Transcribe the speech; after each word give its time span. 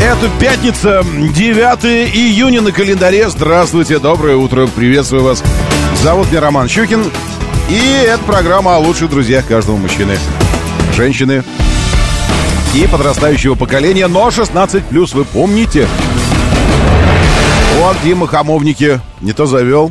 Это 0.00 0.30
пятница, 0.38 1.02
9 1.02 2.14
июня 2.14 2.60
на 2.60 2.70
календаре. 2.70 3.28
Здравствуйте, 3.28 3.98
доброе 3.98 4.36
утро, 4.36 4.68
приветствую 4.68 5.24
вас. 5.24 5.42
Зовут 6.00 6.30
меня 6.30 6.40
Роман 6.40 6.68
Щукин. 6.68 7.04
И 7.68 8.04
это 8.06 8.22
программа 8.22 8.76
о 8.76 8.78
лучших 8.78 9.10
друзьях 9.10 9.46
каждого 9.48 9.76
мужчины, 9.76 10.16
женщины 10.94 11.42
и 12.76 12.86
подрастающего 12.86 13.56
поколения. 13.56 14.06
Но 14.06 14.30
16 14.30 14.84
плюс, 14.84 15.14
вы 15.14 15.24
помните? 15.24 15.88
Вот 17.78 17.96
Дима 18.04 18.28
Хамовники 18.28 19.00
не 19.20 19.32
то 19.32 19.46
завел, 19.46 19.90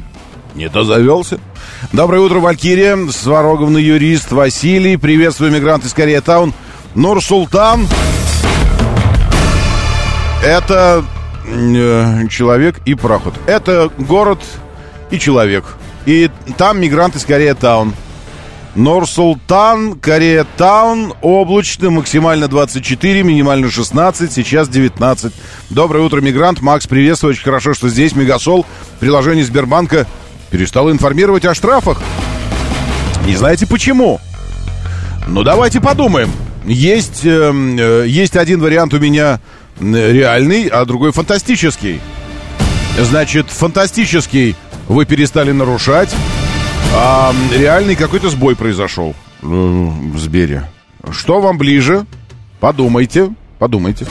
не 0.55 0.69
то 0.69 0.85
завелся. 0.85 1.37
Доброе 1.91 2.21
утро, 2.21 2.39
Валькирия, 2.39 2.97
Свароговна 3.11 3.77
юрист 3.77 4.31
Василий. 4.31 4.95
Приветствую, 4.95 5.51
мигрант 5.51 5.83
из 5.83 5.93
Корея 5.93 6.21
Таун. 6.21 6.53
Нур-Султан. 6.95 7.87
Это 10.43 11.03
э, 11.45 12.27
человек 12.29 12.79
и 12.85 12.95
пароход. 12.95 13.33
Это 13.47 13.89
город 13.97 14.39
и 15.11 15.19
человек. 15.19 15.65
И 16.05 16.29
там 16.57 16.79
мигранты 16.79 17.17
из 17.17 17.25
Корея 17.25 17.55
Таун. 17.55 17.93
Нур-Султан, 18.75 19.99
Корея 19.99 20.45
Таун, 20.55 21.13
облачно, 21.21 21.89
максимально 21.89 22.47
24, 22.47 23.23
минимально 23.23 23.71
16, 23.71 24.31
сейчас 24.31 24.69
19. 24.69 25.33
Доброе 25.71 26.01
утро, 26.01 26.21
мигрант. 26.21 26.61
Макс, 26.61 26.85
приветствую, 26.85 27.31
очень 27.31 27.43
хорошо, 27.43 27.73
что 27.73 27.89
здесь. 27.89 28.15
Мегасол, 28.15 28.67
приложение 28.99 29.43
Сбербанка 29.43 30.05
перестало 30.51 30.91
информировать 30.91 31.43
о 31.45 31.55
штрафах. 31.55 31.99
Не 33.25 33.35
знаете 33.35 33.65
почему? 33.65 34.21
Ну, 35.27 35.43
давайте 35.43 35.81
подумаем. 35.81 36.31
Есть, 36.63 37.25
э, 37.25 37.51
э, 37.51 38.05
есть 38.07 38.37
один 38.37 38.61
вариант 38.61 38.93
у 38.93 38.99
меня 38.99 39.39
реальный, 39.79 40.67
а 40.67 40.85
другой 40.85 41.11
фантастический. 41.11 42.01
Значит, 42.99 43.47
фантастический 43.49 44.55
вы 44.87 45.05
перестали 45.05 45.51
нарушать, 45.51 46.09
а 46.95 47.33
реальный 47.55 47.95
какой-то 47.95 48.29
сбой 48.29 48.55
произошел 48.55 49.13
в 49.41 50.17
Сбере. 50.17 50.67
Что 51.11 51.39
вам 51.39 51.57
ближе? 51.57 52.05
Подумайте, 52.59 53.29
подумайте. 53.59 54.07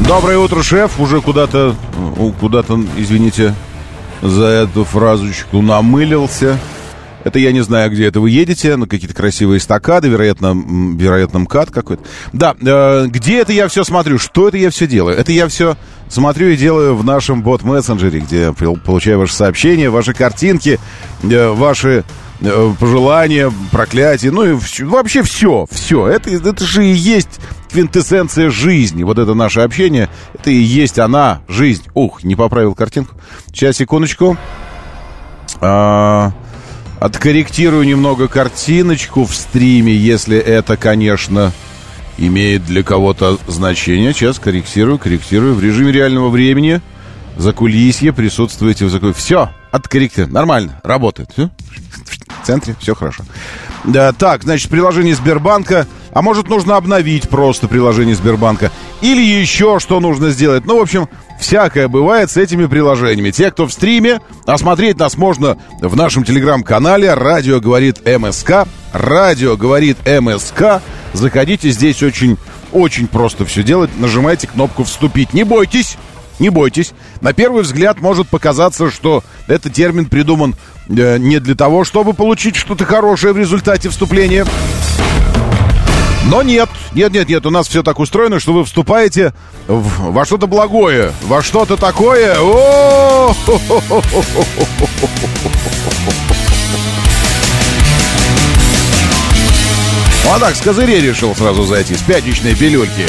Доброе 0.00 0.38
утро, 0.38 0.62
шеф. 0.62 0.98
Уже 0.98 1.20
куда-то, 1.20 1.76
куда-то, 2.40 2.80
извините 2.96 3.54
за 4.22 4.44
эту 4.44 4.84
фразочку, 4.84 5.60
намылился. 5.62 6.58
Это 7.24 7.38
я 7.38 7.52
не 7.52 7.60
знаю, 7.60 7.90
где 7.90 8.06
это 8.06 8.20
вы 8.20 8.30
едете, 8.30 8.76
на 8.76 8.86
какие-то 8.86 9.14
красивые 9.14 9.58
эстакады, 9.58 10.08
вероятно, 10.08 10.56
вероятно, 10.96 11.40
МКАД 11.40 11.70
какой-то. 11.70 12.02
Да, 12.32 12.54
э, 12.60 13.06
где 13.08 13.40
это 13.40 13.52
я 13.52 13.68
все 13.68 13.84
смотрю, 13.84 14.18
что 14.18 14.48
это 14.48 14.56
я 14.56 14.70
все 14.70 14.86
делаю? 14.86 15.16
Это 15.16 15.32
я 15.32 15.48
все 15.48 15.76
смотрю 16.08 16.48
и 16.48 16.56
делаю 16.56 16.96
в 16.96 17.04
нашем 17.04 17.42
бот-мессенджере, 17.42 18.20
где 18.20 18.52
получаю 18.52 19.18
ваши 19.18 19.34
сообщения, 19.34 19.90
ваши 19.90 20.14
картинки, 20.14 20.80
э, 21.22 21.48
ваши 21.50 22.04
э, 22.40 22.74
пожелания, 22.78 23.52
проклятия, 23.70 24.30
ну 24.30 24.44
и 24.44 24.58
вообще 24.84 25.22
все, 25.22 25.66
все. 25.70 26.08
Это, 26.08 26.30
это 26.30 26.64
же 26.64 26.86
и 26.86 26.92
есть 26.92 27.40
квинтэссенция 27.70 28.50
жизни. 28.50 29.02
Вот 29.04 29.18
это 29.18 29.34
наше 29.34 29.60
общение, 29.60 30.08
это 30.34 30.50
и 30.50 30.56
есть 30.56 30.98
она, 30.98 31.42
жизнь. 31.48 31.84
Ух, 31.94 32.24
не 32.24 32.34
поправил 32.34 32.74
картинку. 32.74 33.14
Сейчас, 33.52 33.76
секундочку. 33.76 34.36
А, 35.60 36.32
Откорректирую 37.00 37.84
немного 37.84 38.28
картиночку 38.28 39.24
в 39.24 39.34
стриме, 39.34 39.94
если 39.94 40.36
это, 40.36 40.76
конечно, 40.76 41.50
имеет 42.18 42.66
для 42.66 42.82
кого-то 42.82 43.38
значение. 43.48 44.12
Сейчас 44.12 44.38
корректирую, 44.38 44.98
корректирую. 44.98 45.54
В 45.54 45.64
режиме 45.64 45.92
реального 45.92 46.28
времени 46.28 46.82
за 47.38 47.54
кулисье 47.54 48.12
присутствуете 48.12 48.84
в 48.84 48.90
закулисье. 48.90 49.18
Все, 49.18 49.50
откорректирую. 49.72 50.30
Нормально, 50.34 50.78
работает. 50.84 51.30
Все? 51.32 51.48
В 52.42 52.46
центре, 52.46 52.76
все 52.78 52.94
хорошо. 52.94 53.24
Да, 53.84 54.12
так, 54.12 54.42
значит, 54.42 54.70
приложение 54.70 55.14
Сбербанка. 55.14 55.86
А 56.12 56.20
может, 56.20 56.50
нужно 56.50 56.76
обновить 56.76 57.30
просто 57.30 57.66
приложение 57.66 58.14
Сбербанка. 58.14 58.70
Или 59.00 59.22
еще 59.22 59.78
что 59.80 60.00
нужно 60.00 60.30
сделать. 60.30 60.66
Ну, 60.66 60.78
в 60.78 60.82
общем, 60.82 61.08
Всякое 61.40 61.88
бывает 61.88 62.30
с 62.30 62.36
этими 62.36 62.66
приложениями. 62.66 63.30
Те, 63.30 63.50
кто 63.50 63.66
в 63.66 63.72
стриме, 63.72 64.20
осмотреть 64.46 64.98
нас 64.98 65.16
можно 65.16 65.56
в 65.80 65.96
нашем 65.96 66.22
телеграм-канале 66.22 67.14
«Радио 67.14 67.60
говорит 67.60 68.06
МСК». 68.06 68.68
«Радио 68.92 69.56
говорит 69.56 69.96
МСК». 70.06 70.82
Заходите, 71.14 71.70
здесь 71.70 72.02
очень, 72.02 72.36
очень 72.72 73.08
просто 73.08 73.46
все 73.46 73.62
делать. 73.62 73.90
Нажимайте 73.98 74.46
кнопку 74.46 74.84
«Вступить». 74.84 75.32
Не 75.32 75.44
бойтесь, 75.44 75.96
не 76.38 76.50
бойтесь. 76.50 76.92
На 77.22 77.32
первый 77.32 77.62
взгляд 77.62 78.00
может 78.00 78.28
показаться, 78.28 78.90
что 78.90 79.24
этот 79.46 79.72
термин 79.72 80.06
придуман 80.06 80.54
э, 80.88 81.16
не 81.16 81.40
для 81.40 81.54
того, 81.54 81.84
чтобы 81.84 82.12
получить 82.12 82.56
что-то 82.56 82.84
хорошее 82.84 83.32
в 83.32 83.38
результате 83.38 83.88
вступления. 83.88 84.44
Но 86.24 86.42
нет, 86.42 86.68
нет, 86.92 87.12
нет, 87.12 87.28
нет, 87.28 87.46
у 87.46 87.50
нас 87.50 87.66
все 87.68 87.82
так 87.82 87.98
устроено, 87.98 88.38
что 88.40 88.52
вы 88.52 88.64
вступаете 88.64 89.32
в, 89.66 90.12
во 90.12 90.24
что-то 90.24 90.46
благое, 90.46 91.12
во 91.22 91.42
что-то 91.42 91.76
такое. 91.76 92.36
А 100.32 100.38
так, 100.38 100.54
с 100.54 100.60
козырей 100.60 101.00
решил 101.00 101.34
сразу 101.34 101.64
зайти, 101.64 101.96
с 101.96 102.02
пятничной 102.02 102.54
пилюльки. 102.54 103.06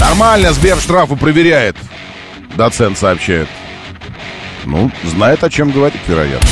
Нормально, 0.00 0.52
Сбер 0.52 0.78
штрафы 0.78 1.14
проверяет. 1.14 1.76
Доцент 2.56 2.98
сообщает. 2.98 3.46
Ну, 4.64 4.90
знает, 5.04 5.42
о 5.44 5.50
чем 5.50 5.70
говорит, 5.70 6.00
вероятно. 6.06 6.48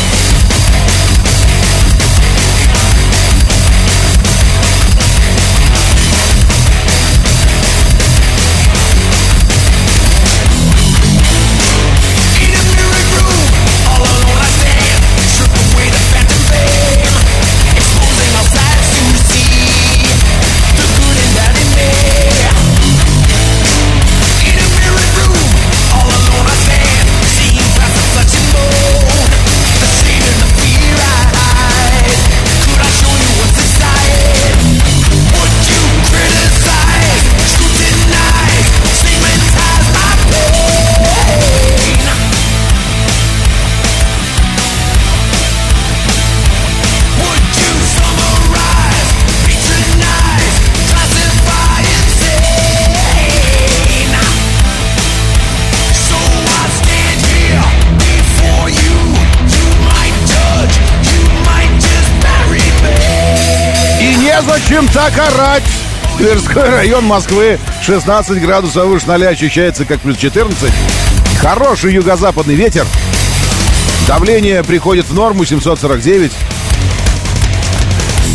Зачем 64.79 64.93
так 64.95 65.13
орать? 65.19 65.65
Тверской 66.19 66.71
район 66.71 67.05
Москвы 67.05 67.59
16 67.83 68.41
градусов 68.41 68.87
выше 68.87 69.09
0 69.09 69.27
ощущается 69.27 69.85
как 69.85 69.99
плюс 69.99 70.17
14. 70.17 70.73
Хороший 71.41 71.95
юго-западный 71.95 72.55
ветер. 72.55 72.87
Давление 74.07 74.63
приходит 74.63 75.07
в 75.07 75.15
норму 75.15 75.45
749. 75.45 76.31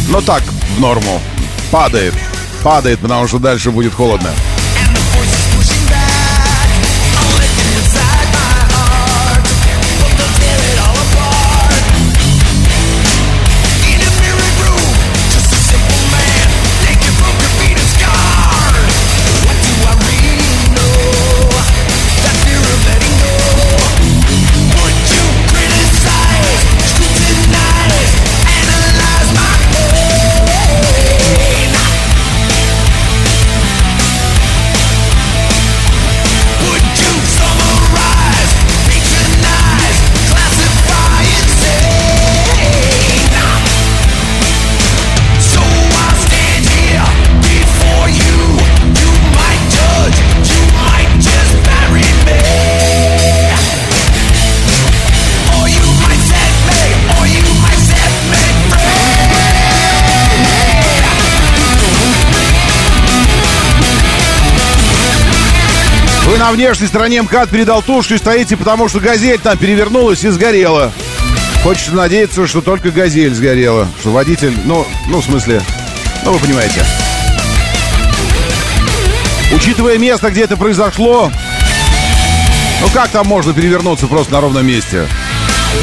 Но 0.10 0.19
так, 0.19 0.44
в 0.75 0.81
норму. 0.81 1.22
Падает. 1.72 2.13
Падает, 2.62 3.00
потому 3.00 3.25
что 3.25 3.40
дальше 3.40 3.72
будет 3.72 3.94
холодно. 3.94 4.30
На 66.44 66.51
внешней 66.51 66.88
стороне 66.88 67.22
МКАД 67.22 67.51
передал 67.51 67.81
тушку 67.81 68.16
и 68.16 68.18
стоите, 68.18 68.57
потому 68.57 68.90
что 68.90 69.00
газель 69.00 69.40
там 69.40 69.57
перевернулась 69.57 70.25
и 70.25 70.30
сгорела. 70.30 70.92
Хочется 71.63 71.95
надеяться, 71.95 72.48
что 72.48 72.60
только 72.60 72.92
газель 72.92 73.34
сгорела. 73.34 73.88
Что 74.01 74.12
водитель, 74.12 74.54
ну, 74.66 74.86
ну, 75.07 75.22
в 75.22 75.24
смысле, 75.24 75.62
ну, 76.25 76.34
вы 76.34 76.40
понимаете. 76.40 76.84
Учитывая 79.56 79.98
место, 79.98 80.31
где 80.31 80.42
это 80.42 80.57
произошло, 80.57 81.31
ну 82.81 82.90
как 82.94 83.07
там 83.12 83.25
можно 83.25 83.54
перевернуться 83.54 84.07
просто 84.07 84.34
на 84.34 84.42
ровном 84.42 84.68
месте? 84.68 85.07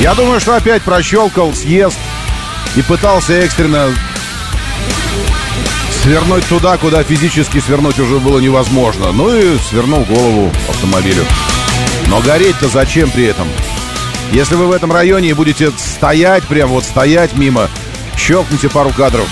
Я 0.01 0.15
думаю, 0.15 0.41
что 0.41 0.57
опять 0.57 0.83
прощелкал 0.83 1.55
съезд 1.55 1.97
и 2.77 2.83
пытался 2.83 3.33
экстренно 3.33 3.89
свернуть 6.03 6.47
туда, 6.49 6.77
куда 6.79 7.03
физически 7.03 7.59
свернуть 7.59 7.99
уже 7.99 8.19
было 8.19 8.39
невозможно. 8.39 9.13
Ну 9.13 9.35
и 9.35 9.59
свернул 9.59 10.05
голову 10.05 10.51
автомобилю. 10.69 11.25
Но 12.09 12.21
гореть-то 12.21 12.69
зачем 12.69 13.11
при 13.11 13.25
этом? 13.25 13.47
Если 14.33 14.55
вы 14.55 14.67
в 14.67 14.73
этом 14.73 14.93
районе 14.93 15.31
и 15.31 15.35
будете 15.35 15.71
стоять, 15.73 16.45
прям 16.45 16.71
вот 16.71 16.85
стоять 16.85 17.37
мимо, 17.37 17.69
щелкните 18.17 18.69
пару 18.69 18.91
кадров. 18.91 19.27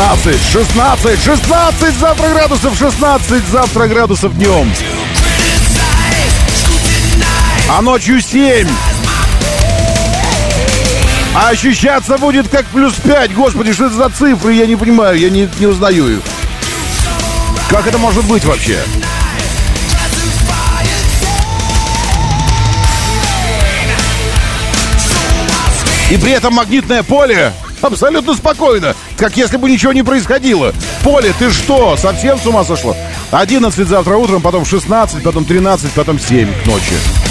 16, 0.00 0.40
16, 0.50 1.22
16 1.22 1.98
завтра 1.98 2.28
градусов, 2.30 2.78
16 2.78 3.44
завтра 3.48 3.86
градусов 3.86 4.34
днем. 4.34 4.72
А 7.68 7.82
ночью 7.82 8.22
7. 8.22 8.66
А 11.34 11.50
ощущаться 11.50 12.16
будет 12.16 12.48
как 12.48 12.64
плюс 12.68 12.94
5. 12.94 13.34
Господи, 13.34 13.74
что 13.74 13.86
это 13.86 13.96
за 13.96 14.08
цифры? 14.08 14.54
Я 14.54 14.66
не 14.66 14.74
понимаю, 14.74 15.18
я 15.18 15.28
не, 15.28 15.50
не 15.58 15.66
узнаю 15.66 16.16
их. 16.16 16.22
Как 17.68 17.86
это 17.86 17.98
может 17.98 18.24
быть 18.24 18.44
вообще? 18.46 18.78
И 26.10 26.16
при 26.16 26.32
этом 26.32 26.54
магнитное 26.54 27.02
поле 27.02 27.52
абсолютно 27.82 28.34
спокойно, 28.34 28.94
как 29.16 29.36
если 29.36 29.56
бы 29.56 29.70
ничего 29.70 29.92
не 29.92 30.02
происходило. 30.02 30.72
Поле, 31.02 31.32
ты 31.38 31.50
что, 31.50 31.96
совсем 31.96 32.38
с 32.38 32.46
ума 32.46 32.64
сошло? 32.64 32.96
11 33.30 33.88
завтра 33.88 34.16
утром, 34.16 34.42
потом 34.42 34.64
16, 34.64 35.22
потом 35.22 35.44
13, 35.44 35.92
потом 35.92 36.18
7 36.18 36.48
к 36.62 36.66
ночи. 36.66 37.29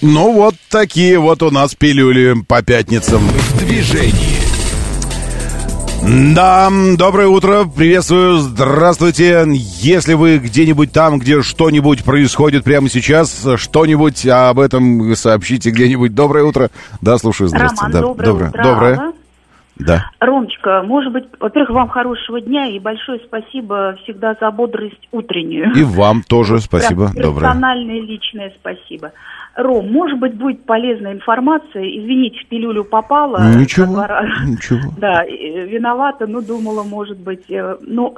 Ну, 0.00 0.32
вот 0.32 0.54
такие 0.70 1.18
вот 1.18 1.42
у 1.42 1.50
нас 1.50 1.74
пилюли 1.74 2.34
по 2.46 2.62
пятницам. 2.62 3.20
В 3.20 3.58
движении. 3.58 4.38
Да, 6.34 6.70
доброе 6.96 7.26
утро, 7.26 7.64
приветствую, 7.64 8.38
здравствуйте. 8.38 9.44
Если 9.48 10.14
вы 10.14 10.38
где-нибудь 10.38 10.92
там, 10.92 11.18
где 11.18 11.42
что-нибудь 11.42 12.04
происходит 12.04 12.62
прямо 12.62 12.88
сейчас, 12.88 13.44
что-нибудь 13.56 14.24
об 14.26 14.60
этом 14.60 15.16
сообщите 15.16 15.70
где-нибудь. 15.70 16.14
Доброе 16.14 16.44
утро. 16.44 16.70
Да, 17.02 17.18
слушаю, 17.18 17.48
здравствуйте. 17.48 17.98
Роман, 17.98 18.16
да, 18.16 18.24
доброе, 18.24 18.26
доброе 18.26 18.48
утро. 18.50 18.62
Доброе. 18.62 19.12
Да. 19.78 20.10
Ромочка, 20.18 20.82
может 20.82 21.12
быть, 21.12 21.24
во-первых, 21.38 21.70
вам 21.70 21.88
хорошего 21.88 22.40
дня 22.40 22.66
и 22.66 22.78
большое 22.80 23.20
спасибо 23.24 23.96
всегда 24.02 24.36
за 24.40 24.50
бодрость 24.50 25.08
утреннюю. 25.12 25.72
И 25.74 25.84
вам 25.84 26.22
тоже 26.22 26.60
спасибо. 26.60 27.10
Прям 27.12 27.22
Доброе. 27.22 27.46
Персональное 27.46 28.00
личное 28.00 28.52
спасибо. 28.58 29.12
Ром, 29.56 29.90
может 29.90 30.18
быть, 30.18 30.34
будет 30.34 30.64
полезная 30.64 31.12
информация. 31.12 31.82
Извините, 31.82 32.38
в 32.44 32.48
пилюлю 32.48 32.84
попала. 32.84 33.54
Ничего, 33.54 33.86
ничего. 34.46 34.92
Да, 34.98 35.24
э, 35.24 35.66
виновата, 35.66 36.26
но 36.26 36.40
думала, 36.40 36.82
может 36.82 37.18
быть, 37.18 37.50
э, 37.50 37.76
ну, 37.80 38.16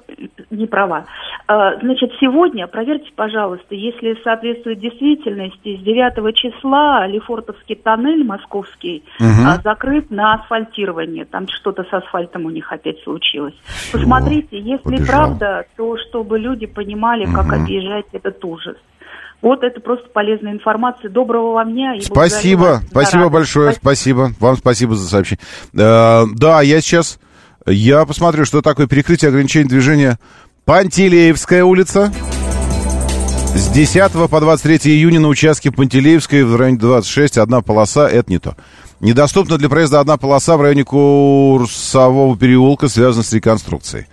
не 0.51 0.67
права. 0.67 1.07
А, 1.47 1.77
Значит, 1.81 2.13
сегодня, 2.21 2.67
проверьте, 2.67 3.11
пожалуйста, 3.17 3.75
если 3.75 4.17
соответствует 4.23 4.81
действительности, 4.81 5.77
с 5.77 5.81
9 5.83 6.35
числа 6.37 7.07
Лефортовский 7.07 7.77
тоннель 7.77 8.25
московский 8.25 9.03
а, 9.21 9.61
закрыт 9.63 10.11
на 10.11 10.35
асфальтирование. 10.35 11.25
Там 11.25 11.47
что-то 11.49 11.85
с 11.85 11.93
асфальтом 11.93 12.47
у 12.47 12.51
них 12.51 12.71
опять 12.73 13.03
случилось. 13.03 13.55
Посмотрите, 13.93 14.59
если 14.59 14.83
побежал. 14.83 15.07
правда, 15.07 15.65
то 15.77 15.97
чтобы 16.09 16.39
люди 16.39 16.67
понимали, 16.67 17.25
как 17.25 17.47
Мгм. 17.47 17.63
объезжать 17.63 18.07
этот 18.13 18.45
ужас. 18.45 18.77
Вот 19.43 19.63
это 19.63 19.81
просто 19.81 20.09
полезная 20.13 20.53
информация. 20.53 21.11
Доброго 21.11 21.55
вам 21.55 21.73
дня. 21.73 21.95
И 21.97 22.01
Спасибо, 22.01 22.83
спасибо 22.91 23.25
Да, 23.25 23.29
большое, 23.31 23.73
спасибо. 23.73 24.33
Вам 24.39 24.57
спасибо 24.57 24.95
за 24.95 25.09
сообщение. 25.09 25.43
Э, 25.75 26.25
да, 26.35 26.61
я 26.61 26.81
сейчас, 26.81 27.19
я 27.67 28.05
посмотрю, 28.05 28.45
что 28.45 28.61
такое 28.61 28.87
перекрытие 28.87 29.31
ограничения 29.31 29.69
движения 29.69 30.19
Пантелеевская 30.67 31.65
улица. 31.65 32.13
С 33.55 33.69
10 33.71 34.13
по 34.31 34.41
23 34.41 34.93
июня 34.93 35.21
на 35.21 35.29
участке 35.29 35.73
Пантелеевской 35.73 36.45
в 36.45 36.55
районе 36.57 36.79
26 36.79 37.39
одна 37.39 37.63
полоса, 37.63 38.09
это 38.09 38.31
не 38.31 38.39
то. 38.39 38.55
Недоступна 39.01 39.57
для 39.57 39.71
проезда 39.71 40.01
одна 40.01 40.19
полоса 40.19 40.59
в 40.59 40.63
районе 40.63 40.85
Курсового 40.85 42.37
переулка, 42.37 42.89
связана 42.89 43.25
с 43.25 43.33
реконструкцией. 43.33 44.07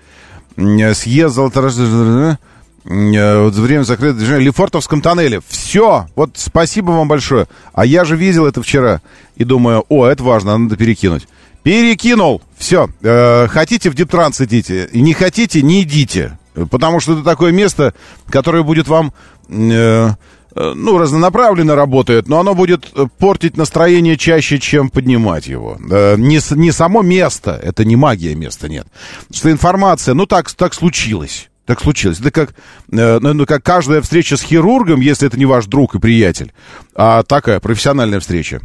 Съезд 0.55 1.35
Золоторожденного... 1.35 2.39
Время 2.87 3.83
закрытого 3.83 4.17
движения 4.17 4.45
Лефортовском 4.45 5.01
тоннеле. 5.01 5.41
Все. 5.47 6.07
Вот 6.15 6.31
спасибо 6.35 6.91
вам 6.91 7.07
большое. 7.07 7.47
А 7.73 7.85
я 7.85 8.05
же 8.05 8.15
видел 8.15 8.45
это 8.45 8.61
вчера. 8.61 9.01
И 9.35 9.43
думаю, 9.43 9.83
о, 9.89 10.05
это 10.05 10.23
важно, 10.23 10.57
надо 10.57 10.77
перекинуть. 10.77 11.27
Перекинул. 11.63 12.41
Все. 12.57 12.89
Э, 13.01 13.47
хотите 13.49 13.89
в 13.89 13.95
Диптранс 13.95 14.39
идите. 14.39 14.89
Не 14.93 15.13
хотите, 15.13 15.61
не 15.61 15.81
идите. 15.81 16.37
Потому 16.71 17.01
что 17.01 17.13
это 17.13 17.23
такое 17.23 17.51
место, 17.51 17.93
которое 18.29 18.63
будет 18.63 18.87
вам... 18.87 19.11
Э, 19.49 20.11
э, 20.55 20.73
ну, 20.73 20.97
разнонаправленно 20.97 21.75
работает, 21.75 22.29
но 22.29 22.39
оно 22.39 22.55
будет 22.55 22.89
портить 23.17 23.57
настроение 23.57 24.15
чаще, 24.15 24.59
чем 24.59 24.89
поднимать 24.89 25.47
его. 25.47 25.77
Э, 25.91 26.15
не, 26.17 26.39
не 26.55 26.71
само 26.71 27.01
место, 27.01 27.59
это 27.61 27.83
не 27.83 27.97
магия 27.97 28.33
места, 28.33 28.69
нет. 28.69 28.87
Что 29.29 29.51
информация, 29.51 30.13
ну, 30.13 30.25
так, 30.25 30.49
так 30.53 30.73
случилось. 30.73 31.49
Так 31.67 31.81
случилось. 31.81 32.21
Это 32.21 32.31
как, 32.31 32.55
э, 32.93 33.19
ну, 33.19 33.45
как 33.45 33.61
каждая 33.61 34.01
встреча 34.01 34.37
с 34.37 34.41
хирургом, 34.41 35.01
если 35.01 35.27
это 35.27 35.37
не 35.37 35.45
ваш 35.45 35.65
друг 35.65 35.95
и 35.95 35.99
приятель, 35.99 36.53
а 36.95 37.23
такая 37.23 37.59
профессиональная 37.59 38.21
встреча. 38.21 38.61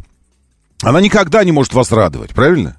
Она 0.81 1.01
никогда 1.01 1.43
не 1.43 1.51
может 1.51 1.73
вас 1.73 1.91
радовать, 1.91 2.31
правильно? 2.31 2.77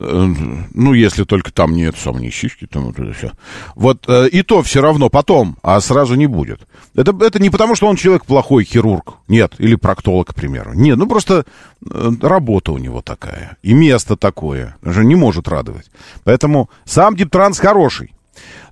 Э, 0.00 0.26
ну, 0.74 0.94
если 0.94 1.22
только 1.22 1.52
там 1.52 1.76
нет 1.76 1.94
сам 1.96 2.18
не 2.18 2.30
щички, 2.30 2.66
там 2.66 2.86
вот 2.86 2.98
это 2.98 3.12
все. 3.12 3.30
Вот 3.76 4.06
э, 4.08 4.26
и 4.30 4.42
то 4.42 4.64
все 4.64 4.82
равно 4.82 5.10
потом, 5.10 5.58
а 5.62 5.80
сразу 5.80 6.16
не 6.16 6.26
будет. 6.26 6.66
Это, 6.96 7.16
это 7.24 7.40
не 7.40 7.50
потому, 7.50 7.76
что 7.76 7.86
он 7.86 7.94
человек 7.94 8.26
плохой 8.26 8.64
хирург, 8.64 9.14
нет, 9.28 9.54
или 9.58 9.76
проктолог, 9.76 10.32
к 10.32 10.34
примеру. 10.34 10.72
Нет, 10.74 10.98
ну 10.98 11.06
просто 11.06 11.46
э, 11.88 12.10
работа 12.20 12.72
у 12.72 12.78
него 12.78 13.00
такая, 13.00 13.58
и 13.62 13.74
место 13.74 14.16
такое, 14.16 14.74
же 14.82 15.04
не 15.04 15.14
может 15.14 15.46
радовать. 15.46 15.88
Поэтому 16.24 16.68
сам 16.84 17.14
Дептранс 17.14 17.60
хороший. 17.60 18.15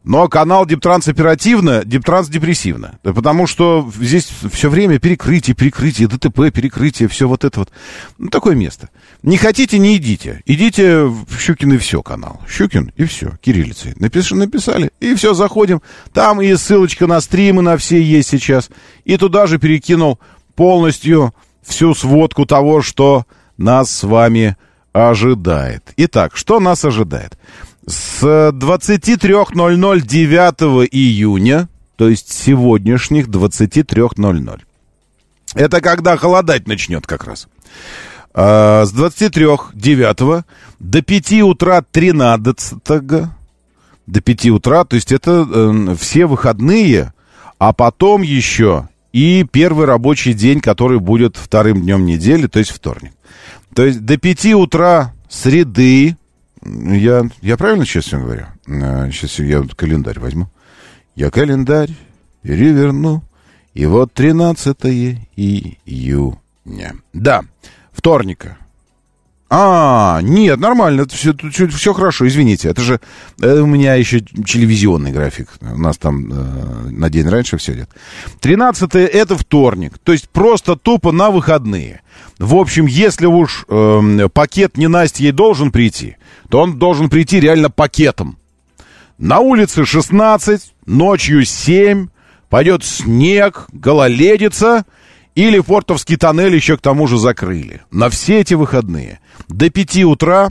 Но 0.04 0.28
канал 0.28 0.66
Дептранс 0.66 1.08
оперативно, 1.08 1.82
Дептранс 1.84 2.28
депрессивно. 2.28 2.98
Потому 3.02 3.46
что 3.46 3.90
здесь 3.98 4.28
все 4.52 4.68
время 4.68 4.98
перекрытие, 4.98 5.56
перекрытие, 5.56 6.08
ДТП, 6.08 6.52
перекрытие, 6.52 7.08
все 7.08 7.26
вот 7.26 7.44
это 7.44 7.60
вот. 7.60 7.70
Ну, 8.18 8.28
такое 8.28 8.54
место. 8.54 8.90
Не 9.22 9.38
хотите, 9.38 9.78
не 9.78 9.96
идите. 9.96 10.42
Идите 10.44 11.04
в 11.04 11.26
Щукин 11.38 11.72
и 11.72 11.78
все 11.78 12.02
канал. 12.02 12.40
Щукин 12.46 12.92
и 12.96 13.04
все, 13.04 13.38
кириллицей. 13.40 13.94
Напиш, 13.96 14.30
написали, 14.32 14.90
и 15.00 15.14
все, 15.14 15.32
заходим. 15.32 15.80
Там 16.12 16.42
и 16.42 16.54
ссылочка 16.54 17.06
на 17.06 17.20
стримы 17.22 17.62
на 17.62 17.78
все 17.78 18.02
есть 18.02 18.28
сейчас. 18.28 18.68
И 19.04 19.16
туда 19.16 19.46
же 19.46 19.58
перекинул 19.58 20.18
полностью 20.54 21.34
всю 21.62 21.94
сводку 21.94 22.44
того, 22.44 22.82
что 22.82 23.24
нас 23.56 23.90
с 23.90 24.02
вами 24.02 24.56
ожидает. 24.92 25.92
Итак, 25.96 26.36
что 26.36 26.60
нас 26.60 26.84
ожидает? 26.84 27.38
С 27.86 28.22
23.00 28.22 30.00
9 30.00 30.88
июня, 30.92 31.68
то 31.96 32.08
есть 32.08 32.32
сегодняшних 32.32 33.28
23.00. 33.28 34.60
Это 35.54 35.80
когда 35.80 36.16
холодать 36.16 36.66
начнет 36.66 37.06
как 37.06 37.24
раз. 37.24 37.48
А, 38.32 38.84
с 38.84 38.92
23 38.92 39.46
9 39.74 40.44
до 40.80 41.02
5 41.02 41.32
утра 41.42 41.82
13 41.82 42.72
до 44.06 44.20
5 44.20 44.46
утра, 44.46 44.84
то 44.84 44.96
есть 44.96 45.12
это 45.12 45.46
э, 45.48 45.96
все 45.98 46.26
выходные, 46.26 47.12
а 47.58 47.72
потом 47.72 48.22
еще 48.22 48.88
и 49.12 49.46
первый 49.50 49.86
рабочий 49.86 50.34
день, 50.34 50.60
который 50.60 50.98
будет 50.98 51.36
вторым 51.36 51.82
днем 51.82 52.04
недели, 52.04 52.46
то 52.46 52.58
есть 52.58 52.70
вторник. 52.70 53.12
То 53.74 53.84
есть 53.86 54.04
до 54.04 54.18
5 54.18 54.46
утра 54.54 55.14
среды, 55.28 56.16
я, 56.64 57.28
я 57.40 57.56
правильно 57.56 57.84
сейчас 57.84 58.04
все 58.06 58.18
говорю? 58.18 58.46
Сейчас 58.66 59.38
а, 59.38 59.42
я 59.42 59.62
календарь 59.76 60.18
возьму. 60.18 60.48
Я 61.14 61.30
календарь 61.30 61.90
переверну. 62.42 63.22
И 63.74 63.86
вот 63.86 64.12
13 64.12 64.76
июня. 65.36 66.94
Да, 67.12 67.42
вторника. 67.92 68.56
А, 69.56 70.18
нет, 70.20 70.58
нормально, 70.58 71.02
это 71.02 71.14
все, 71.14 71.32
все, 71.52 71.68
все 71.68 71.94
хорошо, 71.94 72.26
извините. 72.26 72.70
Это 72.70 72.82
же 72.82 72.98
это 73.38 73.62
у 73.62 73.66
меня 73.66 73.94
еще 73.94 74.18
телевизионный 74.18 75.12
график. 75.12 75.48
У 75.60 75.78
нас 75.78 75.96
там 75.96 76.26
э, 76.28 76.90
на 76.90 77.08
день 77.08 77.28
раньше 77.28 77.56
все 77.56 77.74
идет. 77.74 77.88
13 78.40 78.96
это 78.96 79.38
вторник, 79.38 79.92
то 80.02 80.10
есть 80.10 80.28
просто 80.28 80.74
тупо 80.74 81.12
на 81.12 81.30
выходные. 81.30 82.02
В 82.40 82.56
общем, 82.56 82.86
если 82.86 83.26
уж 83.26 83.64
э, 83.68 84.28
пакет 84.32 84.76
не 84.76 84.88
Настя 84.88 85.22
ей 85.22 85.30
должен 85.30 85.70
прийти, 85.70 86.16
то 86.48 86.58
он 86.58 86.76
должен 86.76 87.08
прийти 87.08 87.38
реально 87.38 87.70
пакетом. 87.70 88.38
На 89.18 89.38
улице 89.38 89.84
16, 89.84 90.74
ночью 90.86 91.44
7, 91.44 92.08
пойдет 92.48 92.82
снег, 92.82 93.68
гололедица, 93.70 94.84
или 95.34 95.60
фортовский 95.60 96.16
тоннель 96.16 96.54
еще 96.54 96.76
к 96.76 96.80
тому 96.80 97.06
же 97.06 97.18
закрыли. 97.18 97.82
На 97.90 98.08
все 98.08 98.40
эти 98.40 98.54
выходные. 98.54 99.20
До 99.48 99.68
5 99.68 100.04
утра 100.04 100.50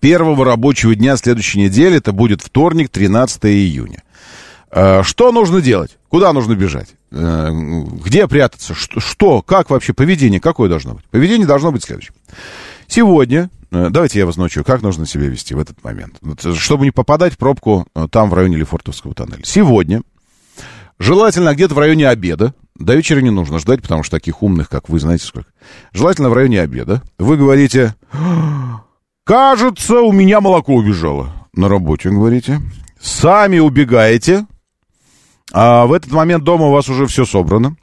первого 0.00 0.44
рабочего 0.44 0.94
дня 0.94 1.16
следующей 1.16 1.60
недели, 1.60 1.98
это 1.98 2.12
будет 2.12 2.42
вторник, 2.42 2.88
13 2.88 3.44
июня. 3.46 4.02
Э, 4.70 5.02
что 5.02 5.30
нужно 5.32 5.60
делать? 5.60 5.98
Куда 6.08 6.32
нужно 6.32 6.54
бежать? 6.54 6.88
Э, 7.12 7.50
где 7.52 8.26
прятаться? 8.26 8.74
Что? 8.74 9.42
Как 9.42 9.70
вообще? 9.70 9.92
Поведение 9.92 10.40
какое 10.40 10.68
должно 10.68 10.94
быть? 10.94 11.04
Поведение 11.06 11.46
должно 11.46 11.70
быть 11.70 11.84
следующим. 11.84 12.14
Сегодня, 12.88 13.50
э, 13.70 13.88
давайте 13.90 14.18
я 14.18 14.26
вас 14.26 14.36
ночью, 14.36 14.64
как 14.64 14.82
нужно 14.82 15.06
себя 15.06 15.26
вести 15.26 15.54
в 15.54 15.58
этот 15.58 15.82
момент? 15.84 16.16
Чтобы 16.56 16.86
не 16.86 16.90
попадать 16.90 17.34
в 17.34 17.38
пробку 17.38 17.86
там, 18.10 18.30
в 18.30 18.34
районе 18.34 18.56
Лефортовского 18.56 19.14
тоннеля. 19.14 19.42
Сегодня, 19.44 20.02
желательно 20.98 21.54
где-то 21.54 21.74
в 21.74 21.78
районе 21.78 22.08
обеда, 22.08 22.54
до 22.76 22.94
вечера 22.94 23.20
не 23.20 23.30
нужно 23.30 23.58
ждать, 23.58 23.82
потому 23.82 24.02
что 24.02 24.16
таких 24.16 24.42
умных, 24.42 24.68
как 24.68 24.88
вы, 24.88 24.98
знаете 24.98 25.24
сколько. 25.24 25.50
Желательно 25.92 26.30
в 26.30 26.32
районе 26.32 26.60
обеда. 26.60 27.02
Вы 27.18 27.36
говорите, 27.36 27.94
кажется, 29.24 30.00
у 30.00 30.12
меня 30.12 30.40
молоко 30.40 30.74
убежало. 30.74 31.32
На 31.52 31.68
работе, 31.68 32.10
говорите. 32.10 32.60
Сами 33.00 33.58
убегаете, 33.58 34.46
а 35.52 35.86
в 35.86 35.92
этот 35.92 36.10
момент 36.10 36.42
дома 36.42 36.66
у 36.66 36.72
вас 36.72 36.88
уже 36.88 37.06
все 37.06 37.24
собрано. 37.24 37.76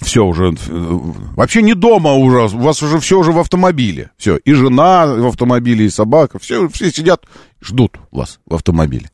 Все 0.00 0.24
уже... 0.24 0.52
Э, 0.52 1.00
вообще 1.36 1.62
не 1.62 1.74
дома 1.74 2.12
уже, 2.14 2.54
у 2.56 2.60
вас 2.60 2.82
уже 2.82 2.98
все 2.98 3.18
уже 3.18 3.32
в 3.32 3.38
автомобиле. 3.38 4.10
Все, 4.16 4.36
и 4.36 4.52
жена 4.52 5.06
в 5.06 5.26
автомобиле, 5.26 5.86
и 5.86 5.88
собака. 5.88 6.38
Все, 6.38 6.68
все 6.68 6.90
сидят, 6.90 7.24
ждут 7.62 7.98
вас 8.10 8.40
в 8.44 8.54
автомобиле. 8.54 9.08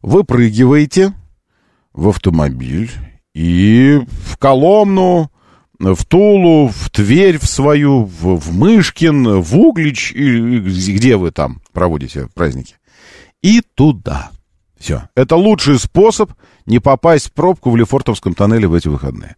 Выпрыгиваете 0.00 1.12
в 1.92 2.08
автомобиль 2.08 2.90
и 3.34 4.00
в 4.26 4.36
Коломну, 4.36 5.30
в 5.78 6.04
Тулу, 6.04 6.68
в 6.68 6.90
Тверь 6.90 7.38
в 7.38 7.46
свою, 7.46 8.04
в, 8.04 8.36
в 8.36 8.56
Мышкин, 8.56 9.40
в 9.40 9.58
Углич, 9.58 10.12
и, 10.12 10.38
и 10.38 10.94
где 10.94 11.16
вы 11.16 11.30
там 11.30 11.60
проводите 11.72 12.28
праздники. 12.34 12.76
И 13.42 13.60
туда. 13.74 14.30
Все. 14.78 15.02
Это 15.14 15.36
лучший 15.36 15.78
способ 15.78 16.32
не 16.66 16.80
попасть 16.80 17.28
в 17.28 17.32
пробку 17.32 17.70
в 17.70 17.76
Лефортовском 17.76 18.34
тоннеле 18.34 18.66
в 18.66 18.74
эти 18.74 18.88
выходные. 18.88 19.36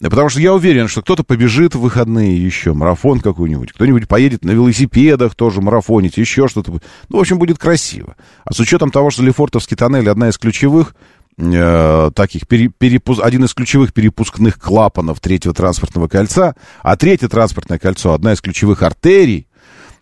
Потому 0.00 0.28
что 0.28 0.40
я 0.40 0.54
уверен, 0.54 0.88
что 0.88 1.02
кто-то 1.02 1.24
побежит 1.24 1.74
в 1.74 1.80
выходные 1.80 2.42
еще, 2.42 2.72
марафон 2.72 3.20
какой-нибудь, 3.20 3.72
кто-нибудь 3.72 4.08
поедет 4.08 4.44
на 4.44 4.52
велосипедах 4.52 5.34
тоже 5.34 5.60
марафонить, 5.60 6.16
еще 6.16 6.48
что-то. 6.48 6.72
Ну, 7.08 7.18
в 7.18 7.20
общем, 7.20 7.38
будет 7.38 7.58
красиво. 7.58 8.16
А 8.44 8.52
с 8.52 8.60
учетом 8.60 8.90
того, 8.90 9.10
что 9.10 9.22
Лефортовский 9.22 9.76
тоннель 9.76 10.08
одна 10.08 10.28
из 10.30 10.38
ключевых 10.38 10.94
э, 11.38 12.10
таких 12.14 12.46
пере, 12.46 12.68
перепуск, 12.68 13.22
один 13.22 13.44
из 13.44 13.54
ключевых 13.54 13.92
перепускных 13.92 14.58
клапанов 14.58 15.20
третьего 15.20 15.54
транспортного 15.54 16.08
кольца, 16.08 16.54
а 16.82 16.96
третье 16.96 17.28
транспортное 17.28 17.78
кольцо 17.78 18.12
одна 18.12 18.32
из 18.32 18.40
ключевых 18.40 18.82
артерий 18.82 19.46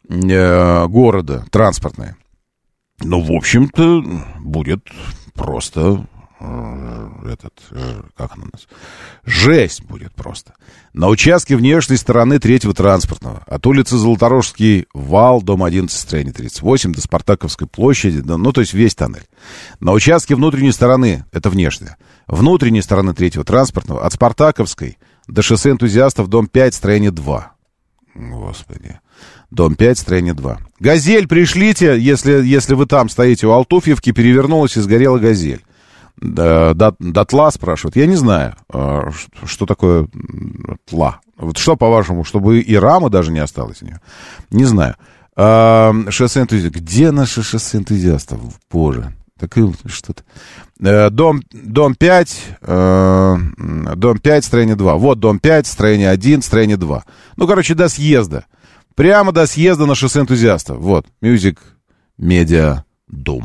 э, 0.09 0.87
города 0.87 1.45
транспортная. 1.51 2.17
Ну, 3.01 3.21
в 3.21 3.31
общем-то, 3.33 4.03
будет 4.41 4.89
просто 5.35 6.07
этот, 6.39 7.55
э, 7.71 8.03
как 8.17 8.33
она 8.35 8.45
у 8.45 8.49
нас, 8.53 8.69
жесть 9.25 9.83
будет 9.83 10.13
просто. 10.13 10.55
На 10.93 11.09
участке 11.09 11.57
внешней 11.57 11.97
стороны 11.97 12.39
третьего 12.39 12.75
транспортного, 12.75 13.43
от 13.47 13.67
улицы 13.67 13.97
Золоторожский 13.97 14.87
вал, 14.93 15.43
дом 15.43 15.65
11, 15.65 15.99
строение 15.99 16.35
38, 16.35 16.93
до 16.93 17.01
Спартаковской 17.01 17.67
площади, 17.67 18.23
ну, 18.25 18.53
то 18.53 18.61
есть 18.61 18.75
весь 18.75 18.95
тоннель. 18.95 19.27
На 19.81 19.93
участке 19.93 20.35
внутренней 20.35 20.73
стороны, 20.73 21.25
это 21.33 21.49
внешняя, 21.49 21.97
внутренней 22.27 22.83
стороны 22.83 23.15
третьего 23.15 23.45
транспортного, 23.45 24.05
от 24.05 24.13
Спартаковской 24.13 24.99
до 25.27 25.43
шоссе 25.43 25.71
энтузиастов, 25.71 26.29
дом 26.29 26.47
5, 26.47 26.75
строение 26.75 27.11
2. 27.11 27.53
Господи. 28.15 29.01
Дом 29.51 29.75
5, 29.75 29.99
строение 29.99 30.35
2. 30.35 30.59
«Газель 30.81 31.29
пришлите, 31.29 31.99
если, 31.99 32.45
если 32.45 32.75
вы 32.75 32.87
там 32.87 33.09
стоите 33.09 33.47
у 33.47 33.53
Алтуфьевки, 33.53 34.13
перевернулась 34.13 34.77
и 34.77 34.81
сгорела 34.81 35.19
газель». 35.19 35.66
Дотла 36.19 37.51
спрашивают. 37.51 37.97
Я 37.97 38.07
не 38.07 38.17
знаю, 38.17 38.55
а, 38.73 39.11
что 39.45 39.67
такое 39.67 40.09
тла. 40.89 41.21
Вот 41.37 41.59
что, 41.59 41.77
по-вашему, 41.77 42.25
чтобы 42.25 42.61
и 42.61 42.77
рамы 42.77 43.11
даже 43.11 43.33
не 43.33 43.41
осталось 43.41 43.83
у 43.83 43.87
нее? 43.87 44.01
Не 44.51 44.65
знаю. 44.65 44.97
А, 45.37 45.93
шоссе 46.09 46.41
энтузиастов. 46.41 46.81
Где 46.81 47.11
наши 47.11 47.43
шоссе 47.43 47.79
энтузиастов? 47.79 48.41
Боже. 48.71 49.13
Так 49.39 49.55
что-то. 49.87 50.23
Э, 50.81 51.11
дом, 51.11 51.43
дом 51.53 51.95
5, 51.95 52.57
э, 52.63 53.37
дом 53.97 54.19
5, 54.19 54.45
строение 54.45 54.77
2. 54.77 54.95
Вот 54.97 55.21
дом 55.21 55.39
5, 55.39 55.67
строение 55.67 56.11
1, 56.11 56.41
строение 56.41 56.79
2. 56.79 57.05
Ну, 57.37 57.47
короче, 57.47 57.75
до 57.75 57.89
съезда. 57.89 58.47
Прямо 58.95 59.33
до 59.33 59.47
съезда 59.47 59.85
на 59.85 59.95
шоссе 59.95 60.21
энтузиастов. 60.21 60.79
Вот, 60.79 61.07
Music 61.23 61.59
Media 62.19 62.83
Dom. 63.13 63.45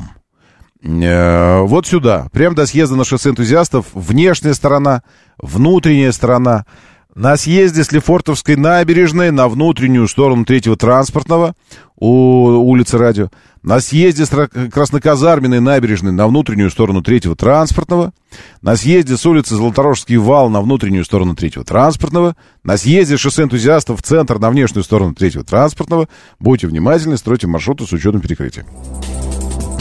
Э, 0.83 1.61
вот 1.61 1.85
сюда, 1.85 2.27
прямо 2.31 2.55
до 2.55 2.65
съезда 2.65 2.95
на 2.95 3.03
шоссе 3.03 3.29
энтузиастов. 3.29 3.87
Внешняя 3.93 4.53
сторона, 4.53 5.03
внутренняя 5.37 6.11
сторона. 6.11 6.65
На 7.13 7.35
съезде 7.35 7.83
с 7.83 7.91
Лефортовской 7.91 8.55
набережной 8.55 9.31
на 9.31 9.49
внутреннюю 9.49 10.07
сторону 10.07 10.45
третьего 10.45 10.77
транспортного 10.77 11.55
у 11.97 12.07
улицы 12.07 12.97
Радио. 12.97 13.29
На 13.63 13.81
съезде 13.81 14.25
с 14.25 14.29
Красноказарменной 14.71 15.59
набережной 15.59 16.13
на 16.13 16.25
внутреннюю 16.27 16.71
сторону 16.71 17.03
третьего 17.03 17.35
транспортного. 17.35 18.13
На 18.61 18.77
съезде 18.77 19.17
с 19.17 19.25
улицы 19.25 19.55
Золоторожский 19.55 20.15
вал 20.15 20.49
на 20.49 20.61
внутреннюю 20.61 21.03
сторону 21.03 21.35
третьего 21.35 21.65
транспортного. 21.65 22.37
На 22.63 22.77
съезде 22.77 23.17
шоссе 23.17 23.43
энтузиастов 23.43 23.99
в 23.99 24.03
центр 24.03 24.39
на 24.39 24.49
внешнюю 24.49 24.83
сторону 24.85 25.13
третьего 25.13 25.43
транспортного. 25.43 26.07
Будьте 26.39 26.67
внимательны, 26.67 27.17
стройте 27.17 27.45
маршруты 27.45 27.85
с 27.85 27.91
учетом 27.91 28.21
перекрытия. 28.21 28.65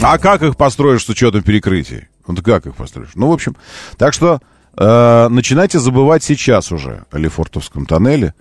А 0.03 0.17
как 0.17 0.41
их 0.41 0.57
построишь 0.57 1.05
с 1.05 1.09
учетом 1.09 1.43
перекрытий? 1.43 2.07
Вот 2.25 2.41
как 2.41 2.65
их 2.65 2.75
построишь? 2.75 3.11
Ну, 3.13 3.29
в 3.29 3.33
общем, 3.33 3.55
так 3.97 4.13
что 4.13 4.39
э, 4.75 5.27
начинайте 5.29 5.77
забывать 5.77 6.23
сейчас 6.23 6.71
уже 6.71 7.05
о 7.11 7.19
Лефортовском 7.19 7.85
тоннеле, 7.85 8.33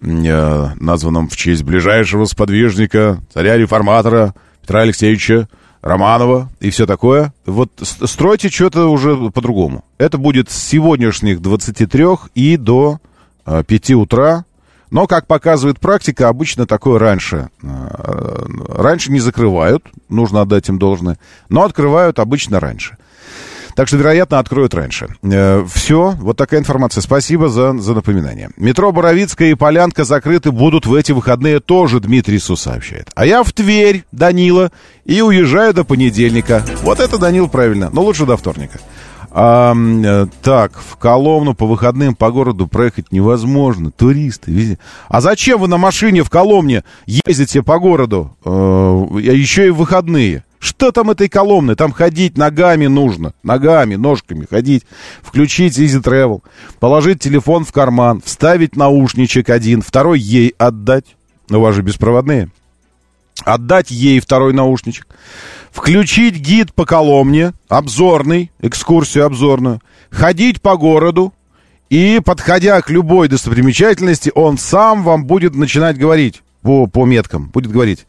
э, 0.00 0.68
названном 0.78 1.28
в 1.28 1.36
честь 1.36 1.64
ближайшего 1.64 2.26
сподвижника, 2.26 3.20
царя-реформатора 3.34 4.34
Петра 4.62 4.82
Алексеевича 4.82 5.48
Романова 5.82 6.48
и 6.60 6.70
все 6.70 6.86
такое. 6.86 7.32
Вот 7.44 7.70
стройте 7.82 8.48
что-то 8.48 8.86
уже 8.86 9.16
по-другому. 9.32 9.84
Это 9.98 10.16
будет 10.16 10.48
с 10.48 10.56
сегодняшних 10.56 11.40
23 11.40 12.04
и 12.36 12.56
до 12.56 13.00
э, 13.46 13.64
5 13.66 13.90
утра 13.92 14.44
но, 14.90 15.06
как 15.06 15.26
показывает 15.26 15.80
практика, 15.80 16.28
обычно 16.28 16.66
такое 16.66 16.98
раньше. 16.98 17.50
Э, 17.62 18.44
раньше 18.68 19.10
не 19.12 19.20
закрывают, 19.20 19.84
нужно 20.08 20.42
отдать 20.42 20.68
им 20.68 20.78
должное, 20.78 21.18
но 21.48 21.64
открывают 21.64 22.18
обычно 22.18 22.60
раньше. 22.60 22.96
Так 23.76 23.88
что, 23.88 23.96
вероятно, 23.96 24.38
откроют 24.38 24.74
раньше. 24.74 25.08
Э, 25.22 25.64
все, 25.72 26.10
вот 26.18 26.36
такая 26.36 26.60
информация. 26.60 27.02
Спасибо 27.02 27.48
за, 27.48 27.78
за 27.78 27.94
напоминание. 27.94 28.50
Метро 28.56 28.92
Боровицкая 28.92 29.50
и 29.50 29.54
Полянка 29.54 30.04
закрыты 30.04 30.50
будут 30.50 30.86
в 30.86 30.94
эти 30.94 31.12
выходные 31.12 31.60
тоже, 31.60 32.00
Дмитрий 32.00 32.38
Су 32.38 32.56
сообщает. 32.56 33.10
А 33.14 33.24
я 33.24 33.42
в 33.42 33.52
Тверь, 33.52 34.04
Данила, 34.12 34.72
и 35.04 35.22
уезжаю 35.22 35.72
до 35.72 35.84
понедельника. 35.84 36.64
Вот 36.82 37.00
это, 37.00 37.18
Данил, 37.18 37.48
правильно, 37.48 37.90
но 37.92 38.02
лучше 38.02 38.26
до 38.26 38.36
вторника. 38.36 38.80
А, 39.32 39.74
э, 39.76 40.26
так, 40.42 40.78
в 40.78 40.96
Коломну 40.96 41.54
по 41.54 41.66
выходным 41.66 42.16
по 42.16 42.30
городу 42.32 42.66
проехать 42.66 43.12
невозможно. 43.12 43.90
Туристы 43.90 44.50
везде. 44.50 44.78
А 45.08 45.20
зачем 45.20 45.60
вы 45.60 45.68
на 45.68 45.78
машине 45.78 46.24
в 46.24 46.30
Коломне 46.30 46.82
ездите 47.06 47.62
по 47.62 47.78
городу? 47.78 48.36
А, 48.44 49.06
еще 49.18 49.68
и 49.68 49.70
в 49.70 49.76
выходные. 49.76 50.44
Что 50.58 50.92
там 50.92 51.10
этой 51.10 51.28
Коломны? 51.28 51.74
Там 51.74 51.92
ходить 51.92 52.36
ногами 52.36 52.86
нужно. 52.86 53.32
Ногами, 53.42 53.94
ножками 53.94 54.46
ходить. 54.50 54.84
Включить 55.22 55.78
Easy 55.78 56.02
Travel. 56.02 56.42
Положить 56.80 57.20
телефон 57.20 57.64
в 57.64 57.72
карман. 57.72 58.20
Вставить 58.24 58.76
наушничек 58.76 59.48
один. 59.48 59.80
Второй 59.80 60.18
ей 60.20 60.54
отдать. 60.58 61.16
У 61.48 61.58
вас 61.58 61.74
же 61.74 61.82
беспроводные. 61.82 62.50
Отдать 63.44 63.90
ей 63.90 64.20
второй 64.20 64.52
наушничек 64.52 65.06
включить 65.72 66.36
гид 66.36 66.74
по 66.74 66.84
Коломне, 66.84 67.52
обзорный, 67.68 68.50
экскурсию 68.60 69.26
обзорную, 69.26 69.80
ходить 70.10 70.60
по 70.60 70.76
городу, 70.76 71.32
и, 71.88 72.20
подходя 72.24 72.80
к 72.82 72.90
любой 72.90 73.28
достопримечательности, 73.28 74.30
он 74.34 74.58
сам 74.58 75.02
вам 75.02 75.24
будет 75.24 75.56
начинать 75.56 75.98
говорить 75.98 76.42
по, 76.62 76.86
по 76.86 77.04
меткам, 77.04 77.48
будет 77.48 77.72
говорить. 77.72 78.06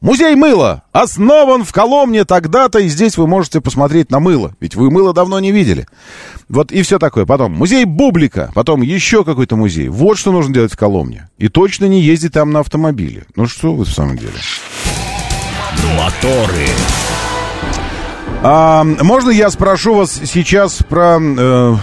Музей 0.00 0.34
мыла 0.34 0.82
основан 0.92 1.64
в 1.64 1.72
Коломне 1.72 2.26
тогда-то, 2.26 2.78
и 2.78 2.88
здесь 2.88 3.16
вы 3.16 3.26
можете 3.26 3.62
посмотреть 3.62 4.10
на 4.10 4.20
мыло, 4.20 4.54
ведь 4.60 4.76
вы 4.76 4.90
мыло 4.90 5.14
давно 5.14 5.40
не 5.40 5.50
видели. 5.50 5.88
Вот 6.48 6.72
и 6.72 6.82
все 6.82 6.98
такое. 6.98 7.24
Потом 7.24 7.52
музей 7.52 7.86
Бублика, 7.86 8.52
потом 8.54 8.82
еще 8.82 9.24
какой-то 9.24 9.56
музей. 9.56 9.88
Вот 9.88 10.18
что 10.18 10.30
нужно 10.30 10.52
делать 10.52 10.72
в 10.72 10.76
Коломне. 10.76 11.28
И 11.38 11.48
точно 11.48 11.86
не 11.86 12.02
ездить 12.02 12.34
там 12.34 12.52
на 12.52 12.60
автомобиле. 12.60 13.24
Ну 13.34 13.46
что 13.46 13.74
вы 13.74 13.84
в 13.84 13.90
самом 13.90 14.18
деле? 14.18 14.34
Моторы. 15.96 16.66
А, 18.42 18.84
можно 18.84 19.30
я 19.30 19.50
спрошу 19.50 19.94
вас 19.94 20.20
сейчас 20.24 20.82
про, 20.82 21.18
э, 21.18 21.76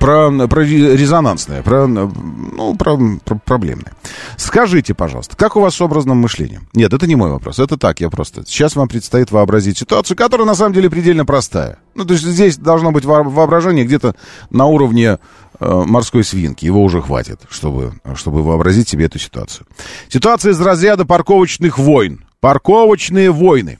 про, 0.00 0.48
про 0.48 0.62
резонансное, 0.62 1.62
про, 1.62 1.86
ну, 1.86 2.74
про, 2.76 2.98
про 3.24 3.34
проблемное. 3.36 3.92
Скажите, 4.36 4.94
пожалуйста, 4.94 5.36
как 5.36 5.56
у 5.56 5.60
вас 5.60 5.76
с 5.76 5.80
образным 5.80 6.18
мышлением? 6.18 6.66
Нет, 6.74 6.92
это 6.92 7.06
не 7.06 7.14
мой 7.14 7.30
вопрос, 7.30 7.58
это 7.58 7.76
так, 7.76 8.00
я 8.00 8.10
просто... 8.10 8.44
Сейчас 8.46 8.74
вам 8.74 8.88
предстоит 8.88 9.30
вообразить 9.30 9.78
ситуацию, 9.78 10.16
которая 10.16 10.46
на 10.46 10.54
самом 10.54 10.72
деле 10.72 10.90
предельно 10.90 11.24
простая. 11.24 11.78
Ну, 11.94 12.04
то 12.04 12.14
есть 12.14 12.24
здесь 12.24 12.56
должно 12.56 12.90
быть 12.90 13.04
воображение 13.04 13.84
где-то 13.84 14.16
на 14.50 14.66
уровне 14.66 15.18
э, 15.60 15.82
морской 15.86 16.24
свинки. 16.24 16.64
Его 16.64 16.82
уже 16.82 17.00
хватит, 17.00 17.40
чтобы, 17.48 17.94
чтобы 18.16 18.42
вообразить 18.42 18.88
себе 18.88 19.06
эту 19.06 19.18
ситуацию. 19.18 19.66
Ситуация 20.08 20.52
из 20.52 20.60
разряда 20.60 21.04
парковочных 21.04 21.78
войн. 21.78 22.24
Парковочные 22.40 23.30
войны. 23.30 23.78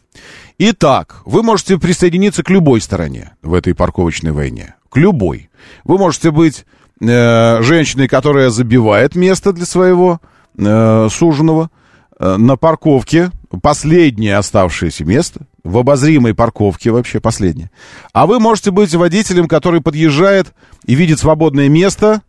Итак, 0.59 1.23
вы 1.25 1.43
можете 1.43 1.79
присоединиться 1.79 2.43
к 2.43 2.51
любой 2.51 2.83
стороне 2.83 3.33
в 3.43 3.55
этой 3.55 3.75
парковочной 3.75 4.33
войне. 4.33 4.75
К 4.91 4.99
любой. 4.99 5.49
Вы 5.85 5.97
можете 5.97 6.31
быть 6.31 6.67
э, 7.01 7.63
женщиной, 7.63 8.09
которая 8.09 8.51
забивает 8.51 9.15
место 9.15 9.55
для 9.55 9.65
своего 9.65 10.21
э, 10.59 11.09
суженого 11.11 11.71
э, 12.19 12.37
на 12.37 12.57
парковке, 12.57 13.31
последнее 13.63 14.37
оставшееся 14.37 15.07
место, 15.07 15.47
в 15.65 15.79
обозримой 15.79 16.35
парковке 16.35 16.91
вообще 16.91 17.21
последнее. 17.21 17.71
А 18.13 18.27
вы 18.27 18.39
можете 18.39 18.71
быть 18.71 18.95
водителем, 18.95 19.49
который 19.49 19.81
подъезжает 19.81 20.53
и 20.85 20.95
видит 20.95 21.19
свободное 21.19 21.71
место, 21.71 22.21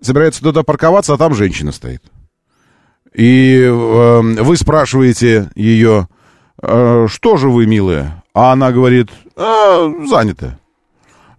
собирается 0.00 0.42
туда 0.42 0.62
парковаться, 0.62 1.14
а 1.14 1.18
там 1.18 1.34
женщина 1.34 1.72
стоит. 1.72 2.02
И 3.14 3.60
э, 3.60 4.20
вы 4.20 4.56
спрашиваете 4.56 5.50
ее, 5.54 6.08
э, 6.62 7.06
что 7.08 7.36
же 7.36 7.48
вы, 7.48 7.66
милая? 7.66 8.22
А 8.34 8.52
она 8.52 8.70
говорит, 8.70 9.10
а, 9.36 9.90
занята. 10.06 10.58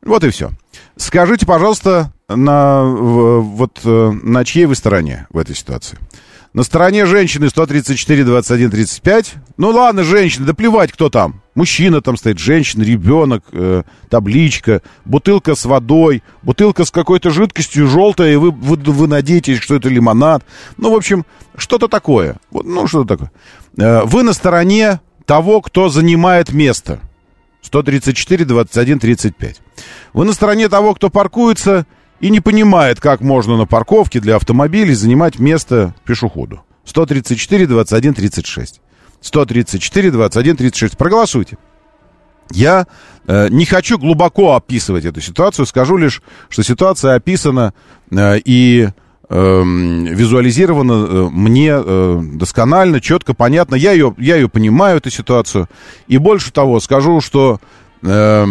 Вот 0.03 0.23
и 0.23 0.29
все. 0.29 0.51
Скажите, 0.97 1.45
пожалуйста, 1.45 2.11
на, 2.27 2.83
вот, 2.83 3.79
э, 3.83 4.11
на 4.23 4.43
чьей 4.43 4.65
вы 4.65 4.75
стороне 4.75 5.27
в 5.29 5.37
этой 5.37 5.55
ситуации? 5.55 5.97
На 6.53 6.63
стороне 6.63 7.05
женщины 7.05 7.49
134, 7.49 8.25
21, 8.25 8.71
35. 8.71 9.35
Ну 9.57 9.69
ладно, 9.69 10.03
женщина, 10.03 10.45
да 10.45 10.53
плевать, 10.53 10.91
кто 10.91 11.09
там. 11.09 11.40
Мужчина 11.53 12.01
там 12.01 12.15
стоит, 12.15 12.39
женщина, 12.39 12.83
ребенок, 12.83 13.43
э, 13.51 13.83
табличка, 14.09 14.81
бутылка 15.03 15.55
с 15.55 15.65
водой, 15.65 16.23
бутылка 16.43 16.85
с 16.85 16.91
какой-то 16.91 17.29
жидкостью 17.29 17.87
желтая, 17.87 18.33
и 18.33 18.35
вы, 18.37 18.51
вы, 18.51 18.77
вы 18.77 19.07
надеетесь, 19.07 19.59
что 19.59 19.75
это 19.75 19.89
лимонад. 19.89 20.45
Ну, 20.77 20.91
в 20.91 20.95
общем, 20.95 21.25
что-то 21.57 21.89
такое. 21.89 22.37
Вот, 22.51 22.65
ну, 22.65 22.87
что-то 22.87 23.17
такое. 23.17 23.31
Э, 23.77 24.05
вы 24.05 24.23
на 24.23 24.31
стороне 24.31 25.01
того, 25.25 25.61
кто 25.61 25.89
занимает 25.89 26.53
место. 26.53 26.99
134, 27.61 28.45
21, 28.45 28.99
35. 28.99 29.61
Вы 30.13 30.25
на 30.25 30.33
стороне 30.33 30.69
того, 30.69 30.95
кто 30.95 31.09
паркуется 31.09 31.85
и 32.19 32.29
не 32.29 32.39
понимает, 32.39 32.99
как 32.99 33.21
можно 33.21 33.57
на 33.57 33.65
парковке 33.65 34.19
для 34.19 34.37
автомобилей 34.37 34.93
занимать 34.93 35.37
место 35.37 35.93
пешеходу. 36.05 36.61
134, 36.85 37.67
21, 37.67 38.13
36. 38.13 38.81
134, 39.21 40.11
21, 40.11 40.57
36. 40.57 40.97
Проголосуйте. 40.97 41.57
Я 42.51 42.85
э, 43.27 43.47
не 43.49 43.65
хочу 43.65 43.97
глубоко 43.97 44.55
описывать 44.55 45.05
эту 45.05 45.21
ситуацию, 45.21 45.65
скажу 45.65 45.95
лишь, 45.95 46.21
что 46.49 46.63
ситуация 46.63 47.15
описана 47.15 47.73
э, 48.11 48.39
и 48.43 48.89
Эм, 49.33 50.03
визуализирована 50.03 50.91
э, 50.91 51.29
мне 51.31 51.71
э, 51.73 52.21
досконально, 52.33 52.99
четко, 52.99 53.33
понятно. 53.33 53.75
Я 53.75 53.93
ее, 53.93 54.13
я 54.17 54.35
ее 54.35 54.49
понимаю, 54.49 54.97
эту 54.97 55.09
ситуацию. 55.09 55.69
И 56.07 56.17
больше 56.17 56.51
того, 56.51 56.81
скажу, 56.81 57.21
что 57.21 57.61
э, 58.03 58.45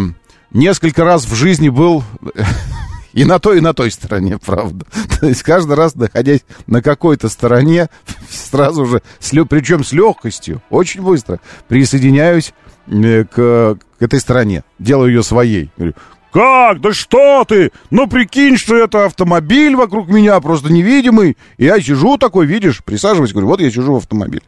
несколько 0.49 1.03
раз 1.03 1.25
в 1.25 1.35
жизни 1.35 1.69
был 1.69 2.03
и 3.13 3.25
на 3.25 3.39
той, 3.39 3.57
и 3.57 3.61
на 3.61 3.73
той 3.73 3.91
стороне, 3.91 4.37
правда. 4.37 4.85
То 5.19 5.27
есть 5.27 5.43
каждый 5.43 5.75
раз, 5.75 5.95
находясь 5.95 6.41
на 6.67 6.81
какой-то 6.81 7.29
стороне, 7.29 7.89
сразу 8.29 8.85
же, 8.85 9.01
причем 9.45 9.83
с 9.83 9.91
легкостью, 9.91 10.61
очень 10.69 11.01
быстро 11.01 11.39
присоединяюсь 11.67 12.53
э, 12.87 13.23
к, 13.25 13.77
к 13.99 14.01
этой 14.01 14.19
стороне. 14.19 14.63
Делаю 14.79 15.09
ее 15.09 15.23
своей. 15.23 15.69
Говорю, 15.77 15.93
как? 16.31 16.79
Да 16.79 16.93
что 16.93 17.43
ты? 17.45 17.71
Ну 17.89 18.07
прикинь, 18.07 18.57
что 18.57 18.77
это 18.77 19.05
автомобиль 19.05 19.75
вокруг 19.75 20.07
меня, 20.07 20.39
просто 20.39 20.71
невидимый. 20.71 21.37
И 21.57 21.65
я 21.65 21.79
сижу 21.81 22.17
такой, 22.17 22.45
видишь, 22.45 22.83
присаживаюсь, 22.83 23.33
говорю, 23.33 23.47
вот 23.47 23.59
я 23.59 23.69
сижу 23.69 23.93
в 23.93 23.97
автомобиле. 23.97 24.43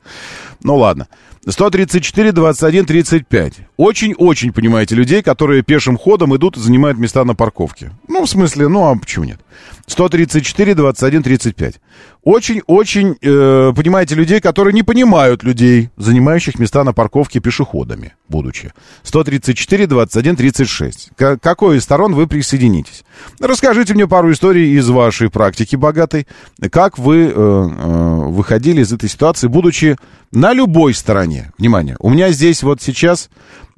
Ну 0.64 0.78
ладно. 0.78 1.08
134, 1.48 2.32
21, 2.32 2.86
35. 2.86 3.54
Очень-очень, 3.76 4.54
понимаете, 4.54 4.96
людей, 4.96 5.22
которые 5.22 5.62
пешим 5.62 5.98
ходом 5.98 6.36
идут 6.36 6.58
и 6.58 6.60
занимают 6.60 6.98
места 6.98 7.24
на 7.26 7.36
парковке. 7.36 7.92
Ну, 8.08 8.26
в 8.26 8.30
смысле, 8.30 8.70
ну, 8.70 8.90
а 8.90 8.96
почему 8.96 9.26
нет? 9.26 9.40
134, 9.86 10.76
21, 10.76 11.24
35. 11.24 11.82
Очень-очень, 12.24 13.18
э, 13.22 13.74
понимаете, 13.76 14.16
людей, 14.16 14.40
которые 14.40 14.74
не 14.74 14.82
понимают 14.82 15.44
людей, 15.44 15.90
занимающих 15.98 16.58
места 16.58 16.86
на 16.86 16.94
парковке 16.94 17.42
пешеходами, 17.42 18.14
будучи. 18.30 18.72
134, 19.04 19.88
21, 19.88 20.36
36. 20.38 21.10
К 21.18 21.38
какой 21.38 21.78
из 21.78 21.84
сторон 21.84 22.16
вы 22.16 22.28
присоединитесь? 22.28 23.04
Расскажите 23.42 23.94
мне 23.94 24.08
пару 24.08 24.32
историй 24.32 24.72
из 24.78 24.88
вашей 24.88 25.30
практики 25.30 25.76
богатой. 25.76 26.28
Как 26.72 26.98
вы 26.98 27.26
э, 27.26 27.30
э, 27.30 27.36
выходили 27.36 28.82
из 28.82 28.94
этой 28.94 29.10
ситуации, 29.10 29.48
будучи 29.48 29.98
на 30.32 30.54
любой 30.54 30.94
стороне? 30.94 31.52
Внимание, 31.58 31.98
у 32.00 32.10
меня 32.10 32.32
здесь 32.32 32.64
вот 32.64 32.82
сейчас 32.82 33.30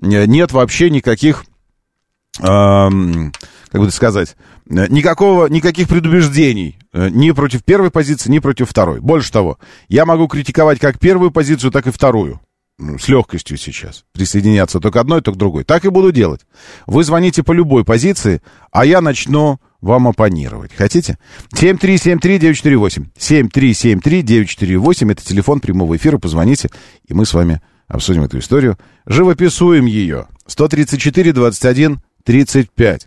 э, 0.02 0.26
нет 0.26 0.52
вообще 0.52 0.92
никаких... 0.92 1.46
Э, 2.42 2.90
как 3.76 3.84
бы 3.84 3.92
сказать, 3.92 4.38
э, 4.70 4.88
никакого, 4.88 5.48
никаких 5.48 5.90
предубеждений 5.90 6.80
э, 6.94 7.10
ни 7.10 7.32
против 7.32 7.62
первой 7.66 7.92
позиции, 7.92 8.32
ни 8.32 8.40
против 8.40 8.70
второй. 8.70 9.02
Больше 9.02 9.34
того, 9.34 9.60
я 9.90 10.06
могу 10.06 10.30
критиковать 10.30 10.80
как 10.80 10.98
первую 10.98 11.30
позицию, 11.32 11.72
так 11.72 11.86
и 11.86 11.92
вторую. 11.92 12.40
С 12.80 13.10
легкостью 13.10 13.58
сейчас. 13.58 14.06
Присоединяться 14.14 14.80
то 14.80 14.92
к 14.92 14.96
одной, 14.96 15.22
то 15.22 15.34
к 15.34 15.36
другой. 15.36 15.66
Так 15.66 15.84
и 15.84 15.90
буду 15.90 16.14
делать. 16.14 16.46
Вы 16.88 17.04
звоните 17.04 17.44
по 17.44 17.52
любой 17.52 17.84
позиции, 17.84 18.42
а 18.72 18.86
я 18.86 19.02
начну 19.02 19.60
вам 19.82 20.08
оппонировать. 20.08 20.74
Хотите? 20.74 21.18
7373948. 21.54 23.08
7373-948. 23.18 25.12
Это 25.12 25.26
телефон 25.26 25.60
прямого 25.60 25.98
эфира. 25.98 26.18
Позвоните, 26.18 26.70
и 27.06 27.14
мы 27.14 27.26
с 27.26 27.34
вами 27.34 27.62
обсудим 27.90 28.24
эту 28.24 28.40
историю. 28.40 28.78
Живописуем 29.06 29.86
ее. 29.86 30.28
134-21-35. 30.48 31.98
Э, 32.28 32.98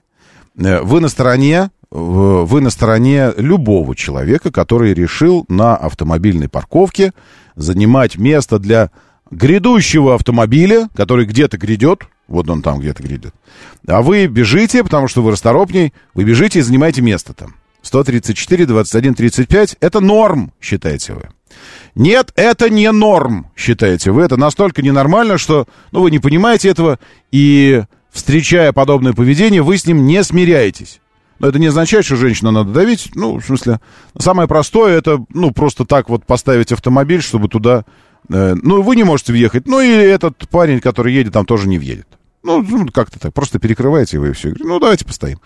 вы 0.59 1.01
на 1.01 1.09
стороне 1.09 1.71
вы 1.91 2.61
на 2.61 2.69
стороне 2.69 3.33
любого 3.37 3.97
человека, 3.97 4.53
который 4.53 4.93
решил 4.93 5.47
на 5.49 5.75
автомобильной 5.75 6.49
парковке 6.49 7.13
занимать 7.57 8.19
место 8.19 8.59
для 8.59 8.91
грядущего 9.31 10.15
автомобиля, 10.15 10.91
который 10.95 11.25
где-то 11.25 11.57
грядет, 11.57 12.03
вот 12.27 12.51
он 12.51 12.61
там 12.61 12.81
где-то 12.81 13.03
грядет, 13.03 13.35
а 13.87 14.03
вы 14.03 14.27
бежите, 14.27 14.85
потому 14.85 15.09
что 15.09 15.23
вы 15.23 15.33
расторопней, 15.33 15.95
вы 16.13 16.25
бежите 16.25 16.59
и 16.59 16.63
занимаете 16.63 17.01
место 17.01 17.33
там. 17.33 17.55
134, 17.83 18.67
21, 18.67 19.15
35— 19.15 19.77
это 19.81 20.01
норм, 20.01 20.53
считаете 20.61 21.15
вы. 21.15 21.29
Нет, 21.95 22.33
это 22.37 22.69
не 22.69 22.91
норм, 22.93 23.47
считаете 23.57 24.11
вы. 24.11 24.23
Это 24.23 24.37
настолько 24.37 24.83
ненормально, 24.83 25.39
что 25.39 25.67
ну, 25.91 26.03
вы 26.03 26.11
не 26.11 26.19
понимаете 26.19 26.69
этого, 26.69 26.99
и 27.33 27.85
встречая 28.11 28.73
подобное 28.73 29.13
поведение, 29.13 29.63
вы 29.63 29.79
с 29.79 29.87
ним 29.87 30.07
не 30.07 30.23
смиряетесь. 30.23 31.01
Но 31.39 31.49
это 31.49 31.59
не 31.59 31.67
означает, 31.69 32.05
что 32.05 32.17
женщину 32.17 32.51
надо 32.51 32.71
давить. 32.71 33.11
Ну, 33.15 33.39
в 33.39 33.45
смысле, 33.45 33.81
самое 34.17 34.49
простое 34.49 34.99
это, 34.99 35.25
ну, 35.33 35.53
просто 35.53 35.85
так 35.85 36.09
вот 36.09 36.25
поставить 36.25 36.73
автомобиль, 36.73 37.23
чтобы 37.23 37.49
туда... 37.49 37.85
Э, 38.29 38.55
ну, 38.61 38.83
вы 38.83 38.97
не 38.97 39.05
можете 39.05 39.33
въехать. 39.33 39.67
Ну, 39.67 39.81
и 39.81 39.89
этот 39.89 40.49
парень, 40.49 40.81
который 40.81 41.13
едет, 41.13 41.33
там 41.33 41.47
тоже 41.47 41.69
не 41.69 41.79
въедет. 41.79 42.09
Ну, 42.43 42.63
ну 42.63 42.87
как-то 42.93 43.21
так. 43.21 43.33
Просто 43.33 43.61
перекрываете 43.61 44.17
его 44.17 44.27
и 44.27 44.33
все. 44.33 44.53
Ну, 44.59 44.81
давайте 44.81 45.05
постоим. 45.05 45.39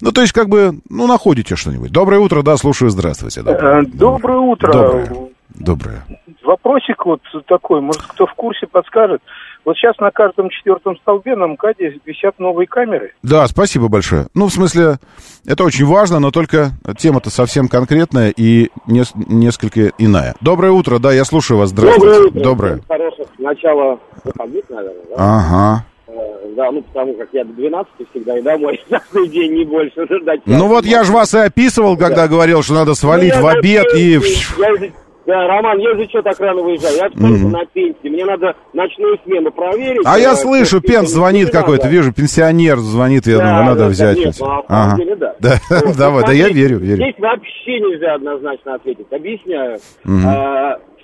Ну, 0.00 0.12
то 0.12 0.20
есть, 0.20 0.32
как 0.32 0.48
бы, 0.48 0.80
ну, 0.90 1.06
находите 1.06 1.56
что-нибудь. 1.56 1.92
Доброе 1.92 2.20
утро, 2.20 2.42
да, 2.42 2.56
слушаю, 2.56 2.90
здравствуйте. 2.90 3.42
Доброе, 3.42 3.86
Доброе 3.86 4.38
утро. 4.38 4.72
Доброе. 4.72 5.30
Доброе. 5.54 6.04
Вопросик 6.44 7.04
вот 7.06 7.20
такой, 7.46 7.80
может, 7.80 8.02
кто 8.02 8.26
в 8.26 8.34
курсе 8.34 8.66
подскажет. 8.66 9.22
Вот 9.68 9.76
сейчас 9.76 9.98
на 9.98 10.10
каждом 10.10 10.48
четвертом 10.48 10.96
столбе 10.96 11.36
на 11.36 11.46
МКАДе 11.46 12.00
висят 12.06 12.38
новые 12.38 12.66
камеры. 12.66 13.12
Да, 13.22 13.46
спасибо 13.48 13.88
большое. 13.88 14.28
Ну, 14.32 14.46
в 14.46 14.50
смысле, 14.50 14.96
это 15.44 15.62
очень 15.62 15.84
важно, 15.84 16.20
но 16.20 16.30
только 16.30 16.70
тема-то 16.96 17.28
совсем 17.28 17.68
конкретная 17.68 18.32
и 18.34 18.70
не, 18.86 19.02
несколько 19.14 19.92
иная. 19.98 20.34
Доброе 20.40 20.72
утро, 20.72 20.98
да, 20.98 21.12
я 21.12 21.26
слушаю 21.26 21.58
вас. 21.58 21.68
Здравствуйте. 21.68 22.06
Доброе 22.08 22.28
утро. 22.30 22.40
Доброе. 22.40 22.80
Хороших 22.88 23.26
начала 23.36 23.98
выходных, 24.24 24.64
наверное, 24.70 25.04
да? 25.10 25.16
Ага. 25.18 25.84
Э, 26.06 26.54
Да, 26.56 26.70
ну 26.72 26.80
потому 26.80 27.12
как 27.18 27.28
я 27.32 27.44
до 27.44 27.52
12 27.52 27.92
всегда 28.10 28.38
и 28.38 28.40
домой 28.40 28.80
каждый 28.88 29.28
день 29.28 29.52
не 29.52 29.64
больше. 29.66 30.06
ждать. 30.22 30.40
Ну 30.46 30.66
вот 30.68 30.86
я 30.86 31.04
же 31.04 31.12
вас 31.12 31.34
и 31.34 31.38
описывал, 31.40 31.98
когда 31.98 32.26
говорил, 32.26 32.62
что 32.62 32.72
надо 32.72 32.94
свалить 32.94 33.34
Ну, 33.36 33.42
в 33.42 33.44
я 33.44 33.58
обед 33.58 33.86
и... 33.94 34.12
я 34.12 34.92
Да, 35.28 35.46
Роман, 35.46 35.78
я 35.78 35.94
же 35.94 36.08
что 36.08 36.22
так 36.22 36.40
рано 36.40 36.62
выезжаю? 36.62 36.96
Я 36.96 37.10
только 37.10 37.48
на 37.48 37.66
пенсии. 37.66 38.08
Мне 38.08 38.24
надо 38.24 38.56
ночную 38.72 39.18
смену 39.26 39.52
проверить. 39.52 40.00
А 40.06 40.18
я 40.18 40.32
Э, 40.32 40.34
слышу, 40.34 40.80
Пенс 40.80 41.10
звонит 41.10 41.50
какой-то, 41.50 41.86
вижу, 41.86 42.14
пенсионер 42.14 42.78
звонит, 42.78 43.26
я 43.26 43.36
Да, 43.36 43.44
думаю, 43.44 43.64
надо 43.66 43.80
да, 43.80 43.88
взять. 43.88 44.16
Нет, 44.16 44.34
ну, 44.40 44.64
Ага. 44.68 44.96
деле, 44.96 45.16
да. 45.16 45.34
Да, 45.38 45.56
Вот, 45.84 45.96
давай, 45.98 46.24
да 46.24 46.32
я 46.32 46.48
верю, 46.48 46.78
верю. 46.78 46.96
Здесь 47.02 47.14
вообще 47.18 47.78
нельзя 47.78 48.14
однозначно 48.14 48.76
ответить. 48.76 49.12
Объясняю. 49.12 49.78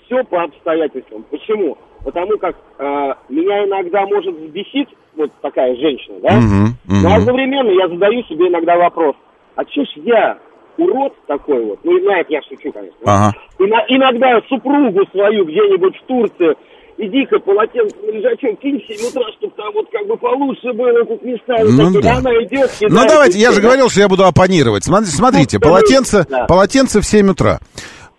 все 0.07 0.25
по 0.25 0.43
обстоятельствам. 0.45 1.23
Почему? 1.31 1.77
Потому 2.03 2.39
как 2.39 2.57
э, 2.79 2.85
меня 3.29 3.65
иногда 3.67 4.07
может 4.07 4.35
взбесить 4.37 4.89
вот 5.17 5.31
такая 5.43 5.77
женщина, 5.77 6.17
да? 6.23 6.33
Мгм, 6.33 6.65
мгм. 6.87 7.03
Но 7.03 7.15
одновременно 7.15 7.71
я 7.73 7.89
задаю 7.89 8.23
себе 8.25 8.49
иногда 8.49 8.77
вопрос, 8.77 9.17
а 9.57 9.65
че 9.67 9.83
ж 9.85 9.89
я 9.97 10.39
урод 10.79 11.13
такой 11.27 11.65
вот, 11.65 11.79
ну, 11.85 11.93
на 12.01 12.21
это 12.21 12.33
я 12.33 12.41
шучу, 12.43 12.73
конечно. 12.73 12.97
Ага. 13.05 13.33
Ино- 13.59 13.85
иногда 13.89 14.41
супругу 14.49 15.01
свою 15.13 15.45
где-нибудь 15.45 15.97
в 15.97 16.07
Турции, 16.07 16.55
иди-ка 16.99 17.39
полотенце 17.41 17.97
на 18.07 18.11
лежачок 18.13 18.59
кинь 18.61 18.81
в 18.81 18.87
7 18.87 19.09
утра, 19.09 19.25
чтобы 19.39 19.53
там 19.57 19.73
вот 19.75 19.87
как 19.91 20.07
бы 20.07 20.17
получше 20.17 20.73
было, 20.73 21.05
тут 21.05 21.23
места. 21.25 21.55
Ну 21.65 21.87
такие, 21.93 22.03
да. 22.03 22.17
Она 22.19 22.31
идет, 22.45 22.71
Ну 22.83 22.89
кидает, 22.89 23.09
давайте, 23.09 23.39
и 23.39 23.41
я 23.41 23.53
же 23.53 23.61
говорил, 23.61 23.89
что 23.89 24.01
я 24.01 24.09
буду 24.09 24.25
оппонировать. 24.25 24.85
Смотрите, 24.85 25.13
смотрите 25.17 25.59
Ну, 25.59 25.67
полотенце, 25.69 26.27
да. 26.29 26.45
полотенце 26.47 27.01
в 27.01 27.07
7 27.07 27.31
утра. 27.31 27.59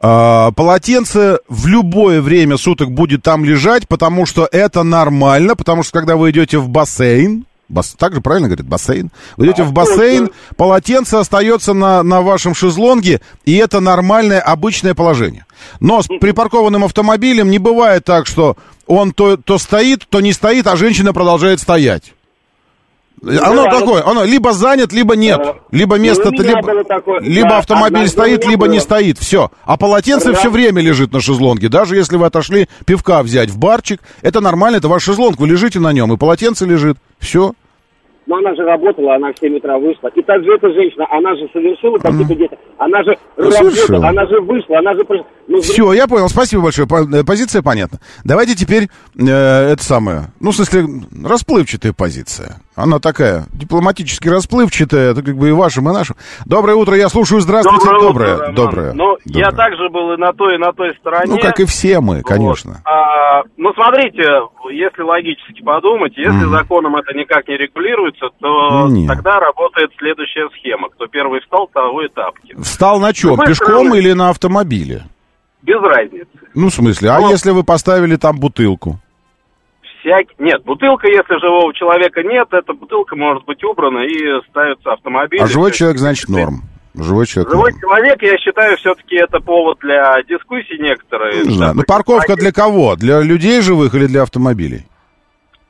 А, 0.02 0.52
полотенце 0.52 1.40
в 1.48 1.68
любое 1.68 2.22
время 2.22 2.58
суток 2.58 2.92
будет 2.92 3.24
там 3.24 3.46
лежать, 3.46 3.88
потому 3.88 4.26
что 4.26 4.48
это 4.52 4.84
нормально, 4.84 5.56
потому 5.56 5.84
что 5.84 5.94
когда 5.94 6.16
вы 6.18 6.32
идете 6.32 6.58
в 6.58 6.68
бассейн, 6.70 7.46
бас- 7.70 7.96
так 7.98 8.14
же 8.14 8.22
правильно 8.22 8.48
говорит, 8.48 8.68
бассейн, 8.68 9.12
вы 9.38 9.46
идете 9.48 9.64
в 9.64 9.74
бассейн, 9.74 10.30
полотенце 10.58 11.16
остается 11.16 11.74
на, 11.74 12.04
на 12.04 12.22
вашем 12.22 12.54
шезлонге, 12.56 13.22
и 13.46 13.56
это 13.56 13.80
нормальное, 13.80 14.40
обычное 14.40 14.94
положение. 14.94 15.46
Но 15.80 16.02
с 16.02 16.08
припаркованным 16.08 16.84
автомобилем 16.84 17.50
не 17.50 17.60
бывает 17.60 18.04
так, 18.06 18.28
что 18.28 18.58
он 18.88 19.12
то, 19.14 19.38
то 19.38 19.58
стоит, 19.58 20.06
то 20.10 20.22
не 20.22 20.34
стоит, 20.34 20.68
а 20.68 20.76
женщина 20.76 21.14
продолжает 21.14 21.60
стоять. 21.60 22.14
Оно 23.26 23.64
да, 23.64 23.80
такое, 23.80 24.06
оно 24.06 24.24
либо 24.24 24.54
занят, 24.54 24.94
либо 24.94 25.16
нет. 25.16 25.40
Э, 25.40 25.54
Либо 25.72 25.98
ну, 25.98 26.04
место, 26.04 26.30
либо, 26.30 26.84
такое, 26.84 27.20
либо 27.22 27.50
да, 27.50 27.58
автомобиль 27.58 28.08
стоит, 28.08 28.46
либо 28.46 28.68
не 28.68 28.78
было. 28.78 28.80
стоит. 28.82 29.18
Все. 29.18 29.52
А 29.66 29.78
полотенце 29.78 30.32
Да. 30.32 30.38
все 30.38 30.50
время 30.52 30.82
лежит 30.82 31.12
на 31.12 31.22
шезлонге. 31.22 31.68
Даже 31.70 31.96
если 31.96 32.18
вы 32.18 32.28
отошли 32.28 32.68
пивка 32.86 33.24
взять 33.24 33.50
в 33.50 33.58
барчик, 33.58 34.02
это 34.22 34.42
нормально, 34.42 34.78
это 34.78 34.88
ваш 34.88 35.04
шезлонг, 35.04 35.40
вы 35.40 35.48
лежите 35.48 35.80
на 35.80 35.92
нем, 35.92 36.14
и 36.14 36.18
полотенце 36.18 36.66
лежит. 36.66 36.98
Все. 37.20 37.54
Но 38.28 38.38
она 38.38 38.56
же 38.56 38.64
работала, 38.64 39.16
она 39.16 39.32
в 39.34 39.40
7 39.40 39.56
утра 39.58 39.78
вышла. 39.78 40.08
И 40.16 40.22
также 40.24 40.52
эта 40.56 40.68
женщина, 40.72 41.06
она 41.12 41.36
же 41.36 41.48
совершила 41.54 41.98
какие-то 41.98 42.36
действия. 42.36 42.58
Она 42.78 43.04
же 43.04 43.16
совершила. 43.38 44.00
работала, 44.00 44.08
она 44.10 44.26
же 44.28 44.42
вышла, 44.42 44.80
она 44.80 44.94
же... 44.94 45.04
пришла. 45.06 45.26
Ну, 45.48 45.62
Все, 45.62 45.94
я 45.94 46.08
понял. 46.08 46.28
Спасибо 46.28 46.64
большое. 46.64 46.88
Э, 46.88 47.24
Позиция 47.24 47.62
понятна. 47.62 48.00
Давайте 48.24 48.56
теперь 48.56 48.88
э, 49.16 49.24
это 49.72 49.84
самое. 49.84 50.34
Ну, 50.40 50.50
в 50.52 50.56
смысле, 50.56 50.86
расплывчатая 51.24 51.94
позиция. 51.94 52.56
Она 52.76 53.00
такая 53.00 53.46
дипломатически 53.54 54.28
расплывчатая, 54.28 55.12
это 55.12 55.22
как 55.24 55.38
бы 55.38 55.48
и 55.50 55.52
вашим, 55.54 55.88
и 55.90 55.94
нашим. 55.94 56.16
Доброе 56.46 56.76
утро, 56.76 56.96
я 56.96 57.08
слушаю. 57.10 57.40
Здравствуйте. 57.42 57.86
Доброе, 57.86 58.02
Доброе. 58.38 58.38
утро. 58.38 58.52
Доброе. 58.54 58.94
Ну, 58.94 59.18
я 59.26 59.46
Доброе. 59.52 59.56
также 59.58 59.90
был 59.90 60.14
и 60.14 60.18
на 60.18 60.34
той, 60.34 60.56
и 60.56 60.58
на 60.58 60.74
той 60.74 60.94
стороне. 61.00 61.32
Ну, 61.36 61.40
как 61.40 61.60
и 61.60 61.66
все 61.66 62.02
мы, 62.02 62.16
Вот. 62.18 62.26
конечно. 62.26 62.82
А, 62.84 63.44
ну, 63.56 63.72
смотрите, 63.74 64.24
если 64.74 65.04
логически 65.04 65.62
подумать, 65.64 66.18
если 66.18 66.50
законом 66.50 66.96
это 66.98 67.14
никак 67.14 67.48
не 67.48 67.56
регулируется, 68.22 68.38
то 68.40 68.88
Не. 68.88 69.08
тогда 69.08 69.40
работает 69.40 69.92
следующая 69.98 70.50
схема. 70.58 70.90
Кто 70.90 71.08
первый 71.08 71.42
встал, 71.42 71.68
того 71.74 72.04
и 72.04 72.08
тапки. 72.10 72.56
Встал 72.62 73.00
на 73.00 73.14
чем? 73.14 73.32
другой 73.36 73.48
Пешком 73.48 73.96
или 73.96 74.14
на 74.14 74.30
автомобиле? 74.30 75.04
Без 75.62 75.82
разницы. 75.82 76.28
Ну, 76.54 76.70
в 76.70 76.74
смысле, 76.74 77.10
а 77.10 77.20
Ну. 77.20 77.30
если 77.32 77.52
вы 77.52 77.64
поставили 77.64 78.16
там 78.16 78.40
бутылку? 78.40 79.00
Нет, 80.38 80.64
бутылка, 80.64 81.08
если 81.08 81.40
живого 81.40 81.74
человека 81.74 82.22
нет, 82.22 82.48
эта 82.52 82.74
бутылка 82.74 83.16
может 83.16 83.44
быть 83.46 83.64
убрана 83.64 84.04
и 84.06 84.40
ставится 84.50 84.92
автомобиль. 84.94 85.42
А 85.42 85.48
живой 85.48 85.72
человек, 85.72 85.98
значит, 85.98 86.30
норм. 86.30 86.62
Живой 86.94 87.26
человек 87.26 87.52
Живой 87.52 87.72
норм. 87.72 87.82
человек, 87.82 88.22
я 88.22 88.38
считаю, 88.38 88.78
все-таки 88.78 89.16
это 89.16 89.40
повод 89.40 89.80
для 89.82 90.22
дискуссий 90.30 90.78
некоторые. 90.80 91.44
Не 91.46 91.56
знаю. 91.56 91.74
Ну, 91.74 91.84
парковка 91.88 92.36
для 92.36 92.52
кого? 92.52 92.96
Для 92.96 93.22
людей 93.24 93.62
живых 93.62 93.96
или 93.96 94.06
для 94.06 94.22
автомобилей? 94.22 94.86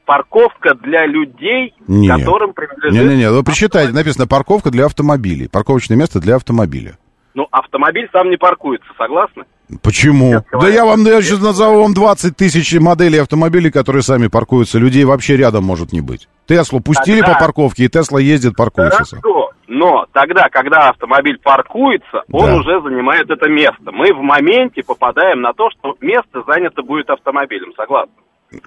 Парковка 0.05 0.75
для 0.75 1.05
людей, 1.05 1.73
Не. 1.87 2.07
которым 2.09 2.53
принадлежит... 2.53 2.93
Не-не-не, 3.01 3.31
вы 3.31 3.43
прочитайте, 3.43 3.91
написано 3.93 4.27
парковка 4.27 4.71
для 4.71 4.85
автомобилей. 4.85 5.47
Парковочное 5.49 5.97
место 5.97 6.19
для 6.19 6.35
автомобиля. 6.35 6.97
Ну, 7.33 7.47
автомобиль 7.51 8.07
сам 8.13 8.29
не 8.29 8.37
паркуется, 8.37 8.87
согласны? 8.97 9.43
Почему? 9.81 10.43
Да 10.51 10.69
я 10.69 10.85
вам 10.85 11.03
я 11.05 11.21
сейчас 11.21 11.41
назову 11.41 11.81
вам 11.81 11.93
20 11.93 12.37
тысяч 12.37 12.79
моделей 12.79 13.17
автомобилей, 13.17 13.71
которые 13.71 14.03
сами 14.03 14.27
паркуются. 14.27 14.77
Людей 14.77 15.03
вообще 15.05 15.35
рядом 15.35 15.63
может 15.63 15.91
не 15.91 16.01
быть. 16.01 16.27
Теслу 16.47 16.79
пустили 16.81 17.19
Тогда- 17.21 17.33
по 17.33 17.39
парковке, 17.39 17.85
и 17.85 17.89
Тесла 17.89 18.19
ездит, 18.21 18.55
паркуется. 18.55 19.17
Хорошо, 19.17 19.51
но 19.67 20.05
тогда, 20.13 20.49
когда 20.49 20.89
автомобиль 20.89 21.39
паркуется, 21.43 22.21
он 22.31 22.45
Да. 22.45 22.55
уже 22.57 22.79
занимает 22.83 23.29
это 23.29 23.49
место. 23.49 23.91
Мы 23.91 24.13
в 24.13 24.21
моменте 24.21 24.83
попадаем 24.85 25.41
на 25.41 25.51
то, 25.53 25.69
что 25.71 25.95
место 25.99 26.43
занято 26.47 26.83
будет 26.83 27.09
автомобилем, 27.09 27.73
согласны? 27.75 28.13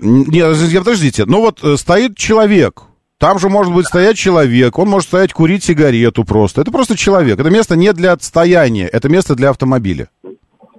Нет, 0.00 0.56
я- 0.56 0.78
подождите, 0.80 1.24
ну 1.26 1.40
вот 1.40 1.62
э, 1.62 1.76
стоит 1.76 2.16
человек. 2.16 2.82
Там 3.18 3.38
же 3.40 3.48
может 3.48 3.74
быть 3.74 3.86
стоять 3.86 4.16
человек, 4.16 4.78
он 4.78 4.88
может 4.88 5.08
стоять 5.08 5.32
курить 5.32 5.64
сигарету 5.64 6.24
просто. 6.24 6.60
Это 6.60 6.70
просто 6.70 6.96
человек. 6.96 7.40
Это 7.40 7.50
место 7.50 7.74
не 7.74 7.92
для 7.92 8.16
стояния, 8.18 8.86
это 8.86 9.08
место 9.08 9.34
для 9.34 9.50
автомобиля. 9.50 10.08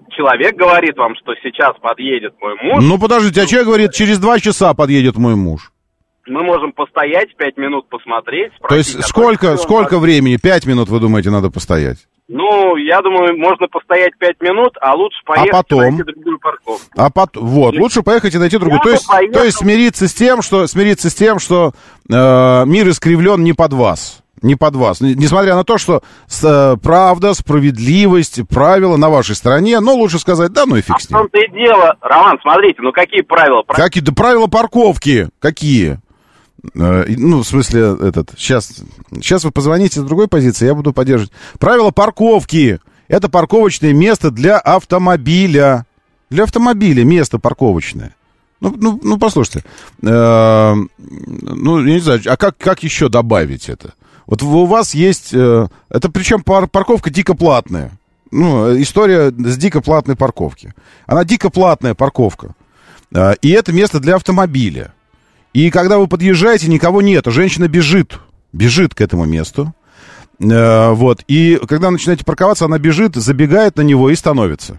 Человек 0.09 0.55
говорит 0.55 0.97
вам, 0.97 1.15
что 1.15 1.33
сейчас 1.43 1.73
подъедет 1.81 2.33
мой 2.41 2.55
муж, 2.61 2.83
Ну 2.83 2.97
подождите, 2.99 3.41
а 3.41 3.45
человек 3.45 3.67
говорит, 3.67 3.93
через 3.93 4.19
два 4.19 4.39
часа 4.39 4.73
подъедет 4.73 5.17
мой 5.17 5.35
муж. 5.35 5.71
мы 6.27 6.43
можем 6.43 6.71
постоять 6.71 7.35
пять 7.37 7.57
минут, 7.57 7.89
посмотреть. 7.89 8.51
То 8.67 8.75
есть 8.75 8.89
спросить, 8.91 9.05
а 9.05 9.07
сколько, 9.07 9.57
сколько 9.57 9.99
времени? 9.99 10.37
Пять 10.37 10.65
минут, 10.65 10.89
вы 10.89 10.99
думаете, 10.99 11.29
надо 11.31 11.49
постоять? 11.49 12.07
Ну, 12.31 12.75
я 12.75 13.01
думаю, 13.01 13.35
можно 13.37 13.67
постоять 13.67 14.13
пять 14.19 14.39
минут, 14.39 14.77
а 14.79 14.93
лучше 14.95 15.17
поехать 15.25 15.51
потом? 15.51 15.79
и 15.79 15.89
найти 15.91 16.03
другую 16.03 16.39
парковку. 16.39 16.79
А 16.95 17.09
потом, 17.09 17.45
вот, 17.47 17.75
лучше 17.75 18.03
поехать 18.03 18.35
и 18.35 18.37
найти 18.37 18.57
другую. 18.59 18.77
Я 18.77 18.83
То 18.83 18.91
есть, 18.91 19.07
поехал. 19.07 19.33
то 19.33 19.43
есть 19.43 19.57
смириться 19.57 20.07
с 20.07 20.13
тем, 20.13 20.41
что, 20.43 20.67
смириться 20.67 21.09
с 21.09 21.15
тем, 21.15 21.39
что 21.39 21.73
э, 22.07 22.65
мир 22.65 22.87
искривлен 22.87 23.43
не 23.43 23.53
под 23.53 23.73
вас. 23.73 24.21
Не 24.43 24.55
под 24.55 24.75
вас. 24.75 25.01
Несмотря 25.01 25.55
на 25.55 25.63
то, 25.63 25.77
что 25.79 26.01
с- 26.27 26.43
э, 26.45 26.77
правда, 26.81 27.33
справедливость, 27.33 28.47
правила 28.47 28.95
на 28.95 29.09
вашей 29.09 29.35
стороне, 29.35 29.79
но 29.79 29.95
лучше 29.95 30.19
сказать, 30.19 30.53
да 30.53 30.65
ну 30.65 30.75
и 30.75 30.79
А 30.79 30.81
фиг 30.83 30.97
в 30.97 31.01
с 31.01 31.09
ним. 31.09 31.19
том-то 31.19 31.37
и 31.39 31.51
дело, 31.51 31.95
Роман, 31.99 32.37
смотрите, 32.41 32.79
ну 32.81 32.91
какие 32.91 33.21
правила? 33.21 33.63
Какие, 33.67 34.03
да 34.03 34.11
правила 34.13 34.47
парковки, 34.47 35.29
какие? 35.39 35.97
Э, 36.75 37.05
ну, 37.07 37.39
в 37.43 37.47
смысле, 37.47 37.95
этот, 38.01 38.33
сейчас, 38.37 38.73
сейчас 39.15 39.43
вы 39.43 39.51
позвоните 39.51 39.99
с 39.99 40.03
другой 40.03 40.27
позиции, 40.27 40.65
я 40.65 40.75
буду 40.75 40.93
поддерживать. 40.93 41.31
Правила 41.57 41.91
парковки. 41.91 42.79
Это 43.07 43.27
парковочное 43.29 43.93
место 43.93 44.29
для 44.29 44.59
автомобиля. 44.59 45.85
Для 46.29 46.43
автомобиля 46.43 47.03
место 47.03 47.39
парковочное. 47.39 48.15
Ну, 48.61 48.75
ну, 48.77 48.99
ну 49.03 49.17
послушайте. 49.17 49.63
Э, 50.03 50.75
ну, 50.97 51.85
я 51.85 51.93
не 51.93 51.99
знаю, 51.99 52.21
а 52.25 52.37
как, 52.37 52.57
как 52.57 52.83
еще 52.83 53.09
добавить 53.09 53.69
это? 53.69 53.93
Вот 54.27 54.43
у 54.43 54.65
вас 54.65 54.93
есть... 54.93 55.33
э, 55.33 55.67
это 55.89 56.09
причем 56.09 56.43
пар- 56.43 56.67
парковка 56.67 57.09
дико 57.09 57.33
платная. 57.33 57.91
Ну, 58.31 58.79
история 58.79 59.31
с 59.31 59.57
дико 59.57 59.81
платной 59.81 60.15
парковки. 60.15 60.75
Она 61.07 61.25
дико 61.25 61.49
платная 61.49 61.95
парковка. 61.95 62.53
И 63.41 63.49
это 63.49 63.73
место 63.73 63.99
для 63.99 64.17
автомобиля. 64.17 64.93
И 65.53 65.71
когда 65.71 65.97
вы 65.97 66.07
подъезжаете, 66.07 66.67
никого 66.67 67.01
нет, 67.01 67.27
а 67.27 67.31
женщина 67.31 67.67
бежит, 67.67 68.19
бежит 68.53 68.93
к 68.93 69.01
этому 69.01 69.25
месту. 69.25 69.73
Э, 70.39 70.91
Вот. 70.91 71.23
И 71.27 71.59
когда 71.67 71.91
начинаете 71.91 72.25
парковаться, 72.25 72.65
она 72.65 72.77
бежит, 72.77 73.15
забегает 73.15 73.77
на 73.77 73.81
него 73.81 74.09
и 74.09 74.15
становится. 74.15 74.77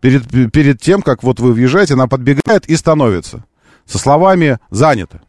Перед, 0.00 0.52
перед 0.52 0.80
тем, 0.80 1.00
как 1.00 1.22
вот 1.22 1.38
вы 1.38 1.52
въезжаете, 1.52 1.94
она 1.94 2.08
подбегает 2.08 2.66
и 2.66 2.76
становится. 2.76 3.44
Со 3.86 3.98
словами 3.98 4.58
«занято». 4.70 5.20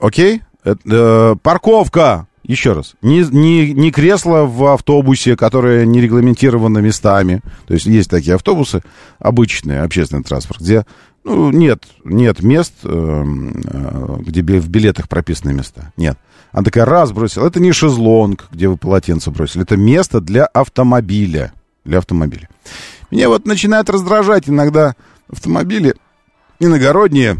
Окей? 0.00 0.42
Э, 0.64 0.74
э, 0.84 1.34
парковка. 1.42 2.26
Еще 2.44 2.74
раз. 2.74 2.94
Не, 3.00 3.24
не, 3.30 3.72
не 3.72 3.90
кресло 3.90 4.42
в 4.44 4.64
автобусе, 4.66 5.34
которое 5.34 5.86
не 5.86 6.00
регламентировано 6.00 6.78
местами. 6.78 7.40
То 7.66 7.74
есть 7.74 7.86
есть 7.86 8.10
такие 8.10 8.34
автобусы, 8.34 8.82
обычные, 9.18 9.80
общественный 9.80 10.22
транспорт, 10.22 10.60
где 10.60 10.84
ну, 11.24 11.50
нет, 11.50 11.84
нет 12.04 12.42
мест, 12.42 12.74
эм, 12.84 13.62
э, 13.64 14.16
где 14.20 14.42
в 14.42 14.68
билетах 14.68 15.08
прописаны 15.08 15.54
места. 15.54 15.90
Нет. 15.96 16.18
Она 16.52 16.64
такая 16.64 16.84
раз 16.84 17.12
бросила. 17.12 17.46
Это 17.46 17.60
не 17.60 17.72
шезлонг, 17.72 18.46
где 18.52 18.68
вы 18.68 18.76
полотенце 18.76 19.30
бросили. 19.30 19.62
Это 19.62 19.78
место 19.78 20.20
для 20.20 20.44
автомобиля. 20.44 21.52
Для 21.84 21.98
автомобиля. 21.98 22.48
Меня 23.10 23.30
вот 23.30 23.46
начинает 23.46 23.88
раздражать 23.88 24.50
иногда 24.50 24.94
автомобили 25.30 25.94
иногородние, 26.60 27.38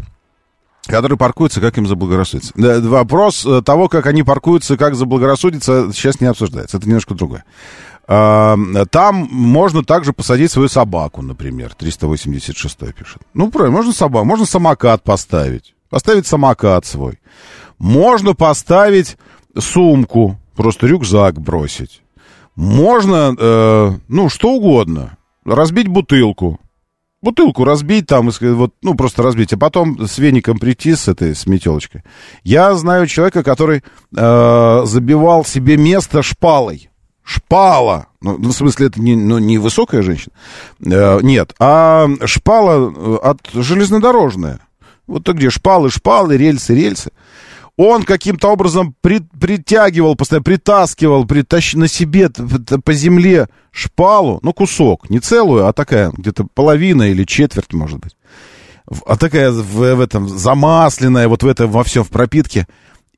которые 0.86 1.18
паркуются, 1.18 1.60
как 1.60 1.78
им 1.78 1.86
заблагорассудится. 1.86 2.52
Вопрос 2.56 3.44
э, 3.46 3.62
того, 3.62 3.88
как 3.88 4.06
они 4.06 4.22
паркуются, 4.22 4.76
как 4.76 4.94
заблагорассудится, 4.94 5.90
сейчас 5.92 6.20
не 6.20 6.26
обсуждается. 6.26 6.76
Это 6.76 6.86
немножко 6.86 7.14
другое. 7.14 7.44
А, 8.06 8.56
Там 8.90 9.28
можно 9.30 9.82
также 9.82 10.12
посадить 10.12 10.50
свою 10.50 10.68
собаку, 10.68 11.22
например. 11.22 11.74
386 11.74 12.78
пишет. 12.94 13.22
Ну, 13.32 13.50
правильно, 13.50 13.76
можно 13.76 13.92
собаку, 13.92 14.26
можно 14.26 14.44
самокат 14.44 15.02
поставить. 15.02 15.74
Поставить 15.88 16.26
самокат 16.26 16.84
свой. 16.86 17.18
Можно 17.78 18.34
поставить 18.34 19.16
сумку, 19.58 20.38
просто 20.56 20.86
рюкзак 20.86 21.40
бросить. 21.40 22.02
Можно, 22.56 23.34
э, 23.38 23.92
ну, 24.08 24.28
что 24.28 24.52
угодно. 24.52 25.16
Разбить 25.44 25.88
бутылку. 25.88 26.60
Бутылку 27.24 27.64
разбить 27.64 28.06
там, 28.06 28.28
вот, 28.38 28.74
ну, 28.82 28.94
просто 28.94 29.22
разбить, 29.22 29.54
а 29.54 29.56
потом 29.56 30.06
с 30.06 30.18
веником 30.18 30.58
прийти 30.58 30.94
с 30.94 31.08
этой, 31.08 31.34
с 31.34 31.46
метелочкой. 31.46 32.02
Я 32.42 32.74
знаю 32.74 33.06
человека, 33.06 33.42
который 33.42 33.82
э, 34.14 34.82
забивал 34.84 35.42
себе 35.46 35.78
место 35.78 36.22
шпалой. 36.22 36.90
Шпала. 37.22 38.08
Ну, 38.20 38.36
в 38.36 38.52
смысле, 38.52 38.88
это 38.88 39.00
не, 39.00 39.16
ну, 39.16 39.38
не 39.38 39.56
высокая 39.56 40.02
женщина. 40.02 40.34
Э, 40.84 41.20
нет, 41.22 41.54
а 41.58 42.10
шпала 42.26 42.92
э, 42.94 43.16
от 43.22 43.38
железнодорожная. 43.54 44.60
Вот 45.06 45.24
то 45.24 45.32
где 45.32 45.48
шпалы, 45.48 45.88
шпалы, 45.88 46.36
рельсы, 46.36 46.74
рельсы. 46.74 47.10
Он 47.76 48.04
каким-то 48.04 48.52
образом 48.52 48.94
при- 49.00 49.26
притягивал, 49.40 50.14
постоянно 50.14 50.44
притаскивал, 50.44 51.26
притащ... 51.26 51.74
на 51.74 51.88
себе 51.88 52.30
по 52.30 52.92
земле 52.92 53.48
шпалу, 53.72 54.38
ну, 54.42 54.52
кусок, 54.52 55.10
не 55.10 55.18
целую, 55.18 55.66
а 55.66 55.72
такая, 55.72 56.10
где-то 56.10 56.46
половина 56.54 57.10
или 57.10 57.24
четверть, 57.24 57.72
может 57.72 57.98
быть. 57.98 58.16
А 59.06 59.16
такая 59.16 59.50
в, 59.50 59.94
в 59.94 60.00
этом 60.00 60.28
замасленная, 60.28 61.26
вот 61.26 61.42
в 61.42 61.48
этом 61.48 61.70
во 61.70 61.82
всем 61.82 62.04
в 62.04 62.10
пропитке. 62.10 62.68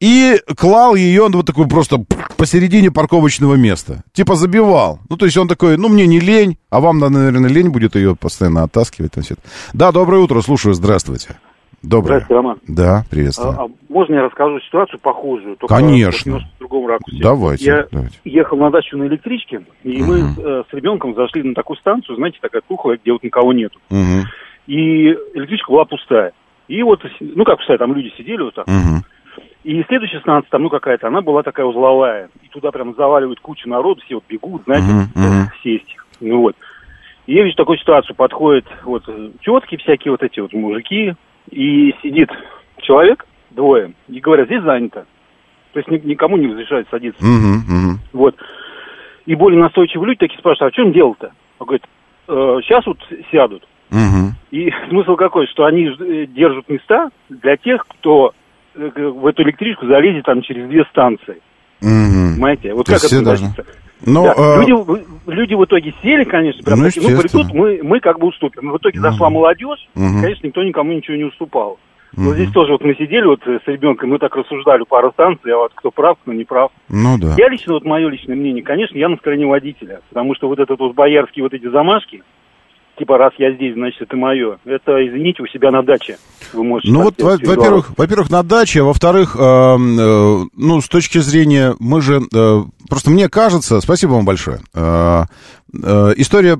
И 0.01 0.41
клал 0.57 0.95
ее 0.95 1.29
вот 1.29 1.47
такой 1.47 1.67
просто 1.67 2.05
посередине 2.37 2.91
парковочного 2.91 3.55
места. 3.55 4.05
Типа 4.13 4.37
забивал. 4.37 5.01
Ну, 5.09 5.17
то 5.17 5.25
есть 5.25 5.37
он 5.39 5.49
такой, 5.49 5.77
ну, 5.79 5.89
мне 5.89 6.07
не 6.07 6.21
лень, 6.21 6.59
а 6.71 6.81
вам, 6.81 6.99
наверное, 6.99 7.51
лень 7.51 7.71
будет 7.71 7.95
ее 7.95 8.15
постоянно 8.15 8.63
оттаскивать. 8.63 9.13
Там. 9.13 9.25
Да, 9.73 9.93
доброе 9.93 10.23
утро, 10.23 10.43
слушаю, 10.43 10.75
здравствуйте. 10.75 11.39
Доброе. 11.87 12.17
Здравствуйте, 12.19 12.35
Роман. 12.35 12.59
Да, 12.67 13.05
приветствую. 13.11 13.55
А, 13.59 13.65
а 13.65 13.69
можно 13.89 14.15
я 14.15 14.23
расскажу 14.23 14.59
ситуацию 14.61 14.99
похожую? 15.01 15.57
Только 15.57 15.75
Конечно. 15.77 16.39
в 16.41 16.59
другом 16.59 16.87
ракурсе. 16.89 17.23
Давайте, 17.23 17.65
Я 17.65 17.87
давайте. 17.93 18.19
ехал 18.25 18.57
на 18.57 18.71
дачу 18.71 18.97
на 18.99 19.07
электричке, 19.07 19.63
и 19.85 20.03
мы 20.03 20.19
э, 20.37 20.65
с 20.69 20.75
ребенком 20.75 21.15
зашли 21.15 21.43
на 21.45 21.55
такую 21.55 21.77
станцию, 21.77 22.17
знаете, 22.17 22.39
такая 22.41 22.63
тухлая, 22.67 22.99
где 23.01 23.13
вот 23.13 23.23
никого 23.23 23.53
нету. 23.53 23.79
Мгм, 23.91 24.25
И 24.67 25.11
электричка 25.35 25.71
была 25.71 25.85
пустая. 25.85 26.33
И 26.67 26.83
вот, 26.83 27.01
ну 27.21 27.45
как 27.45 27.59
пустая, 27.59 27.79
там 27.79 27.95
люди 27.95 28.13
сидели 28.19 28.43
вот 28.43 28.55
так. 28.55 28.67
мгм. 28.67 29.05
И 29.63 29.83
следующая 29.85 30.21
станция, 30.21 30.49
там, 30.51 30.63
ну 30.63 30.69
какая-то, 30.71 31.07
она 31.07 31.21
была 31.21 31.43
такая 31.45 31.67
узловая. 31.67 32.31
И 32.43 32.49
туда 32.49 32.73
прям 32.73 32.95
заваливают 32.97 33.39
кучу 33.41 33.69
народу, 33.69 34.01
все 34.05 34.17
вот 34.17 34.25
бегут, 34.29 34.63
знаете, 34.65 34.87
мгм. 35.15 35.51
сесть. 35.63 35.97
Ну 36.21 36.41
вот. 36.41 36.57
И 37.27 37.35
я 37.35 37.45
вижу 37.45 37.57
такую 37.57 37.79
ситуацию, 37.79 38.17
подходят 38.17 38.65
вот 38.85 39.05
тетки 39.45 39.77
всякие, 39.77 40.11
вот 40.13 40.23
эти 40.23 40.41
вот 40.41 40.53
мужики, 40.53 41.15
и 41.51 41.95
сидит 42.03 42.29
человек, 42.79 43.25
двое, 43.51 43.93
и 44.09 44.21
говорят, 44.21 44.47
здесь 44.47 44.63
занято. 44.63 45.07
То 45.73 45.81
есть 45.81 45.91
ни- 45.91 46.09
никому 46.11 46.37
не 46.37 46.47
разрешают 46.49 46.89
садиться. 46.91 47.23
Мгм, 47.25 47.65
мгм. 47.69 47.99
Вот. 48.13 48.35
И 49.27 49.35
более 49.35 49.61
настойчивые 49.61 50.09
люди 50.09 50.21
такие 50.21 50.39
спрашивают, 50.39 50.73
а 50.73 50.75
в 50.75 50.77
чем 50.77 50.93
дело-то? 50.93 51.33
Он 51.59 51.67
говорит, 51.67 51.85
сейчас 52.65 52.87
вот 52.87 52.99
сядут. 53.31 53.67
Мгм. 53.91 54.35
И 54.51 54.71
смысл 54.89 55.17
какой, 55.17 55.47
что 55.49 55.65
они 55.65 55.87
э, 55.87 56.27
держат 56.27 56.69
места 56.69 57.11
для 57.29 57.57
тех, 57.57 57.85
кто 57.87 58.33
э, 58.75 58.91
в 58.97 59.27
эту 59.27 59.43
электричку 59.43 59.87
залезет 59.87 60.25
там 60.25 60.43
через 60.43 60.69
две 60.69 60.85
станции. 60.87 61.41
Мгм. 61.81 62.35
Понимаете? 62.35 62.75
Вот 62.75 62.87
То 62.87 62.93
как 62.95 63.05
это 63.05 63.25
должны- 63.25 63.47
относится? 63.49 63.67
Ну, 64.05 64.25
Да, 64.25 64.35
э, 64.37 64.61
люди, 64.61 64.73
в- 64.73 65.31
люди 65.31 65.55
в 65.55 65.65
итоге 65.65 65.95
сели, 66.03 66.25
конечно, 66.25 66.63
прям 66.63 66.81
Ну, 66.81 66.85
такие, 66.87 67.09
ну, 67.17 67.21
придут, 67.23 67.53
мы, 67.55 67.81
мы 67.83 68.01
как 68.01 68.19
бы 68.19 68.27
уступим. 68.27 68.67
Но 68.67 68.73
в 68.75 68.77
итоге 68.79 69.01
зашла 69.01 69.31
молодежь, 69.31 69.89
Мгм. 69.95 70.21
конечно, 70.23 70.47
никто 70.47 70.63
никому 70.63 70.93
ничего 70.93 71.17
не 71.17 71.25
уступал. 71.25 71.79
Мгм. 72.17 72.27
Вот 72.27 72.35
здесь 72.37 72.51
тоже 72.53 72.73
вот 72.73 72.83
мы 72.85 72.95
сидели 72.95 73.25
вот 73.27 73.41
э, 73.47 73.59
с 73.65 73.67
ребенком, 73.69 74.11
мы 74.11 74.19
так 74.19 74.35
рассуждали 74.37 74.85
пару 74.89 75.11
станций, 75.13 75.53
а 75.53 75.57
вот 75.59 75.73
кто 75.75 75.91
прав, 75.91 76.19
кто 76.23 76.33
не 76.33 76.45
прав. 76.45 76.71
ну 76.89 77.19
да. 77.19 77.35
Я 77.39 77.49
лично, 77.49 77.75
вот 77.75 77.85
мое 77.85 78.09
личное 78.09 78.37
мнение, 78.37 78.63
конечно, 78.63 78.97
я 78.97 79.09
на 79.09 79.17
стороне 79.17 79.47
водителя, 79.47 80.01
потому 80.11 80.35
что 80.35 80.49
вот 80.49 80.59
этот 80.59 80.79
вот 80.79 80.95
боярские 80.95 81.43
вот 81.43 81.53
эти 81.55 81.69
замашки, 81.69 82.23
типа, 82.99 83.19
раз 83.19 83.33
я 83.39 83.53
здесь, 83.55 83.75
значит, 83.75 84.03
это 84.03 84.17
мое. 84.17 84.59
Это, 84.65 84.93
извините, 85.07 85.43
у 85.43 85.47
себя 85.47 85.71
на 85.71 85.83
даче 85.83 86.19
вы 86.53 86.65
можете... 86.65 86.93
Ну 86.93 87.03
вот, 87.03 87.21
во- 87.21 87.37
сделать. 87.37 87.57
во-первых, 87.57 87.91
во-первых, 87.97 88.31
на 88.31 88.43
даче, 88.43 88.81
а 88.81 88.85
во-вторых, 88.85 89.37
э, 89.39 89.41
э, 89.41 90.45
ну, 90.57 90.81
с 90.81 90.89
точки 90.89 91.19
зрения, 91.19 91.75
мы 91.79 92.01
же, 92.01 92.23
э, 92.35 92.63
просто 92.89 93.11
мне 93.11 93.29
кажется, 93.29 93.81
спасибо 93.81 94.13
вам 94.13 94.25
большое, 94.25 94.61
э, 94.75 95.25
э, 95.83 96.13
история 96.17 96.59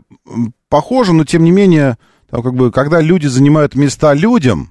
похожа, 0.69 1.13
но 1.13 1.25
тем 1.25 1.45
не 1.45 1.51
менее, 1.51 1.97
там, 2.31 2.43
как 2.43 2.55
бы, 2.55 2.71
когда 2.71 3.01
люди 3.01 3.27
занимают 3.27 3.75
места 3.75 4.15
людям, 4.15 4.71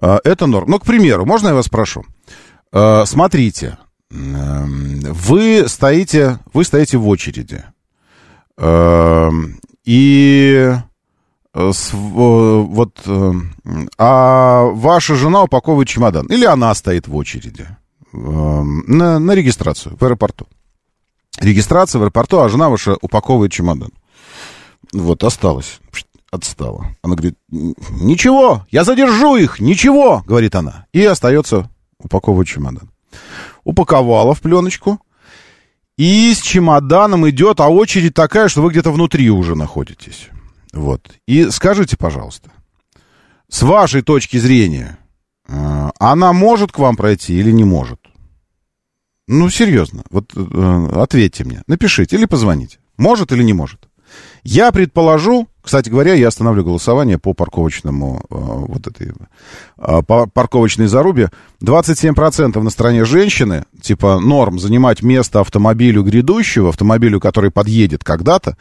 э, 0.00 0.18
это 0.24 0.46
норм. 0.46 0.70
Ну, 0.70 0.78
к 0.78 0.86
примеру, 0.86 1.24
можно 1.24 1.48
я 1.48 1.54
вас 1.54 1.66
спрошу? 1.66 2.04
Э, 2.72 3.04
смотрите, 3.06 3.78
эм, 4.10 5.00
вы 5.00 5.64
стоите, 5.68 6.38
вы 6.52 6.64
стоите 6.64 6.98
в 6.98 7.08
очереди, 7.08 7.64
Эм, 8.58 9.58
и 9.86 10.74
э, 11.54 11.72
с- 11.72 11.92
вот, 11.94 13.00
э, 13.06 13.32
а 13.98 14.64
ваша 14.64 15.14
жена 15.14 15.42
упаковывает 15.44 15.88
чемодан, 15.88 16.26
или 16.26 16.44
она 16.44 16.74
стоит 16.74 17.08
в 17.08 17.16
очереди 17.16 17.66
эм, 18.12 18.84
на, 18.86 19.18
на 19.18 19.32
регистрацию 19.32 19.96
в 19.98 20.04
аэропорту. 20.04 20.46
Регистрация 21.40 21.98
в 21.98 22.02
аэропорту, 22.02 22.40
а 22.40 22.48
жена 22.48 22.68
ваша 22.68 22.96
упаковывает 23.00 23.52
чемодан. 23.52 23.90
Вот, 24.92 25.22
осталось. 25.24 25.80
Отстала. 26.30 26.88
Она 27.02 27.14
говорит, 27.14 27.36
«Н- 27.52 27.74
ничего, 28.00 28.66
я 28.70 28.84
задержу 28.84 29.36
их, 29.36 29.60
ничего, 29.60 30.22
говорит 30.26 30.54
она. 30.56 30.86
И 30.92 31.04
остается 31.04 31.70
упаковывать 31.98 32.48
чемодан. 32.48 32.90
Упаковала 33.64 34.34
в 34.34 34.40
пленочку, 34.42 34.98
и 35.96 36.32
с 36.34 36.40
чемоданом 36.40 37.28
идет, 37.28 37.60
а 37.60 37.68
очередь 37.68 38.14
такая, 38.14 38.48
что 38.48 38.62
вы 38.62 38.70
где-то 38.70 38.90
внутри 38.90 39.30
уже 39.30 39.54
находитесь. 39.54 40.28
Вот. 40.72 41.10
И 41.26 41.50
скажите, 41.50 41.96
пожалуйста, 41.96 42.50
с 43.48 43.62
вашей 43.62 44.02
точки 44.02 44.36
зрения, 44.36 44.98
э, 45.48 45.90
она 45.98 46.32
может 46.32 46.72
к 46.72 46.78
вам 46.78 46.96
пройти 46.96 47.38
или 47.38 47.50
не 47.50 47.64
может? 47.64 48.00
Ну, 49.26 49.48
серьезно, 49.48 50.04
вот 50.10 50.32
э, 50.36 50.88
ответьте 50.94 51.44
мне, 51.44 51.62
напишите 51.66 52.16
или 52.16 52.26
позвоните. 52.26 52.78
Может 52.96 53.32
или 53.32 53.42
не 53.42 53.54
может? 53.54 53.88
Я 54.44 54.70
предположу, 54.70 55.48
кстати 55.60 55.90
говоря, 55.90 56.14
я 56.14 56.28
остановлю 56.28 56.62
голосование 56.64 57.18
по 57.18 57.34
парковочному, 57.34 58.22
э, 58.30 58.34
вот 58.36 58.86
этой, 58.86 59.08
э, 59.78 60.02
по 60.06 60.26
парковочной 60.28 60.86
зарубе. 60.86 61.30
27% 61.60 62.62
на 62.62 62.70
стороне 62.70 63.04
женщины, 63.04 63.64
типа 63.82 64.20
норм 64.20 64.60
занимать 64.60 65.02
место 65.02 65.40
автомобилю 65.40 66.04
грядущего, 66.04 66.68
автомобилю, 66.68 67.18
который 67.18 67.50
подъедет 67.50 68.04
когда-то, 68.04 68.56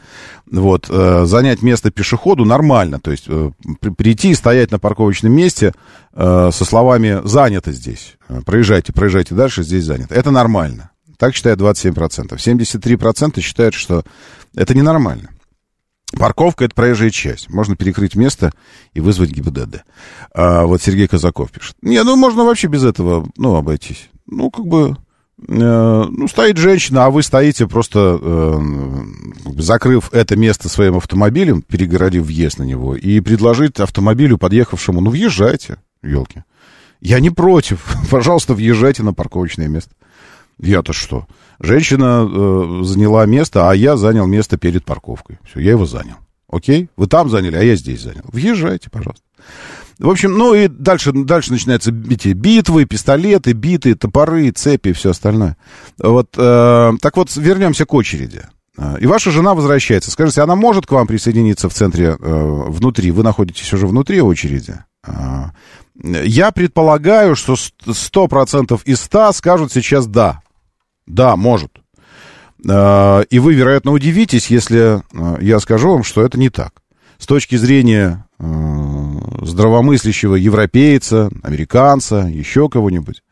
вот, 0.51 0.87
э, 0.89 1.25
занять 1.25 1.61
место 1.61 1.91
пешеходу 1.91 2.45
нормально, 2.45 2.99
то 2.99 3.11
есть 3.11 3.25
э, 3.27 3.51
при- 3.79 3.91
прийти 3.91 4.31
и 4.31 4.35
стоять 4.35 4.71
на 4.71 4.79
парковочном 4.79 5.31
месте 5.31 5.73
э, 6.13 6.49
со 6.51 6.65
словами 6.65 7.21
«занято 7.25 7.71
здесь», 7.71 8.15
Э, 8.27 8.41
проезжайте, 8.43 8.91
проезжайте 8.91 9.35
дальше, 9.35 9.61
здесь 9.61 9.83
занято. 9.83 10.15
Это 10.15 10.31
нормально. 10.31 10.89
Так 11.19 11.35
считает 11.35 11.59
27%. 11.59 12.37
73% 12.37 13.39
считают, 13.41 13.75
что 13.75 14.03
это 14.55 14.73
ненормально. 14.73 15.29
Парковка— 16.17 16.63
это 16.65 16.75
проезжая 16.75 17.09
часть. 17.09 17.49
Можно 17.49 17.75
перекрыть 17.75 18.15
место 18.15 18.51
и 18.93 18.99
вызвать 18.99 19.31
ГИБДД. 19.31 19.83
А, 20.33 20.65
вот 20.65 20.81
Сергей 20.81 21.07
Казаков 21.07 21.51
пишет. 21.51 21.75
Не, 21.81 22.03
ну 22.03 22.15
можно 22.15 22.43
вообще 22.43 22.67
без 22.67 22.83
этого, 22.83 23.27
ну, 23.37 23.55
обойтись. 23.55 24.09
Ну, 24.27 24.49
как 24.49 24.65
бы, 24.65 24.97
э, 25.47 26.03
ну, 26.09 26.27
стоит 26.27 26.57
женщина, 26.57 27.05
а 27.05 27.09
вы 27.09 27.21
стоите 27.21 27.67
просто, 27.67 28.19
э, 28.21 29.61
закрыв 29.61 30.11
это 30.13 30.35
место 30.35 30.69
своим 30.69 30.97
автомобилем, 30.97 31.61
перегородив 31.61 32.25
въезд 32.25 32.59
на 32.59 32.63
него, 32.63 32.95
и 32.95 33.19
предложить 33.19 33.79
автомобилю, 33.79 34.37
подъехавшему, 34.37 35.01
ну, 35.01 35.11
въезжайте, 35.11 35.77
елки. 36.01 36.43
Я 37.01 37.19
не 37.19 37.29
против. 37.29 37.95
Пожалуйста, 38.09 38.53
въезжайте 38.53 39.03
на 39.03 39.13
парковочное 39.13 39.67
место. 39.67 39.91
Я-то 40.59 40.93
что? 40.93 41.27
Женщина 41.59 42.27
э, 42.27 42.81
заняла 42.83 43.25
место, 43.25 43.69
а 43.69 43.75
я 43.75 43.97
занял 43.97 44.25
место 44.27 44.57
перед 44.57 44.83
парковкой. 44.85 45.39
Все, 45.49 45.59
я 45.59 45.71
его 45.71 45.85
занял. 45.85 46.15
Окей? 46.49 46.89
Вы 46.95 47.07
там 47.07 47.29
заняли, 47.29 47.55
а 47.55 47.63
я 47.63 47.75
здесь 47.75 48.01
занял. 48.01 48.23
Въезжайте, 48.31 48.89
пожалуйста. 48.89 49.23
В 49.97 50.09
общем, 50.09 50.37
ну 50.37 50.53
и 50.53 50.67
дальше, 50.67 51.13
дальше 51.13 51.51
начинаются 51.51 51.93
эти 52.09 52.29
битвы, 52.29 52.85
пистолеты, 52.85 53.53
биты, 53.53 53.95
топоры, 53.95 54.51
цепи 54.51 54.89
и 54.89 54.93
все 54.93 55.11
остальное. 55.11 55.55
Вот, 55.97 56.29
э, 56.37 56.91
так 57.01 57.15
вот, 57.15 57.33
вернемся 57.35 57.85
к 57.85 57.93
очереди. 57.93 58.41
Э, 58.77 58.97
И 58.99 59.07
ваша 59.07 59.31
жена 59.31 59.53
возвращается. 59.53 60.11
Скажите, 60.11 60.41
она 60.41 60.55
может 60.55 60.85
к 60.85 60.91
вам 60.91 61.07
присоединиться 61.07 61.69
в 61.69 61.73
центре, 61.73 62.17
э, 62.19 62.63
внутри? 62.67 63.11
Вы 63.11 63.23
находитесь 63.23 63.71
уже 63.71 63.87
внутри 63.87 64.21
очереди? 64.21 64.75
Э, 65.07 65.45
Я 66.03 66.51
предполагаю, 66.51 67.37
что 67.37 67.55
100% 67.87 68.81
из 68.83 68.99
100 69.01 69.31
скажут 69.31 69.71
сейчас 69.71 70.07
«да». 70.07 70.41
Да, 71.07 71.35
может. 71.35 71.71
Э, 72.67 73.23
И 73.29 73.39
вы, 73.39 73.53
вероятно, 73.53 73.91
удивитесь, 73.91 74.47
если 74.47 75.01
э, 75.13 75.37
я 75.41 75.59
скажу 75.59 75.91
вам, 75.91 76.03
что 76.03 76.23
это 76.23 76.39
не 76.39 76.49
так. 76.49 76.81
С 77.17 77.27
точки 77.27 77.55
зрения 77.55 78.25
э, 78.39 78.45
здравомыслящего 79.41 80.35
европейца, 80.35 81.29
американца, 81.43 82.27
еще 82.31 82.69
кого-нибудь, 82.69 83.23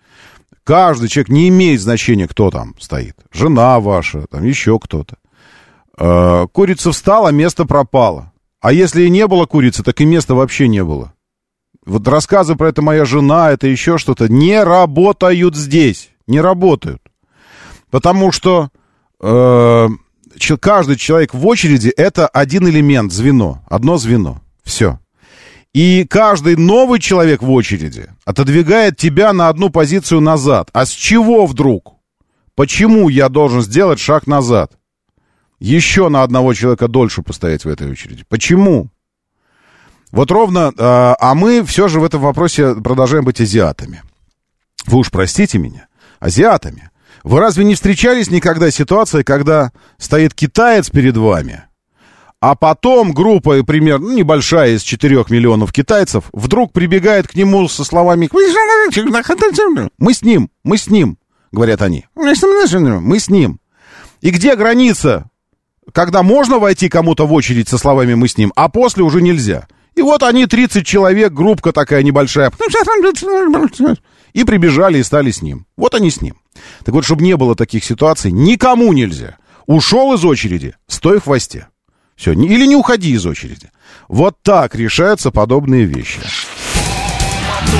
каждый 0.63 1.09
человек 1.09 1.29
не 1.29 1.49
имеет 1.49 1.81
значения, 1.81 2.27
кто 2.27 2.51
там 2.51 2.75
стоит. 2.79 3.15
Жена 3.31 3.79
ваша, 3.79 4.25
там 4.29 4.43
еще 4.43 4.79
кто-то. 4.79 5.17
Курица 6.53 6.91
встала, 6.91 7.29
место 7.29 7.65
пропало. 7.65 8.31
А 8.61 8.73
если 8.73 9.03
и 9.03 9.09
не 9.11 9.27
было 9.27 9.45
курицы, 9.45 9.83
так 9.83 10.01
и 10.01 10.05
места 10.05 10.33
вообще 10.33 10.67
не 10.67 10.83
было. 10.83 11.13
Вот 11.85 12.07
рассказы 12.07 12.55
про 12.55 12.69
это 12.69 12.81
моя 12.81 13.05
жена, 13.05 13.51
это 13.51 13.67
еще 13.67 13.99
что-то, 13.99 14.27
не 14.27 14.63
работают 14.63 15.55
здесь. 15.55 16.09
Не 16.25 16.41
работают. 16.41 17.02
Потому 17.93 18.31
что 18.31 18.69
э, 19.21 19.87
каждый 20.59 20.95
человек 20.95 21.35
в 21.35 21.45
очереди 21.45 21.89
это 21.89 22.27
один 22.27 22.67
элемент, 22.67 23.13
звено, 23.13 23.63
одно 23.69 23.97
звено. 23.97 24.41
Все. 24.63 24.99
И 25.75 26.03
каждый 26.09 26.55
новый 26.55 26.99
человек 26.99 27.43
в 27.43 27.51
очереди 27.51 28.09
отодвигает 28.25 28.97
тебя 28.97 29.31
на 29.31 29.47
одну 29.47 29.69
позицию 29.69 30.21
назад. 30.21 30.69
А 30.73 30.87
с 30.87 30.89
чего 30.89 31.45
вдруг? 31.45 31.93
Почему 32.55 33.09
я 33.09 33.29
должен 33.29 33.61
сделать 33.61 33.99
шаг 33.99 34.25
назад? 34.25 34.71
Еще 35.59 36.09
на 36.09 36.23
одного 36.23 36.55
человека 36.55 36.87
дольше 36.87 37.21
постоять 37.21 37.63
в 37.63 37.69
этой 37.69 37.91
очереди. 37.91 38.25
Почему? 38.27 38.89
Вот 40.11 40.31
ровно, 40.31 40.73
э, 40.75 40.79
а 40.79 41.35
мы 41.35 41.63
все 41.63 41.87
же 41.87 41.99
в 41.99 42.03
этом 42.03 42.21
вопросе 42.21 42.73
продолжаем 42.73 43.23
быть 43.23 43.39
азиатами. 43.39 44.01
Вы 44.87 44.97
уж 44.97 45.11
простите 45.11 45.59
меня, 45.59 45.85
азиатами. 46.19 46.89
Вы 47.23 47.39
разве 47.39 47.63
не 47.63 47.75
встречались 47.75 48.29
никогда 48.29 48.69
с 48.69 48.75
ситуацией, 48.75 49.23
когда 49.23 49.71
стоит 49.97 50.33
китаец 50.33 50.89
перед 50.89 51.15
вами, 51.15 51.63
а 52.41 52.55
потом 52.55 53.13
группа, 53.13 53.63
примерно 53.63 54.09
ну, 54.09 54.13
небольшая 54.13 54.75
из 54.75 54.81
4 54.81 55.25
миллионов 55.29 55.71
китайцев, 55.71 56.25
вдруг 56.33 56.73
прибегает 56.73 57.29
к 57.29 57.35
нему 57.35 57.69
со 57.69 57.85
словами 57.85 58.27
«Мы 59.97 60.13
с 60.13 60.21
ним, 60.21 60.49
мы 60.65 60.77
с 60.77 60.89
ним», 60.89 61.17
говорят 61.53 61.81
они. 61.81 62.05
«Мы 62.99 63.17
с 63.17 63.29
ним». 63.29 63.61
И 64.19 64.29
где 64.29 64.57
граница, 64.57 65.29
когда 65.93 66.21
можно 66.21 66.59
войти 66.59 66.89
кому-то 66.89 67.25
в 67.25 67.31
очередь 67.31 67.69
со 67.69 67.77
словами 67.77 68.13
«мы 68.15 68.27
с 68.27 68.37
ним», 68.37 68.51
а 68.57 68.67
после 68.67 69.03
уже 69.03 69.21
нельзя? 69.21 69.67
И 69.95 70.01
вот 70.01 70.23
они, 70.23 70.45
30 70.45 70.85
человек, 70.85 71.31
группка 71.31 71.71
такая 71.71 72.03
небольшая, 72.03 72.51
и 74.33 74.43
прибежали 74.43 74.97
и 74.97 75.03
стали 75.03 75.31
с 75.31 75.41
ним. 75.41 75.65
Вот 75.77 75.95
они 75.95 76.11
с 76.11 76.21
ним. 76.21 76.35
Так 76.83 76.93
вот, 76.93 77.05
чтобы 77.05 77.23
не 77.23 77.37
было 77.37 77.55
таких 77.55 77.83
ситуаций, 77.83 78.31
никому 78.31 78.93
нельзя. 78.93 79.37
Ушел 79.65 80.13
из 80.13 80.25
очереди, 80.25 80.75
стой 80.87 81.19
в 81.19 81.23
хвосте. 81.23 81.67
Все, 82.15 82.33
или 82.33 82.65
не 82.65 82.75
уходи 82.75 83.11
из 83.11 83.25
очереди. 83.25 83.71
Вот 84.07 84.35
так 84.43 84.75
решаются 84.75 85.31
подобные 85.31 85.85
вещи. 85.85 86.19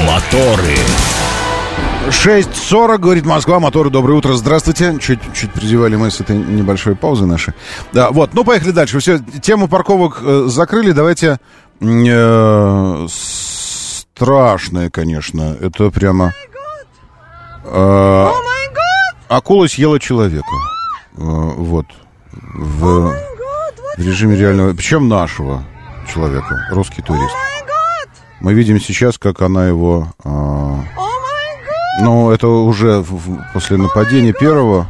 Моторы. 0.07 0.77
6.40, 2.07 2.97
говорит 2.97 3.25
Москва, 3.25 3.59
моторы, 3.59 3.89
доброе 3.89 4.15
утро, 4.15 4.33
здравствуйте. 4.33 4.97
Чуть, 4.99 5.19
чуть 5.33 5.51
призевали 5.53 5.95
мы 5.95 6.11
с 6.11 6.19
этой 6.19 6.35
небольшой 6.35 6.95
паузы 6.95 7.25
нашей. 7.25 7.53
Да, 7.93 8.11
вот, 8.11 8.33
ну 8.33 8.43
поехали 8.43 8.71
дальше. 8.71 8.99
Все, 8.99 9.19
тему 9.41 9.67
парковок 9.67 10.19
э, 10.21 10.45
закрыли, 10.47 10.91
давайте... 10.91 11.39
э, 11.79 13.07
страшное, 14.15 14.89
конечно, 14.89 15.57
это 15.59 15.89
прямо... 15.89 16.33
э, 17.65 18.27
акула 19.27 19.67
съела 19.67 19.99
человека. 19.99 20.45
Э, 21.17 21.17
вот. 21.17 21.85
В, 22.31 23.09
в 23.09 23.15
режиме 23.97 24.35
реального... 24.35 24.73
Причем 24.73 25.07
нашего 25.07 25.63
человека, 26.11 26.67
русский 26.71 27.01
турист. 27.01 27.35
Мы 28.39 28.53
видим 28.53 28.79
сейчас, 28.79 29.17
как 29.17 29.41
она 29.41 29.67
его... 29.67 30.07
э, 30.23 30.75
ну, 32.01 32.31
это 32.31 32.47
уже 32.47 32.99
в- 32.99 33.11
в- 33.11 33.45
после 33.53 33.77
нападения 33.77 34.33
первого. 34.33 34.87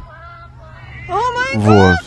Вот. 1.55 1.97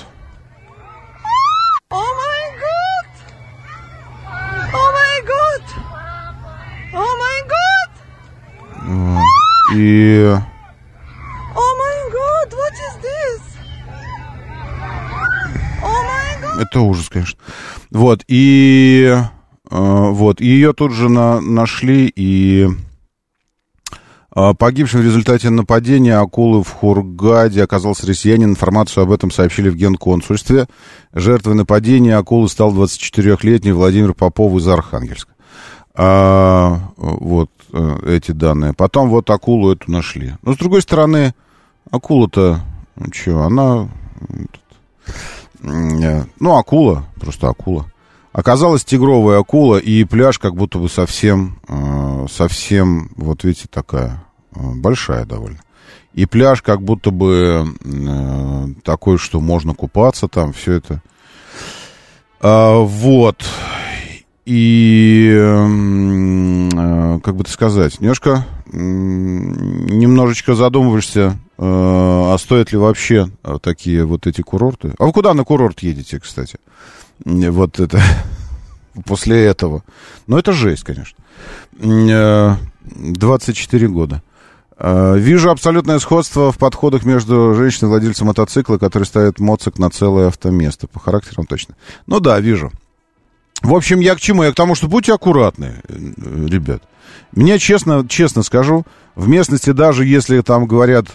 God. 12.13 12.37
Это 16.59 16.81
ужас, 16.81 17.09
конечно. 17.09 17.39
Вот, 17.91 18.23
и... 18.29 19.15
э, 19.15 19.21
вот, 19.71 20.41
и 20.41 20.47
ее 20.47 20.73
тут 20.73 20.93
же 20.93 21.09
на, 21.09 21.41
нашли, 21.41 22.11
и... 22.15 22.69
э, 24.35 24.55
Погибшим 24.59 25.01
в 25.01 25.05
результате 25.05 25.51
нападения 25.51 26.17
акулы 26.17 26.63
в 26.63 26.71
Хургаде 26.71 27.63
оказался 27.63 28.07
россиянин. 28.07 28.51
Информацию 28.51 29.05
об 29.05 29.13
этом 29.13 29.31
сообщили 29.31 29.69
в 29.69 29.77
генконсульстве. 29.77 30.67
Жертвой 31.13 31.55
нападения 31.55 32.17
акулы 32.17 32.49
стал 32.49 32.75
24-летний 32.75 33.73
Владимир 33.73 34.15
Попов 34.15 34.55
из 34.57 34.67
Архангельска. 34.67 35.36
А, 35.99 36.79
вот 36.97 37.51
э, 37.73 37.99
эти 38.07 38.33
данные. 38.33 38.75
Потом 38.75 39.09
вот 39.09 39.31
акулу 39.31 39.73
эту 39.73 39.91
нашли. 39.91 40.35
Но 40.43 40.53
с 40.53 40.59
другой 40.59 40.83
стороны, 40.83 41.35
акула-то, 41.91 42.61
ну, 42.97 43.07
что, 43.13 43.43
она... 43.43 43.89
э, 45.63 46.25
Ну, 46.39 46.57
акула, 46.57 47.07
просто 47.19 47.49
акула. 47.49 47.87
Оказалась 48.33 48.85
тигровая 48.85 49.39
акула, 49.41 49.79
и 49.79 50.05
пляж 50.05 50.39
как 50.39 50.55
будто 50.55 50.79
бы 50.79 50.91
совсем, 50.91 51.59
э, 51.69 52.27
совсем, 52.31 53.11
вот 53.17 53.45
видите, 53.45 53.67
такая, 53.71 54.23
большая 54.55 55.25
довольно. 55.25 55.61
И 56.13 56.27
пляж 56.27 56.61
как 56.61 56.83
будто 56.83 57.11
бы 57.11 57.67
такой, 58.85 59.17
что 59.19 59.41
можно 59.41 59.75
купаться 59.75 60.29
там, 60.29 60.53
все 60.53 60.73
это. 60.73 61.03
А, 62.41 62.79
вот. 62.79 63.45
И, 64.47 65.29
м, 65.37 66.69
э, 66.69 67.21
как 67.21 67.35
бы 67.35 67.43
это 67.43 67.51
сказать, 67.51 68.01
немножко, 68.01 68.47
немножечко 68.67 70.55
задумываешься, 70.55 71.37
э, 71.59 71.63
а 71.65 72.37
стоят 72.39 72.71
ли 72.71 72.79
вообще 72.79 73.29
э, 73.43 73.59
такие 73.61 74.05
вот 74.05 74.29
эти 74.29 74.43
курорты. 74.43 74.95
А 75.01 75.07
вы 75.07 75.13
куда 75.13 75.35
на 75.35 75.43
курорт 75.43 75.81
едете, 75.81 76.21
кстати? 76.21 76.59
Вот 77.25 77.81
это, 77.81 78.01
после 79.05 79.45
этого. 79.47 79.83
Ну, 80.29 80.39
это 80.39 80.53
жесть, 80.53 80.85
конечно. 80.85 81.19
М, 81.81 82.07
э, 82.09 82.55
24 82.85 83.89
года. 83.89 84.23
Вижу 84.79 85.51
абсолютное 85.51 85.99
сходство 85.99 86.53
в 86.53 86.59
подходах 86.59 87.07
между 87.07 87.55
женщиной 87.55 87.89
и 87.89 87.91
владельцем 87.93 88.27
мотоцикла, 88.27 88.77
который 88.77 89.05
ставит 89.05 89.41
моцик 89.41 89.79
на 89.79 89.89
целое 89.89 90.29
автоместо. 90.29 90.87
По 90.87 91.01
характерам 91.01 91.47
точно. 91.47 91.77
Ну 92.07 92.21
да, 92.21 92.39
вижу. 92.41 92.71
В 93.67 93.75
общем, 93.75 93.99
я 93.99 94.15
к 94.15 94.21
чему? 94.21 94.45
Я 94.45 94.53
к 94.53 94.55
тому, 94.55 94.77
что 94.77 94.87
будьте 94.87 95.13
аккуратны, 95.13 95.83
э, 95.89 96.47
ребят. 96.47 96.83
Мне 97.33 97.59
честно, 97.59 98.07
честно 98.09 98.45
скажу, 98.45 98.87
в 99.17 99.27
местности 99.27 99.71
даже 99.71 100.07
если 100.07 100.41
там 100.41 100.67
говорят, 100.67 101.07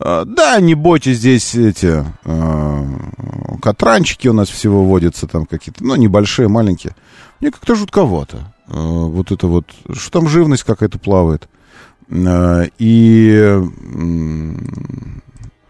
э, 0.00 0.24
да, 0.26 0.58
не 0.58 0.74
бойтесь 0.74 1.18
здесь 1.18 1.54
эти 1.54 2.04
э, 2.24 2.84
катранчики 3.62 4.26
у 4.26 4.32
нас 4.32 4.48
всего 4.48 4.84
водятся 4.84 5.28
там 5.28 5.46
какие-то, 5.46 5.84
ну, 5.84 5.94
небольшие, 5.94 6.48
маленькие. 6.48 6.96
Мне 7.40 7.52
как-то 7.52 7.76
жутковато. 7.76 8.52
Э, 8.66 8.72
вот 8.74 9.30
это 9.30 9.46
вот, 9.46 9.66
что 9.92 10.10
там 10.10 10.28
живность 10.28 10.64
какая-то 10.64 10.98
плавает. 10.98 11.48
Э, 12.10 12.66
и... 12.80 13.62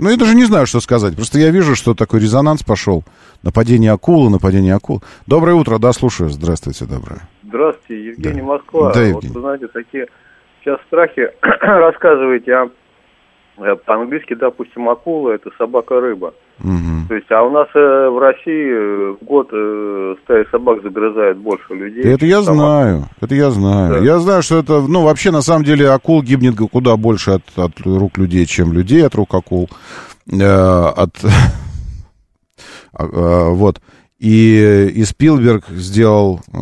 Ну, 0.02 0.10
я 0.10 0.16
даже 0.16 0.34
не 0.34 0.42
знаю, 0.42 0.66
что 0.66 0.80
сказать. 0.80 1.14
Просто 1.14 1.38
я 1.38 1.50
вижу, 1.50 1.76
что 1.76 1.94
такой 1.94 2.18
резонанс 2.18 2.64
пошел. 2.64 3.04
Нападение 3.44 3.92
акулы, 3.92 4.30
нападение 4.30 4.74
акул. 4.74 5.00
Доброе 5.28 5.54
утро, 5.54 5.78
да, 5.78 5.92
слушаю. 5.92 6.28
Здравствуйте, 6.28 6.86
доброе. 6.86 7.20
Здравствуйте, 7.44 8.06
Евгений 8.06 8.40
Да. 8.40 8.46
Москва. 8.46 8.92
Да, 8.92 9.00
вот 9.00 9.22
Евгений. 9.22 9.32
вы 9.32 9.40
знаете, 9.40 9.68
такие 9.68 10.06
сейчас 10.60 10.80
страхи 10.88 11.28
рассказываете, 11.60 12.52
а 12.52 12.64
э, 12.64 12.68
по-английски, 13.56 14.34
допустим, 14.34 14.88
акула 14.88 15.32
это 15.32 15.50
собака-рыба. 15.58 16.34
Мгм. 16.58 17.06
То 17.08 17.14
есть, 17.14 17.30
а 17.30 17.42
у 17.42 17.50
нас 17.50 17.68
э, 17.74 18.08
в 18.08 18.18
России 18.18 18.70
э, 18.70 19.16
в 19.20 19.24
год 19.24 19.48
э, 19.52 20.14
стая 20.24 20.46
собак 20.50 20.82
загрызает 20.82 21.36
больше 21.38 21.74
людей. 21.74 22.04
Это 22.04 22.24
я 22.24 22.42
собак. 22.42 22.54
знаю, 22.54 23.04
это 23.20 23.34
я 23.34 23.50
знаю. 23.50 23.94
Да. 23.94 23.98
Я 24.00 24.18
знаю, 24.18 24.42
что 24.42 24.58
это, 24.58 24.80
ну, 24.80 25.02
вообще, 25.02 25.30
на 25.30 25.42
самом 25.42 25.64
деле, 25.64 25.90
акул 25.90 26.22
гибнет 26.22 26.56
куда 26.70 26.96
больше 26.96 27.32
от, 27.32 27.42
от 27.56 27.80
рук 27.80 28.16
людей, 28.18 28.46
чем 28.46 28.72
людей 28.72 29.04
от 29.04 29.14
рук 29.14 29.34
акул. 29.34 29.68
Э, 30.30 30.86
от... 30.96 31.10
А, 32.94 33.04
а, 33.04 33.50
Вот. 33.50 33.80
И, 34.18 34.92
и 34.94 35.04
Спилберг 35.04 35.66
сделал 35.70 36.40
э, 36.52 36.58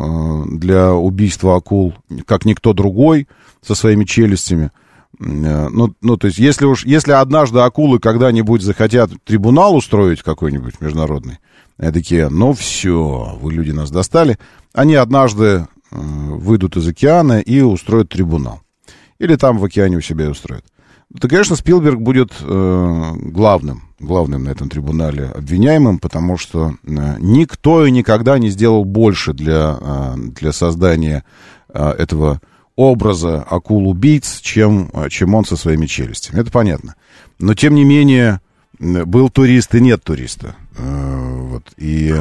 для 0.49 0.93
убийства 0.93 1.57
акул, 1.57 1.93
как 2.25 2.45
никто 2.45 2.73
другой, 2.73 3.27
со 3.61 3.75
своими 3.75 4.03
челюстями. 4.03 4.71
Э, 5.21 5.69
Ну, 5.69 5.93
ну, 6.01 6.17
то 6.17 6.27
есть, 6.27 6.39
если 6.39 6.65
уж, 6.65 6.85
если 6.85 7.11
однажды 7.11 7.59
акулы 7.59 7.99
когда-нибудь 7.99 8.61
захотят 8.61 9.11
трибунал 9.23 9.75
устроить 9.75 10.21
какой-нибудь 10.21 10.81
международный, 10.81 11.39
они 11.77 11.91
такие, 11.91 12.29
ну 12.29 12.53
все, 12.53 13.37
вы 13.41 13.53
люди 13.53 13.71
нас 13.71 13.91
достали, 13.91 14.37
они 14.73 14.95
однажды 14.95 15.45
э, 15.45 15.65
выйдут 15.91 16.77
из 16.77 16.87
океана 16.87 17.39
и 17.39 17.61
устроят 17.61 18.09
трибунал. 18.09 18.61
Или 19.19 19.35
там 19.35 19.57
в 19.57 19.65
океане 19.65 19.97
у 19.97 20.01
себя 20.01 20.25
и 20.25 20.29
устроят. 20.29 20.65
То, 21.19 21.27
конечно, 21.27 21.55
Спилберг 21.55 21.99
будет 21.99 22.31
э, 22.39 23.11
главным, 23.15 23.83
главным 23.99 24.45
на 24.45 24.49
этом 24.49 24.69
трибунале 24.69 25.25
обвиняемым, 25.25 25.99
потому 25.99 26.37
что 26.37 26.75
э, 26.83 27.15
никто 27.19 27.85
и 27.85 27.91
никогда 27.91 28.39
не 28.39 28.49
сделал 28.49 28.85
больше 28.85 29.33
для, 29.33 29.77
э, 29.79 30.13
для 30.17 30.53
создания 30.53 31.25
э, 31.69 31.89
этого 31.97 32.39
образа 32.75 33.45
акул-убийц, 33.49 34.41
чем, 34.41 34.89
э, 34.93 35.09
чем 35.09 35.35
он 35.35 35.45
со 35.45 35.55
своими 35.55 35.85
челюстями. 35.85 36.41
Это 36.41 36.51
понятно. 36.51 36.95
Но, 37.39 37.53
тем 37.53 37.75
не 37.75 37.83
менее, 37.83 38.39
был 38.79 39.29
турист 39.29 39.75
и 39.75 39.81
нет 39.81 40.03
туриста. 40.03 40.55
Э, 40.77 41.39
вот. 41.49 41.63
И 41.77 42.13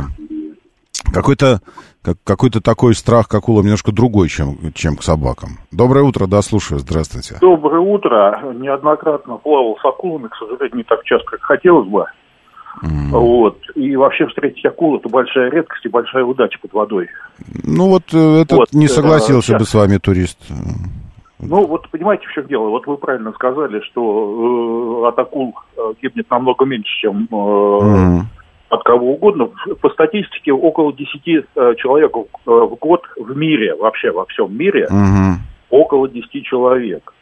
какой-то 1.12 1.60
как, 2.02 2.16
какой-то 2.24 2.60
такой 2.60 2.94
страх 2.94 3.28
к 3.28 3.34
акулам 3.34 3.64
немножко 3.64 3.92
другой, 3.92 4.28
чем, 4.28 4.72
чем 4.74 4.96
к 4.96 5.02
собакам. 5.02 5.58
Доброе 5.70 6.04
утро, 6.04 6.26
да, 6.26 6.40
слушаю, 6.42 6.78
здравствуйте. 6.78 7.36
Доброе 7.40 7.80
утро. 7.80 8.52
Неоднократно 8.54 9.36
плавал 9.36 9.76
с 9.80 9.84
акулами, 9.84 10.28
к 10.28 10.36
сожалению, 10.36 10.78
не 10.78 10.84
так 10.84 11.04
часто, 11.04 11.26
как 11.30 11.42
хотелось 11.42 11.88
бы. 11.88 12.06
Вот. 12.82 13.58
И 13.74 13.96
вообще 13.96 14.26
встретить 14.26 14.64
акулу 14.64 14.98
это 14.98 15.08
большая 15.08 15.50
редкость 15.50 15.84
и 15.84 15.88
большая 15.88 16.24
удача 16.24 16.58
под 16.60 16.72
водой. 16.72 17.08
Ну 17.64 17.88
вот 17.88 18.04
э, 18.12 18.42
этот 18.42 18.58
Вот, 18.58 18.72
не 18.72 18.86
э, 18.86 18.88
согласился 18.88 19.52
бы 19.54 19.58
сейчас. 19.60 19.68
с 19.70 19.74
вами 19.74 19.98
турист. 19.98 20.38
Ну, 21.42 21.66
вот 21.66 21.88
понимаете, 21.90 22.26
в 22.26 22.32
чем 22.32 22.46
дело? 22.48 22.68
Вот 22.68 22.86
вы 22.86 22.96
правильно 22.98 23.32
сказали, 23.32 23.80
что 23.90 25.02
э, 25.04 25.08
от 25.08 25.18
акул 25.18 25.54
э, 25.76 25.80
гибнет 26.02 26.30
намного 26.30 26.64
меньше, 26.66 26.92
чем 27.00 27.26
э, 27.30 27.34
Мгм. 27.34 28.28
от 28.68 28.82
кого 28.84 29.14
угодно. 29.14 29.48
По 29.80 29.88
статистике 29.90 30.52
около 30.52 30.92
10 30.92 31.12
э, 31.26 31.74
человек 31.78 32.12
э, 32.14 32.24
в 32.46 32.76
год 32.78 33.02
в 33.16 33.34
мире, 33.36 33.74
вообще 33.74 34.10
во 34.10 34.26
всем 34.26 34.54
мире, 34.56 34.86
Мгм. 34.90 35.38
около 35.70 36.08
10 36.08 36.44
человек. 36.44 37.12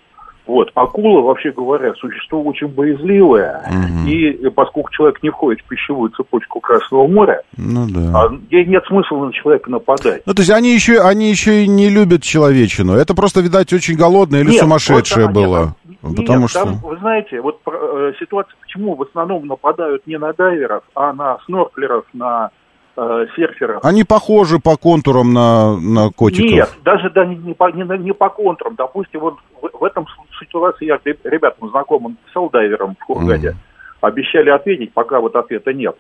Вот. 0.49 0.71
Акула, 0.75 1.21
вообще 1.21 1.53
говоря, 1.53 1.93
существо 1.95 2.43
очень 2.43 2.69
боязливое. 2.69 3.63
Мгм. 3.71 4.07
И 4.09 4.49
поскольку 4.49 4.91
человек 4.91 5.23
не 5.23 5.29
входит 5.29 5.61
в 5.61 5.69
пищевую 5.69 6.11
цепочку 6.11 6.59
Красного 6.61 7.07
моря, 7.07 7.43
Ну 7.59 7.87
да. 7.87 8.13
а 8.15 8.29
ей 8.51 8.65
нет 8.65 8.83
смысла 8.87 9.27
на 9.27 9.33
человека 9.35 9.71
нападать. 9.71 10.23
Ну, 10.25 10.33
то 10.33 10.41
есть 10.41 10.51
они 10.51 10.73
еще, 10.73 11.01
они 11.01 11.29
еще 11.29 11.65
и 11.65 11.69
не 11.69 11.91
любят 11.91 12.23
человечину. 12.23 12.95
Это 12.95 13.15
просто, 13.15 13.43
видать, 13.43 13.71
очень 13.75 13.95
голодное 13.95 14.41
или 14.41 14.53
Нет, 14.53 14.61
сумасшедшее 14.61 15.27
нет, 15.27 15.35
было. 15.35 15.75
Нет, 16.03 16.17
Потому 16.17 16.49
что... 16.49 16.65
там, 16.65 16.77
вы 16.77 16.97
знаете, 16.97 17.43
вот 17.43 17.61
э, 17.67 18.13
ситуация, 18.19 18.55
почему 18.63 18.95
в 18.95 19.03
основном 19.03 19.47
нападают 19.47 20.07
не 20.07 20.17
на 20.17 20.33
дайверов, 20.33 20.83
а 20.95 21.13
на 21.13 21.39
снорклеров, 21.45 22.05
на 22.15 22.51
э, 22.97 23.27
серферов. 23.37 23.85
Они 23.85 24.05
похожи 24.05 24.59
по 24.59 24.77
контурам 24.77 25.33
на, 25.33 25.77
на 25.77 26.11
котиков. 26.11 26.51
Нет, 26.51 26.71
даже 26.85 27.11
да, 27.11 27.25
не, 27.27 27.37
не 27.37 27.55
по, 27.55 27.71
не, 27.71 27.83
не 27.99 28.13
по 28.13 28.29
контрам. 28.29 28.75
Допустим, 28.77 29.21
вот 29.21 29.35
в, 29.61 29.79
в 29.79 29.85
этом 29.85 30.07
ситуации 30.41 30.87
я 30.87 30.99
реб- 31.05 31.25
ребятам 31.25 31.71
знакомым 31.71 32.17
писал 32.27 32.51
дайвером 32.51 32.97
в 32.99 33.03
Хургаде. 33.05 33.55
Обещали 34.01 34.51
ответить, 34.51 34.93
пока 34.93 35.21
вот 35.21 35.35
ответа 35.37 35.73
нет. 35.73 35.97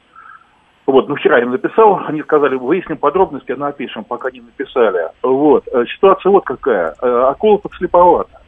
Вот, 0.86 1.09
ну 1.09 1.16
вчера 1.16 1.36
я 1.36 1.42
им 1.42 1.50
написал, 1.50 2.00
они 2.06 2.22
сказали, 2.22 2.54
выясним 2.54 2.96
подробности, 2.96 3.52
напишем, 3.52 4.04
пока 4.04 4.30
не 4.30 4.40
написали. 4.40 5.11
Вот, 5.22 5.68
э, 5.70 5.84
ситуация 5.94 6.30
вот 6.30 6.44
какая. 6.44 6.94
Э, 7.02 7.28
Акула 7.28 7.59
подслеповата. 7.59 8.40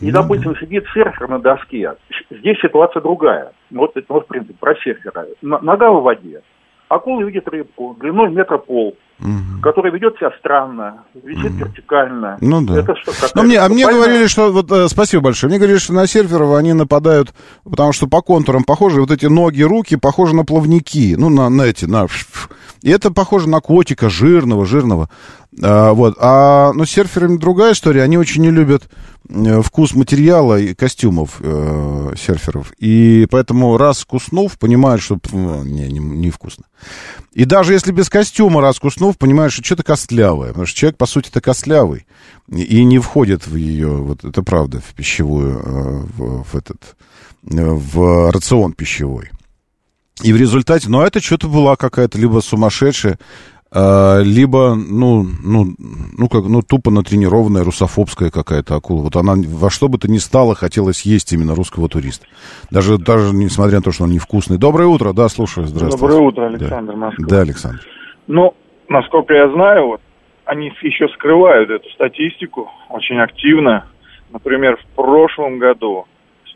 И, 0.00 0.12
допустим, 0.12 0.54
сидит 0.56 0.84
серфер 0.92 1.28
на 1.28 1.38
доске. 1.38 1.94
Здесь 2.30 2.60
ситуация 2.60 3.00
другая. 3.00 3.52
Вот, 3.70 3.94
вот 4.08 4.24
в 4.24 4.28
принципе, 4.28 4.54
про 4.58 4.74
серфера. 4.76 5.26
Нога 5.40 5.90
в 5.90 6.02
воде. 6.02 6.42
Акула 6.88 7.22
видит 7.22 7.48
рыбку 7.48 7.96
длиной 7.98 8.30
метра 8.30 8.58
пол, 8.58 8.96
которая 9.62 9.92
ведет 9.92 10.16
себя 10.16 10.30
странно, 10.38 11.04
висит 11.14 11.52
вертикально. 11.52 12.38
Ну 12.40 12.62
да. 12.62 12.78
Это 12.78 12.94
что, 12.96 13.12
какая-то 13.12 13.36
Ну, 13.36 13.42
мне, 13.42 13.58
а 13.58 13.68
мне 13.68 13.86
говорили, 13.86 14.26
что... 14.26 14.50
Вот, 14.50 14.70
э, 14.72 14.88
спасибо 14.88 15.24
большое. 15.24 15.50
Мне 15.50 15.58
говорили, 15.58 15.78
что 15.78 15.92
на 15.92 16.06
серферов 16.06 16.54
они 16.54 16.72
нападают, 16.72 17.34
потому 17.64 17.92
что 17.92 18.06
по 18.06 18.22
контурам 18.22 18.64
похожи. 18.64 19.00
Вот 19.00 19.10
эти 19.10 19.26
ноги, 19.26 19.62
руки 19.62 19.96
похожи 19.96 20.34
на 20.34 20.44
плавники. 20.44 21.14
Ну, 21.18 21.28
на, 21.28 21.50
на 21.50 21.62
эти, 21.62 21.84
на, 21.84 22.06
И 22.82 22.90
это 22.90 23.10
похоже 23.10 23.48
на 23.48 23.60
котика, 23.60 24.08
жирного, 24.08 24.64
жирного. 24.64 25.10
А, 25.62 25.92
вот. 25.92 26.16
А, 26.18 26.72
но 26.72 26.84
с 26.84 26.90
серферами 26.90 27.36
другая 27.36 27.72
история. 27.72 28.02
Они 28.02 28.16
очень 28.16 28.42
не 28.42 28.50
любят 28.50 28.88
э, 29.28 29.60
вкус 29.62 29.94
материала 29.94 30.58
и 30.58 30.74
костюмов 30.74 31.36
э, 31.40 32.14
серферов. 32.16 32.72
И 32.78 33.26
поэтому 33.30 33.76
раз 33.76 34.04
куснув, 34.04 34.58
понимают, 34.58 35.02
что 35.02 35.18
ну, 35.32 35.64
не, 35.64 35.88
не, 35.88 35.98
невкусно. 35.98 36.64
И 37.32 37.44
даже 37.44 37.72
если 37.72 37.92
без 37.92 38.08
костюма 38.08 38.60
раз 38.60 38.78
куснув, 38.78 39.09
понимаешь, 39.18 39.52
что 39.52 39.64
что-то 39.64 39.82
костлявое. 39.82 40.48
Потому 40.48 40.66
что 40.66 40.78
человек, 40.78 40.96
по 40.96 41.06
сути, 41.06 41.28
это 41.28 41.40
костлявый. 41.40 42.06
И 42.48 42.84
не 42.84 42.98
входит 42.98 43.46
в 43.46 43.56
ее, 43.56 43.88
вот 43.88 44.24
это 44.24 44.42
правда, 44.42 44.80
в 44.80 44.94
пищевую, 44.94 45.58
э, 45.58 46.06
в, 46.16 46.44
в 46.44 46.56
этот, 46.56 46.96
э, 47.44 47.70
в 47.70 48.30
рацион 48.30 48.72
пищевой. 48.72 49.30
И 50.22 50.32
в 50.32 50.36
результате, 50.36 50.88
ну, 50.88 51.02
это 51.02 51.20
что-то 51.20 51.48
была 51.48 51.76
какая-то 51.76 52.18
либо 52.18 52.40
сумасшедшая, 52.40 53.18
э, 53.72 54.22
либо, 54.22 54.74
ну, 54.74 55.26
ну, 55.42 55.74
ну, 55.78 56.28
как, 56.28 56.44
ну, 56.44 56.62
тупо 56.62 56.90
натренированная 56.90 57.64
русофобская 57.64 58.30
какая-то 58.30 58.74
акула. 58.74 59.02
Вот 59.02 59.16
она 59.16 59.34
во 59.36 59.70
что 59.70 59.88
бы 59.88 59.98
то 59.98 60.10
ни 60.10 60.18
стало 60.18 60.54
хотела 60.54 60.92
съесть 60.92 61.32
именно 61.32 61.54
русского 61.54 61.88
туриста. 61.88 62.26
Даже, 62.70 62.98
даже 62.98 63.34
несмотря 63.34 63.76
на 63.76 63.82
то, 63.82 63.92
что 63.92 64.04
он 64.04 64.10
невкусный. 64.10 64.58
Доброе 64.58 64.88
утро, 64.88 65.12
да, 65.12 65.28
слушаю, 65.28 65.66
здравствуйте. 65.66 65.96
Доброе 65.96 66.20
утро, 66.20 66.46
Александр 66.48 66.92
да. 66.92 66.98
Москва. 66.98 67.26
Да, 67.26 67.40
Александр. 67.40 67.80
Ну, 68.26 68.54
насколько 68.90 69.32
я 69.32 69.48
знаю, 69.48 69.86
вот, 69.86 70.00
они 70.44 70.72
еще 70.82 71.08
скрывают 71.08 71.70
эту 71.70 71.88
статистику 71.90 72.70
очень 72.90 73.18
активно. 73.20 73.86
Например, 74.32 74.76
в 74.76 74.94
прошлом 74.96 75.58
году 75.58 76.06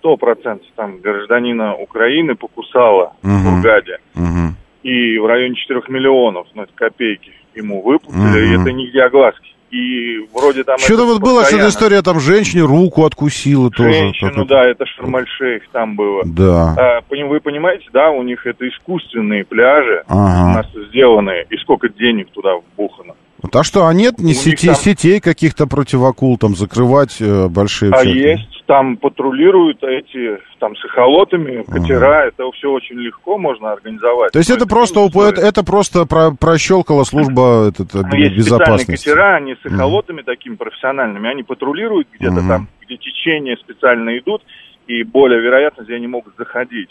100% 0.02 0.60
там 0.76 0.98
гражданина 0.98 1.74
Украины 1.76 2.34
покусало 2.34 3.14
Мгм. 3.22 3.36
в 3.38 3.54
Бургаде. 3.54 3.98
Мгм. 4.14 4.56
И 4.82 5.18
в 5.18 5.26
районе 5.26 5.54
4 5.54 5.82
миллионов, 5.88 6.46
ну 6.54 6.64
это 6.64 6.72
копейки, 6.74 7.32
ему 7.54 7.80
выплатили, 7.82 8.46
и 8.46 8.52
Мгм. 8.54 8.62
это 8.62 8.72
нигде 8.72 9.02
огласки. 9.02 9.53
И 9.74 10.20
вроде 10.32 10.62
там... 10.62 10.78
Что-то 10.78 11.04
вот 11.04 11.20
было, 11.20 11.40
что-то 11.42 11.66
постоянно. 11.66 11.68
история, 11.68 12.02
там 12.02 12.20
женщине 12.20 12.62
руку 12.62 13.04
откусила 13.04 13.70
тоже. 13.72 13.92
Женщину, 13.92 14.30
как 14.30 14.38
это. 14.38 14.48
да, 14.48 14.64
это 14.66 14.86
Шарм-эль-Шейх 14.86 15.62
там 15.72 15.96
было. 15.96 16.22
Да. 16.24 16.76
А, 16.78 17.00
вы 17.10 17.40
понимаете, 17.40 17.84
да, 17.92 18.10
у 18.10 18.22
них 18.22 18.46
это 18.46 18.68
искусственные 18.68 19.44
пляжи, 19.44 20.04
Ага. 20.06 20.50
у 20.50 20.54
нас 20.54 20.66
сделанные, 20.90 21.46
и 21.50 21.56
сколько 21.56 21.88
денег 21.88 22.28
туда 22.30 22.50
вбухано. 22.54 23.14
Вот, 23.44 23.54
а 23.56 23.62
что, 23.62 23.86
а 23.86 23.92
нет 23.92 24.18
ни 24.20 24.28
них 24.28 24.36
сети, 24.38 24.68
там- 24.68 24.74
сетей 24.76 25.20
каких-то 25.20 25.66
противакул, 25.66 26.38
там, 26.38 26.56
закрывать 26.56 27.20
э, 27.20 27.48
большие... 27.48 27.92
А 27.92 27.98
всякие? 27.98 28.30
есть, 28.38 28.64
там 28.66 28.96
патрулируют 28.96 29.84
эти, 29.84 30.38
там, 30.60 30.74
с 30.74 30.82
эхолотами, 30.86 31.62
катера, 31.64 32.26
это 32.26 32.50
все 32.52 32.70
очень 32.70 32.96
легко 32.96 33.36
можно 33.36 33.72
организовать. 33.72 34.32
То 34.32 34.38
есть 34.38 34.48
Но 34.48 34.56
это 34.56 34.66
просто, 34.66 35.00
не 35.00 35.08
уп- 35.08 35.22
это, 35.28 35.42
это 35.42 35.62
просто 35.62 36.06
про, 36.06 36.30
прощелкала 36.30 37.04
служба 37.04 37.68
этот, 37.68 37.94
э, 37.94 37.98
Ну, 38.10 38.16
есть 38.16 38.34
безопасности. 38.34 38.92
катера, 39.04 39.34
они 39.36 39.56
с 39.62 39.66
эхолотами 39.66 40.22
такими 40.22 40.54
профессиональными, 40.54 41.28
они 41.28 41.42
патрулируют 41.42 42.08
где-то 42.14 42.40
Мгм. 42.40 42.48
там, 42.48 42.68
где 42.80 42.96
течения 42.96 43.56
специально 43.56 44.16
идут, 44.16 44.40
и 44.86 45.02
более 45.02 45.42
вероятно, 45.42 45.82
где 45.82 45.96
они 45.96 46.06
могут 46.06 46.34
заходить. 46.38 46.88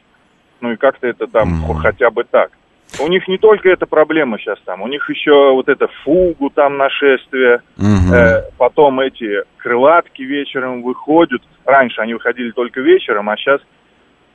Ну 0.62 0.72
и 0.74 0.76
как-то 0.76 1.08
это 1.08 1.26
там 1.26 1.49
Мгм. 1.49 1.78
хотя 1.78 2.12
бы 2.12 2.24
так. 2.30 2.51
У 2.99 3.07
них 3.07 3.27
не 3.27 3.38
только 3.38 3.69
эта 3.69 3.86
проблема 3.88 4.38
сейчас 4.38 4.59
там, 4.65 4.81
у 4.81 4.88
них 4.88 5.09
еще 5.09 5.51
вот 5.53 5.67
это 5.67 5.88
фугу 6.03 6.49
там 6.51 6.77
нашествие, 6.77 7.61
Мгм. 7.77 8.13
э, 8.13 8.43
потом 8.57 8.99
эти 8.99 9.43
крылатки 9.57 10.21
вечером 10.21 10.84
выходят. 10.84 11.41
Раньше 11.65 12.01
они 12.01 12.13
выходили 12.13 12.51
только 12.51 12.81
вечером, 12.81 13.29
а 13.29 13.38
сейчас 13.38 13.61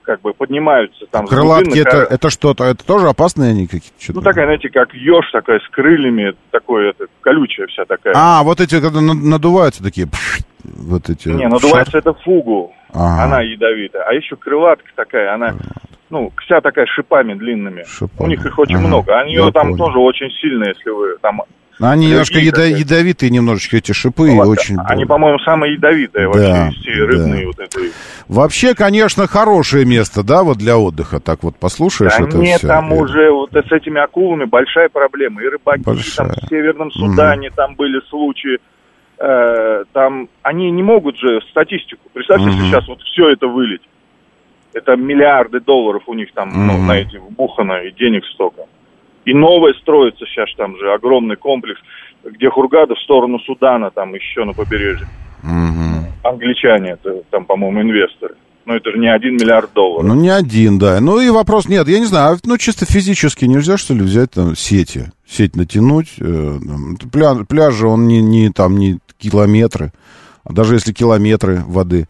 как 0.03 0.22
бы 0.22 0.32
поднимаются 0.32 1.05
там. 1.11 1.26
Крылатки, 1.26 1.66
глубин 1.66 1.84
на 1.84 1.88
это, 1.88 2.14
это 2.14 2.30
что-то, 2.30 2.64
это 2.64 2.84
тоже 2.84 3.09
опасные 3.09 3.51
они 3.51 3.66
какие-то? 3.66 4.14
Ну 4.14 4.22
такая, 4.22 4.46
знаете, 4.46 4.70
как 4.70 4.92
еж 4.94 5.30
такая 5.30 5.61
с 5.61 5.68
крыльями, 5.68 6.34
такое 6.51 6.90
это 6.90 7.05
колючая 7.20 7.66
вся 7.66 7.84
такая. 7.84 8.14
А, 8.16 8.42
вот 8.42 8.61
эти, 8.61 8.80
когда 8.80 9.01
на- 9.03 9.12
надуваются 9.14 9.82
такие, 9.84 10.07
пш, 10.09 10.40
вот 10.64 11.11
эти... 11.11 11.28
Не, 11.28 11.46
надувается 11.46 11.99
это 11.99 12.14
фугу. 12.14 12.72
Ага. 12.92 13.24
Она 13.24 13.40
ядовитая. 13.42 14.03
А 14.05 14.14
еще 14.14 14.36
крылатка 14.36 14.88
такая, 14.96 15.34
она, 15.34 15.55
ну, 16.11 16.33
вся 16.45 16.61
такая 16.61 16.87
шипами 16.87 17.35
длинными. 17.35 17.85
Шипами. 17.87 18.27
У 18.27 18.31
них 18.31 18.45
их 18.47 18.59
очень 18.59 18.77
Ага. 18.77 18.87
много. 18.87 19.19
Они 19.21 19.35
Я 19.35 19.51
там 19.51 19.69
понял. 19.71 19.77
тоже 19.77 19.99
очень 19.99 20.31
сильные, 20.41 20.75
если 20.77 20.91
вы 20.91 21.17
там... 21.21 21.43
Они 21.81 22.09
немножко 22.09 22.39
ядо- 22.41 22.67
ядовитые 22.67 23.31
немножечко 23.31 23.77
эти 23.77 23.93
шипы, 23.93 24.33
и 24.33 24.35
Вот, 24.35 24.49
очень... 24.49 24.77
Они, 24.89 25.05
по-моему, 25.05 25.39
самые 25.39 25.75
ядовитые 25.75 26.27
Да, 26.27 26.33
вообще 26.33 26.75
из 26.77 26.83
всей 26.83 26.97
да. 26.99 27.07
рыбные 27.07 27.47
вот 27.47 27.59
этой. 27.61 27.93
Вообще, 28.27 28.75
конечно, 28.75 29.29
хорошее 29.29 29.85
место, 29.85 30.25
да, 30.25 30.43
вот 30.43 30.59
для 30.59 30.77
отдыха. 30.77 31.21
Так 31.21 31.45
вот 31.45 31.57
послушаешь 31.57 32.15
Да 32.19 32.25
это 32.25 32.37
нет, 32.39 32.59
все. 32.59 32.67
там 32.67 32.93
уже 32.93 33.31
вот 33.31 33.53
с 33.53 33.71
этими 33.71 34.01
акулами 34.01 34.45
большая 34.45 34.89
проблема. 34.89 35.41
И 35.41 35.47
рыбаки 35.47 35.83
Большая. 35.85 36.27
там 36.29 36.37
в 36.37 36.49
Северном 36.49 36.91
Судане 36.91 37.51
там 37.55 37.77
были 37.77 38.01
случаи. 38.09 38.59
Э, 39.21 39.85
там 39.93 40.29
они 40.43 40.73
не 40.73 40.83
могут 40.83 41.17
же 41.19 41.41
статистику. 41.51 42.09
Представьте, 42.13 42.47
Мгм. 42.47 42.55
если 42.57 42.71
сейчас 42.71 42.89
вот 42.89 43.01
все 43.03 43.31
это 43.31 43.47
вылить. 43.47 43.83
Это 44.79 44.97
миллиарды 44.97 45.61
долларов 45.61 46.03
у 46.07 46.14
них 46.14 46.29
там 46.35 46.49
ну, 46.55 46.74
Мгм. 46.74 46.87
на 46.87 46.93
эти 46.99 47.16
вбухано 47.16 47.83
и 47.85 47.93
денег 47.93 48.24
столько. 48.35 48.62
И 49.24 49.35
новое 49.35 49.74
строится 49.74 50.24
сейчас 50.26 50.49
там 50.57 50.76
же 50.79 50.93
огромный 50.93 51.37
комплекс, 51.37 51.81
где 52.24 52.49
Хургада 52.49 52.95
в 52.95 53.01
сторону 53.01 53.39
Судана, 53.41 53.91
там 53.91 54.14
еще 54.14 54.45
на 54.45 54.53
побережье. 54.53 55.07
Мгм. 55.43 56.07
Англичане, 56.24 56.91
это 56.93 57.22
там, 57.31 57.45
по-моему, 57.45 57.83
инвесторы. 57.83 58.35
Но 58.66 58.74
это 58.76 58.91
же 58.91 58.99
не 58.99 59.09
один 59.09 59.35
миллиард 59.35 59.72
долларов. 59.72 60.07
Ну, 60.07 60.14
не 60.14 60.29
один, 60.29 60.79
да. 60.79 61.01
Ну, 61.01 61.20
и 61.20 61.31
вопрос, 61.31 61.68
нет, 61.68 61.89
я 61.89 61.99
не 62.01 62.05
знаю, 62.05 62.35
а, 62.35 62.39
ну, 62.45 62.59
чисто 62.59 62.85
физически 62.85 63.47
нельзя, 63.47 63.79
что 63.79 63.95
ли, 63.95 64.01
взять 64.03 64.33
там 64.33 64.55
сети, 64.55 65.07
сеть 65.26 65.57
натянуть. 65.57 66.14
э, 66.20 66.59
пля- 67.11 67.47
пляж 67.47 67.74
же, 67.74 67.87
он 67.89 68.07
не, 68.07 68.20
не 68.20 68.51
там, 68.51 68.76
не 68.76 68.99
километры, 69.18 69.93
а 70.45 70.53
даже 70.53 70.74
если 70.74 70.93
километры 70.93 71.62
воды. 71.66 72.09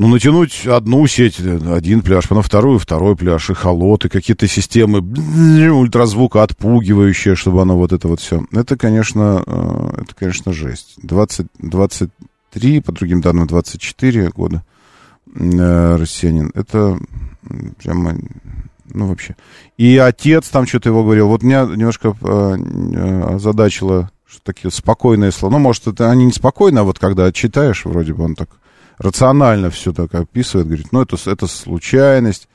Ну, 0.00 0.06
натянуть 0.06 0.64
одну 0.64 1.04
сеть, 1.08 1.40
один 1.40 2.02
пляж, 2.02 2.28
потом 2.28 2.44
вторую, 2.44 2.78
второй 2.78 3.16
пляж, 3.16 3.50
и 3.50 3.54
холоты, 3.54 4.08
какие-то 4.08 4.46
системы 4.46 5.00
ультразвука 5.00 6.44
отпугивающие, 6.44 7.34
чтобы 7.34 7.62
оно 7.62 7.76
вот 7.76 7.92
это 7.92 8.06
вот 8.06 8.20
все. 8.20 8.44
Это, 8.52 8.76
конечно, 8.76 9.42
это, 9.44 10.14
конечно, 10.16 10.52
жесть. 10.52 10.94
20, 11.02 11.48
23, 11.58 12.80
по 12.80 12.92
другим 12.92 13.20
данным, 13.20 13.48
24 13.48 14.30
года 14.30 14.62
россиянин. 15.34 16.52
Это 16.54 16.96
прямо, 17.82 18.14
ну, 18.94 19.08
вообще. 19.08 19.34
И 19.78 19.98
отец 19.98 20.48
там 20.48 20.68
что-то 20.68 20.90
его 20.90 21.02
говорил. 21.02 21.26
Вот 21.26 21.42
меня 21.42 21.64
немножко 21.64 22.14
озадачило, 23.34 24.12
что 24.28 24.42
такие 24.44 24.70
спокойные 24.70 25.32
слова. 25.32 25.54
Ну, 25.54 25.58
может, 25.58 25.88
это 25.88 26.08
они 26.08 26.24
не 26.24 26.32
спокойно, 26.32 26.82
а 26.82 26.84
вот 26.84 27.00
когда 27.00 27.32
читаешь, 27.32 27.84
вроде 27.84 28.14
бы 28.14 28.22
он 28.22 28.36
так 28.36 28.48
рационально 28.98 29.70
все 29.70 29.92
так 29.92 30.14
описывает, 30.14 30.66
говорит, 30.66 30.92
ну, 30.92 31.02
это, 31.02 31.16
с- 31.16 31.26
это 31.26 31.46
случайность, 31.46 32.48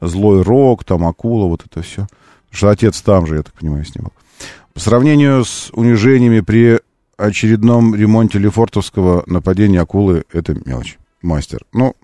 злой 0.00 0.42
рок, 0.42 0.84
там, 0.84 1.06
акула, 1.06 1.46
вот 1.46 1.62
это 1.64 1.82
все. 1.82 2.06
Потому 2.50 2.56
что 2.58 2.68
отец 2.70 3.00
там 3.02 3.26
же, 3.26 3.36
я 3.36 3.42
так 3.42 3.54
понимаю, 3.54 3.84
снимал. 3.84 4.12
По 4.74 4.80
сравнению 4.80 5.44
с 5.44 5.70
унижениями 5.72 6.40
при 6.40 6.80
очередном 7.16 7.94
ремонте 7.94 8.38
Лефортовского 8.38 9.24
нападения 9.26 9.80
акулы, 9.80 10.24
это 10.32 10.54
мелочь. 10.66 10.98
Мастер. 11.22 11.60
Ну, 11.72 11.94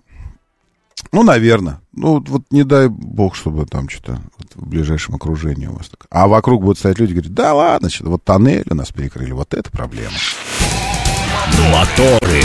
ну, 1.11 1.21
наверное. 1.21 1.79
Ну, 1.95 2.23
вот 2.27 2.41
не 2.49 2.63
дай 2.63 2.87
бог, 2.87 3.35
чтобы 3.35 3.67
там 3.67 3.87
что-то 3.89 4.19
вот 4.39 4.47
в 4.55 4.67
ближайшем 4.67 5.13
окружении 5.15 5.67
у 5.67 5.73
вас 5.73 5.87
так. 5.89 6.07
А 6.09 6.27
вокруг 6.27 6.63
будут 6.63 6.79
стоять 6.79 6.97
люди, 6.97 7.11
говорят, 7.13 7.33
да 7.33 7.53
ладно, 7.53 7.89
что 7.91 8.05
вот 8.09 8.23
тоннель 8.23 8.65
у 8.71 8.73
нас 8.75 8.91
перекрыли, 8.91 9.31
вот 9.31 9.53
это 9.53 9.69
проблема. 9.69 10.09
Моторы. 11.71 12.41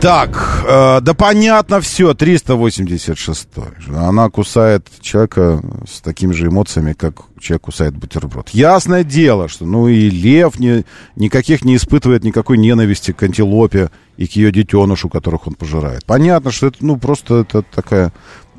Так, 0.00 0.64
э, 0.68 1.00
да 1.00 1.14
понятно 1.14 1.80
все, 1.80 2.12
386. 2.14 3.48
Она 3.88 4.28
кусает 4.28 4.88
человека 5.00 5.62
с 5.88 6.00
такими 6.00 6.32
же 6.32 6.48
эмоциями, 6.48 6.92
как 6.92 7.22
человек 7.40 7.62
кусает 7.62 7.96
бутерброд. 7.96 8.50
Ясное 8.50 9.04
дело, 9.04 9.48
что 9.48 9.64
ну 9.64 9.88
и 9.88 10.10
лев 10.10 10.58
не, 10.58 10.84
никаких 11.16 11.64
не 11.64 11.76
испытывает 11.76 12.24
никакой 12.24 12.58
ненависти 12.58 13.12
к 13.12 13.22
антилопе 13.22 13.90
и 14.16 14.26
к 14.26 14.32
ее 14.32 14.52
детенышу, 14.52 15.08
которых 15.08 15.46
он 15.46 15.54
пожирает. 15.54 16.04
Понятно, 16.04 16.50
что 16.50 16.66
это 16.66 16.78
ну 16.80 16.98
просто 16.98 17.36
это 17.36 17.62
такая... 17.62 18.12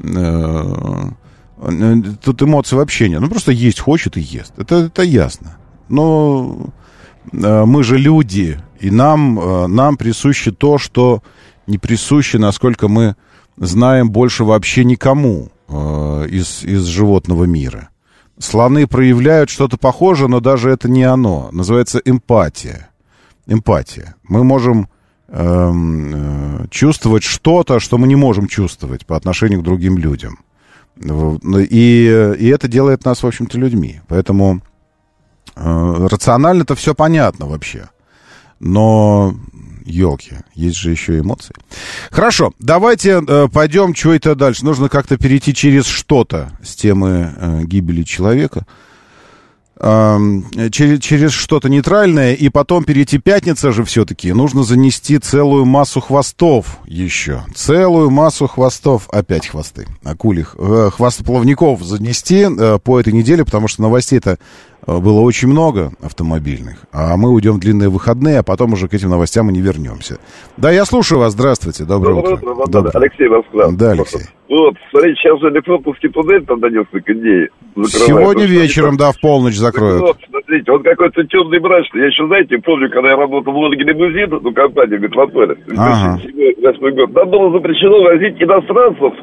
э, 0.04 1.10
э, 1.60 1.96
тут 2.24 2.42
эмоций 2.42 2.78
вообще 2.78 3.10
нет. 3.10 3.22
Ну 3.22 3.30
просто 3.30 3.52
есть 3.52 3.80
хочет 3.80 4.18
и 4.18 4.22
ест. 4.22 4.54
Это, 4.58 4.76
это 4.86 5.04
ясно. 5.04 5.58
Но 5.88 6.72
э, 7.32 7.66
мы 7.66 7.84
же 7.84 7.98
люди, 7.98 8.60
и 8.80 8.92
нам, 8.92 9.40
э, 9.40 9.68
нам 9.68 9.98
присуще 9.98 10.52
то, 10.52 10.78
что 10.78 11.22
не 11.68 11.78
присуще, 11.78 12.40
насколько 12.40 12.88
мы 12.88 13.16
знаем 13.58 14.10
больше 14.10 14.44
вообще 14.44 14.86
никому 14.86 15.50
э, 15.68 16.28
из, 16.30 16.64
из 16.64 16.86
животного 16.86 17.46
мира. 17.46 17.90
Слоны 18.40 18.88
проявляют 18.88 19.50
что-то 19.50 19.78
похожее, 19.78 20.28
но 20.28 20.40
даже 20.40 20.70
это 20.70 20.88
не 20.88 21.04
оно. 21.04 21.50
Называется 21.52 22.00
эмпатия. 22.06 22.90
Эмпатия. 23.48 24.16
Мы 24.24 24.44
можем 24.44 24.90
эм, 25.30 26.62
э, 26.64 26.68
чувствовать 26.70 27.24
что-то, 27.24 27.80
что 27.80 27.98
мы 27.98 28.08
не 28.08 28.16
можем 28.16 28.48
чувствовать 28.48 29.06
по 29.06 29.16
отношению 29.16 29.62
к 29.62 29.64
другим 29.64 29.98
людям. 29.98 30.40
И, 31.00 32.36
и 32.40 32.48
это 32.48 32.68
делает 32.68 33.06
нас, 33.06 33.24
в 33.24 33.28
общем-то, 33.28 33.58
людьми. 33.58 34.02
Поэтому 34.08 34.62
э, 35.56 36.08
рационально 36.10 36.64
это 36.64 36.76
все 36.76 36.94
понятно 36.94 37.48
вообще. 37.48 37.90
Но 38.60 39.36
елки, 39.86 40.38
есть 40.54 40.78
же 40.78 40.92
еще 40.92 41.20
эмоции. 41.20 41.56
Хорошо, 42.12 42.52
давайте 42.60 43.22
э, 43.26 43.48
пойдем, 43.52 43.96
что 43.96 44.14
это 44.14 44.36
дальше. 44.36 44.66
Нужно 44.66 44.90
как-то 44.90 45.18
перейти 45.18 45.54
через 45.54 45.86
что-то 45.86 46.52
с 46.64 46.76
темы 46.76 47.34
э, 47.36 47.64
гибели 47.64 48.04
человека 48.04 48.66
через, 49.80 51.00
через 51.02 51.32
что-то 51.32 51.70
нейтральное, 51.70 52.34
и 52.34 52.50
потом 52.50 52.84
перейти 52.84 53.20
пятница 53.20 53.72
же 53.72 53.84
все-таки. 53.84 54.34
Нужно 54.34 54.64
занести 54.64 55.20
целую 55.20 55.66
массу 55.66 56.02
хвостов 56.02 56.80
еще. 56.86 57.44
Целую 57.54 58.10
массу 58.10 58.48
хвостов. 58.48 59.08
Опять 59.12 59.48
хвосты. 59.48 59.88
Акулих. 60.04 60.56
Э, 60.58 60.90
хвостоплавников 60.92 61.84
занести 61.84 62.48
э, 62.48 62.80
по 62.84 63.00
этой 63.00 63.14
неделе, 63.14 63.46
потому 63.46 63.68
что 63.68 63.84
новостей-то 63.84 64.32
э, 64.32 64.77
было 64.88 65.20
очень 65.20 65.50
много 65.50 65.92
автомобильных. 66.02 66.86
А 66.94 67.18
мы 67.18 67.30
уйдем 67.32 67.54
в 67.54 67.60
длинные 67.60 67.90
выходные, 67.90 68.40
а 68.40 68.44
потом 68.44 68.74
уже 68.74 68.88
к 68.88 68.94
этим 68.94 69.10
новостям 69.10 69.48
мы 69.48 69.52
не 69.52 69.60
вернемся. 69.62 70.18
Да, 70.56 70.72
я 70.72 70.86
слушаю 70.86 71.20
вас. 71.20 71.34
Здравствуйте. 71.34 71.84
Доброе, 71.84 72.16
Доброе 72.16 72.36
утро. 72.36 72.52
утро. 72.54 72.72
Доброе. 72.72 72.92
Алексей 72.96 73.28
Москва. 73.28 73.68
Да, 73.74 73.92
Алексей. 73.92 74.22
Вот, 74.50 74.76
смотрите, 74.92 75.20
сейчас 75.20 75.40
же 75.42 75.50
Лефортовский 75.50 76.10
туннель 76.10 76.46
там 76.46 76.62
на 76.62 76.68
несколько 76.70 77.14
дней 77.14 77.50
закрывают. 77.76 77.90
Сегодня 78.40 78.46
вечером, 78.46 78.96
да, 78.96 79.12
в 79.12 79.20
полночь 79.20 79.56
закроют. 79.58 80.02
Вот, 80.02 80.18
смотрите, 80.30 80.72
он 80.72 80.84
какой-то 80.84 81.24
темный 81.26 81.60
мрачный. 81.60 82.02
Я 82.02 82.08
еще, 82.08 82.26
знаете, 82.28 82.58
помню, 82.60 82.90
когда 82.90 83.10
я 83.10 83.18
работал 83.18 83.52
в 83.52 83.58
Лондоне 83.58 83.84
лимузин, 83.84 84.40
ну, 84.42 84.54
компания 84.54 84.98
Метрополя, 85.00 85.58
Ага. 85.76 86.22
2008 86.24 86.96
год, 86.96 87.14
там 87.14 87.30
было 87.30 87.52
запрещено 87.52 88.02
возить 88.04 88.42
иностранцев 88.42 89.14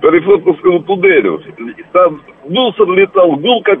по 0.00 0.06
Лефортовскому 0.06 0.82
туннелю. 0.84 1.40
И 1.58 1.82
там 1.92 2.20
мусор 2.48 2.88
летал, 2.92 3.34
гул 3.36 3.60
как 3.64 3.80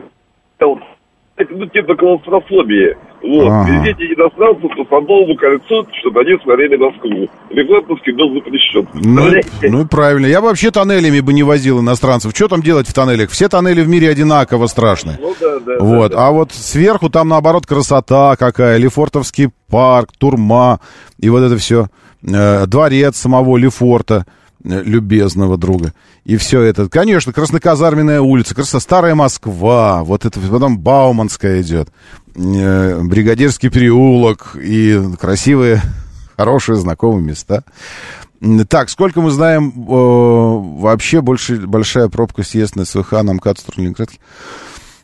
ну, 1.50 1.66
типа 1.66 1.94
клаустрофобии. 1.96 2.96
Вот. 3.22 3.48
Ага. 3.48 3.70
Везите 3.70 4.14
иностранцев 4.14 4.70
по 4.88 5.00
новому 5.00 5.36
кольцу, 5.36 5.86
чтобы 6.00 6.20
они 6.20 6.38
смотрели 6.42 6.76
Москву. 6.76 7.28
Лефортовский 7.50 8.12
был 8.14 8.32
запрещен. 8.34 8.88
Ну, 8.94 9.30
ну 9.62 9.86
правильно. 9.86 10.26
Я 10.26 10.40
вообще 10.40 10.70
тоннелями 10.70 11.20
бы 11.20 11.32
не 11.32 11.42
возил 11.42 11.80
иностранцев. 11.80 12.32
Что 12.34 12.48
там 12.48 12.62
делать 12.62 12.88
в 12.88 12.94
тоннелях? 12.94 13.30
Все 13.30 13.48
тоннели 13.48 13.82
в 13.82 13.88
мире 13.88 14.08
одинаково 14.10 14.66
страшны. 14.66 15.18
Ну 15.20 15.34
да, 15.38 15.58
да. 15.60 15.76
Вот. 15.80 16.12
да, 16.12 16.16
да. 16.16 16.28
А 16.28 16.30
вот 16.30 16.52
сверху 16.52 17.10
там, 17.10 17.28
наоборот, 17.28 17.66
красота 17.66 18.36
какая. 18.36 18.78
Лефортовский 18.78 19.50
парк, 19.68 20.10
Турма 20.18 20.80
и 21.18 21.28
вот 21.28 21.42
это 21.42 21.56
все. 21.58 21.88
дворец 22.22 23.16
самого 23.16 23.56
Лефорта, 23.58 24.24
э, 24.26 24.39
любезного 24.62 25.56
друга. 25.56 25.92
И 26.24 26.36
все 26.36 26.62
это. 26.62 26.88
Конечно, 26.88 27.32
Красноказарменная 27.32 28.20
улица, 28.20 28.54
красота, 28.54 28.80
Старая 28.80 29.14
Москва, 29.14 30.04
вот 30.04 30.24
это, 30.24 30.38
потом 30.40 30.78
Бауманская 30.78 31.62
идет, 31.62 31.88
э, 32.34 33.00
Бригадирский 33.02 33.70
переулок 33.70 34.56
и 34.60 35.00
красивые, 35.18 35.80
хорошие, 36.36 36.76
знакомые 36.76 37.22
места. 37.22 37.64
Так, 38.68 38.88
сколько 38.88 39.20
мы 39.20 39.30
знаем, 39.30 39.70
вообще 39.76 41.20
больше, 41.20 41.56
большая 41.66 42.08
пробка 42.08 42.42
съезд 42.42 42.74
на 42.74 42.86
СВХ 42.86 43.12
на 43.22 43.34
МКАД 43.34 43.58
Сталинградке. 43.58 44.18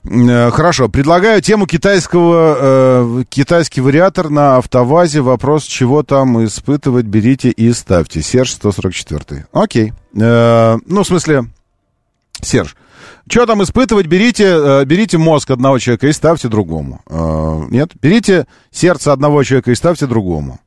Э, 0.08 0.50
Хорошо, 0.50 0.88
предлагаю 0.88 1.40
тему 1.42 1.66
китайского, 1.66 2.56
э, 2.58 3.24
китайский 3.28 3.80
вариатор 3.80 4.30
на 4.30 4.56
автовазе. 4.58 5.20
Вопрос, 5.20 5.64
чего 5.64 6.02
там 6.02 6.44
испытывать, 6.44 7.06
берите 7.06 7.50
и 7.50 7.72
ставьте. 7.72 8.22
Серж 8.22 8.52
144. 8.52 9.46
Окей. 9.52 9.92
Э, 10.14 10.78
ну, 10.86 11.02
в 11.02 11.06
смысле, 11.06 11.46
Серж, 12.40 12.76
что 13.28 13.46
там 13.46 13.62
испытывать, 13.62 14.06
берите, 14.06 14.44
э, 14.44 14.84
берите 14.84 15.18
мозг 15.18 15.50
одного 15.50 15.78
человека 15.78 16.06
и 16.06 16.12
ставьте 16.12 16.48
другому. 16.48 17.00
Э, 17.08 17.66
нет? 17.70 17.90
Берите 18.00 18.46
сердце 18.70 19.12
одного 19.12 19.42
человека 19.42 19.72
и 19.72 19.74
ставьте 19.74 20.06
другому. 20.06 20.60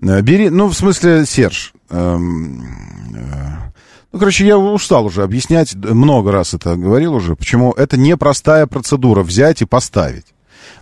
Э, 0.00 0.20
Бери, 0.20 0.48
ну, 0.50 0.68
в 0.68 0.74
смысле, 0.74 1.26
Серж, 1.26 1.72
эм, 1.90 2.62
э, 3.16 3.66
ну, 4.16 4.20
короче, 4.20 4.46
я 4.46 4.56
устал 4.56 5.04
уже 5.04 5.22
объяснять, 5.22 5.74
много 5.74 6.32
раз 6.32 6.54
это 6.54 6.74
говорил 6.74 7.12
уже, 7.12 7.36
почему 7.36 7.72
это 7.72 7.98
непростая 7.98 8.66
процедура 8.66 9.22
взять 9.22 9.60
и 9.60 9.66
поставить. 9.66 10.24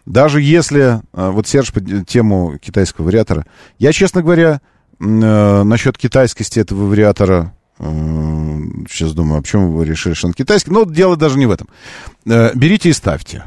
Даже 0.06 0.40
если, 0.40 1.00
э, 1.12 1.30
вот 1.30 1.48
Серж 1.48 1.72
под 1.72 2.06
тему 2.06 2.58
китайского 2.62 3.06
вариатора, 3.06 3.44
я, 3.80 3.92
честно 3.92 4.22
говоря, 4.22 4.60
э, 5.00 5.62
насчет 5.64 5.98
китайскости 5.98 6.60
этого 6.60 6.86
вариатора, 6.86 7.52
э, 7.80 7.84
сейчас 8.88 9.14
думаю, 9.14 9.40
а 9.40 9.42
почему 9.42 9.72
вы 9.72 9.84
решили, 9.84 10.14
что 10.14 10.28
он 10.28 10.32
китайский, 10.32 10.70
но 10.70 10.84
дело 10.84 11.16
даже 11.16 11.36
не 11.36 11.46
в 11.46 11.50
этом. 11.50 11.68
Э, 12.26 12.52
Берите 12.54 12.90
и 12.90 12.92
ставьте. 12.92 13.46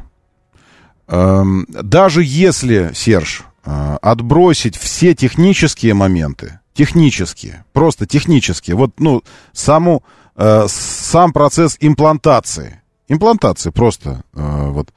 Эм, 1.08 1.66
Даже 1.70 2.26
если, 2.26 2.92
Серж, 2.94 3.44
э, 3.64 3.98
отбросить 4.02 4.76
все 4.76 5.16
технические 5.16 5.94
моменты, 5.94 6.60
технические, 6.78 7.66
просто 7.74 8.06
технические, 8.06 8.76
вот, 8.76 9.00
ну, 9.00 9.24
саму, 9.52 10.04
э, 10.36 10.68
сам 10.70 11.34
процесс 11.34 11.76
имплантации, 11.80 12.82
имплантации 13.08 13.72
просто, 13.72 14.22
э, 14.36 14.70
вот. 14.70 14.94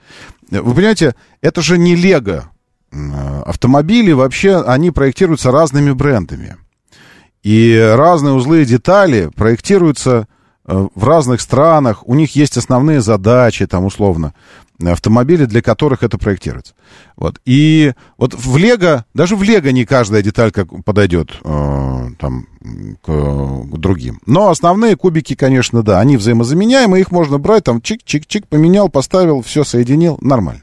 Вы 0.51 0.75
понимаете, 0.75 1.15
это 1.41 1.63
же 1.63 1.79
не 1.79 1.97
Лего. 1.97 2.51
Автомобили 3.47 4.13
вообще, 4.13 4.61
они 4.63 4.91
проектируются 4.91 5.53
разными 5.53 5.93
брендами. 5.93 6.57
И 7.45 7.79
разные 7.97 8.35
узлы 8.35 8.63
и 8.63 8.67
детали 8.67 9.31
проектируются 9.35 10.27
э, 10.67 10.89
в 10.95 11.05
разных 11.05 11.41
странах, 11.41 12.07
у 12.07 12.15
них 12.15 12.37
есть 12.37 12.59
основные 12.59 13.01
задачи, 13.01 13.67
там, 13.67 13.87
условно, 13.87 14.35
автомобили, 14.87 15.45
для 15.45 15.63
которых 15.63 16.03
это 16.03 16.19
проектируется. 16.19 16.75
Вот. 17.17 17.41
И 17.45 17.93
вот 18.17 18.35
в 18.35 18.57
Лего, 18.57 19.05
даже 19.15 19.37
в 19.37 19.43
Лего 19.43 19.69
не 19.69 19.85
каждая 19.85 20.23
деталь 20.23 20.51
как 20.51 20.69
подойдет 20.85 21.33
э, 21.45 22.09
там, 22.19 22.47
к, 23.03 23.07
к 23.07 23.79
другим. 23.79 24.21
Но 24.27 24.49
основные 24.49 24.97
кубики, 24.97 25.35
конечно, 25.35 25.83
да, 25.83 26.01
они 26.01 26.17
взаимозаменяемы, 26.17 27.01
их 27.01 27.11
можно 27.11 27.39
брать, 27.39 27.65
там, 27.65 27.79
чик-чик-чик, 27.79 28.47
поменял, 28.49 28.89
поставил, 28.89 29.43
все 29.43 29.65
соединил, 29.65 30.19
нормально. 30.21 30.63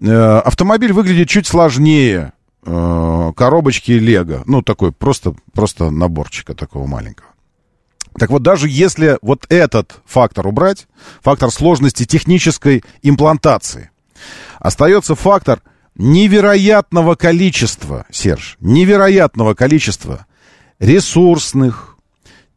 Э, 0.00 0.38
автомобиль 0.38 0.92
выглядит 0.92 1.28
чуть 1.28 1.46
сложнее 1.46 2.32
э, 2.64 3.32
коробочки 3.36 3.92
Лего. 3.92 4.42
Ну, 4.46 4.62
такой 4.62 4.92
просто, 4.92 5.34
просто 5.52 5.90
наборчика 5.90 6.54
такого 6.54 6.86
маленького. 6.86 7.33
Так 8.18 8.30
вот, 8.30 8.42
даже 8.42 8.68
если 8.68 9.18
вот 9.22 9.46
этот 9.48 10.00
фактор 10.06 10.46
убрать, 10.46 10.86
фактор 11.22 11.50
сложности 11.50 12.04
технической 12.04 12.84
имплантации, 13.02 13.90
остается 14.60 15.14
фактор 15.14 15.62
невероятного 15.96 17.14
количества, 17.16 18.06
Серж, 18.10 18.56
невероятного 18.60 19.54
количества 19.54 20.26
ресурсных, 20.78 21.96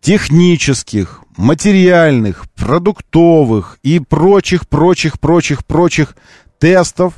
технических, 0.01 1.22
материальных, 1.38 2.45
продуктовых 2.55 3.80
и 3.84 3.99
прочих, 3.99 4.68
прочих, 4.68 5.20
прочих, 5.20 5.66
прочих 5.66 6.16
тестов, 6.60 7.14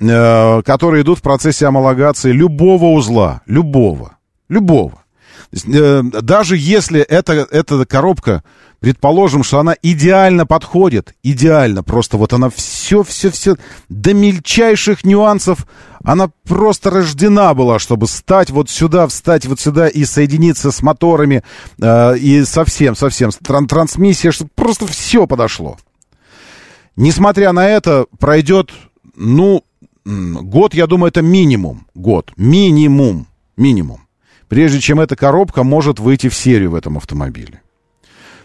э, 0.00 0.62
которые 0.62 1.02
идут 1.02 1.18
в 1.18 1.22
процессе 1.22 1.66
амалогации 1.66 2.32
любого 2.32 2.86
узла, 2.86 3.42
любого, 3.46 4.16
любого. 4.48 5.01
Э, 5.52 6.02
даже 6.02 6.56
если 6.56 7.00
эта, 7.00 7.32
эта 7.50 7.84
коробка, 7.84 8.42
предположим, 8.80 9.44
что 9.44 9.58
она 9.58 9.76
идеально 9.82 10.46
подходит, 10.46 11.14
идеально, 11.22 11.82
просто 11.82 12.16
вот 12.16 12.32
она 12.32 12.48
все, 12.48 13.02
все, 13.02 13.30
все, 13.30 13.56
до 13.88 14.14
мельчайших 14.14 15.04
нюансов, 15.04 15.66
она 16.02 16.30
просто 16.44 16.90
рождена 16.90 17.52
была, 17.54 17.78
чтобы 17.78 18.08
стать 18.08 18.50
вот 18.50 18.70
сюда, 18.70 19.06
встать 19.06 19.44
вот 19.46 19.60
сюда 19.60 19.88
и 19.88 20.04
соединиться 20.04 20.72
с 20.72 20.82
моторами, 20.82 21.42
э, 21.80 22.16
и 22.18 22.44
совсем, 22.44 22.96
совсем, 22.96 23.30
тран- 23.30 23.66
трансмиссия, 23.66 24.32
чтобы 24.32 24.50
просто 24.54 24.86
все 24.86 25.26
подошло. 25.26 25.76
Несмотря 26.96 27.52
на 27.52 27.68
это, 27.68 28.06
пройдет, 28.18 28.70
ну, 29.16 29.64
год, 30.04 30.74
я 30.74 30.86
думаю, 30.86 31.08
это 31.08 31.22
минимум, 31.22 31.86
год, 31.94 32.32
минимум, 32.36 33.26
минимум 33.56 34.01
прежде 34.52 34.80
чем 34.80 35.00
эта 35.00 35.16
коробка 35.16 35.62
может 35.62 35.98
выйти 35.98 36.28
в 36.28 36.34
серию 36.34 36.72
в 36.72 36.74
этом 36.74 36.98
автомобиле. 36.98 37.62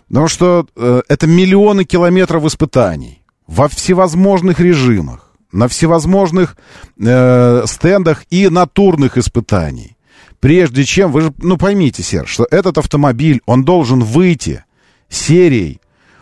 Потому 0.07 0.29
что 0.29 0.65
э, 0.73 1.01
это 1.09 1.27
миллионы 1.27 1.83
километров 1.83 2.45
испытаний 2.45 3.21
во 3.45 3.67
всевозможных 3.67 4.61
режимах, 4.61 5.33
на 5.51 5.67
всевозможных 5.67 6.55
э, 6.97 7.63
стендах 7.65 8.23
и 8.29 8.47
натурных 8.47 9.17
испытаний. 9.17 9.97
Прежде 10.39 10.85
чем, 10.85 11.11
вы 11.11 11.23
же, 11.23 11.33
ну 11.39 11.57
поймите, 11.57 12.03
Серж, 12.03 12.29
что 12.29 12.47
этот 12.51 12.77
автомобиль, 12.77 13.41
он 13.45 13.65
должен 13.65 14.01
выйти 14.01 14.63
серией 15.09 15.81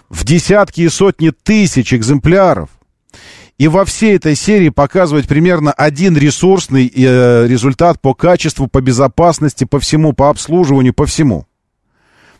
в 0.09 0.23
десятки 0.23 0.81
и 0.81 0.89
сотни 0.89 1.29
тысяч 1.29 1.93
экземпляров 1.93 2.69
и 3.57 3.67
во 3.67 3.85
всей 3.85 4.15
этой 4.15 4.35
серии 4.35 4.69
показывать 4.69 5.27
примерно 5.27 5.71
один 5.71 6.17
ресурсный 6.17 6.91
э, 6.93 7.47
результат 7.47 8.01
по 8.01 8.13
качеству, 8.13 8.67
по 8.67 8.81
безопасности, 8.81 9.63
по 9.63 9.79
всему, 9.79 10.13
по 10.13 10.29
обслуживанию, 10.29 10.93
по 10.93 11.05
всему. 11.05 11.45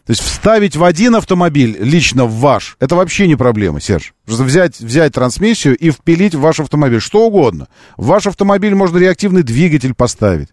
То 0.06 0.12
есть 0.12 0.22
вставить 0.22 0.76
в 0.76 0.84
один 0.84 1.16
автомобиль, 1.16 1.78
лично 1.80 2.26
в 2.26 2.36
ваш, 2.36 2.78
это 2.80 2.96
вообще 2.96 3.28
не 3.28 3.36
проблема, 3.36 3.82
Серж. 3.82 4.14
Просто 4.26 4.44
взять, 4.44 4.80
взять 4.80 5.14
трансмиссию 5.14 5.76
и 5.76 5.90
впилить 5.90 6.36
в 6.36 6.42
ваш 6.42 6.60
автомобиль, 6.60 7.00
что 7.00 7.26
угодно. 7.26 7.68
В 7.98 8.06
ваш 8.06 8.28
автомобиль 8.28 8.76
можно 8.76 9.00
реактивный 9.00 9.42
двигатель 9.42 9.96
поставить. 9.96 10.50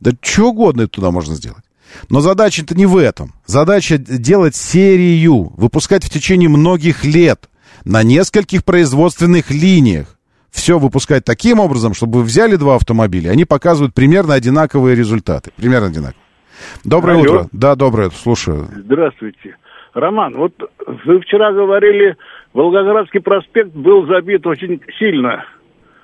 Да 0.00 0.10
что 0.20 0.48
угодно 0.48 0.88
туда 0.88 1.12
можно 1.12 1.36
сделать. 1.36 1.62
Но 2.08 2.20
задача-то 2.20 2.74
не 2.74 2.84
в 2.84 2.96
этом. 2.96 3.32
Задача 3.46 3.96
делать 3.96 4.56
серию, 4.56 5.52
выпускать 5.56 6.04
в 6.04 6.10
течение 6.10 6.48
многих 6.48 7.04
лет 7.04 7.48
на 7.86 8.02
нескольких 8.02 8.64
производственных 8.64 9.50
линиях. 9.50 10.08
Все 10.50 10.78
выпускать 10.78 11.24
таким 11.24 11.60
образом, 11.60 11.94
чтобы 11.94 12.18
вы 12.18 12.24
взяли 12.24 12.56
два 12.56 12.74
автомобиля, 12.76 13.30
они 13.30 13.44
показывают 13.44 13.94
примерно 13.94 14.34
одинаковые 14.34 14.96
результаты. 14.96 15.50
Примерно 15.56 15.86
одинаковые. 15.86 16.22
Доброе 16.84 17.18
Алло. 17.18 17.22
утро. 17.22 17.48
Да, 17.52 17.74
доброе, 17.76 18.10
слушаю. 18.10 18.66
Здравствуйте. 18.74 19.56
Роман, 19.94 20.34
вот 20.36 20.52
вы 21.04 21.20
вчера 21.20 21.52
говорили, 21.52 22.16
Волгоградский 22.54 23.20
проспект 23.20 23.70
был 23.72 24.06
забит 24.06 24.46
очень 24.46 24.80
сильно. 24.98 25.44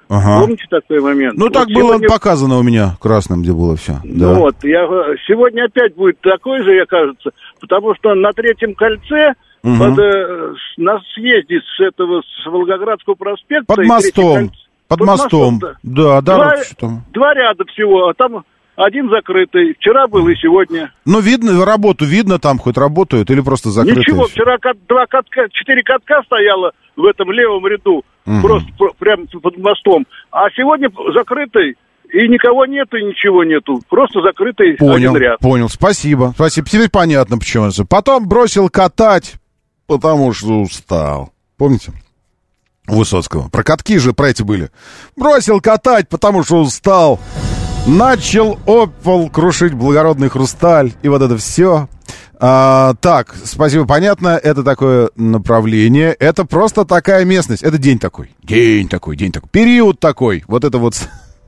Ага. 0.09 0.41
Помните 0.43 0.65
такой 0.69 1.01
момент? 1.01 1.39
Ну, 1.39 1.47
Вот 1.47 1.55
так 1.55 1.69
было 1.69 1.95
сегодня- 1.95 2.09
показано 2.09 2.59
у 2.59 2.63
меня 2.63 2.97
красным, 3.01 3.41
где 3.43 3.53
было 3.53 3.77
все. 3.77 4.01
Ну 4.05 4.19
Да. 4.19 4.35
вот, 4.35 4.57
я, 4.63 4.83
сегодня 5.27 5.65
опять 5.65 5.95
будет 5.95 6.21
такой 6.21 6.63
же, 6.63 6.75
я 6.75 6.85
кажется, 6.85 7.31
потому 7.61 7.95
что 7.95 8.15
на 8.15 8.33
третьем 8.33 8.75
кольце 8.75 9.33
Под, 9.63 9.99
э, 9.99 10.55
с- 10.55 10.79
на 10.79 10.99
съезде 11.15 11.61
с 11.61 11.81
этого 11.81 12.23
с 12.23 12.47
Волгоградского 12.47 13.15
проспекта 13.15 13.67
Под 13.67 13.85
и 13.85 13.89
мостом. 13.89 14.39
кольцо- 14.47 14.51
Под, 14.89 14.99
под 14.99 15.07
мостом. 15.09 15.59
да. 15.61 15.73
Да, 15.83 16.21
да, 16.21 16.37
Два, 16.37 16.65
что 16.65 16.91
два 17.13 17.35
ряда 17.35 17.65
всего, 17.73 18.09
а 18.09 18.15
там 18.15 18.45
один 18.75 19.09
закрытый. 19.11 19.75
Вчера 19.75 20.09
был 20.09 20.27
и 20.29 20.35
сегодня. 20.35 20.93
Ну, 21.05 21.21
видно, 21.21 21.65
работу 21.65 22.05
видно 22.05 22.39
там, 22.39 22.59
хоть 22.59 22.77
работают, 22.77 23.31
или 23.31 23.41
просто 23.41 23.71
закрыто. 23.71 24.01
Ничего, 24.01 24.25
и 24.25 24.27
всё? 24.27 24.33
вчера 24.33 24.59
кат- 24.59 24.79
два 24.89 25.07
катка, 25.07 25.43
четыре 25.53 25.83
катка 25.83 26.23
стояло 26.25 26.73
в 26.97 27.05
этом 27.05 27.31
левом 27.31 27.65
ряду, 27.67 28.03
Мгм. 28.27 28.43
просто 28.43 28.69
пр- 28.79 28.93
прямо 28.99 29.27
под 29.27 29.57
мостом. 29.59 30.07
А 30.33 30.51
сегодня 30.51 30.91
закрытый, 31.15 31.77
и 32.13 32.29
никого 32.29 32.67
нету, 32.67 32.97
и 32.97 33.05
ничего 33.05 33.45
нету. 33.45 33.81
Просто 33.89 34.21
закрытый 34.23 34.75
Понял, 34.77 34.95
один 35.13 35.17
ряд. 35.17 35.39
понял. 35.39 35.69
Спасибо. 35.69 36.33
Спасибо. 36.35 36.67
Теперь 36.67 36.91
понятно, 36.91 37.39
почему. 37.39 37.71
Потом 37.89 38.27
бросил 38.29 38.69
катать, 38.69 39.35
потому 39.99 40.33
что 40.33 40.63
устал. 40.63 41.33
Помните? 41.57 41.93
Высоцкого. 42.87 43.49
Про 43.49 43.63
катки 43.63 43.99
же, 43.99 44.13
про 44.13 44.31
эти 44.31 44.43
были. 44.43 44.71
Бросил 45.17 45.61
катать, 45.61 46.09
потому 46.09 46.43
что 46.43 46.61
устал. 46.61 47.21
Начал 47.87 48.59
опол 48.67 49.29
крушить 49.29 49.75
благородный 49.75 50.29
хрусталь. 50.29 50.93
И 51.03 51.09
вот 51.09 51.23
это 51.23 51.37
все. 51.37 51.89
А, 52.41 52.95
так, 53.01 53.37
спасибо, 53.45 53.87
понятно. 53.87 54.29
Это 54.43 54.65
такое 54.65 55.11
направление. 55.15 56.13
Это 56.13 56.45
просто 56.45 56.85
такая 56.85 57.25
местность. 57.25 57.63
Это 57.63 57.79
день 57.79 57.99
такой. 57.99 58.35
День 58.43 58.89
такой, 58.89 59.17
день 59.17 59.31
такой. 59.31 59.49
Период 59.51 60.01
такой. 60.01 60.43
Вот 60.49 60.65
это 60.65 60.79
вот 60.79 60.97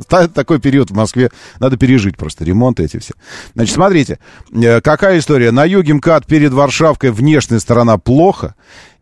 Такой 0.09 0.59
период 0.59 0.91
в 0.91 0.95
Москве 0.95 1.31
надо 1.61 1.77
пережить 1.77 2.17
просто, 2.17 2.45
ремонты 2.45 2.85
эти 2.85 2.99
все. 2.99 3.15
Значит, 3.55 3.75
смотрите, 3.75 4.19
э, 4.53 4.81
какая 4.81 5.19
история. 5.19 5.51
На 5.51 5.65
юге 5.65 5.95
МКАД 5.95 6.27
перед 6.27 6.53
Варшавкой 6.53 7.11
внешняя 7.11 7.61
сторона 7.61 7.97
плохо. 7.99 8.55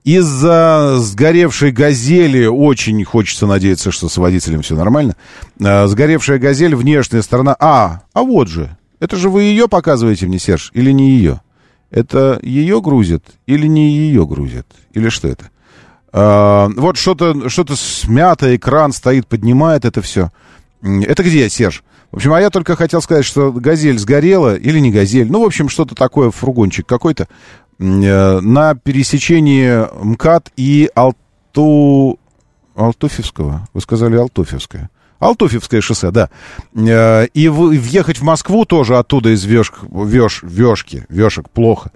Из-за 0.04 0.96
сгоревшей 0.98 1.70
«Газели» 1.70 2.46
очень 2.46 3.04
хочется 3.04 3.46
надеяться, 3.46 3.92
что 3.92 4.08
с 4.08 4.16
водителем 4.16 4.62
все 4.62 4.74
нормально. 4.74 5.14
Э, 5.60 5.86
Сгоревшая 5.86 6.38
«Газель», 6.38 6.74
внешняя 6.74 7.22
сторона... 7.22 7.56
А, 7.58 8.02
а 8.12 8.22
вот 8.22 8.48
же. 8.48 8.76
Это 8.98 9.16
же 9.16 9.30
вы 9.30 9.42
ее 9.42 9.68
показываете 9.68 10.26
мне, 10.26 10.38
Серж, 10.38 10.70
или 10.74 10.90
не 10.90 11.10
ее? 11.10 11.40
Это 11.90 12.40
ее 12.42 12.80
грузят 12.80 13.22
или 13.46 13.66
не 13.66 13.90
ее 13.90 14.26
грузят? 14.26 14.66
Или 14.92 15.08
что 15.08 15.28
это? 15.28 15.50
А, 16.12 16.68
вот 16.76 16.96
что-то 16.96 17.48
что 17.48 17.64
смято, 17.76 18.54
экран 18.56 18.92
стоит, 18.92 19.26
поднимает 19.26 19.84
это 19.84 20.02
все. 20.02 20.30
Это 20.82 21.22
где, 21.22 21.48
Серж? 21.48 21.84
В 22.10 22.16
общем, 22.16 22.32
а 22.32 22.40
я 22.40 22.50
только 22.50 22.76
хотел 22.76 23.00
сказать, 23.00 23.24
что 23.24 23.52
«Газель» 23.52 23.98
сгорела, 23.98 24.54
или 24.54 24.78
не 24.78 24.90
«Газель», 24.90 25.30
ну, 25.30 25.42
в 25.42 25.46
общем, 25.46 25.68
что-то 25.68 25.94
такое, 25.94 26.30
фургончик 26.30 26.86
какой-то, 26.86 27.28
э, 27.78 28.40
на 28.40 28.74
пересечении 28.74 29.86
МКАД 30.04 30.52
и 30.56 30.90
Алту... 30.94 32.18
Алтуфьевского. 32.74 33.68
Вы 33.72 33.80
сказали 33.80 34.16
Алтуфьевское. 34.16 34.90
Алтуфьевское 35.20 35.80
шоссе, 35.80 36.10
да. 36.10 36.30
Э, 36.74 37.26
И 37.32 37.48
въехать 37.48 38.18
в 38.18 38.22
Москву 38.24 38.64
тоже 38.64 38.98
оттуда 38.98 39.32
из 39.32 39.44
Вешк, 39.44 39.78
Веш, 39.82 40.42
Вешки, 40.42 41.06
Вешек 41.08 41.48
плохо. 41.48 41.92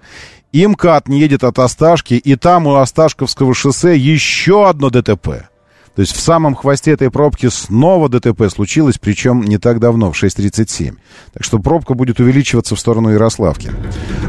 И 0.51 0.65
МКАД 0.65 1.09
не 1.09 1.19
едет 1.19 1.43
от 1.43 1.59
Осташки, 1.59 2.13
и 2.13 2.35
там 2.35 2.67
у 2.67 2.75
Осташковского 2.75 3.53
шоссе 3.53 3.97
еще 3.97 4.67
одно 4.67 4.89
ДТП. 4.89 5.49
То 5.97 6.01
есть 6.01 6.15
в 6.15 6.19
самом 6.19 6.53
хвосте 6.53 6.91
этой 6.91 7.09
пробки 7.09 7.49
снова 7.49 8.07
ДТП 8.07 8.51
случилось, 8.53 8.99
причем 8.99 9.41
не 9.41 9.57
так 9.57 9.79
давно, 9.79 10.11
в 10.11 10.23
6.37. 10.23 10.95
Так 11.33 11.43
что 11.43 11.57
пробка 11.57 11.95
будет 11.95 12.19
увеличиваться 12.19 12.75
в 12.75 12.79
сторону 12.79 13.09
Ярославки. 13.09 13.71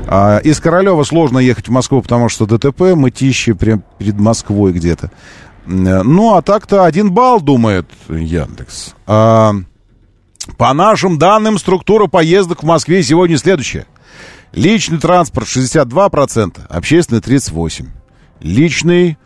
А, 0.06 0.38
из 0.38 0.60
Королева 0.60 1.02
сложно 1.04 1.38
ехать 1.38 1.68
в 1.68 1.70
Москву, 1.70 2.00
потому 2.00 2.30
что 2.30 2.46
ДТП, 2.46 2.94
мытищи 2.94 3.52
прям 3.52 3.84
перед 3.98 4.18
Москвой 4.18 4.72
где-то. 4.72 5.10
М, 5.66 5.84
Ну, 6.14 6.36
а 6.36 6.40
так-то 6.40 6.86
один 6.86 7.12
балл, 7.12 7.38
думает 7.38 7.86
Яндекс. 8.08 8.94
А, 9.06 9.52
по 10.56 10.72
нашим 10.72 11.18
данным, 11.18 11.58
структура 11.58 12.06
поездок 12.06 12.62
в 12.62 12.66
Москве 12.66 13.02
сегодня 13.02 13.36
следующая. 13.36 13.84
Личный 14.54 14.98
транспорт 15.00 15.46
62%, 15.46 16.62
общественный 16.70 17.20
38%. 17.20 17.90
Личный 18.40 19.18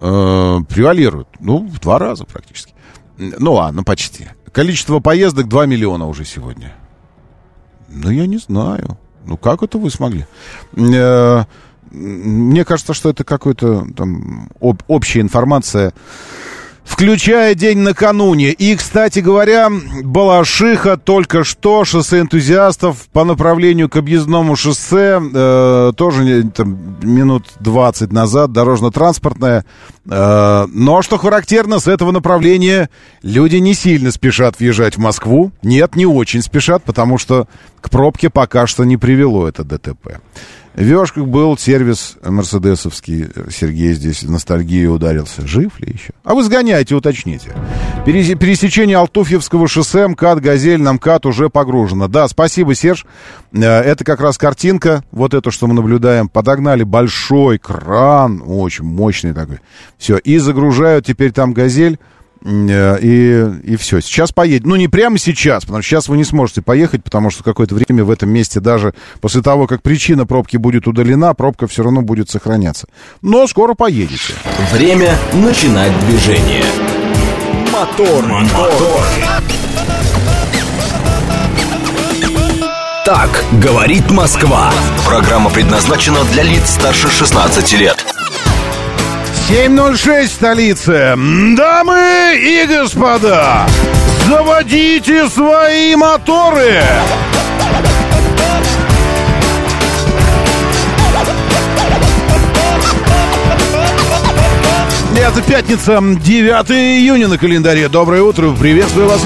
э, 0.00 0.58
превалирует. 0.68 1.28
Ну, 1.40 1.66
в 1.66 1.78
два 1.80 1.98
раза 1.98 2.24
практически. 2.24 2.74
Ну 3.18 3.52
ладно, 3.54 3.82
почти. 3.84 4.28
Количество 4.52 4.98
поездок 5.00 5.46
2 5.48 5.66
миллиона 5.66 6.06
уже 6.08 6.24
сегодня. 6.24 6.72
Ну, 7.88 8.10
я 8.10 8.26
не 8.26 8.38
знаю. 8.38 8.98
Ну, 9.26 9.36
как 9.36 9.62
это 9.62 9.78
вы 9.78 9.90
смогли? 9.90 10.26
Э, 10.76 11.44
Мне 11.90 12.64
кажется, 12.64 12.94
что 12.94 13.10
это 13.10 13.24
какая-то 13.24 13.86
там 13.96 14.48
об- 14.60 14.82
общая 14.88 15.20
информация, 15.20 15.92
включая 16.90 17.54
день 17.54 17.78
накануне. 17.78 18.50
И, 18.50 18.74
кстати 18.74 19.20
говоря, 19.20 19.70
Балашиха 20.02 20.96
только 20.96 21.44
что, 21.44 21.84
шоссе 21.84 22.20
энтузиастов 22.20 23.08
по 23.12 23.24
направлению 23.24 23.88
к 23.88 23.96
объездному 23.96 24.56
шоссе, 24.56 25.20
э, 25.22 25.92
тоже 25.96 26.50
там, 26.54 26.98
минут 27.02 27.46
20 27.60 28.12
назад, 28.12 28.52
дорожно-транспортное. 28.52 29.64
Э, 30.10 30.66
но, 30.68 31.00
что 31.02 31.16
характерно, 31.16 31.78
с 31.78 31.86
этого 31.86 32.10
направления 32.10 32.90
люди 33.22 33.56
не 33.56 33.74
сильно 33.74 34.10
спешат 34.10 34.58
въезжать 34.58 34.96
в 34.96 35.00
Москву. 35.00 35.52
Нет, 35.62 35.94
не 35.94 36.06
очень 36.06 36.42
спешат, 36.42 36.82
потому 36.82 37.18
что 37.18 37.46
к 37.80 37.88
пробке 37.88 38.30
пока 38.30 38.66
что 38.66 38.84
не 38.84 38.96
привело 38.96 39.48
это 39.48 39.62
ДТП. 39.62 40.20
В 40.74 40.82
Вешках 40.82 41.26
был 41.26 41.58
сервис 41.58 42.16
мерседесовский. 42.24 43.26
Сергей 43.50 43.92
здесь 43.92 44.22
ностальгию 44.22 44.92
ударился. 44.92 45.46
Жив 45.46 45.78
ли 45.80 45.92
еще? 45.94 46.12
А 46.22 46.34
вы 46.34 46.44
сгоняйте, 46.44 46.94
уточните. 46.94 47.50
Пересе- 48.06 48.36
Пересечение 48.36 48.96
Алтуфьевского 48.96 49.66
шоссе, 49.68 50.06
МКАД, 50.06 50.40
Газель, 50.40 50.80
на 50.80 50.92
МКАД 50.94 51.26
уже 51.26 51.50
погружено. 51.50 52.06
Да, 52.08 52.28
спасибо, 52.28 52.74
Серж. 52.74 53.04
Э, 53.52 53.58
Это 53.80 54.04
как 54.04 54.20
раз 54.20 54.38
картинка, 54.38 55.02
вот 55.10 55.34
это, 55.34 55.50
что 55.50 55.66
мы 55.66 55.74
наблюдаем. 55.74 56.28
Подогнали 56.28 56.84
большой 56.84 57.58
кран, 57.58 58.40
очень 58.46 58.84
мощный 58.84 59.34
такой. 59.34 59.58
Все, 59.98 60.18
и 60.18 60.38
загружают 60.38 61.04
теперь 61.04 61.32
там 61.32 61.52
Газель. 61.52 61.98
Э, 62.44 62.98
И, 63.00 63.44
и 63.64 63.76
все. 63.76 64.00
Сейчас 64.00 64.32
поедем. 64.32 64.70
Ну, 64.70 64.76
не 64.76 64.88
прямо 64.88 65.18
сейчас, 65.18 65.64
потому 65.64 65.82
что 65.82 65.90
сейчас 65.90 66.08
вы 66.08 66.16
не 66.16 66.24
сможете 66.24 66.62
поехать, 66.62 67.04
потому 67.04 67.30
что 67.30 67.44
какое-то 67.44 67.74
время 67.74 68.04
в 68.04 68.10
этом 68.10 68.30
месте, 68.30 68.60
даже 68.60 68.94
после 69.20 69.42
того, 69.42 69.66
как 69.66 69.82
причина 69.82 70.26
пробки 70.26 70.56
будет 70.56 70.86
удалена, 70.86 71.34
пробка 71.34 71.66
все 71.66 71.82
равно 71.82 72.02
будет 72.02 72.30
сохраняться. 72.30 72.86
Но 73.22 73.46
скоро 73.46 73.74
поедете. 73.74 74.34
Время 74.72 75.16
начинать 75.32 75.92
движение. 76.06 76.64
Мотор, 77.72 78.24
мотор. 78.26 79.02
Так 83.04 83.44
говорит 83.62 84.10
Москва. 84.10 84.70
Программа 85.06 85.50
предназначена 85.50 86.22
для 86.32 86.42
лиц 86.42 86.70
старше 86.70 87.08
16 87.10 87.72
лет. 87.72 88.09
7.06 89.50 90.26
столица. 90.28 91.16
Дамы 91.56 92.38
и 92.40 92.64
господа, 92.68 93.66
заводите 94.28 95.28
свои 95.28 95.96
моторы. 95.96 96.80
Это 105.16 105.42
пятница, 105.42 106.00
9 106.00 106.70
июня 106.70 107.26
на 107.26 107.36
календаре. 107.36 107.88
Доброе 107.88 108.22
утро, 108.22 108.52
приветствую 108.52 109.08
вас. 109.08 109.20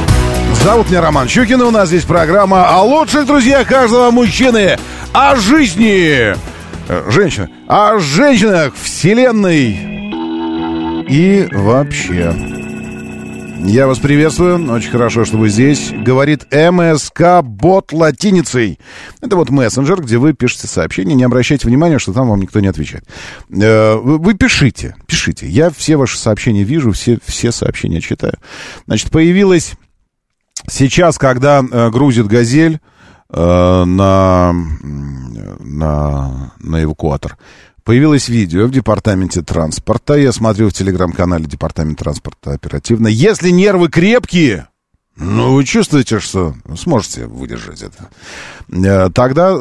Зовут 0.63 0.89
меня 0.89 1.03
Роман 1.03 1.29
Щукин, 1.29 1.61
и 1.61 1.65
у 1.65 1.71
нас 1.71 1.89
здесь 1.89 2.05
программа 2.05 2.71
о 2.71 2.81
лучших 2.83 3.27
друзьях 3.27 3.69
каждого 3.69 4.11
мужчины, 4.11 4.79
о 5.13 5.37
жизни. 5.37 6.35
Э, 6.89 7.11
женщина. 7.11 7.51
О 7.69 7.99
женщинах 7.99 8.73
вселенной 8.75 9.94
и 11.09 11.49
вообще. 11.53 12.35
Я 13.67 13.87
вас 13.87 13.99
приветствую. 13.99 14.71
Очень 14.71 14.91
хорошо, 14.91 15.25
что 15.25 15.39
вы 15.39 15.49
здесь. 15.49 15.91
Говорит 15.91 16.47
МСК 16.53 17.43
бот 17.43 17.93
латиницей. 17.93 18.79
Это 19.23 19.37
вот 19.37 19.49
мессенджер, 19.49 20.03
где 20.03 20.19
вы 20.19 20.35
пишете 20.35 20.67
сообщения. 20.67 21.15
Не 21.15 21.25
обращайте 21.25 21.67
внимания, 21.67 21.99
что 21.99 22.13
там 22.13 22.29
вам 22.29 22.41
никто 22.41 22.61
не 22.61 22.69
отвечает. 22.69 23.05
Э, 23.51 23.97
вы 23.97 24.35
пишите, 24.35 24.97
пишите. 25.07 25.49
Я 25.49 25.71
все 25.71 25.97
ваши 25.97 26.19
сообщения 26.19 26.63
вижу, 26.63 26.93
все, 26.93 27.19
все 27.25 27.53
сообщения 27.53 28.01
читаю. 28.01 28.35
Значит, 28.87 29.11
появилась 29.11 29.73
сейчас, 30.69 31.17
когда 31.17 31.61
э, 31.61 31.91
грузит 31.91 32.27
«Газель», 32.27 32.81
э, 33.31 33.85
на, 33.85 34.53
на, 34.53 36.53
на 36.59 36.83
эвакуатор. 36.83 37.39
Появилось 37.85 38.29
видео 38.31 38.67
в 38.67 38.71
департаменте 38.71 39.43
транспорта. 39.43 40.15
Я 40.15 40.33
смотрю 40.33 40.71
в 40.71 40.73
телеграм-канале 40.73 41.45
департамент 41.45 41.99
транспорта 41.99 42.53
оперативно. 42.53 43.09
Если 43.09 43.51
нервы 43.51 43.91
крепкие, 43.91 44.69
ну, 45.17 45.55
вы 45.55 45.65
чувствуете, 45.65 46.19
что 46.19 46.55
сможете 46.77 47.27
выдержать 47.27 47.83
это. 47.83 48.09
Э, 48.69 49.11
тогда 49.11 49.57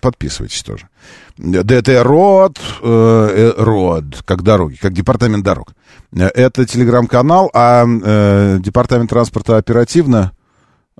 подписывайтесь 0.00 0.62
тоже. 0.62 0.88
ДТ 1.36 1.88
РОД, 2.02 2.58
э, 2.82 3.52
РОД, 3.56 4.22
как 4.24 4.42
дороги, 4.42 4.76
как 4.76 4.94
департамент 4.94 5.44
дорог. 5.44 5.74
Это 6.12 6.64
телеграм-канал, 6.64 7.50
а 7.52 7.84
э, 7.86 8.58
департамент 8.58 9.10
транспорта 9.10 9.58
оперативно 9.58 10.32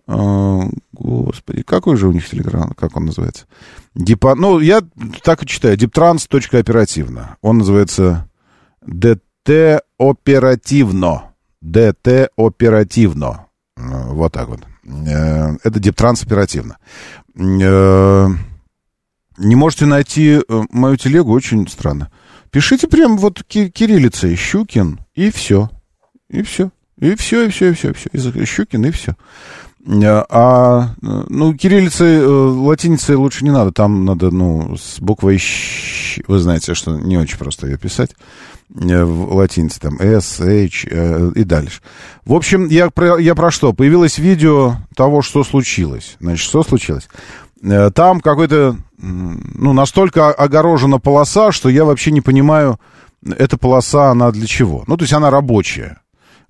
господи, 0.06 1.62
какой 1.62 1.96
же 1.96 2.08
у 2.08 2.12
них 2.12 2.28
телеграм, 2.28 2.72
как 2.76 2.96
он 2.96 3.06
называется? 3.06 3.46
Дипа, 3.94 4.34
ну, 4.34 4.60
я 4.60 4.82
так 5.22 5.42
и 5.42 5.46
читаю, 5.46 5.76
диптрans.оперативно. 5.76 7.36
Он 7.42 7.58
называется 7.58 8.28
ДТ 8.82 9.82
оперативно. 9.98 11.34
ДТ 11.60 12.30
оперативно. 12.36 13.46
Вот 13.76 14.32
так 14.32 14.48
вот. 14.48 14.60
Э, 14.86 15.56
это 15.62 15.80
Диптранс 15.80 16.22
оперативно. 16.22 16.78
Э, 17.34 18.28
не 19.38 19.54
можете 19.54 19.86
найти 19.86 20.40
э, 20.40 20.62
мою 20.70 20.96
телегу, 20.96 21.32
очень 21.32 21.68
странно. 21.68 22.10
Пишите 22.50 22.88
прям 22.88 23.18
вот 23.18 23.42
кириллицей 23.44 24.36
Щукин, 24.36 25.00
и 25.14 25.30
все. 25.30 25.70
И 26.28 26.42
все. 26.42 26.70
И 26.98 27.14
все, 27.14 27.46
и 27.46 27.50
все, 27.50 27.70
и 27.70 27.72
все, 27.74 27.90
и 27.90 27.92
все. 27.92 28.46
Щукин, 28.46 28.86
и 28.86 28.90
все. 28.90 29.16
Э, 29.86 30.24
а, 30.28 30.90
ну, 31.00 31.54
кириллицей, 31.54 32.16
э, 32.16 32.26
латиницей 32.26 33.14
лучше 33.14 33.44
не 33.44 33.50
надо. 33.50 33.72
Там 33.72 34.04
надо, 34.04 34.30
ну, 34.30 34.76
с 34.76 34.98
буквой 34.98 35.38
«щ». 35.38 36.22
Вы 36.26 36.38
знаете, 36.38 36.74
что 36.74 36.96
не 36.98 37.16
очень 37.16 37.38
просто 37.38 37.66
ее 37.66 37.78
писать. 37.78 38.10
Э, 38.74 39.04
в 39.04 39.34
латинице 39.34 39.78
там 39.78 39.96
S, 40.00 40.40
H 40.40 40.86
и 40.86 41.44
дальше. 41.44 41.80
В 42.24 42.34
общем, 42.34 42.66
я 42.68 42.90
про, 42.90 43.18
я 43.18 43.34
про 43.34 43.50
что? 43.50 43.72
Появилось 43.72 44.18
видео 44.18 44.76
того, 44.96 45.22
что 45.22 45.44
случилось. 45.44 46.16
Значит, 46.20 46.44
что 46.44 46.62
случилось? 46.64 47.08
Там 47.94 48.20
какой-то, 48.20 48.76
ну, 48.98 49.72
настолько 49.72 50.30
огорожена 50.30 50.98
полоса, 50.98 51.52
что 51.52 51.68
я 51.68 51.84
вообще 51.84 52.10
не 52.10 52.20
понимаю, 52.20 52.78
эта 53.24 53.56
полоса, 53.56 54.10
она 54.10 54.30
для 54.30 54.46
чего. 54.46 54.84
Ну, 54.86 54.96
то 54.96 55.04
есть 55.04 55.14
она 55.14 55.30
рабочая. 55.30 56.00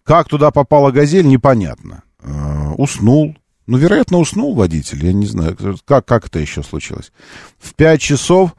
Как 0.04 0.28
туда 0.28 0.50
попала 0.50 0.90
газель, 0.90 1.26
непонятно. 1.26 2.02
Э, 2.26 2.72
уснул. 2.76 3.36
Ну, 3.66 3.78
вероятно, 3.78 4.18
уснул 4.18 4.54
водитель. 4.54 5.04
Я 5.04 5.12
не 5.12 5.26
знаю, 5.26 5.56
как, 5.84 6.04
как 6.04 6.26
это 6.26 6.38
еще 6.38 6.62
случилось. 6.62 7.12
В 7.58 7.74
5 7.74 8.00
часов 8.00 8.54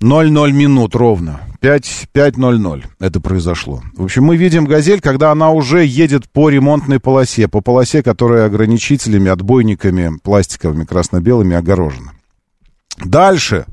00 0.00 0.52
минут 0.52 0.94
ровно. 0.94 1.40
5.00 1.60 2.84
это 2.98 3.20
произошло. 3.20 3.82
В 3.94 4.04
общем, 4.04 4.24
мы 4.24 4.36
видим 4.36 4.64
«Газель», 4.64 5.00
когда 5.00 5.30
она 5.30 5.50
уже 5.50 5.84
едет 5.84 6.28
по 6.28 6.50
ремонтной 6.50 6.98
полосе, 6.98 7.46
по 7.46 7.60
полосе, 7.60 8.02
которая 8.02 8.46
ограничителями, 8.46 9.30
отбойниками, 9.30 10.18
пластиковыми, 10.22 10.84
красно-белыми 10.84 11.54
огорожена. 11.54 12.12
Дальше 12.98 13.66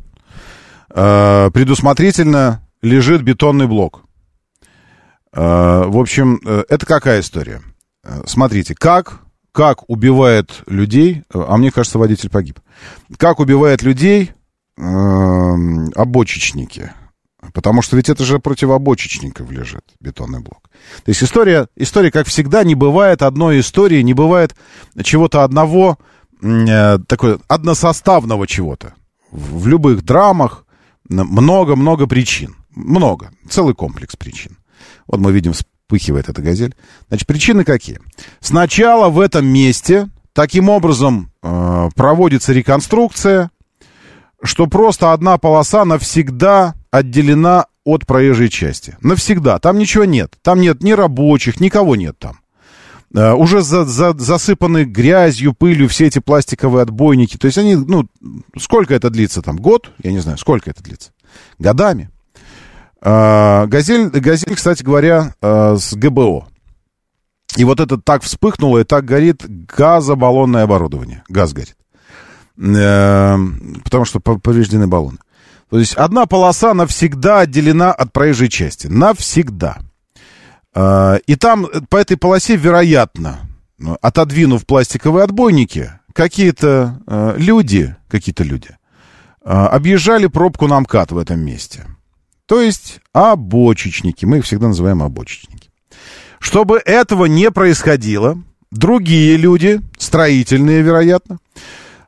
э, 0.94 1.50
предусмотрительно 1.52 2.62
лежит 2.84 3.24
бетонный 3.24 3.68
блок. 3.68 4.04
Э, 5.34 5.86
в 5.88 5.98
общем, 5.98 6.40
э, 6.46 6.64
это 6.70 6.86
какая 6.86 7.22
история? 7.22 7.62
Смотрите, 8.26 8.76
как, 8.76 9.22
как 9.52 9.90
убивает 9.90 10.64
людей, 10.68 11.24
а 11.34 11.58
мне 11.58 11.72
кажется, 11.72 12.00
водитель 12.00 12.30
погиб, 12.30 12.60
как 13.18 13.40
убивает 13.40 13.82
людей 13.82 14.32
э, 14.78 14.82
обочечники. 15.96 16.92
Потому 17.54 17.82
что 17.82 17.96
ведь 17.96 18.10
это 18.10 18.26
же 18.26 18.40
против 18.40 18.70
обочечников 18.70 19.50
лежит 19.50 19.84
бетонный 20.00 20.40
блок. 20.40 20.70
То 21.04 21.10
есть 21.10 21.24
история, 21.24 21.68
история, 21.76 22.12
как 22.12 22.28
всегда, 22.28 22.64
не 22.64 22.76
бывает 22.76 23.22
одной 23.22 23.62
истории, 23.62 24.02
не 24.02 24.14
бывает 24.14 24.56
чего-то 25.04 25.44
одного, 25.44 25.98
э, 26.42 27.00
такой 27.08 27.40
односоставного 27.48 28.46
чего-то. 28.46 28.94
В 29.32 29.68
любых 29.68 30.04
драмах 30.04 30.66
много-много 31.08 32.08
причин. 32.08 32.56
Много. 32.76 33.32
Целый 33.50 33.74
комплекс 33.74 34.16
причин. 34.16 34.58
Вот 35.08 35.20
мы 35.20 35.32
видим 35.32 35.54
вспыхивает 35.90 36.30
эта 36.30 36.42
газель. 36.42 36.76
Значит, 37.08 37.28
причины 37.28 37.64
какие? 37.64 38.00
Сначала 38.40 39.10
в 39.10 39.20
этом 39.20 39.48
месте 39.48 40.10
таким 40.34 40.70
образом 40.70 41.32
э, 41.42 41.90
проводится 41.96 42.54
реконструкция, 42.54 43.50
что 44.44 44.68
просто 44.68 45.14
одна 45.14 45.40
полоса 45.40 45.86
навсегда 45.86 46.76
отделена 46.92 47.66
от 47.84 48.06
проезжей 48.06 48.50
части. 48.50 48.98
Навсегда. 49.02 49.58
Там 49.58 49.80
ничего 49.80 50.06
нет. 50.06 50.36
Там 50.44 50.62
нет 50.62 50.84
ни 50.84 50.92
рабочих, 50.92 51.60
никого 51.60 51.96
нет 51.96 52.18
там. 52.20 52.40
Uh, 53.12 53.34
уже 53.34 53.64
за, 53.64 53.86
за, 53.86 54.14
засыпаны 54.16 54.84
грязью, 54.84 55.56
пылью 55.56 55.90
все 55.90 56.06
эти 56.06 56.20
пластиковые 56.20 56.84
отбойники. 56.84 57.38
То 57.38 57.48
есть 57.48 57.58
они, 57.58 57.76
ну, 57.76 58.06
сколько 58.56 58.94
это 58.94 59.10
длится 59.10 59.42
там? 59.42 59.58
Год? 59.58 59.92
Я 60.04 60.12
не 60.12 60.20
знаю, 60.20 60.38
сколько 60.38 60.70
это 60.70 60.84
длится? 60.84 61.12
Годами. 61.58 62.12
А, 63.02 63.66
газель, 63.68 64.10
газель, 64.10 64.56
кстати 64.56 64.84
говоря, 64.84 65.34
а, 65.42 65.76
с 65.76 65.94
ГБО. 65.94 66.48
И 67.56 67.64
вот 67.64 67.80
это 67.80 67.98
так 67.98 68.24
вспыхнуло, 68.24 68.80
и 68.80 68.84
так 68.84 69.06
горит 69.06 69.44
газобаллонное 69.48 70.64
оборудование. 70.64 71.24
Газ 71.30 71.54
горит. 71.54 71.76
Э, 72.58 73.38
потому 73.84 74.06
что 74.06 74.20
повреждены 74.20 74.86
баллоны. 74.88 75.18
То 75.70 75.80
есть 75.80 75.96
одна 75.96 76.26
полоса 76.26 76.74
навсегда 76.74 77.40
отделена 77.40 77.92
от 77.92 78.14
проезжей 78.14 78.50
части. 78.50 78.88
Навсегда. 78.88 79.80
А, 80.76 81.16
и 81.26 81.36
там 81.36 81.68
по 81.90 81.98
этой 81.98 82.18
полосе, 82.18 82.56
вероятно, 82.56 83.40
отодвинув 84.02 84.66
пластиковые 84.68 85.24
отбойники, 85.24 85.92
какие-то 86.14 87.00
люди, 87.38 87.96
какие-то 88.10 88.44
люди, 88.44 88.78
объезжали 89.42 90.28
пробку 90.28 90.68
на 90.68 90.80
МКАД 90.82 91.14
в 91.14 91.18
этом 91.18 91.40
месте. 91.40 91.88
То 92.50 92.62
есть 92.62 93.00
обочечники. 93.14 94.26
Мы 94.26 94.40
их 94.40 94.46
всегда 94.46 94.70
называем 94.70 95.04
обочечники. 95.04 95.70
Чтобы 96.40 96.82
этого 96.84 97.26
не 97.26 97.52
происходило, 97.52 98.42
другие 98.72 99.38
люди, 99.38 99.82
строительные, 100.00 100.82
вероятно, 100.82 101.38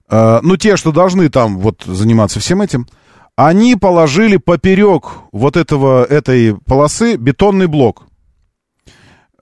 э, 0.10 0.40
ну, 0.42 0.58
те, 0.58 0.78
что 0.78 0.92
должны 0.92 1.30
там 1.30 1.60
вот 1.60 1.84
заниматься 1.86 2.40
всем 2.40 2.64
этим, 2.64 2.88
они 3.36 3.76
положили 3.76 4.38
поперек 4.38 5.12
вот 5.32 5.58
этого, 5.58 6.04
этой 6.06 6.56
полосы 6.66 7.18
бетонный 7.18 7.68
блок. 7.68 8.08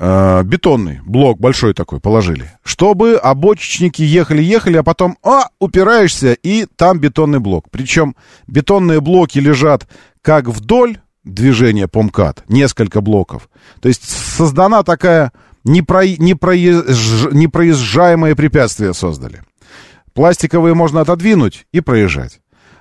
Э, 0.01 0.43
бетонный 0.43 1.01
блок 1.05 1.39
большой 1.39 1.73
такой 1.73 1.99
положили. 1.99 2.51
Чтобы 2.63 3.15
обочечники 3.15 4.01
ехали-ехали, 4.01 4.77
а 4.77 4.83
потом, 4.83 5.17
а, 5.23 5.49
упираешься, 5.59 6.33
и 6.33 6.65
там 6.77 6.99
бетонный 6.99 7.39
блок. 7.39 7.65
Причем 7.69 8.15
бетонные 8.47 9.01
блоки 9.01 9.39
лежат 9.39 9.87
как 10.21 10.47
вдоль 10.47 10.99
движения 11.25 11.89
по 11.89 12.01
МКАД, 12.01 12.45
несколько 12.47 13.01
блоков. 13.01 13.49
То 13.81 13.89
есть 13.89 14.09
создана 14.09 14.83
такая 14.83 15.33
непро... 15.65 16.07
непроезж... 16.07 17.27
непроезжаемое 17.33 18.35
препятствие 18.35 18.93
создали. 18.93 19.43
Пластиковые 20.13 20.75
можно 20.75 21.01
отодвинуть 21.01 21.67
и 21.73 21.81
проезжать. 21.81 22.39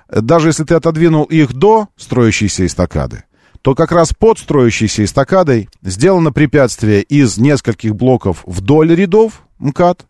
Даже 0.09 0.49
если 0.49 0.63
ты 0.63 0.73
отодвинул 0.73 1.25
их 1.25 1.53
до 1.53 1.89
строящейся 1.97 2.65
эстакады, 2.65 3.23
то 3.61 3.75
как 3.75 3.91
раз 3.91 4.13
под 4.13 4.39
строящейся 4.39 5.03
эстакадой 5.03 5.69
сделано 5.81 6.31
препятствие 6.31 7.01
из 7.01 7.37
нескольких 7.37 7.95
блоков 7.95 8.43
вдоль 8.45 8.95
рядов 8.95 9.43
МКАД 9.59 10.05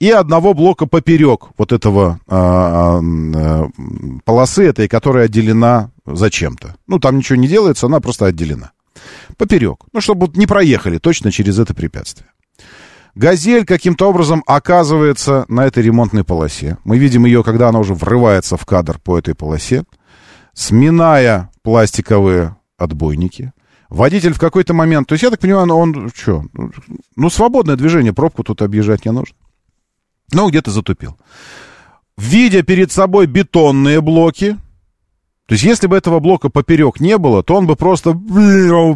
и 0.00 0.10
одного 0.10 0.54
блока 0.54 0.86
поперек 0.86 1.48
вот 1.56 1.72
этого 1.72 2.20
а, 2.26 2.98
а, 2.98 3.00
а, 3.00 3.68
полосы 4.24 4.64
этой, 4.64 4.88
которая 4.88 5.26
отделена 5.26 5.90
зачем-то. 6.04 6.76
Ну, 6.86 6.98
там 6.98 7.18
ничего 7.18 7.36
не 7.36 7.48
делается, 7.48 7.86
она 7.86 8.00
просто 8.00 8.26
отделена. 8.26 8.72
Поперек. 9.36 9.84
Ну, 9.92 10.00
чтобы 10.00 10.28
не 10.36 10.46
проехали 10.46 10.98
точно 10.98 11.30
через 11.30 11.58
это 11.58 11.74
препятствие. 11.74 12.28
«Газель» 13.14 13.64
каким-то 13.64 14.08
образом 14.08 14.42
оказывается 14.46 15.44
на 15.46 15.66
этой 15.66 15.84
ремонтной 15.84 16.24
полосе. 16.24 16.78
Мы 16.82 16.98
видим 16.98 17.24
ее, 17.24 17.44
когда 17.44 17.68
она 17.68 17.78
уже 17.78 17.94
врывается 17.94 18.56
в 18.56 18.66
кадр 18.66 18.98
по 18.98 19.16
этой 19.16 19.36
полосе. 19.36 19.84
сминая 20.52 21.50
пластиковые 21.62 22.56
отбойники. 22.76 23.52
Водитель 23.88 24.32
в 24.32 24.38
какой-то 24.38 24.74
момент, 24.74 25.08
то 25.08 25.12
есть 25.12 25.22
я 25.22 25.30
так 25.30 25.40
понимаю, 25.40 25.66
ну, 25.66 25.78
он 25.78 26.10
что, 26.14 26.44
ну 27.16 27.30
свободное 27.30 27.76
движение, 27.76 28.12
пробку 28.12 28.42
тут 28.42 28.62
объезжать 28.62 29.04
не 29.04 29.12
нужно. 29.12 29.36
Ну, 30.32 30.48
где-то 30.48 30.70
затупил. 30.70 31.16
Видя 32.16 32.62
перед 32.62 32.90
собой 32.90 33.26
бетонные 33.26 34.00
блоки, 34.00 34.56
то 35.46 35.52
есть, 35.52 35.64
если 35.64 35.86
бы 35.88 35.96
этого 35.96 36.20
блока 36.20 36.48
поперек 36.48 37.00
не 37.00 37.18
было, 37.18 37.42
то 37.42 37.56
он 37.56 37.66
бы 37.66 37.76
просто 37.76 38.18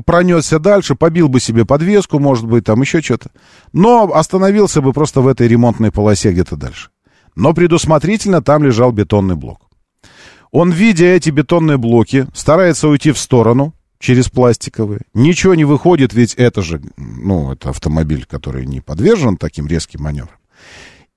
пронесся 0.06 0.58
дальше, 0.58 0.94
побил 0.94 1.28
бы 1.28 1.40
себе 1.40 1.66
подвеску, 1.66 2.18
может 2.18 2.46
быть, 2.46 2.64
там 2.64 2.80
еще 2.80 3.02
что-то. 3.02 3.30
Но 3.74 4.10
остановился 4.14 4.80
бы 4.80 4.94
просто 4.94 5.20
в 5.20 5.28
этой 5.28 5.46
ремонтной 5.46 5.92
полосе 5.92 6.32
где-то 6.32 6.56
дальше. 6.56 6.88
Но 7.34 7.52
предусмотрительно 7.52 8.40
там 8.42 8.64
лежал 8.64 8.92
бетонный 8.92 9.36
блок. 9.36 9.67
Он, 10.50 10.70
видя 10.70 11.06
эти 11.06 11.30
бетонные 11.30 11.76
блоки, 11.76 12.26
старается 12.34 12.88
уйти 12.88 13.12
в 13.12 13.18
сторону 13.18 13.74
через 13.98 14.28
пластиковые. 14.28 15.00
Ничего 15.12 15.54
не 15.54 15.64
выходит, 15.64 16.14
ведь 16.14 16.34
это 16.34 16.62
же, 16.62 16.80
ну, 16.96 17.52
это 17.52 17.70
автомобиль, 17.70 18.24
который 18.24 18.64
не 18.66 18.80
подвержен 18.80 19.36
таким 19.36 19.66
резким 19.66 20.02
маневрам. 20.02 20.36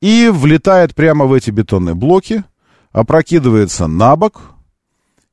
И 0.02 0.30
влетает 0.34 0.96
прямо 0.96 1.26
в 1.26 1.34
эти 1.34 1.52
бетонные 1.52 1.96
блоки, 1.96 2.44
опрокидывается 2.92 3.88
на 3.88 4.16
бок, 4.16 4.56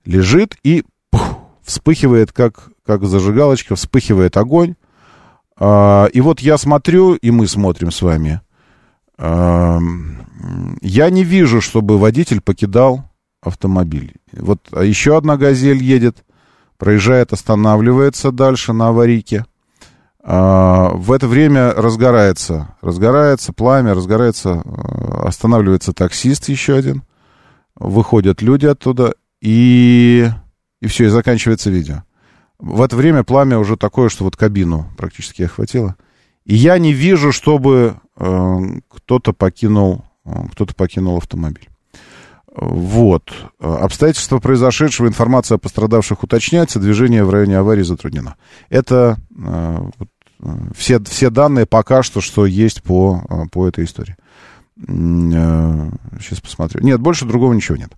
лежит 0.05 0.57
и 0.63 0.85
пух, 1.11 1.39
вспыхивает, 1.63 2.33
как, 2.33 2.71
как 2.85 3.05
зажигалочка, 3.05 3.77
вспыхивает 3.77 4.37
огонь. 4.37 4.75
А, 5.57 6.07
и 6.13 6.21
вот 6.21 6.41
я 6.41 6.59
смотрю, 6.59 7.15
и 7.15 7.31
мы 7.31 7.49
смотрим 7.49 7.91
с 7.91 8.03
вами. 8.03 8.43
А, 9.17 9.79
я 10.83 11.11
не 11.11 11.25
вижу, 11.25 11.61
чтобы 11.61 11.99
водитель 11.99 12.41
покидал 12.41 13.09
автомобиль. 13.41 14.15
Вот 14.33 14.61
а 14.73 14.83
еще 14.85 15.17
одна 15.17 15.37
«Газель» 15.37 15.83
едет, 15.83 16.25
проезжает, 16.77 17.33
останавливается 17.33 18.33
дальше 18.33 18.73
на 18.73 18.89
аварийке. 18.89 19.45
А, 20.23 20.91
в 20.95 21.13
это 21.13 21.27
время 21.27 21.73
разгорается, 21.73 22.75
разгорается 22.83 23.53
пламя, 23.53 23.95
разгорается, 23.95 24.63
а, 24.65 25.29
останавливается 25.29 25.93
таксист 25.93 26.49
еще 26.49 26.77
один. 26.77 27.03
Выходят 27.75 28.43
люди 28.43 28.67
оттуда, 28.67 29.15
и, 29.41 30.29
и 30.81 30.87
все, 30.87 31.07
и 31.07 31.09
заканчивается 31.09 31.71
видео. 31.71 32.03
В 32.59 32.83
это 32.83 32.97
время 32.97 33.23
пламя 33.23 33.59
уже 33.59 33.77
такое, 33.77 34.09
что 34.09 34.25
вот 34.25 34.37
кабину 34.37 34.91
практически 34.97 35.43
охватило. 35.43 35.97
И 36.45 36.57
я 36.57 36.79
не 36.79 36.93
вижу, 36.93 37.31
чтобы 37.31 37.97
э, 38.17 38.57
кто-то 38.89 39.33
покинул, 39.33 40.05
э, 40.25 40.33
кто-то 40.53 40.75
покинул 40.75 41.17
автомобиль. 41.19 41.69
Вот. 42.61 43.31
Обстоятельства 43.61 44.39
произошедшего, 44.39 45.07
информация 45.07 45.57
о 45.57 45.59
пострадавших 45.59 46.25
уточняется, 46.25 46.81
движение 46.81 47.25
в 47.25 47.31
районе 47.31 47.59
аварии 47.59 47.83
затруднено. 47.83 48.35
Это 48.69 49.17
э, 49.37 49.79
э, 50.41 50.49
все, 50.77 50.99
все 51.05 51.31
данные 51.31 51.67
пока 51.67 52.03
что, 52.03 52.21
что 52.21 52.47
есть 52.47 52.83
по, 52.83 53.23
э, 53.29 53.49
по 53.53 53.69
этой 53.69 53.85
истории. 53.85 54.17
Э, 54.89 55.91
сейчас 56.21 56.41
посмотрю. 56.41 56.83
Нет, 56.83 57.01
больше 57.01 57.27
другого 57.27 57.53
ничего 57.53 57.77
нет. 57.77 57.93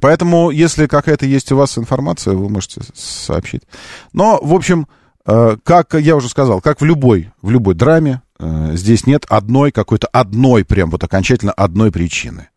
Поэтому, 0.00 0.50
если 0.50 0.86
какая-то 0.86 1.26
есть 1.26 1.52
у 1.52 1.56
вас 1.56 1.76
информация, 1.76 2.34
вы 2.34 2.48
можете 2.48 2.80
сообщить. 2.94 3.62
Но, 4.14 4.40
в 4.42 4.54
общем, 4.54 4.88
э, 5.26 5.58
как 5.62 5.92
я 5.92 6.16
уже 6.16 6.30
сказал, 6.30 6.62
как 6.62 6.80
в 6.80 6.84
любой, 6.86 7.32
в 7.42 7.50
любой 7.50 7.74
драме, 7.74 8.22
э, 8.38 8.70
здесь 8.76 9.06
нет 9.06 9.26
одной 9.28 9.72
какой-то, 9.72 10.06
одной 10.06 10.64
прям 10.64 10.88
вот 10.88 11.04
окончательно 11.04 11.52
одной 11.52 11.92
причины. 11.92 12.48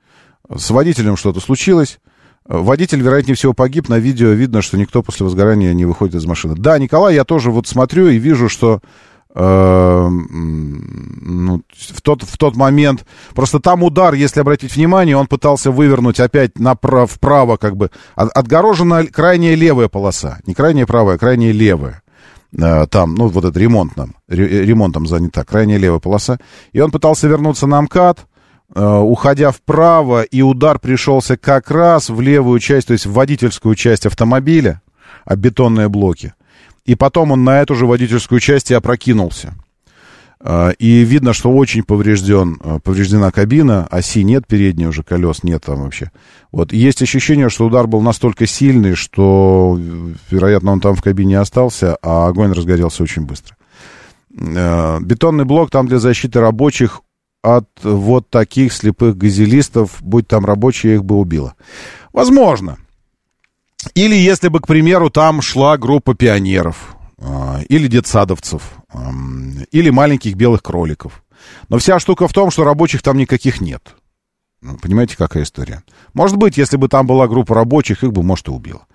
С 0.53 0.69
водителем 0.69 1.17
что-то 1.17 1.39
случилось, 1.39 1.99
Водитель, 2.47 3.01
вероятнее 3.01 3.35
всего, 3.35 3.53
погиб. 3.53 3.89
На 3.89 3.97
видео 3.97 4.29
видно, 4.29 4.61
что 4.61 4.77
никто 4.77 5.01
после 5.01 5.23
возгорания 5.23 5.73
не 5.73 5.85
выходит 5.85 6.13
из 6.15 6.25
машины. 6.25 6.53
Да, 6.55 6.77
Николай, 6.77 7.15
я 7.15 7.23
тоже 7.23 7.49
вот 7.49 7.65
смотрю 7.67 8.07
и 8.07 8.19
вижу, 8.19 8.49
что 8.49 8.81
э, 9.33 10.07
ну, 10.09 11.61
в, 11.75 12.01
тот, 12.03 12.21
в 12.21 12.37
тот 12.37 12.55
момент... 12.55 13.03
Просто 13.33 13.59
там 13.59 13.81
удар, 13.81 14.13
если 14.13 14.41
обратить 14.41 14.75
внимание, 14.75 15.17
он 15.17 15.25
пытался 15.25 15.71
вывернуть 15.71 16.19
опять 16.19 16.59
направо, 16.59 17.07
вправо, 17.07 17.57
как 17.57 17.77
бы. 17.77 17.89
Отгорожена 18.13 19.07
крайняя 19.07 19.55
левая 19.55 19.87
полоса. 19.87 20.37
Не 20.45 20.53
крайняя 20.53 20.85
правая, 20.85 21.15
а 21.15 21.17
крайняя 21.17 21.51
левая. 21.51 22.03
Э, 22.55 22.85
там, 22.85 23.15
ну, 23.15 23.27
вот 23.27 23.43
это 23.43 23.59
ремонтом, 23.59 24.17
ремонтом 24.27 25.07
занята, 25.07 25.43
крайняя 25.43 25.79
левая 25.79 25.99
полоса. 25.99 26.37
И 26.73 26.79
он 26.79 26.91
пытался 26.91 27.27
вернуться 27.27 27.65
на 27.65 27.81
МКАД, 27.81 28.27
уходя 28.73 29.51
вправо, 29.51 30.23
и 30.23 30.41
удар 30.41 30.79
пришелся 30.79 31.37
как 31.37 31.71
раз 31.71 32.09
в 32.09 32.19
левую 32.19 32.59
часть, 32.59 32.87
то 32.87 32.93
есть 32.93 33.05
в 33.05 33.13
водительскую 33.13 33.75
часть 33.75 34.05
автомобиля, 34.05 34.81
об 35.25 35.39
бетонные 35.39 35.89
блоки. 35.89 36.33
И 36.85 36.95
потом 36.95 37.31
он 37.31 37.43
на 37.43 37.61
эту 37.61 37.75
же 37.75 37.85
водительскую 37.85 38.39
часть 38.39 38.71
и 38.71 38.75
опрокинулся. 38.75 39.55
А, 40.39 40.69
и 40.71 41.03
видно, 41.03 41.33
что 41.33 41.51
очень 41.51 41.83
поврежден, 41.83 42.59
а, 42.61 42.79
повреждена 42.79 43.31
кабина, 43.31 43.87
оси 43.89 44.23
нет 44.23 44.45
передней 44.45 44.85
уже, 44.85 45.01
колес 45.01 45.43
нет 45.43 45.63
там 45.65 45.81
вообще. 45.81 46.11
Вот. 46.51 46.71
есть 46.71 47.01
ощущение, 47.01 47.49
что 47.49 47.65
удар 47.65 47.87
был 47.87 48.01
настолько 48.01 48.45
сильный, 48.45 48.93
что, 48.93 49.79
вероятно, 50.29 50.71
он 50.71 50.81
там 50.81 50.95
в 50.95 51.01
кабине 51.01 51.39
остался, 51.39 51.97
а 52.03 52.27
огонь 52.27 52.51
разгорелся 52.51 53.01
очень 53.01 53.23
быстро. 53.23 53.55
А, 54.37 54.99
бетонный 54.99 55.45
блок 55.45 55.71
там 55.71 55.87
для 55.87 55.97
защиты 55.97 56.39
рабочих 56.39 57.01
от 57.45 57.69
вот 57.83 58.29
таких 58.29 58.73
слепых 58.73 59.17
газелистов, 59.17 59.97
будь 60.01 60.27
там 60.27 60.45
рабочие, 60.45 60.95
их 60.95 61.05
бы 61.05 61.17
убило. 61.17 61.53
Возможно. 62.11 62.77
Или 63.93 64.15
если 64.15 64.47
бы, 64.47 64.59
к 64.59 64.67
примеру, 64.67 65.09
там 65.11 65.41
шла 65.41 65.77
группа 65.77 66.15
пионеров, 66.15 66.95
а, 67.19 67.61
или 67.69 67.87
детсадовцев, 67.87 68.63
или 69.71 69.89
маленьких 69.91 70.35
белых 70.35 70.63
кроликов. 70.63 71.23
Но 71.69 71.77
вся 71.77 71.99
штука 71.99 72.27
в 72.27 72.33
том, 72.33 72.49
что 72.49 72.63
рабочих 72.63 73.03
там 73.03 73.17
никаких 73.17 73.61
нет. 73.61 73.95
Ну, 74.61 74.77
понимаете, 74.81 75.15
какая 75.17 75.43
история? 75.43 75.83
Может 76.13 76.37
быть, 76.37 76.57
если 76.57 76.77
бы 76.77 76.87
там 76.87 77.05
была 77.05 77.27
группа 77.27 77.53
рабочих, 77.53 78.03
их 78.03 78.11
бы, 78.11 78.23
может, 78.23 78.47
и 78.47 78.51
убило. 78.51 78.87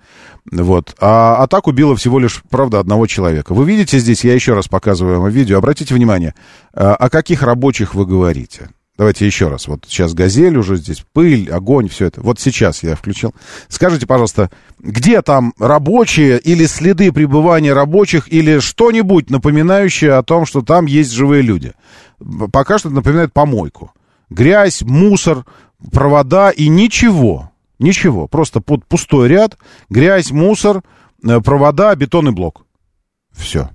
Вот. 0.51 0.95
А, 0.99 1.37
а 1.37 1.47
так 1.47 1.67
убило 1.67 1.95
всего 1.95 2.19
лишь, 2.19 2.43
правда, 2.49 2.79
одного 2.79 3.07
человека. 3.07 3.53
Вы 3.53 3.65
видите 3.65 3.99
здесь, 3.99 4.23
я 4.23 4.33
еще 4.33 4.53
раз 4.53 4.67
показываю 4.67 5.21
вам 5.21 5.29
видео, 5.29 5.57
обратите 5.57 5.93
внимание, 5.93 6.33
а, 6.73 6.95
о 6.95 7.09
каких 7.09 7.43
рабочих 7.43 7.95
вы 7.95 8.05
говорите. 8.05 8.69
Давайте 8.97 9.25
еще 9.25 9.47
раз. 9.47 9.67
Вот 9.67 9.85
сейчас 9.87 10.13
газель 10.13 10.57
уже 10.57 10.75
здесь, 10.75 11.03
пыль, 11.13 11.49
огонь, 11.49 11.87
все 11.87 12.05
это. 12.05 12.21
Вот 12.21 12.39
сейчас 12.39 12.83
я 12.83 12.95
включил. 12.95 13.33
Скажите, 13.67 14.05
пожалуйста, 14.05 14.51
где 14.79 15.21
там 15.21 15.53
рабочие 15.57 16.37
или 16.37 16.65
следы 16.65 17.11
пребывания 17.11 17.73
рабочих 17.73 18.31
или 18.31 18.59
что-нибудь 18.59 19.29
напоминающее 19.29 20.13
о 20.13 20.23
том, 20.23 20.45
что 20.45 20.61
там 20.61 20.85
есть 20.85 21.11
живые 21.11 21.41
люди? 21.41 21.73
Пока 22.51 22.77
что 22.77 22.89
это 22.89 22.95
напоминает 22.97 23.33
помойку. 23.33 23.91
Грязь, 24.31 24.81
мусор, 24.81 25.45
провода 25.91 26.51
и 26.51 26.69
ничего. 26.69 27.51
Ничего. 27.79 28.27
Просто 28.27 28.61
под 28.61 28.85
пустой 28.85 29.27
ряд, 29.27 29.57
грязь, 29.89 30.31
мусор, 30.31 30.83
э, 31.23 31.41
провода, 31.41 31.93
бетонный 31.95 32.31
блок. 32.31 32.65
Все. 33.31 33.69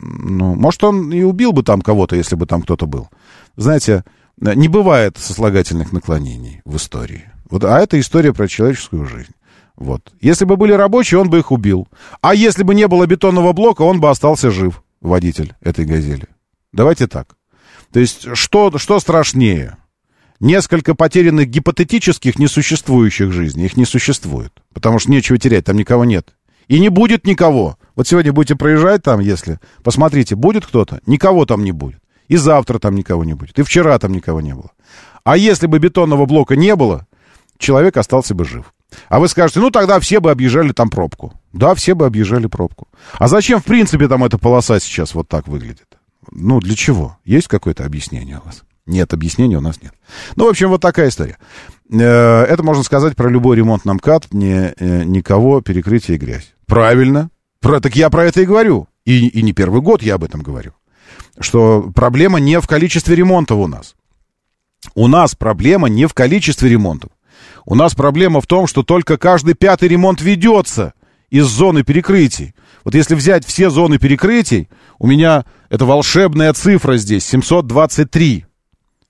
Ну, 0.00 0.54
может, 0.54 0.82
он 0.82 1.12
и 1.12 1.22
убил 1.22 1.52
бы 1.52 1.62
там 1.62 1.82
кого-то, 1.82 2.16
если 2.16 2.36
бы 2.36 2.46
там 2.46 2.62
кто-то 2.62 2.86
был. 2.86 3.08
Знаете, 3.56 4.04
не 4.38 4.68
бывает 4.68 5.18
сослагательных 5.18 5.92
наклонений 5.92 6.62
в 6.64 6.76
истории. 6.76 7.30
Вот, 7.50 7.64
а 7.64 7.80
это 7.80 8.00
история 8.00 8.32
про 8.32 8.48
человеческую 8.48 9.06
жизнь. 9.06 9.32
Вот. 9.76 10.10
Если 10.20 10.46
бы 10.46 10.56
были 10.56 10.72
рабочие, 10.72 11.20
он 11.20 11.28
бы 11.28 11.38
их 11.38 11.52
убил. 11.52 11.86
А 12.22 12.34
если 12.34 12.62
бы 12.62 12.74
не 12.74 12.88
было 12.88 13.06
бетонного 13.06 13.52
блока, 13.52 13.82
он 13.82 14.00
бы 14.00 14.08
остался 14.08 14.50
жив, 14.50 14.82
водитель 15.00 15.54
этой 15.60 15.84
«Газели». 15.84 16.28
Давайте 16.72 17.08
так. 17.08 17.36
То 17.92 18.00
есть, 18.00 18.36
что, 18.36 18.76
что 18.78 19.00
страшнее? 19.00 19.76
Несколько 20.38 20.94
потерянных 20.94 21.48
гипотетических 21.48 22.38
несуществующих 22.38 23.32
жизней. 23.32 23.66
Их 23.66 23.76
не 23.76 23.84
существует. 23.84 24.52
Потому 24.72 24.98
что 24.98 25.10
нечего 25.10 25.38
терять, 25.38 25.66
там 25.66 25.76
никого 25.76 26.04
нет. 26.04 26.34
И 26.68 26.78
не 26.78 26.88
будет 26.88 27.26
никого. 27.26 27.76
Вот 27.96 28.06
сегодня 28.06 28.32
будете 28.32 28.54
проезжать 28.54 29.02
там, 29.02 29.20
если... 29.20 29.58
Посмотрите, 29.82 30.36
будет 30.36 30.64
кто-то? 30.64 31.00
Никого 31.04 31.44
там 31.44 31.64
не 31.64 31.72
будет. 31.72 32.00
И 32.28 32.36
завтра 32.36 32.78
там 32.78 32.94
никого 32.94 33.24
не 33.24 33.34
будет. 33.34 33.58
И 33.58 33.62
вчера 33.62 33.98
там 33.98 34.12
никого 34.12 34.40
не 34.40 34.54
было. 34.54 34.70
А 35.24 35.36
если 35.36 35.66
бы 35.66 35.78
бетонного 35.80 36.26
блока 36.26 36.54
не 36.54 36.76
было, 36.76 37.06
человек 37.58 37.96
остался 37.96 38.34
бы 38.34 38.44
жив. 38.44 38.72
А 39.08 39.18
вы 39.18 39.28
скажете, 39.28 39.60
ну 39.60 39.70
тогда 39.70 39.98
все 40.00 40.20
бы 40.20 40.30
объезжали 40.30 40.72
там 40.72 40.90
пробку. 40.90 41.32
Да, 41.52 41.74
все 41.74 41.94
бы 41.94 42.06
объезжали 42.06 42.46
пробку. 42.46 42.88
А 43.18 43.26
зачем, 43.26 43.60
в 43.60 43.64
принципе, 43.64 44.08
там 44.08 44.24
эта 44.24 44.38
полоса 44.38 44.78
сейчас 44.80 45.14
вот 45.14 45.28
так 45.28 45.48
выглядит? 45.48 45.99
Ну, 46.30 46.60
для 46.60 46.74
чего? 46.74 47.18
Есть 47.24 47.48
какое-то 47.48 47.84
объяснение 47.84 48.38
у 48.38 48.46
вас? 48.46 48.62
Нет, 48.86 49.12
объяснения 49.12 49.58
у 49.58 49.60
нас 49.60 49.82
нет. 49.82 49.92
Ну, 50.36 50.46
в 50.46 50.48
общем, 50.48 50.68
вот 50.68 50.80
такая 50.80 51.08
история. 51.08 51.38
Э, 51.90 52.42
это 52.42 52.62
можно 52.62 52.82
сказать 52.82 53.16
про 53.16 53.28
любой 53.28 53.56
ремонт 53.56 53.84
на 53.84 53.94
МКАД, 53.94 54.32
не, 54.32 54.74
э, 54.76 55.04
никого, 55.04 55.60
перекрытие 55.60 56.16
и 56.16 56.20
грязь. 56.20 56.54
Правильно. 56.66 57.30
Про, 57.60 57.80
так 57.80 57.94
я 57.94 58.10
про 58.10 58.24
это 58.24 58.40
и 58.40 58.46
говорю. 58.46 58.88
И, 59.04 59.28
и 59.28 59.42
не 59.42 59.52
первый 59.52 59.80
год 59.80 60.02
я 60.02 60.14
об 60.14 60.24
этом 60.24 60.42
говорю 60.42 60.72
что 61.38 61.90
проблема 61.94 62.38
не 62.38 62.60
в 62.60 62.66
количестве 62.66 63.16
ремонтов 63.16 63.58
у 63.58 63.66
нас. 63.66 63.94
У 64.94 65.08
нас 65.08 65.34
проблема 65.34 65.88
не 65.88 66.06
в 66.06 66.14
количестве 66.14 66.68
ремонтов. 66.68 67.10
У 67.66 67.74
нас 67.74 67.94
проблема 67.94 68.40
в 68.40 68.46
том, 68.46 68.66
что 68.66 68.82
только 68.82 69.18
каждый 69.18 69.54
пятый 69.54 69.88
ремонт 69.88 70.20
ведется 70.20 70.94
из 71.28 71.46
зоны 71.46 71.82
перекрытий. 71.82 72.54
Вот 72.84 72.94
если 72.94 73.14
взять 73.14 73.44
все 73.44 73.70
зоны 73.70 73.98
перекрытий, 73.98 74.68
у 74.98 75.06
меня 75.06 75.44
это 75.68 75.84
волшебная 75.84 76.52
цифра 76.52 76.96
здесь, 76.96 77.24
723. 77.26 78.46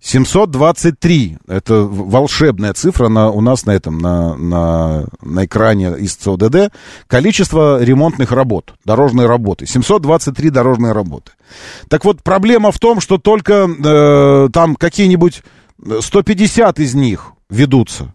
723. 0.03 1.39
Это 1.47 1.75
волшебная 1.83 2.73
цифра 2.73 3.09
на, 3.09 3.31
у 3.31 3.41
нас 3.41 3.67
на 3.67 3.73
этом, 3.73 3.99
на, 3.99 4.35
на, 4.35 5.07
на 5.21 5.45
экране 5.45 5.95
из 5.99 6.15
ЦОДД. 6.17 6.73
Количество 7.07 7.83
ремонтных 7.83 8.33
работ, 8.33 8.75
дорожные 8.85 9.27
работы. 9.27 9.67
723 9.67 10.51
дорожные 10.51 10.93
работы. 10.93 11.33
Так 11.89 12.05
вот, 12.05 12.23
проблема 12.23 12.73
в 12.73 12.79
том, 12.79 13.01
что 13.01 13.19
только 13.19 13.69
э, 13.69 14.49
там 14.53 14.75
какие-нибудь 14.75 15.43
150 16.01 16.81
из 16.81 16.95
них 16.95 17.33
ведутся. 17.51 18.15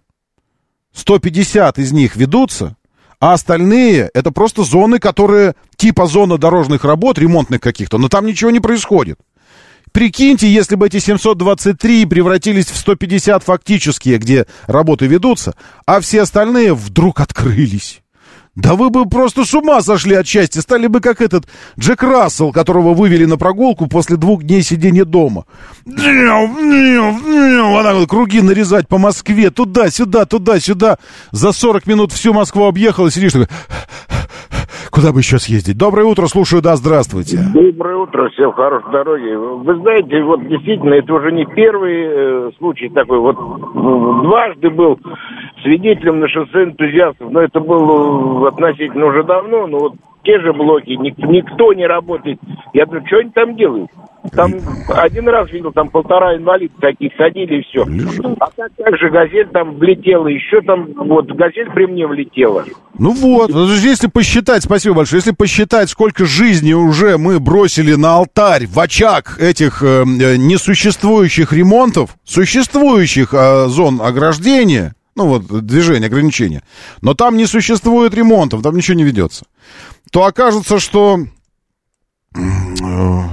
150 0.94 1.78
из 1.78 1.92
них 1.92 2.16
ведутся, 2.16 2.78
а 3.20 3.34
остальные 3.34 4.10
это 4.14 4.32
просто 4.32 4.64
зоны, 4.64 5.00
которые 5.00 5.56
типа 5.76 6.08
зона 6.08 6.38
дорожных 6.38 6.84
работ, 6.84 7.18
ремонтных 7.18 7.62
каких-то, 7.62 7.98
но 7.98 8.10
там 8.10 8.26
ничего 8.26 8.52
не 8.52 8.60
происходит. 8.60 9.20
Прикиньте, 9.92 10.52
если 10.52 10.76
бы 10.76 10.88
эти 10.88 11.00
723 11.00 12.06
превратились 12.06 12.66
в 12.66 12.76
150 12.76 13.44
фактические, 13.44 14.18
где 14.18 14.46
работы 14.68 15.08
ведутся, 15.08 15.56
а 15.86 16.02
все 16.02 16.22
остальные 16.24 16.74
вдруг 16.74 17.22
открылись. 17.22 18.02
Да 18.56 18.76
вы 18.76 18.90
бы 18.90 19.06
просто 19.06 19.44
с 19.44 19.54
ума 19.54 19.82
сошли 19.82 20.16
от 20.16 20.26
счастья, 20.26 20.62
стали 20.62 20.88
бы 20.88 21.02
как 21.02 21.22
этот 21.22 21.46
Джек 21.78 22.02
Рассел, 22.04 22.54
которого 22.54 22.94
вывели 22.94 23.26
на 23.26 23.38
прогулку 23.38 23.88
после 23.88 24.16
двух 24.16 24.44
дней 24.44 24.64
сидения 24.64 25.04
дома. 25.04 25.44
Она 25.86 26.34
вот 27.94 28.10
круги 28.10 28.42
нарезать 28.42 28.88
по 28.88 28.98
Москве, 28.98 29.50
туда-сюда, 29.50 30.26
туда-сюда. 30.26 31.00
За 31.32 31.52
40 31.52 31.86
минут 31.86 32.14
всю 32.14 32.34
Москву 32.34 32.66
объехал 32.66 33.08
и 33.08 33.12
сидишь 33.12 33.34
такой... 33.34 33.50
Куда 34.96 35.12
бы 35.12 35.20
еще 35.20 35.40
съездить? 35.40 35.78
Доброе 35.78 36.06
утро, 36.06 36.26
слушаю, 36.28 36.62
да, 36.62 36.78
здравствуйте. 36.78 37.40
Доброе 37.54 37.98
утро, 37.98 38.30
всем 38.30 38.54
хорошей 38.54 38.90
дороги. 38.94 39.28
Вы 39.36 39.76
знаете, 39.82 40.24
вот 40.24 40.48
действительно, 40.48 40.94
это 40.94 41.14
уже 41.14 41.34
не 41.34 41.46
первый 41.46 41.96
э, 41.98 42.52
случай 42.58 42.88
такой. 42.88 43.20
Вот 43.20 43.36
э, 43.36 44.22
дважды 44.24 44.70
был 44.70 44.98
свидетелем 45.64 46.22
на 46.22 46.30
шоссе 46.30 46.64
энтузиастов, 46.64 47.30
но 47.30 47.42
это 47.42 47.60
было 47.60 48.48
относительно 48.48 49.08
уже 49.08 49.26
давно, 49.26 49.68
но 49.68 49.80
вот 49.80 49.94
те 50.26 50.40
же 50.42 50.52
блоки, 50.54 50.90
ник- 50.92 51.18
никто 51.18 51.72
не 51.74 51.86
работает. 51.88 52.40
Я 52.74 52.86
думаю, 52.86 53.06
что 53.06 53.18
они 53.18 53.30
там 53.30 53.56
делают? 53.56 53.90
Там 54.32 54.54
один 54.90 55.30
раз 55.30 55.52
видел, 55.52 55.72
там 55.72 55.90
полтора 55.90 56.36
инвалида 56.36 56.74
таких 56.82 57.12
садили 57.16 57.60
и 57.60 57.62
все. 57.62 57.86
А 58.40 58.48
так, 58.56 58.72
так 58.76 58.98
же 58.98 59.10
газель 59.12 59.48
там 59.54 59.76
влетела, 59.76 60.28
еще 60.28 60.62
там, 60.62 60.88
вот, 60.96 61.28
газель 61.28 61.70
при 61.72 61.86
мне 61.86 62.08
влетела. 62.08 62.66
Ну 62.98 63.12
вот, 63.12 63.52
если 63.52 64.08
посчитать, 64.08 64.64
спасибо 64.64 64.96
большое, 64.96 65.20
если 65.20 65.32
посчитать, 65.32 65.90
сколько 65.90 66.26
жизней 66.26 66.74
уже 66.74 67.18
мы 67.18 67.40
бросили 67.40 67.94
на 67.94 68.16
алтарь, 68.16 68.66
в 68.66 68.80
очаг 68.80 69.38
этих 69.40 69.84
э, 69.84 70.04
несуществующих 70.06 71.54
ремонтов, 71.54 72.16
существующих 72.24 73.34
э, 73.34 73.68
зон 73.68 74.02
ограждения, 74.02 74.96
ну 75.16 75.28
вот, 75.28 75.44
движение, 75.66 76.08
ограничения, 76.08 76.64
но 77.02 77.14
там 77.14 77.38
не 77.38 77.46
существует 77.46 78.14
ремонтов, 78.16 78.64
там 78.64 78.76
ничего 78.76 78.98
не 78.98 79.04
ведется, 79.04 79.46
то 80.16 80.24
окажется, 80.24 80.80
что... 80.80 81.20
Ну, 82.32 83.26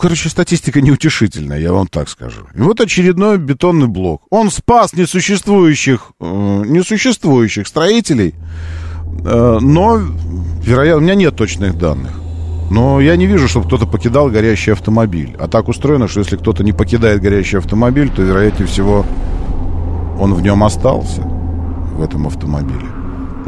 короче, 0.00 0.30
статистика 0.30 0.80
неутешительная, 0.80 1.58
я 1.58 1.74
вам 1.74 1.86
так 1.86 2.08
скажу. 2.08 2.46
И 2.54 2.60
вот 2.62 2.80
очередной 2.80 3.36
бетонный 3.36 3.88
блок. 3.88 4.22
Он 4.30 4.50
спас 4.50 4.94
несуществующих, 4.94 6.12
э, 6.18 6.24
несуществующих 6.24 7.68
строителей, 7.68 8.34
э, 9.22 9.58
но, 9.60 9.98
вероятно, 10.62 11.02
у 11.02 11.04
меня 11.04 11.14
нет 11.14 11.36
точных 11.36 11.76
данных. 11.76 12.12
Но 12.70 12.98
я 12.98 13.14
не 13.16 13.26
вижу, 13.26 13.48
чтобы 13.48 13.66
кто-то 13.66 13.86
покидал 13.86 14.30
горящий 14.30 14.70
автомобиль. 14.70 15.36
А 15.38 15.46
так 15.46 15.68
устроено, 15.68 16.08
что 16.08 16.20
если 16.20 16.38
кто-то 16.38 16.64
не 16.64 16.72
покидает 16.72 17.20
горящий 17.20 17.58
автомобиль, 17.58 18.08
то, 18.08 18.22
вероятнее 18.22 18.66
всего, 18.66 19.04
он 20.18 20.32
в 20.32 20.40
нем 20.40 20.64
остался, 20.64 21.20
в 21.20 22.02
этом 22.02 22.26
автомобиле. 22.26 22.97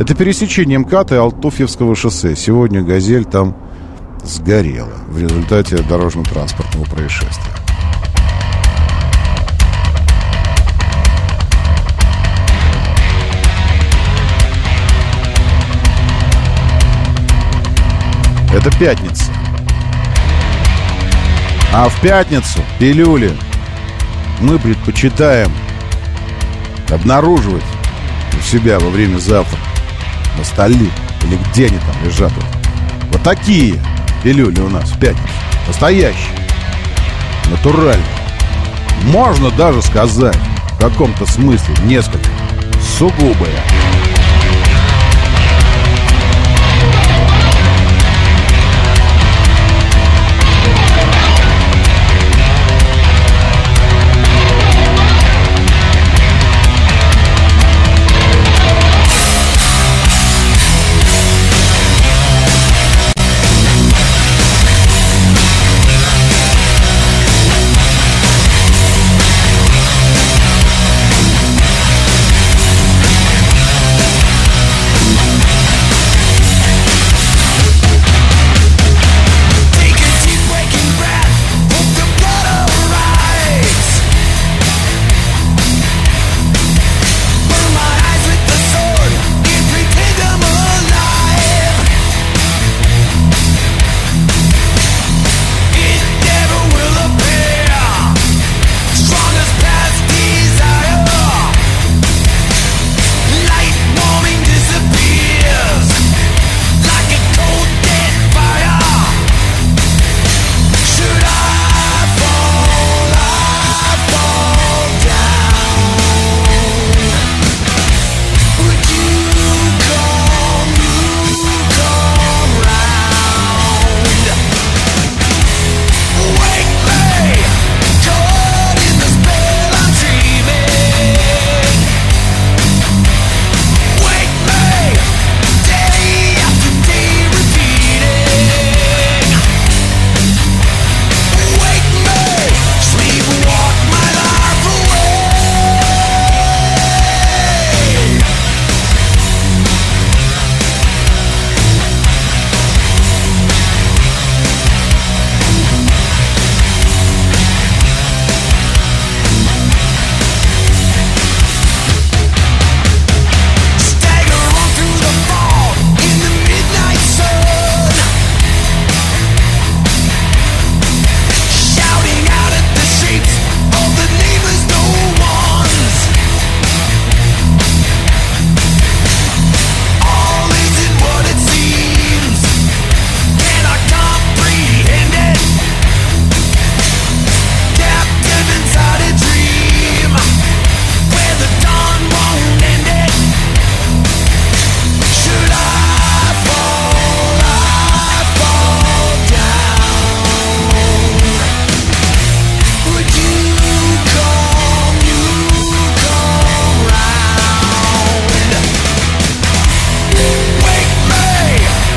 Это 0.00 0.14
пересечение 0.14 0.78
МКАД 0.78 1.12
и 1.12 1.16
Алтуфьевского 1.16 1.94
шоссе. 1.94 2.34
Сегодня 2.34 2.80
«Газель» 2.80 3.26
там 3.26 3.54
сгорела 4.24 4.94
в 5.08 5.20
результате 5.20 5.76
дорожно-транспортного 5.76 6.86
происшествия. 6.86 7.52
Это 18.54 18.70
пятница. 18.78 19.30
А 21.74 21.90
в 21.90 22.00
пятницу, 22.00 22.60
пилюли, 22.78 23.32
мы 24.40 24.58
предпочитаем 24.58 25.52
обнаруживать 26.88 27.62
у 28.32 28.42
себя 28.42 28.78
во 28.78 28.88
время 28.88 29.18
завтрака 29.18 29.59
на 30.40 30.44
столе 30.44 30.90
или 31.24 31.36
где 31.50 31.66
они 31.66 31.78
там 31.78 31.94
лежат. 32.04 32.32
Вот, 32.32 32.44
вот 33.12 33.22
такие 33.22 33.78
пилюли 34.22 34.60
у 34.60 34.68
нас 34.68 34.90
в 34.90 34.98
пятницу. 34.98 35.28
Настоящие. 35.68 36.34
Натуральные. 37.50 38.00
Можно 39.04 39.50
даже 39.50 39.82
сказать, 39.82 40.38
в 40.72 40.80
каком-то 40.80 41.26
смысле, 41.30 41.74
несколько 41.84 42.28
сугубые. 42.98 43.54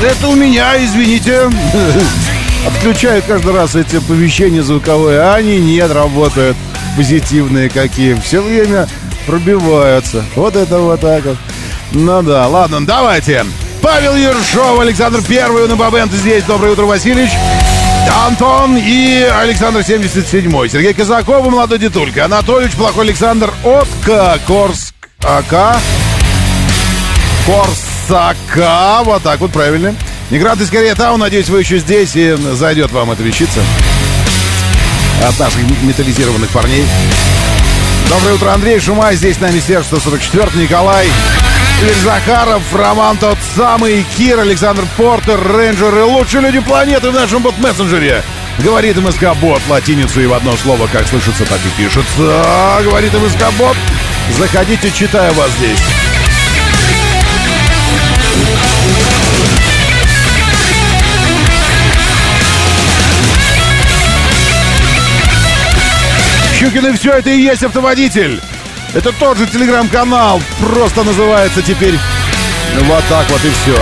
Это 0.04 0.28
у 0.28 0.34
меня, 0.34 0.82
извините. 0.82 1.50
Отключают 2.66 3.24
каждый 3.26 3.54
раз 3.54 3.74
эти 3.74 3.96
оповещения 3.96 4.62
звуковые, 4.62 5.32
они 5.32 5.58
нет, 5.58 5.90
работают 5.90 6.56
позитивные 6.96 7.68
какие. 7.68 8.14
Все 8.14 8.40
время 8.40 8.88
пробиваются. 9.26 10.24
Вот 10.36 10.56
это 10.56 10.78
вот 10.78 11.00
так 11.00 11.24
вот. 11.24 11.36
Ну 11.92 12.22
да, 12.22 12.46
ладно, 12.48 12.84
давайте. 12.84 13.44
Павел 13.82 14.16
Ершов, 14.16 14.80
Александр 14.80 15.20
Первый, 15.28 15.68
на 15.68 15.76
Бабент 15.76 16.12
здесь. 16.12 16.44
Доброе 16.44 16.72
утро, 16.72 16.84
Васильевич. 16.84 17.30
Антон 18.26 18.76
и 18.78 19.22
Александр 19.22 19.82
77 19.82 20.50
Сергей 20.68 20.94
Казаков 20.94 21.46
и 21.46 21.50
молодой 21.50 21.78
детулька. 21.78 22.24
Анатольевич, 22.26 22.74
плохой 22.74 23.04
Александр 23.04 23.52
от 23.62 23.88
Корск 24.46 24.94
АК. 25.22 25.76
Корсака. 28.06 29.02
Вот 29.04 29.22
так 29.22 29.40
вот, 29.40 29.52
правильно. 29.52 29.94
Неград 30.30 30.60
из 30.60 30.70
Кореятау, 30.70 31.16
надеюсь, 31.16 31.48
вы 31.48 31.60
еще 31.60 31.78
здесь 31.78 32.12
и 32.14 32.36
зайдет 32.54 32.92
вам 32.92 33.10
эта 33.10 33.22
вещица. 33.22 33.60
От 35.26 35.38
наших 35.38 35.60
металлизированных 35.82 36.50
парней. 36.50 36.84
Доброе 38.08 38.34
утро, 38.34 38.52
Андрей 38.52 38.80
Шумай. 38.80 39.16
Здесь 39.16 39.40
нами 39.40 39.60
Серж 39.60 39.86
144 39.86 40.48
Николай. 40.54 41.06
Игорь 41.82 41.94
Захаров, 42.02 42.62
Роман 42.74 43.16
тот 43.16 43.38
самый, 43.56 44.04
Кир, 44.16 44.38
Александр 44.38 44.84
Портер, 44.96 45.40
рейнджеры, 45.56 46.04
лучшие 46.04 46.42
люди 46.42 46.60
планеты 46.60 47.10
в 47.10 47.14
нашем 47.14 47.42
бот-мессенджере. 47.42 48.22
Говорит 48.58 48.96
МСК 48.96 49.34
Бот 49.40 49.60
латиницу 49.68 50.20
и 50.20 50.26
в 50.26 50.34
одно 50.34 50.56
слово, 50.56 50.88
как 50.92 51.06
слышится, 51.08 51.44
так 51.44 51.58
и 51.58 51.82
пишется. 51.82 52.44
Говорит 52.84 53.12
МСК 53.14 53.52
Бот. 53.58 53.76
Заходите, 54.38 54.90
читаю 54.90 55.34
вас 55.34 55.50
здесь. 55.58 55.80
Щукин 66.64 66.86
и 66.86 66.96
все 66.96 67.12
это 67.12 67.28
и 67.28 67.42
есть 67.42 67.62
автоводитель. 67.62 68.40
Это 68.94 69.12
тот 69.12 69.36
же 69.36 69.46
телеграм-канал, 69.46 70.40
просто 70.58 71.04
называется 71.04 71.60
теперь 71.60 71.94
вот 72.84 73.04
так 73.10 73.28
вот 73.28 73.44
и 73.44 73.50
все. 73.50 73.78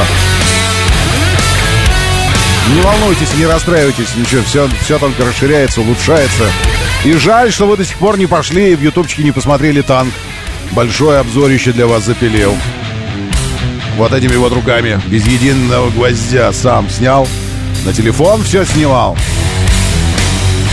Не 2.74 2.80
волнуйтесь, 2.80 3.32
не 3.36 3.46
расстраивайтесь, 3.46 4.16
ничего, 4.16 4.42
все, 4.42 4.68
все 4.82 4.98
только 4.98 5.24
расширяется, 5.24 5.80
улучшается. 5.80 6.50
И 7.04 7.12
жаль, 7.12 7.52
что 7.52 7.68
вы 7.68 7.76
до 7.76 7.84
сих 7.84 7.96
пор 7.98 8.18
не 8.18 8.26
пошли 8.26 8.72
и 8.72 8.74
в 8.74 8.82
ютубчике 8.82 9.22
не 9.22 9.30
посмотрели 9.30 9.80
танк. 9.80 10.12
Большое 10.72 11.20
обзорище 11.20 11.70
для 11.70 11.86
вас 11.86 12.02
запилил. 12.04 12.56
Вот 13.96 14.12
этими 14.12 14.34
вот 14.34 14.52
руками, 14.52 15.00
без 15.06 15.24
единого 15.24 15.88
гвоздя, 15.90 16.52
сам 16.52 16.90
снял. 16.90 17.28
На 17.84 17.92
телефон 17.92 18.42
все 18.42 18.64
снимал. 18.64 19.16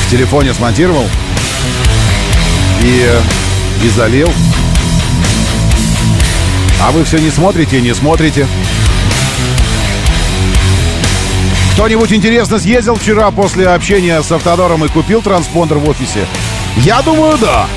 В 0.08 0.12
телефоне 0.12 0.56
смонтировал. 0.56 1.06
И 2.84 3.10
и 3.84 3.90
залил. 3.90 4.30
А 6.82 6.92
вы 6.92 7.04
все 7.04 7.18
не 7.18 7.30
смотрите 7.30 7.82
не 7.82 7.94
смотрите. 7.94 8.48
Кто-нибудь 11.74 12.12
интересно 12.12 12.60
съездил 12.60 12.96
вчера 12.96 13.32
после 13.32 13.68
общения 13.68 14.22
с 14.22 14.32
Автодором 14.32 14.84
и 14.84 14.90
купил 14.90 15.22
транспондер 15.22 15.78
в 15.78 15.88
офисе? 15.88 16.26
Я 16.78 17.02
думаю, 17.02 17.38
да. 17.38 17.68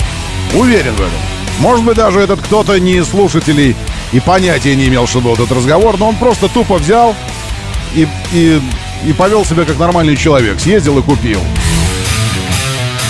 Уверен 0.55 0.93
в 0.95 1.01
этом. 1.01 1.21
Может 1.61 1.85
быть, 1.85 1.97
даже 1.97 2.19
этот 2.19 2.41
кто-то 2.41 2.81
не 2.81 3.05
слушателей 3.05 3.77
и 4.13 4.19
понятия 4.19 4.75
не 4.75 4.89
имел, 4.89 5.07
что 5.07 5.21
был 5.21 5.35
этот 5.35 5.53
разговор, 5.53 5.99
но 5.99 6.09
он 6.09 6.17
просто 6.17 6.49
тупо 6.49 6.79
взял 6.79 7.15
и, 7.95 8.09
и, 8.33 8.61
и 9.07 9.13
повел 9.13 9.45
себя 9.45 9.65
как 9.65 9.79
нормальный 9.79 10.17
человек. 10.17 10.59
Съездил 10.59 10.99
и 10.99 11.03
купил. 11.03 11.41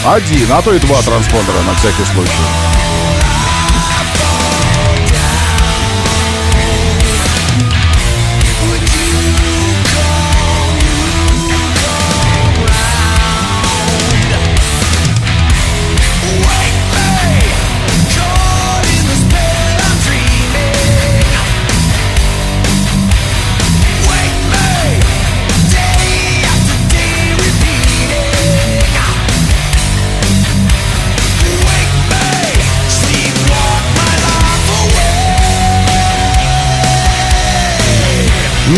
Один, 0.04 0.50
а 0.50 0.60
то 0.60 0.74
и 0.74 0.80
два 0.80 1.00
транспондера 1.00 1.62
на 1.62 1.74
всякий 1.74 2.04
случай. 2.04 2.71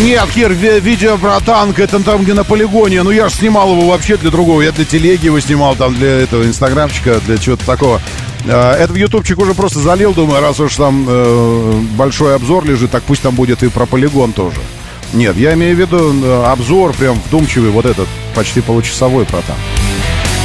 Нет, 0.02 0.28
Кир, 0.34 0.52
видео 0.52 1.16
про 1.18 1.38
танк, 1.40 1.78
это 1.78 2.00
там, 2.00 2.24
где 2.24 2.34
на 2.34 2.42
полигоне. 2.42 3.04
Ну, 3.04 3.12
я 3.12 3.28
же 3.28 3.36
снимал 3.36 3.70
его 3.70 3.90
вообще 3.90 4.16
для 4.16 4.30
другого. 4.30 4.60
Я 4.60 4.72
для 4.72 4.84
телеги 4.84 5.26
его 5.26 5.38
снимал, 5.38 5.76
там, 5.76 5.94
для 5.94 6.20
этого 6.22 6.44
инстаграмчика, 6.44 7.20
для 7.26 7.38
чего-то 7.38 7.64
такого. 7.64 8.00
А, 8.48 8.76
это 8.76 8.92
в 8.92 8.96
ютубчик 8.96 9.38
уже 9.38 9.54
просто 9.54 9.78
залил, 9.78 10.12
думаю, 10.12 10.40
раз 10.40 10.58
уж 10.58 10.74
там 10.74 11.06
э, 11.08 11.80
большой 11.96 12.34
обзор 12.34 12.64
лежит, 12.66 12.90
так 12.90 13.04
пусть 13.04 13.22
там 13.22 13.36
будет 13.36 13.62
и 13.62 13.68
про 13.68 13.86
полигон 13.86 14.32
тоже. 14.32 14.56
Нет, 15.12 15.36
я 15.36 15.54
имею 15.54 15.76
в 15.76 15.78
виду 15.78 16.12
э, 16.24 16.44
обзор 16.46 16.92
прям 16.94 17.20
вдумчивый, 17.26 17.70
вот 17.70 17.86
этот, 17.86 18.08
почти 18.34 18.62
получасовой 18.62 19.24
про 19.24 19.42
танк. 19.42 19.60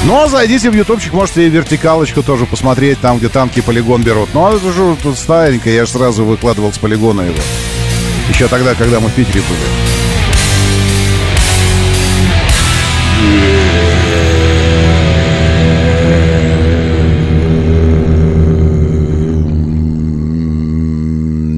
Ну, 0.06 0.16
а 0.16 0.28
зайдите 0.28 0.70
в 0.70 0.76
ютубчик, 0.76 1.12
можете 1.12 1.48
и 1.48 1.50
вертикалочку 1.50 2.22
тоже 2.22 2.46
посмотреть, 2.46 3.02
там, 3.02 3.18
где 3.18 3.30
танки 3.30 3.62
полигон 3.62 4.04
берут. 4.04 4.30
Ну, 4.34 4.46
а 4.46 4.56
это 4.56 4.72
же 4.72 4.96
тут 5.02 5.18
старенько, 5.18 5.72
я 5.72 5.86
же 5.86 5.92
сразу 5.92 6.24
выкладывал 6.24 6.72
с 6.72 6.78
полигона 6.78 7.22
его. 7.22 7.40
Еще 8.30 8.48
тогда, 8.48 8.76
когда 8.76 9.00
мы 9.00 9.10
в 9.10 9.14
Питере 9.16 9.42
были. 9.42 10.00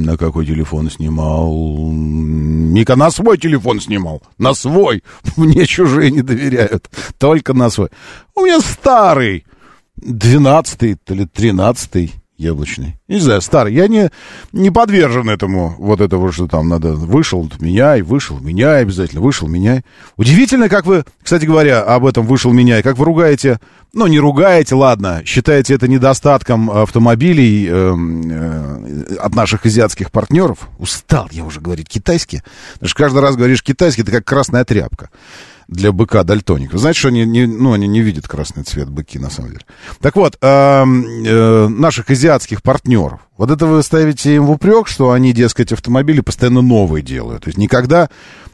На 0.05 0.17
какой 0.17 0.45
телефон 0.45 0.89
снимал? 0.89 1.91
Мика 1.91 2.95
на 2.95 3.11
свой 3.11 3.37
телефон 3.37 3.79
снимал. 3.79 4.23
На 4.37 4.53
свой. 4.53 5.03
Мне 5.37 5.65
чужие 5.65 6.09
не 6.09 6.21
доверяют. 6.21 6.89
Только 7.17 7.53
на 7.53 7.69
свой. 7.69 7.89
У 8.33 8.41
меня 8.41 8.59
старый. 8.59 9.45
Двенадцатый 9.97 10.97
или 11.07 11.25
тринадцатый 11.25 12.20
яблочный. 12.41 12.97
Не 13.07 13.19
знаю, 13.19 13.41
старый. 13.41 13.73
Я 13.73 13.87
не, 13.87 14.09
не 14.51 14.71
подвержен 14.71 15.29
этому, 15.29 15.75
вот 15.77 16.01
этого, 16.01 16.31
что 16.31 16.47
там 16.47 16.67
надо, 16.67 16.93
вышел, 16.93 17.49
меняй, 17.59 18.01
вышел, 18.01 18.39
меняй 18.39 18.81
обязательно, 18.81 19.21
вышел, 19.21 19.47
меняй. 19.47 19.83
Удивительно, 20.17 20.67
как 20.67 20.85
вы, 20.85 21.05
кстати 21.21 21.45
говоря, 21.45 21.81
об 21.81 22.05
этом 22.05 22.25
вышел, 22.25 22.51
меняй, 22.51 22.81
как 22.81 22.97
вы 22.97 23.05
ругаете, 23.05 23.59
ну, 23.93 24.07
не 24.07 24.19
ругаете, 24.19 24.75
ладно, 24.75 25.21
считаете 25.25 25.73
это 25.73 25.87
недостатком 25.87 26.71
автомобилей 26.71 27.67
э, 27.69 27.71
э, 27.71 29.15
от 29.15 29.35
наших 29.35 29.65
азиатских 29.65 30.11
партнеров. 30.11 30.69
Устал 30.79 31.27
я 31.31 31.43
уже 31.43 31.59
говорить 31.59 31.89
китайски. 31.89 32.41
Потому 32.73 32.89
что 32.89 32.97
каждый 32.97 33.21
раз 33.21 33.35
говоришь 33.35 33.63
китайский, 33.63 34.03
это 34.03 34.11
как 34.11 34.25
красная 34.25 34.63
тряпка 34.63 35.09
для 35.71 35.93
быка 35.93 36.23
дальтоник. 36.23 36.73
Вы 36.73 36.79
знаете, 36.79 36.99
что 36.99 37.07
они 37.07 37.25
не, 37.25 37.47
ну, 37.47 37.71
они 37.71 37.87
не 37.87 38.01
видят 38.01 38.27
красный 38.27 38.63
цвет 38.63 38.89
быки, 38.89 39.17
на 39.17 39.29
самом 39.29 39.51
деле. 39.51 39.65
Так 40.01 40.17
вот, 40.17 40.37
э, 40.41 40.45
э, 40.45 41.67
наших 41.69 42.09
азиатских 42.09 42.61
партнеров, 42.61 43.21
вот 43.37 43.49
это 43.49 43.65
вы 43.65 43.81
ставите 43.81 44.35
им 44.35 44.45
в 44.45 44.51
упрек, 44.51 44.89
что 44.89 45.11
они, 45.11 45.31
дескать, 45.31 45.71
автомобили 45.71 46.19
постоянно 46.19 46.61
новые 46.61 47.01
делают. 47.01 47.45
То 47.45 47.47
есть 47.47 47.57
никогда, 47.57 48.09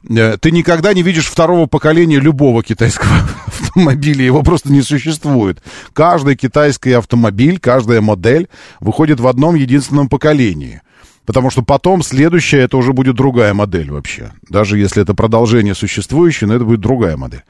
э, 0.07 0.37
ты 0.39 0.51
никогда 0.51 0.93
не 0.93 1.01
видишь 1.01 1.25
второго 1.25 1.65
поколения 1.65 2.19
любого 2.19 2.61
китайского 2.61 3.11
автомобиля, 3.47 4.23
его 4.23 4.43
просто 4.43 4.71
не 4.71 4.83
существует. 4.83 5.63
Каждый 5.93 6.35
китайский 6.35 6.91
автомобиль, 6.91 7.59
каждая 7.59 7.99
модель 7.99 8.47
выходит 8.79 9.19
в 9.19 9.25
одном 9.25 9.55
единственном 9.55 10.07
поколении. 10.07 10.81
Потому 11.27 11.49
что 11.49 11.61
потом 11.61 12.03
следующая 12.03 12.61
это 12.61 12.77
уже 12.77 12.93
будет 12.93 13.15
другая 13.15 13.53
модель 13.53 13.91
вообще. 13.91 14.31
Даже 14.49 14.79
если 14.79 15.03
это 15.03 15.13
продолжение 15.13 15.75
существующей, 15.75 16.45
но 16.45 16.55
это 16.55 16.63
будет 16.63 16.79
другая 16.79 17.17
модель. 17.17 17.41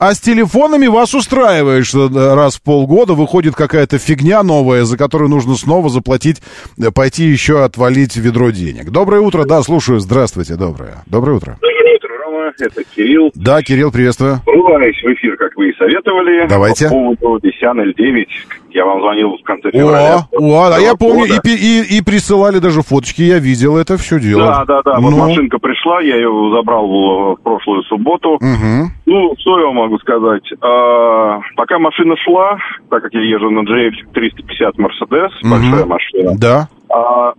А 0.00 0.12
с 0.12 0.20
телефонами 0.20 0.88
вас 0.88 1.14
устраивает, 1.14 1.86
что 1.86 2.08
раз 2.34 2.56
в 2.56 2.62
полгода 2.62 3.14
выходит 3.14 3.54
какая-то 3.54 3.98
фигня 3.98 4.42
новая, 4.42 4.84
за 4.84 4.98
которую 4.98 5.30
нужно 5.30 5.54
снова 5.54 5.88
заплатить, 5.88 6.42
э, 6.76 6.90
пойти 6.90 7.24
еще 7.24 7.62
отвалить 7.62 8.16
ведро 8.16 8.50
денег. 8.50 8.90
Доброе 8.90 9.20
утро, 9.20 9.44
да, 9.44 9.62
слушаю. 9.62 10.00
Здравствуйте, 10.00 10.56
доброе. 10.56 11.04
Доброе 11.06 11.36
утро. 11.36 11.56
Доброе 11.60 11.94
утро, 11.94 12.08
программа. 12.08 12.52
Это 12.58 12.84
Кирилл. 12.84 13.30
Да, 13.34 13.62
Кирилл, 13.62 13.92
приветствую. 13.92 14.40
Врываюсь 14.46 14.96
в 15.02 15.06
эфир, 15.14 15.36
как 15.36 15.56
вы 15.56 15.70
и 15.70 15.76
советовали. 15.76 16.48
Давайте. 16.48 16.88
По 16.88 17.14
поводу 17.14 17.40
Десян 17.42 17.80
L9. 17.80 18.26
Я 18.72 18.84
вам 18.84 19.00
звонил 19.00 19.36
в 19.36 19.42
конце 19.44 19.68
О, 19.68 19.72
февраля. 19.72 20.16
о, 20.32 20.70
а 20.74 20.78
я 20.80 20.94
помню, 20.94 21.26
года. 21.28 21.40
и, 21.44 21.50
и, 21.50 21.98
и 21.98 22.02
присылали 22.02 22.58
даже 22.58 22.82
фоточки, 22.82 23.22
я 23.22 23.38
видел 23.38 23.76
это 23.76 23.96
все 23.96 24.18
дело. 24.20 24.42
Да, 24.46 24.64
да, 24.64 24.82
да. 24.84 25.00
Вот 25.00 25.10
Ну, 25.10 25.18
машинка 25.18 25.58
пришла, 25.58 26.00
я 26.00 26.16
ее 26.16 26.30
забрал 26.54 26.86
в, 26.86 27.36
в 27.36 27.42
прошлую 27.42 27.82
субботу. 27.84 28.38
мгм. 28.40 28.92
Ну, 29.06 29.34
что 29.38 29.58
я 29.58 29.66
вам 29.66 29.76
могу 29.76 29.98
сказать? 29.98 30.42
А, 30.62 31.40
пока 31.56 31.78
машина 31.78 32.14
шла, 32.24 32.58
так 32.90 33.02
как 33.02 33.12
я 33.14 33.20
езжу 33.22 33.50
на 33.50 33.60
GF 33.60 33.92
350 34.14 34.74
Mercedes, 34.76 35.30
Мгм. 35.42 35.50
большая 35.50 35.86
машина, 35.86 36.32
Да. 36.38 36.68
а, 36.88 37.32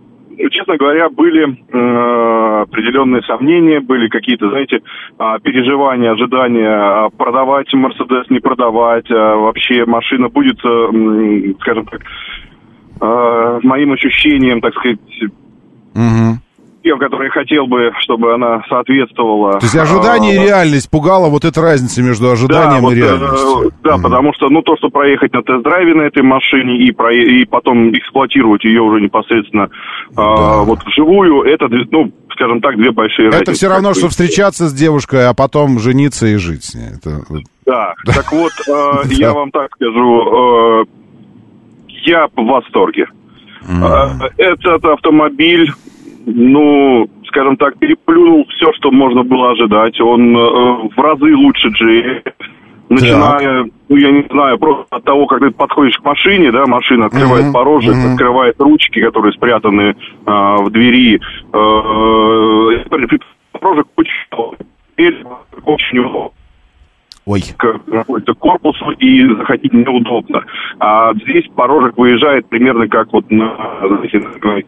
честно 0.50 0.76
говоря, 0.76 1.08
были 1.08 1.46
э, 1.48 2.62
определенные 2.62 3.22
сомнения, 3.22 3.80
были 3.80 4.08
какие-то, 4.08 4.48
знаете, 4.48 4.80
а, 5.18 5.38
переживания, 5.38 6.12
ожидания, 6.12 6.68
а, 6.68 7.10
продавать 7.10 7.72
Мерседес, 7.74 8.30
не 8.30 8.40
продавать, 8.40 9.10
а 9.10 9.36
вообще 9.36 9.84
машина 9.86 10.28
будет, 10.28 10.58
э, 10.64 11.54
скажем 11.60 11.86
так, 11.86 12.02
э, 13.00 13.60
моим 13.62 13.92
ощущениям, 13.92 14.60
так 14.60 14.74
сказать, 14.74 14.98
Мгм. 15.94 16.40
Тем, 16.82 16.98
которые 16.98 17.30
хотел 17.30 17.66
бы, 17.66 17.90
чтобы 18.00 18.34
она 18.34 18.62
соответствовала. 18.68 19.52
То 19.60 19.66
есть 19.66 19.76
ожидание 19.76 20.34
и 20.34 20.38
а, 20.38 20.44
реальность 20.44 20.90
пугала 20.90 21.28
вот 21.28 21.44
эта 21.44 21.60
разница 21.60 22.02
между 22.02 22.30
ожиданием 22.30 22.82
вот, 22.82 22.92
и 22.92 22.96
э, 22.96 23.04
реальностью. 23.04 23.72
да, 23.82 23.98
потому 23.98 24.32
что, 24.34 24.48
ну, 24.48 24.62
то, 24.62 24.76
что 24.76 24.88
проехать 24.90 25.32
на 25.32 25.42
тест-драйве 25.42 25.94
на 25.94 26.02
этой 26.02 26.22
машине 26.22 26.76
и, 26.78 26.90
прое- 26.92 27.40
и 27.42 27.44
потом 27.44 27.90
эксплуатировать 27.92 28.64
ее 28.64 28.82
уже 28.82 29.00
непосредственно 29.00 29.68
а, 30.16 30.62
вот 30.62 30.80
вживую, 30.84 31.42
это, 31.42 31.68
ну, 31.90 32.12
скажем 32.32 32.60
так, 32.60 32.76
две 32.76 32.90
большие 32.90 33.28
Это 33.28 33.38
разницы. 33.38 33.52
все 33.54 33.68
равно, 33.68 33.94
что 33.94 34.08
встречаться 34.08 34.68
с 34.68 34.72
девушкой, 34.72 35.28
а 35.28 35.34
потом 35.34 35.78
жениться 35.78 36.26
и 36.26 36.36
жить 36.36 36.64
с 36.64 36.74
ней. 36.74 36.88
Это 36.96 37.20
Да, 37.64 37.94
так 38.04 38.32
вот, 38.32 38.50
э, 38.68 39.02
я 39.10 39.32
вам 39.32 39.50
так 39.52 39.70
скажу, 39.76 40.82
э, 40.82 40.84
я 42.04 42.26
в 42.34 42.44
восторге. 42.44 43.06
Э, 43.68 44.08
Этот 44.36 44.84
автомобиль, 44.84 45.72
ну, 46.26 47.08
скажем 47.26 47.56
так, 47.56 47.78
переплюнул 47.78 48.46
все, 48.50 48.72
что 48.74 48.90
можно 48.90 49.22
было 49.22 49.52
ожидать. 49.52 50.00
Он 50.00 50.36
э, 50.36 50.40
в 50.94 50.98
разы 50.98 51.34
лучше 51.34 51.68
GF. 51.68 52.32
Начиная, 52.88 53.64
ну, 53.88 53.96
я 53.96 54.10
не 54.10 54.26
знаю, 54.30 54.58
просто 54.58 54.84
от 54.90 55.04
того, 55.04 55.26
как 55.26 55.40
ты 55.40 55.50
подходишь 55.50 55.96
к 55.96 56.04
машине, 56.04 56.52
да, 56.52 56.66
машина 56.66 57.06
открывает 57.06 57.44
Мгм, 57.44 57.52
порожек, 57.54 57.94
мгм. 57.94 58.12
открывает 58.12 58.60
ручки, 58.60 59.00
которые 59.00 59.32
спрятаны 59.32 59.96
а, 60.26 60.56
в 60.58 60.70
двери. 60.70 61.18
Э, 61.54 62.84
порожек 63.52 63.86
очень 65.64 65.98
удобно 66.00 66.30
Ой. 67.24 67.40
к 67.56 67.56
какому-то 67.56 68.34
корпусу 68.34 68.90
и 68.90 69.24
заходить 69.26 69.72
неудобно. 69.72 70.44
А 70.80 71.14
здесь 71.14 71.46
порожек 71.54 71.96
выезжает 71.96 72.48
примерно 72.48 72.88
как 72.88 73.12
вот 73.12 73.30
на... 73.30 73.78
знаете, 73.86 74.18
на- 74.18 74.62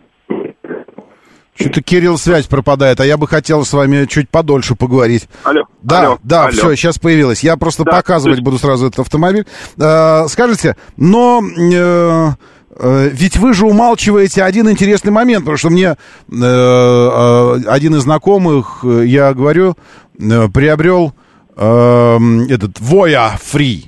Что-то, 1.56 1.82
Кирилл, 1.82 2.18
связь 2.18 2.47
пропадает, 2.47 2.98
а 3.01 3.06
я 3.06 3.16
бы 3.16 3.28
хотел 3.28 3.64
с 3.64 3.72
вами 3.72 4.06
чуть 4.06 4.28
подольше 4.28 4.74
поговорить. 4.74 5.28
Алло, 5.44 5.62
Да, 5.82 6.01
алло, 6.01 6.18
да, 6.24 6.43
алло. 6.47 6.51
все, 6.52 6.74
сейчас 6.74 6.98
появилось. 6.98 7.44
Я 7.44 7.56
просто 7.56 7.85
Да, 7.85 7.93
показывать 7.93 8.39
есть- 8.39 8.44
буду 8.44 8.59
сразу 8.59 8.86
этот 8.89 9.01
автомобиль. 9.01 9.47
Э, 9.78 10.26
скажите, 10.28 10.76
но 10.97 11.40
э, 11.43 12.28
э, 12.76 13.09
ведь 13.12 13.36
вы 13.36 13.55
же 13.55 13.66
умалчиваете 13.66 14.43
один 14.43 14.68
интересный 14.68 15.12
момент, 15.12 15.44
потому 15.44 15.56
что 15.56 15.70
мне 15.70 15.90
э, 15.90 15.97
э, 16.32 17.60
один 17.68 17.94
из 17.94 18.02
знакомых, 18.02 18.81
э, 18.82 19.05
я 19.06 19.32
говорю, 19.32 19.76
э, 20.18 20.48
приобрел 20.52 21.14
э, 21.56 22.18
этот 22.51 22.81
Voya 22.81 23.32
Free. 23.40 23.85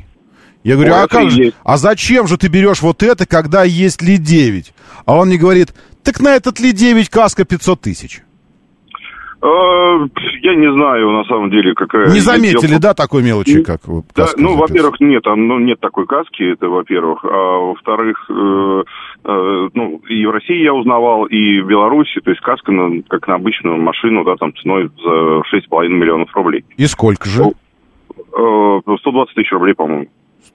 Я 0.63 0.75
говорю, 0.75 0.93
Voya 0.95 1.03
а 1.03 1.09
как 1.09 1.31
же, 1.31 1.53
а 1.65 1.77
зачем 1.79 2.27
же 2.29 2.37
ты 2.39 2.47
берешь 2.49 2.81
вот 2.83 3.03
это, 3.03 3.27
когда 3.27 3.65
есть 3.65 4.03
Ли 4.03 4.19
9? 4.19 4.73
А 5.05 5.15
он 5.17 5.29
мне 5.29 5.37
говорит, 5.37 5.75
так 6.07 6.21
на 6.21 6.37
этот 6.37 6.61
Ли 6.61 6.73
9 6.73 7.09
каска 7.11 7.45
500 7.45 7.81
тысяч. 7.81 8.23
Э, 9.43 10.07
Я 10.43 10.55
не 10.55 10.73
знаю, 10.73 11.11
на 11.11 11.25
самом 11.25 11.51
деле, 11.51 11.75
какая... 11.75 12.07
Не 12.09 12.17
я 12.17 12.23
заметили, 12.23 12.69
делал- 12.69 12.81
да, 12.81 12.95
такой 12.95 13.23
мелочи, 13.23 13.63
как 13.63 13.81
Да, 14.15 14.29
ну, 14.37 14.57
во-первых, 14.57 14.99
нет, 15.01 15.23
там 15.25 15.47
ну, 15.47 15.59
нет 15.59 15.79
такой 15.81 16.07
каски, 16.07 16.53
это 16.53 16.69
во-первых. 16.69 17.25
А 17.25 17.59
во-вторых, 17.59 18.25
э, 18.31 18.83
э, 19.25 19.69
ну, 19.75 20.01
и 20.09 20.25
в 20.25 20.31
России 20.31 20.63
я 20.63 20.73
узнавал, 20.73 21.27
и 21.27 21.61
в 21.61 21.67
Беларуси, 21.67 22.21
то 22.25 22.31
есть 22.31 22.41
каска, 22.41 22.73
на, 22.73 23.03
как 23.03 23.29
на 23.29 23.35
обычную 23.35 23.77
машину, 23.77 24.25
да, 24.25 24.37
там 24.37 24.55
ценой 24.57 24.89
за 25.05 25.43
6,5 25.55 25.89
миллионов 25.89 26.35
рублей. 26.35 26.65
И 26.77 26.87
сколько 26.87 27.29
же? 27.29 27.43
Э, 27.43 28.81
120 29.01 29.35
тысяч 29.35 29.53
рублей, 29.53 29.75
по-моему. 29.75 30.07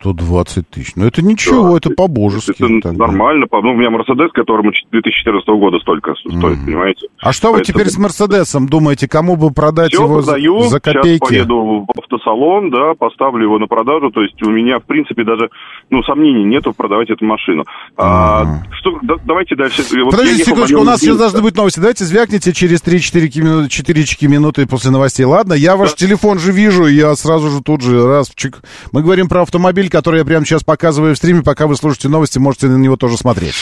120 0.01 0.67
тысяч. 0.69 0.93
Ну, 0.95 1.05
это 1.05 1.21
ничего, 1.21 1.77
это 1.77 1.89
по-божески. 1.91 2.51
Это 2.51 2.91
нормально. 2.91 3.45
по- 3.47 3.61
Ну, 3.61 3.71
у 3.71 3.75
меня 3.75 3.89
Мерседес, 3.91 4.31
которому 4.33 4.71
2014 4.91 5.47
года 5.59 5.77
столько 5.79 6.13
стоит, 6.15 6.65
понимаете? 6.65 7.07
А 7.21 7.31
что 7.31 7.49
вы 7.51 7.59
Поэтому- 7.59 7.79
теперь 7.79 7.91
с 7.91 7.97
Мерседесом 7.97 8.67
думаете? 8.67 9.07
Кому 9.07 9.35
бы 9.35 9.51
продать 9.51 9.91
Все 9.93 10.03
его 10.03 10.21
за- 10.21 10.31
продаю, 10.31 10.61
за 10.63 10.79
сейчас 10.79 10.81
копейки? 10.95 11.19
поеду 11.19 11.85
в 11.87 11.99
автосалон, 11.99 12.71
да, 12.71 12.93
поставлю 12.97 13.43
его 13.43 13.59
на 13.59 13.67
продажу, 13.67 14.09
то 14.11 14.21
есть 14.21 14.41
у 14.41 14.49
меня, 14.49 14.79
в 14.79 14.83
принципе, 14.83 15.23
даже, 15.23 15.49
ну, 15.91 16.01
сомнений 16.03 16.43
нету 16.45 16.73
продавать 16.73 17.09
эту 17.11 17.23
машину. 17.25 17.63
А, 17.97 18.63
что, 18.79 18.97
да- 19.03 19.15
давайте 19.23 19.55
дальше. 19.55 19.83
Вот 20.03 20.11
Подождите 20.11 20.45
секундочку, 20.45 20.79
у 20.79 20.83
нас 20.83 20.99
сейчас 21.01 21.17
должны 21.17 21.41
быть 21.41 21.55
новости. 21.55 21.79
Давайте 21.79 22.05
звякните 22.05 22.53
через 22.53 22.81
3-4 22.81 23.41
минуты, 23.41 23.69
4 23.69 24.27
минуты 24.27 24.65
после 24.65 24.89
новостей. 24.89 25.25
Ладно, 25.25 25.53
я 25.53 25.75
ваш 25.75 25.93
телефон 25.93 26.39
же 26.39 26.51
вижу, 26.51 26.87
я 26.87 27.15
сразу 27.15 27.49
же 27.49 27.61
тут 27.61 27.81
же 27.81 28.07
раз 28.07 28.31
чик. 28.35 28.61
Мы 28.91 29.03
говорим 29.03 29.27
про 29.29 29.41
автомобиль, 29.43 29.89
который 29.91 30.19
я 30.19 30.25
прямо 30.25 30.45
сейчас 30.45 30.63
показываю 30.63 31.13
в 31.13 31.17
стриме. 31.17 31.43
Пока 31.43 31.67
вы 31.67 31.75
слушаете 31.75 32.09
новости, 32.09 32.39
можете 32.39 32.67
на 32.67 32.77
него 32.77 32.95
тоже 32.97 33.17
смотреть. 33.17 33.55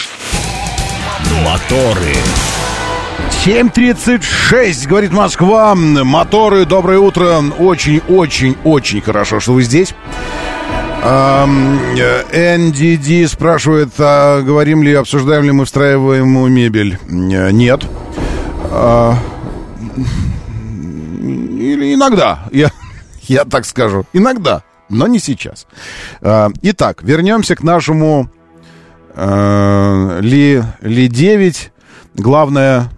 Моторы. 1.43 2.15
7.36, 3.45 4.87
говорит 4.87 5.11
Москва. 5.11 5.73
Моторы, 5.75 6.65
доброе 6.65 6.99
утро. 6.99 7.41
Очень-очень-очень 7.57 9.01
хорошо, 9.01 9.39
что 9.39 9.53
вы 9.53 9.63
здесь. 9.63 9.93
Э, 11.01 11.45
NDD 12.31 13.27
спрашивает, 13.27 13.89
а 13.97 14.41
говорим 14.41 14.83
ли, 14.83 14.93
обсуждаем 14.93 15.43
ли 15.45 15.51
мы 15.51 15.65
встраиваемую 15.65 16.51
мебель? 16.51 16.99
Э, 17.09 17.51
Нет. 17.51 17.85
А, 18.71 19.15
Или 21.21 21.93
иногда, 21.93 22.47
я, 22.51 22.71
я 23.23 23.45
так 23.45 23.65
скажу. 23.65 24.05
Иногда, 24.13 24.63
но 24.89 25.07
не 25.07 25.19
сейчас. 25.19 25.67
А, 26.21 26.49
Итак, 26.61 27.03
вернемся 27.03 27.55
к 27.55 27.63
нашему 27.63 28.29
э, 29.15 30.19
Ли, 30.21 30.63
Ли 30.81 31.07
9. 31.07 31.71
Главная, 32.15 32.89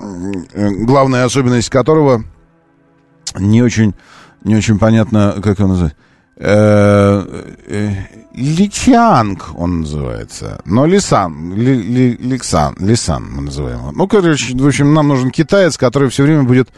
э, 0.00 0.70
главная 0.80 1.24
особенность 1.24 1.70
которого 1.70 2.24
не 3.38 3.62
очень, 3.62 3.94
не 4.44 4.56
очень 4.56 4.78
понятно, 4.78 5.36
как 5.42 5.58
его 5.58 5.68
назвать. 5.68 5.94
Э, 6.36 7.24
э, 7.66 7.90
Личанг 8.36 9.48
он 9.54 9.80
называется. 9.80 10.60
Но 10.66 10.84
Лисан, 10.84 11.54
Ли, 11.54 11.74
Ли- 11.82 12.16
Ликсан, 12.18 12.76
Лисан 12.78 13.26
мы 13.30 13.42
называем 13.42 13.78
его. 13.78 13.92
Ну, 13.92 14.06
короче, 14.06 14.54
в 14.54 14.66
общем, 14.66 14.92
нам 14.92 15.08
нужен 15.08 15.30
китаец, 15.30 15.78
который 15.78 16.10
все 16.10 16.22
время 16.22 16.42
будет, 16.42 16.68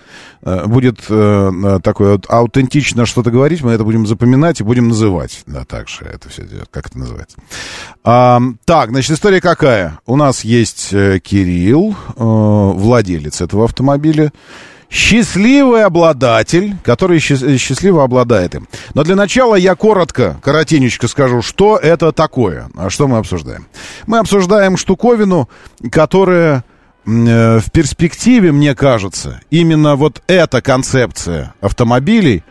э, 0.42 0.66
будет 0.66 1.00
э, 1.08 1.50
э, 1.64 1.80
такой 1.82 2.12
вот 2.12 2.26
аутентично 2.28 3.06
что-то 3.06 3.32
говорить, 3.32 3.62
мы 3.62 3.72
это 3.72 3.82
будем 3.82 4.06
запоминать 4.06 4.60
и 4.60 4.64
будем 4.64 4.88
называть. 4.88 5.42
Да, 5.46 5.64
так 5.64 5.88
же 5.88 6.04
это 6.04 6.28
все 6.28 6.46
как 6.70 6.86
это 6.86 6.98
называется. 6.98 7.38
А, 8.04 8.40
так, 8.64 8.90
значит, 8.90 9.10
история 9.10 9.40
какая? 9.40 9.98
У 10.06 10.14
нас 10.14 10.44
есть 10.44 10.92
э, 10.92 11.18
Кирилл, 11.18 11.96
э, 12.16 12.22
владелец 12.22 13.40
этого 13.40 13.64
автомобиля, 13.64 14.32
счастливый 14.90 15.84
обладатель, 15.84 16.76
который 16.82 17.18
счаст- 17.18 17.56
счастливо 17.58 18.04
обладает 18.04 18.54
им. 18.54 18.68
Но 18.94 19.04
для 19.04 19.16
начала 19.16 19.54
я 19.54 19.74
коротко, 19.74 20.38
коротенечко 20.42 21.08
скажу, 21.08 21.42
что 21.42 21.76
это 21.76 22.12
такое, 22.12 22.68
а 22.76 22.90
что 22.90 23.06
мы 23.08 23.18
обсуждаем. 23.18 23.66
Мы 24.06 24.18
обсуждаем 24.18 24.76
штуковину, 24.76 25.48
которая 25.90 26.64
э, 27.06 27.58
в 27.60 27.70
перспективе, 27.70 28.52
мне 28.52 28.74
кажется, 28.74 29.40
именно 29.50 29.96
вот 29.96 30.22
эта 30.26 30.62
концепция 30.62 31.54
автомобилей 31.60 32.42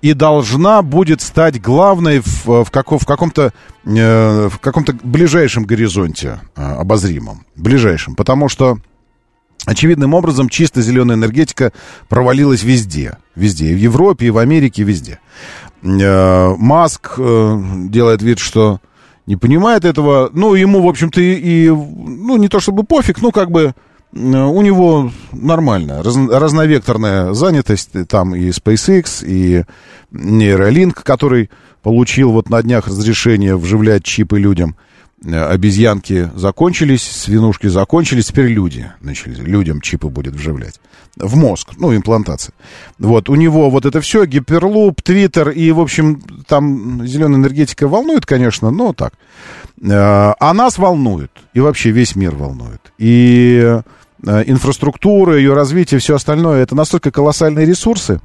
и 0.00 0.14
должна 0.14 0.82
будет 0.82 1.20
стать 1.20 1.60
главной 1.60 2.20
в, 2.20 2.64
в, 2.64 2.70
како- 2.70 2.98
в 2.98 3.06
каком-то 3.06 3.52
э, 3.84 4.48
в 4.50 4.58
каком-то 4.58 4.94
ближайшем 5.04 5.64
горизонте 5.64 6.40
э, 6.56 6.62
обозримом, 6.74 7.46
ближайшем, 7.54 8.16
потому 8.16 8.48
что 8.48 8.78
очевидным 9.64 10.14
образом 10.14 10.48
чисто 10.48 10.82
зеленая 10.82 11.16
энергетика 11.16 11.72
провалилась 12.08 12.62
везде, 12.62 13.18
везде, 13.34 13.70
и 13.70 13.74
в 13.74 13.78
Европе, 13.78 14.26
и 14.26 14.30
в 14.30 14.38
Америке, 14.38 14.82
везде. 14.82 15.20
Э, 15.82 16.54
Маск 16.56 17.14
э, 17.18 17.62
делает 17.88 18.22
вид, 18.22 18.38
что 18.38 18.80
не 19.26 19.36
понимает 19.36 19.84
этого, 19.84 20.30
ну 20.32 20.54
ему, 20.54 20.82
в 20.82 20.88
общем-то, 20.88 21.20
и, 21.20 21.68
ну 21.68 22.36
не 22.36 22.48
то 22.48 22.60
чтобы 22.60 22.84
пофиг, 22.84 23.20
ну 23.22 23.30
как 23.30 23.50
бы 23.50 23.74
у 24.12 24.62
него 24.62 25.10
нормальная, 25.32 26.02
раз, 26.02 26.16
разновекторная 26.16 27.32
занятость. 27.32 27.90
Там 28.08 28.34
и 28.34 28.50
SpaceX, 28.50 29.24
и 29.26 29.64
Neuralink, 30.12 30.98
который 31.02 31.50
получил 31.82 32.30
вот 32.32 32.50
на 32.50 32.62
днях 32.62 32.88
разрешение 32.88 33.56
вживлять 33.56 34.04
чипы 34.04 34.38
людям. 34.38 34.76
Э, 35.24 35.44
обезьянки 35.50 36.30
закончились, 36.34 37.02
свинушки 37.02 37.68
закончились, 37.68 38.26
теперь 38.26 38.46
люди 38.46 38.90
начали, 39.00 39.34
людям 39.34 39.80
чипы 39.80 40.08
будет 40.08 40.34
вживлять. 40.34 40.80
В 41.16 41.36
мозг, 41.36 41.72
ну, 41.78 41.94
имплантация. 41.94 42.54
Вот, 42.98 43.28
у 43.28 43.34
него 43.34 43.70
вот 43.70 43.84
это 43.84 44.00
все, 44.00 44.24
гиперлуп, 44.24 45.02
твиттер, 45.02 45.50
и, 45.50 45.70
в 45.70 45.80
общем, 45.80 46.22
там 46.48 47.06
зеленая 47.06 47.38
энергетика 47.38 47.86
волнует, 47.86 48.26
конечно, 48.26 48.70
но 48.70 48.92
так. 48.92 49.14
Э, 49.80 50.34
а 50.38 50.54
нас 50.54 50.78
волнует, 50.78 51.30
и 51.54 51.60
вообще 51.60 51.90
весь 51.90 52.16
мир 52.16 52.34
волнует. 52.34 52.92
И 52.98 53.80
э, 54.26 54.42
инфраструктура, 54.46 55.36
ее 55.36 55.54
развитие, 55.54 56.00
все 56.00 56.16
остальное, 56.16 56.62
это 56.62 56.74
настолько 56.74 57.12
колоссальные 57.12 57.66
ресурсы, 57.66 58.20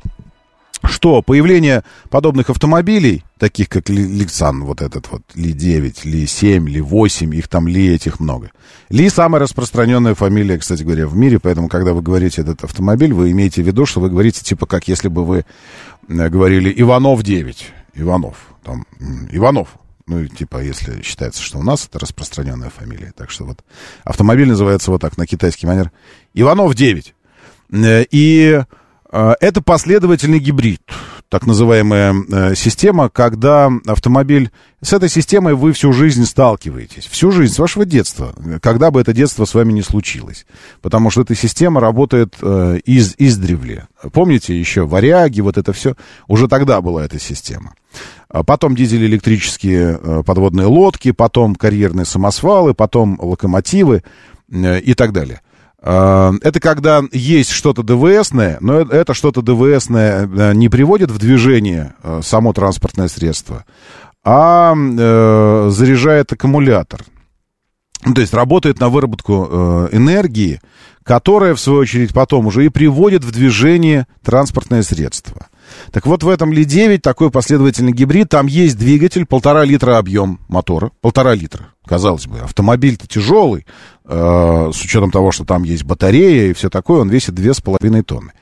что 0.84 1.22
появление 1.22 1.84
подобных 2.10 2.50
автомобилей, 2.50 3.24
таких 3.38 3.70
как 3.70 3.90
Ликсан, 3.90 4.64
вот 4.64 4.82
этот 4.82 5.12
вот 5.12 5.22
Ли-9, 5.36 6.02
Ли-7, 6.04 6.68
Ли-8, 6.68 7.36
их 7.36 7.48
там 7.48 7.68
Ли 7.68 7.94
этих 7.94 8.20
много. 8.20 8.52
Ли 8.90 9.10
самая 9.10 9.42
распространенная 9.42 10.16
фамилия, 10.16 10.58
кстати 10.58 10.84
говоря, 10.84 11.08
в 11.08 11.16
мире, 11.16 11.40
поэтому, 11.40 11.68
когда 11.68 11.94
вы 11.94 12.02
говорите 12.02 12.42
этот 12.42 12.64
автомобиль, 12.64 13.14
вы 13.14 13.32
имеете 13.32 13.62
в 13.62 13.68
виду, 13.68 13.86
что 13.86 14.00
вы 14.00 14.10
говорите, 14.10 14.44
типа, 14.44 14.66
как 14.66 14.88
если 14.88 15.08
бы 15.08 15.26
вы 15.26 15.46
э, 16.08 16.30
говорили 16.30 16.74
Иванов-9, 16.76 17.58
Иванов, 17.96 18.36
там, 18.64 18.86
Иванов, 19.32 19.70
ну, 20.08 20.26
типа, 20.26 20.64
если 20.64 21.02
считается, 21.02 21.42
что 21.42 21.60
у 21.60 21.64
нас 21.64 21.86
это 21.86 22.00
распространенная 22.00 22.70
фамилия. 22.70 23.12
Так 23.16 23.30
что 23.30 23.44
вот 23.44 23.60
автомобиль 24.06 24.48
называется 24.48 24.90
вот 24.90 25.02
так, 25.02 25.18
на 25.18 25.28
китайский 25.28 25.68
манер. 25.68 25.92
Иванов-9. 26.34 27.14
Э, 27.74 28.06
и 28.10 28.62
это 29.12 29.62
последовательный 29.62 30.40
гибрид, 30.40 30.82
так 31.30 31.46
называемая 31.46 32.14
э, 32.14 32.56
система, 32.56 33.10
когда 33.10 33.72
автомобиль... 33.86 34.52
С 34.82 34.94
этой 34.94 35.10
системой 35.10 35.56
вы 35.56 35.74
всю 35.74 35.92
жизнь 35.92 36.24
сталкиваетесь. 36.26 37.06
Всю 37.08 37.32
жизнь, 37.32 37.54
с 37.54 37.60
вашего 37.60 37.84
детства. 37.84 38.34
Когда 38.62 38.92
бы 38.92 39.02
это 39.02 39.12
детство 39.12 39.46
с 39.46 39.56
вами 39.56 39.74
не 39.74 39.82
случилось. 39.82 40.46
Потому 40.82 41.10
что 41.10 41.22
эта 41.22 41.36
система 41.36 41.82
работает 41.82 42.36
э, 42.42 42.80
из, 42.86 43.16
издревле. 43.18 43.88
Помните 44.14 44.58
еще 44.58 44.86
варяги, 44.86 45.42
вот 45.42 45.58
это 45.58 45.74
все? 45.74 45.96
Уже 46.28 46.48
тогда 46.48 46.80
была 46.82 47.04
эта 47.04 47.20
система. 47.20 47.74
А 48.30 48.44
потом 48.44 48.76
дизель-электрические 48.76 50.00
э, 50.02 50.24
подводные 50.26 50.68
лодки, 50.68 51.12
потом 51.12 51.56
карьерные 51.56 52.06
самосвалы, 52.06 52.74
потом 52.74 53.18
локомотивы 53.20 54.04
и 54.50 54.94
так 54.94 55.12
далее. 55.12 55.42
А, 55.80 56.34
это 56.42 56.60
когда 56.60 57.04
есть 57.12 57.52
что-то 57.52 57.84
ДВСное, 57.84 58.58
но 58.62 58.80
это 58.80 59.14
что-то 59.14 59.42
ДВСное 59.42 60.28
э, 60.28 60.54
не 60.54 60.70
приводит 60.70 61.12
в 61.12 61.20
движение 61.20 61.94
э, 62.02 62.22
само 62.24 62.54
транспортное 62.54 63.08
средство, 63.08 63.66
а 64.24 64.74
э, 64.76 65.70
заряжает 65.72 66.34
аккумулятор. 66.34 67.02
Ну, 68.06 68.14
то 68.14 68.22
есть 68.22 68.34
работает 68.34 68.80
на 68.80 68.90
выработку 68.90 69.90
энергии, 69.92 70.62
которая, 71.04 71.56
в 71.56 71.60
свою 71.60 71.80
очередь, 71.80 72.14
потом 72.14 72.46
уже 72.46 72.64
и 72.66 72.70
приводит 72.70 73.24
в 73.24 73.32
движение 73.32 74.06
транспортное 74.24 74.84
средство. 74.84 75.48
Так 75.92 76.06
вот, 76.06 76.24
в 76.24 76.30
этом 76.30 76.52
Ли-9 76.54 77.00
такой 77.00 77.32
последовательный 77.32 77.92
гибрид. 77.92 78.30
Там 78.30 78.48
есть 78.48 78.78
двигатель, 78.78 79.26
полтора 79.26 79.64
литра 79.64 79.98
объем 79.98 80.40
мотора. 80.48 80.92
Полтора 81.02 81.34
литра, 81.36 81.68
казалось 81.86 82.28
бы. 82.28 82.40
Автомобиль-то 82.40 83.08
тяжелый, 83.08 83.66
э, 84.06 84.72
с 84.74 84.82
учетом 84.82 85.12
того, 85.12 85.32
что 85.32 85.46
там 85.46 85.64
есть 85.64 85.84
батарея 85.84 86.50
и 86.50 86.54
все 86.54 86.70
такое. 86.70 87.02
Он 87.02 87.10
весит 87.10 87.36
две 87.36 87.54
с 87.54 87.62
половиной 87.62 88.04
тонны. 88.04 88.34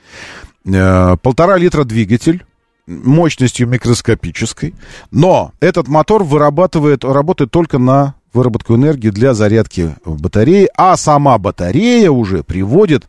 Э, 0.66 1.16
полтора 1.22 1.56
литра 1.56 1.84
двигатель 1.84 2.44
мощностью 2.86 3.68
микроскопической. 3.68 4.74
Но 5.10 5.52
этот 5.60 5.88
мотор 5.88 6.24
вырабатывает, 6.24 7.04
работает 7.04 7.50
только 7.50 7.78
на 7.78 8.14
выработку 8.32 8.74
энергии 8.74 9.10
для 9.10 9.34
зарядки 9.34 9.96
батареи, 10.04 10.68
а 10.76 10.96
сама 10.96 11.38
батарея 11.38 12.10
уже 12.10 12.44
приводит 12.44 13.08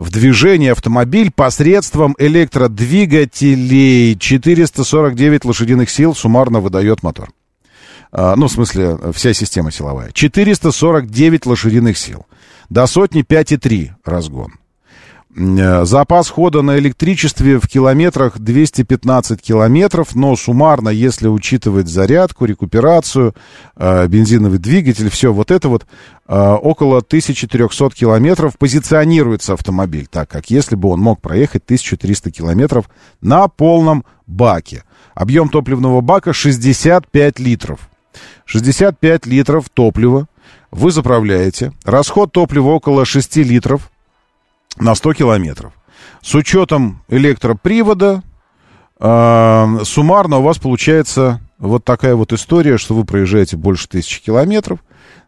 в 0.00 0.10
движение 0.10 0.72
автомобиль 0.72 1.30
посредством 1.30 2.16
электродвигателей. 2.18 4.18
449 4.18 5.44
лошадиных 5.44 5.90
сил 5.90 6.14
суммарно 6.14 6.60
выдает 6.60 7.02
мотор. 7.02 7.30
А, 8.10 8.34
ну, 8.34 8.48
в 8.48 8.50
смысле, 8.50 8.96
вся 9.12 9.34
система 9.34 9.70
силовая. 9.70 10.10
449 10.12 11.44
лошадиных 11.44 11.98
сил. 11.98 12.24
До 12.70 12.86
сотни 12.86 13.22
5,3 13.22 13.90
разгон. 14.02 14.54
Э, 15.36 15.84
запас 15.84 16.28
хода 16.28 16.62
на 16.62 16.78
электричестве 16.78 17.60
в 17.60 17.68
километрах 17.68 18.38
215 18.38 19.40
километров, 19.40 20.16
но 20.16 20.34
суммарно, 20.34 20.88
если 20.88 21.28
учитывать 21.28 21.88
зарядку, 21.88 22.46
рекуперацию, 22.46 23.34
э, 23.76 24.08
бензиновый 24.08 24.58
двигатель, 24.58 25.08
все 25.08 25.32
вот 25.32 25.52
это 25.52 25.68
вот, 25.68 25.86
э, 26.26 26.36
около 26.36 27.00
1300 27.00 27.94
километров 27.94 28.58
позиционируется 28.58 29.52
автомобиль, 29.52 30.08
так 30.10 30.28
как 30.28 30.50
если 30.50 30.74
бы 30.74 30.88
он 30.88 31.00
мог 31.00 31.20
проехать 31.20 31.64
1300 31.64 32.32
километров 32.32 32.90
на 33.20 33.46
полном 33.46 34.04
баке. 34.26 34.82
Объем 35.14 35.48
топливного 35.48 36.00
бака 36.00 36.32
65 36.32 37.38
литров. 37.38 37.88
65 38.46 39.26
литров 39.26 39.68
топлива 39.68 40.26
вы 40.72 40.90
заправляете. 40.90 41.72
Расход 41.84 42.32
топлива 42.32 42.70
около 42.70 43.04
6 43.04 43.36
литров 43.36 43.90
на 44.78 44.94
100 44.94 45.14
километров. 45.14 45.72
С 46.22 46.34
учетом 46.34 47.02
электропривода, 47.08 48.22
э, 48.98 49.78
суммарно 49.84 50.38
у 50.38 50.42
вас 50.42 50.58
получается 50.58 51.40
вот 51.58 51.84
такая 51.84 52.14
вот 52.14 52.32
история, 52.32 52.78
что 52.78 52.94
вы 52.94 53.04
проезжаете 53.04 53.56
больше 53.56 53.88
тысячи 53.88 54.22
километров. 54.22 54.80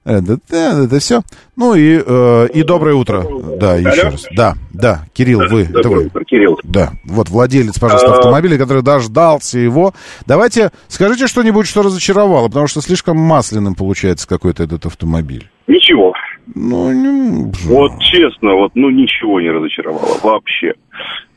Это, 0.05 0.33
это, 0.33 0.83
это 0.85 0.99
все. 0.99 1.23
Ну 1.55 1.75
и, 1.75 2.03
э, 2.05 2.49
и 2.53 2.65
доброе 2.65 2.95
утро. 2.97 3.25
Да, 3.61 3.77
еще 3.77 4.03
Алло. 4.03 4.11
раз. 4.11 4.27
Да, 4.33 4.55
да, 4.73 5.07
Кирилл, 5.13 5.43
вы. 5.49 5.63
Это 5.63 5.89
вы. 5.89 6.07
Утро, 6.07 6.25
Кирилл. 6.25 6.59
Да, 6.65 6.93
вот 7.05 7.29
владелец, 7.29 7.79
пожалуйста, 7.79 8.15
а... 8.15 8.19
автомобиля, 8.19 8.59
который 8.59 8.83
дождался 8.83 9.61
его. 9.61 9.95
Давайте 10.27 10.73
скажите 10.89 11.29
что-нибудь, 11.29 11.69
что 11.69 11.83
разочаровало, 11.83 12.49
потому 12.49 12.67
что 12.67 12.81
слишком 12.81 13.17
масляным 13.17 13.77
получается 13.77 14.27
какой-то 14.27 14.65
этот 14.65 14.87
автомобиль. 14.87 15.49
Ничего. 15.69 16.13
Ну, 16.55 16.93
не... 16.93 17.53
Вот 17.67 17.99
честно, 18.01 18.55
вот, 18.55 18.73
ну, 18.75 18.91
ничего 18.91 19.41
не 19.41 19.51
разочаровало 19.51 20.19
вообще. 20.23 20.75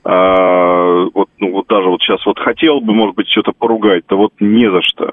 А, 0.04 1.06
вот, 1.14 1.30
ну, 1.40 1.52
вот 1.52 1.68
даже 1.68 1.88
вот 1.90 2.02
сейчас 2.02 2.26
вот 2.26 2.38
хотел 2.40 2.80
бы, 2.80 2.94
может 2.94 3.16
быть, 3.16 3.28
что-то 3.30 3.52
поругать-то 3.52 4.16
вот 4.18 4.34
не 4.40 4.70
за 4.70 4.82
что. 4.82 5.12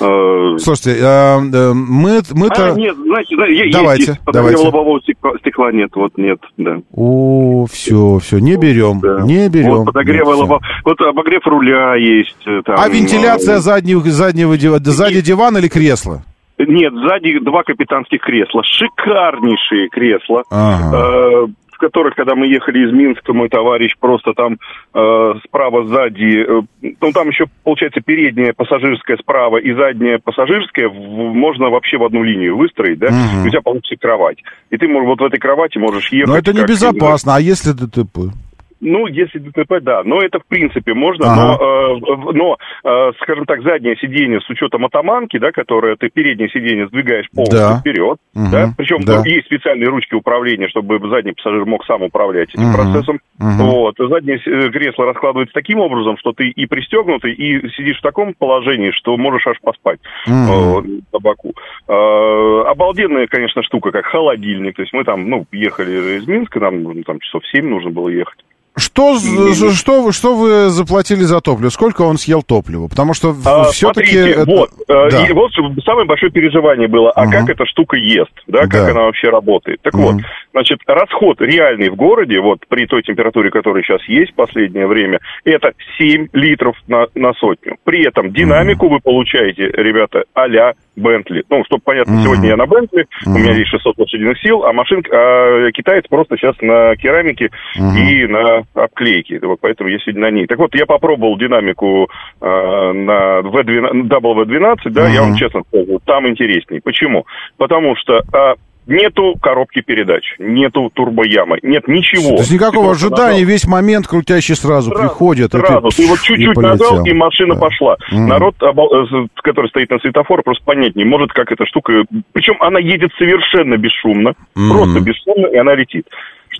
А, 0.00 0.56
Слушайте, 0.58 1.00
а, 1.02 1.38
мы, 1.40 2.20
мы-то... 2.32 2.72
А, 2.72 2.74
нет, 2.76 2.96
знаете, 2.96 3.36
давайте, 3.72 4.02
есть, 4.04 4.20
давайте. 4.24 4.62
лобового 4.62 5.00
стекла, 5.00 5.32
стекла 5.40 5.72
нет, 5.72 5.90
вот 5.94 6.16
нет, 6.16 6.38
да. 6.56 6.80
О, 6.92 7.66
все, 7.70 8.18
все, 8.20 8.38
не 8.38 8.56
берем, 8.56 9.00
да. 9.00 9.20
не 9.22 9.48
берем. 9.48 9.78
Вот 9.78 9.86
подогрева 9.86 10.30
лобового, 10.30 10.60
вот 10.84 11.00
обогрев 11.00 11.44
руля 11.46 11.96
есть. 11.96 12.36
Э, 12.46 12.62
там, 12.64 12.76
а 12.78 12.88
вентиляция 12.88 13.56
а... 13.56 13.60
заднего, 13.60 14.02
заднего, 14.02 14.56
дивана 14.56 15.58
или 15.58 15.68
кресла? 15.68 16.22
Нет, 16.66 16.92
сзади 16.94 17.38
два 17.40 17.62
капитанских 17.62 18.20
кресла. 18.20 18.62
Шикарнейшие 18.64 19.88
кресла. 19.88 20.44
Ага. 20.50 20.96
Э, 20.96 21.46
в 21.72 21.78
которых, 21.78 22.14
когда 22.14 22.34
мы 22.34 22.46
ехали 22.46 22.86
из 22.86 22.92
Минска, 22.92 23.32
мой 23.32 23.48
товарищ 23.48 23.94
просто 23.98 24.34
там 24.34 24.58
э, 24.92 25.32
справа, 25.46 25.86
сзади, 25.86 26.44
э, 26.46 26.62
ну 27.00 27.12
там 27.12 27.28
еще 27.28 27.46
получается 27.64 28.02
передняя 28.04 28.52
пассажирская 28.52 29.16
справа 29.16 29.56
и 29.56 29.72
задняя 29.72 30.18
пассажирская, 30.22 30.88
в, 30.88 30.92
можно 30.92 31.70
вообще 31.70 31.96
в 31.96 32.04
одну 32.04 32.22
линию 32.22 32.58
выстроить, 32.58 32.98
да, 32.98 33.06
угу. 33.06 33.44
и 33.44 33.46
у 33.46 33.50
тебя 33.50 33.62
получится 33.62 33.96
кровать. 33.98 34.38
И 34.68 34.76
ты 34.76 34.86
можешь 34.88 35.08
вот 35.08 35.20
в 35.20 35.24
этой 35.24 35.38
кровати 35.38 35.78
можешь 35.78 36.12
ехать. 36.12 36.28
Но 36.28 36.36
это 36.36 36.52
небезопасно, 36.52 37.36
а 37.36 37.40
если 37.40 37.72
ДТП? 37.72 38.34
Ну, 38.80 39.06
если 39.06 39.38
ДТП, 39.38 39.80
да. 39.82 40.02
Но 40.04 40.20
это, 40.20 40.40
в 40.40 40.46
принципе, 40.46 40.94
можно. 40.94 41.26
Ага. 41.26 41.40
Но, 41.40 41.96
э, 41.96 42.32
но 42.32 42.56
э, 42.84 43.12
скажем 43.22 43.44
так, 43.44 43.62
заднее 43.62 43.96
сиденье 43.96 44.40
с 44.40 44.48
учетом 44.48 44.86
атаманки, 44.86 45.38
да, 45.38 45.52
которое 45.52 45.96
ты 45.96 46.08
переднее 46.08 46.48
сиденье 46.48 46.86
сдвигаешь 46.88 47.28
полностью 47.30 47.58
да. 47.58 47.78
вперед. 47.78 48.18
Угу. 48.34 48.50
Да? 48.50 48.72
Причем 48.76 49.02
да. 49.02 49.22
есть 49.24 49.46
специальные 49.46 49.88
ручки 49.88 50.14
управления, 50.14 50.68
чтобы 50.68 50.98
задний 51.10 51.32
пассажир 51.32 51.66
мог 51.66 51.84
сам 51.84 52.02
управлять 52.02 52.48
этим 52.54 52.70
угу. 52.70 52.76
процессом. 52.76 53.20
Угу. 53.38 53.70
Вот. 53.70 53.94
Заднее 53.98 54.38
э, 54.38 54.70
кресло 54.70 55.04
раскладывается 55.06 55.52
таким 55.52 55.80
образом, 55.80 56.16
что 56.18 56.32
ты 56.32 56.48
и 56.48 56.66
пристегнутый, 56.66 57.34
и 57.34 57.68
сидишь 57.76 57.98
в 57.98 58.02
таком 58.02 58.34
положении, 58.34 58.92
что 58.92 59.16
можешь 59.16 59.46
аж 59.46 59.58
поспать 59.60 60.00
угу. 60.26 60.34
э, 60.34 60.82
на 61.12 61.18
боку. 61.18 61.52
Э, 61.86 62.62
обалденная, 62.66 63.26
конечно, 63.26 63.62
штука, 63.62 63.90
как 63.90 64.06
холодильник. 64.06 64.76
То 64.76 64.82
есть 64.82 64.94
мы 64.94 65.04
там, 65.04 65.28
ну, 65.28 65.44
ехали 65.52 66.18
из 66.18 66.26
Минска, 66.26 66.60
нам 66.60 67.02
там 67.04 67.20
часов 67.20 67.42
7 67.52 67.68
нужно 67.68 67.90
было 67.90 68.08
ехать. 68.08 68.38
Что, 68.80 69.14
з- 69.16 69.74
что, 69.76 70.02
вы, 70.02 70.12
что 70.12 70.34
вы 70.34 70.70
заплатили 70.70 71.20
за 71.20 71.40
топливо? 71.40 71.68
Сколько 71.70 72.02
он 72.02 72.16
съел 72.18 72.42
топлива? 72.42 72.88
Потому 72.88 73.14
что 73.14 73.34
А, 73.44 73.64
все-таки... 73.70 74.10
смотрите, 74.10 74.44
вот, 74.46 74.70
э, 74.88 75.10
Да. 75.10 75.26
и 75.26 75.32
вот 75.32 75.50
самое 75.84 76.06
большое 76.06 76.32
переживание 76.32 76.88
было, 76.88 77.10
а 77.12 77.26
как 77.30 77.48
эта 77.50 77.66
штука 77.66 77.96
ест, 77.96 78.32
да, 78.46 78.62
как 78.62 78.70
Да. 78.86 78.90
она 78.90 79.02
вообще 79.02 79.28
работает. 79.28 79.80
Так 79.82 79.94
вот, 79.94 80.16
значит, 80.52 80.80
расход 80.86 81.40
реальный 81.40 81.90
в 81.90 81.96
городе, 81.96 82.40
вот 82.40 82.60
при 82.68 82.86
той 82.86 83.02
температуре, 83.02 83.50
которая 83.50 83.82
сейчас 83.82 84.02
есть 84.08 84.32
в 84.32 84.34
последнее 84.34 84.86
время, 84.86 85.20
это 85.44 85.72
7 85.98 86.28
литров 86.32 86.74
на, 86.88 87.06
на 87.14 87.32
сотню. 87.34 87.76
При 87.84 88.04
этом 88.06 88.32
динамику 88.32 88.88
вы 88.88 89.00
получаете, 89.00 89.66
ребята, 89.76 90.24
а-ля 90.34 90.72
Бентли. 90.96 91.44
Ну, 91.48 91.64
чтобы 91.64 91.82
понятно, 91.84 92.14
Мгм. 92.14 92.22
сегодня 92.24 92.48
я 92.48 92.56
на 92.56 92.66
Бентли, 92.66 93.06
у 93.26 93.30
меня 93.30 93.54
есть 93.54 93.68
600 93.70 93.98
лошадиных 93.98 94.38
сил, 94.40 94.64
а 94.64 94.72
машинка, 94.72 95.10
а 95.12 95.70
китаец 95.72 96.04
просто 96.08 96.36
сейчас 96.36 96.56
на 96.60 96.94
керамике 96.96 97.50
и 97.76 98.26
на 98.26 98.62
обклейке. 98.74 99.38
Вот 99.42 99.58
поэтому 99.60 99.88
я 99.90 99.98
сегодня 99.98 100.22
на 100.22 100.30
ней. 100.30 100.46
Так 100.46 100.58
вот, 100.58 100.74
я 100.74 100.86
попробовал 100.86 101.36
динамику 101.38 102.08
э, 102.40 102.44
на 102.92 103.40
V12, 103.40 104.08
Double 104.08 104.44
V12, 104.44 104.76
да, 104.90 105.08
я 105.08 105.22
вам 105.22 105.36
честно 105.36 105.62
скажу, 105.68 106.00
там 106.04 106.28
интересней. 106.28 106.80
Почему? 106.82 107.26
Потому 107.56 107.96
что 107.96 108.22
а, 108.32 108.54
нету 108.86 109.34
коробки 109.40 109.80
передач, 109.82 110.22
нету 110.38 110.90
турбоямы, 110.94 111.58
нет 111.62 111.86
ничего. 111.88 112.36
То 112.36 112.42
есть 112.42 112.52
никакого 112.52 112.86
Ты 112.86 112.90
ожидания, 112.92 113.32
нажал. 113.40 113.48
весь 113.48 113.66
момент 113.66 114.06
крутящий 114.06 114.54
сразу, 114.54 114.90
приходит. 114.90 115.54
и 115.54 115.58
Сразу, 115.58 115.88
ты 115.90 116.06
вот 116.06 116.20
чуть-чуть 116.20 116.56
нажал, 116.56 117.04
и 117.04 117.12
машина 117.12 117.54
Да. 117.54 117.60
пошла. 117.60 117.96
Мгм. 118.10 118.26
Народ, 118.28 118.54
э, 118.62 119.26
который 119.42 119.68
стоит 119.68 119.90
на 119.90 119.98
светофоре, 119.98 120.42
просто 120.42 120.64
понять 120.64 120.96
не 120.96 121.04
может, 121.04 121.32
как 121.32 121.50
эта 121.52 121.66
штука... 121.66 122.04
Причем 122.32 122.54
она 122.60 122.78
едет 122.78 123.10
совершенно 123.18 123.76
бесшумно, 123.76 124.34
Мгм. 124.54 124.70
просто 124.72 125.00
бесшумно, 125.00 125.46
и 125.48 125.56
она 125.56 125.74
летит. 125.74 126.06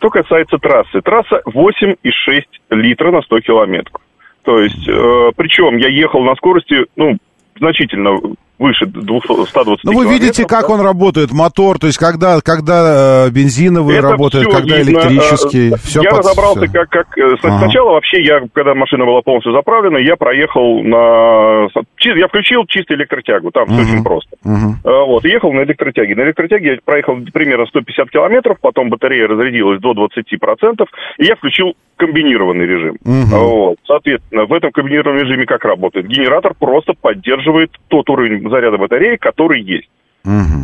Что 0.01 0.09
касается 0.09 0.56
трассы. 0.56 1.02
Трасса 1.02 1.43
8,6 1.44 2.43
литра 2.70 3.10
на 3.10 3.20
100 3.20 3.40
километров. 3.40 4.01
То 4.44 4.59
есть, 4.59 4.89
э, 4.89 5.31
причем 5.36 5.77
я 5.77 5.89
ехал 5.89 6.24
на 6.24 6.35
скорости, 6.36 6.86
ну, 6.97 7.18
значительно 7.59 8.18
выше 8.61 8.87
200, 8.87 9.49
120 9.49 9.85
Ну, 9.85 9.93
вы 9.93 10.07
видите, 10.07 10.45
как 10.47 10.69
да. 10.69 10.74
он 10.74 10.81
работает, 10.82 11.32
мотор, 11.32 11.78
то 11.78 11.87
есть 11.87 11.99
когда, 11.99 12.41
когда 12.41 13.27
э, 13.27 13.31
бензиновый 13.31 13.97
Это 13.97 14.11
работает, 14.11 14.47
когда 14.49 14.77
видно. 14.77 14.91
электрический, 14.91 15.70
Э, 15.73 15.77
все 15.82 16.03
Я 16.03 16.11
разобрался, 16.11 16.66
как... 16.69 16.89
как 16.91 17.19
э, 17.19 17.35
Ага. 17.43 17.59
Сначала 17.59 17.93
вообще 17.93 18.23
я, 18.23 18.41
когда 18.53 18.74
машина 18.74 19.07
была 19.07 19.23
полностью 19.23 19.53
заправлена, 19.53 19.97
я 19.99 20.16
проехал 20.16 20.82
на... 20.82 21.69
Я 22.01 22.28
включил 22.28 22.65
чисто 22.69 22.95
электротягу, 22.95 23.51
там 23.51 23.66
все 23.66 23.82
очень 23.82 24.05
просто. 24.05 24.37
Э, 24.45 25.05
Вот, 25.07 25.24
ехал 25.24 25.53
на 25.53 25.62
электротяге. 25.62 26.15
На 26.15 26.23
электротяге 26.23 26.73
я 26.73 26.78
проехал 26.85 27.16
примерно 27.32 27.66
150 27.66 28.11
километров, 28.11 28.59
потом 28.61 28.91
батарея 28.91 29.27
разрядилась 29.27 29.81
до 29.81 29.93
20%, 29.93 30.85
и 31.19 31.24
я 31.24 31.35
включил 31.37 31.74
комбинированный 31.97 32.66
режим. 32.66 32.97
Мгм. 33.05 33.27
Вот, 33.31 33.77
соответственно, 33.87 34.47
в 34.47 34.53
этом 34.53 34.70
комбинированном 34.73 35.23
режиме 35.23 35.47
как 35.47 35.65
работает? 35.65 36.07
Генератор 36.07 36.55
просто 36.59 36.95
поддерживает 37.01 37.70
тот 37.89 38.09
уровень 38.11 38.49
заряда 38.51 38.77
батареи, 38.77 39.16
который 39.16 39.62
есть. 39.62 39.89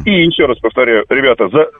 И 0.04 0.10
еще 0.10 0.44
раз 0.46 0.58
повторяю, 0.58 1.04
ребята, 1.08 1.48
за 1.48 1.70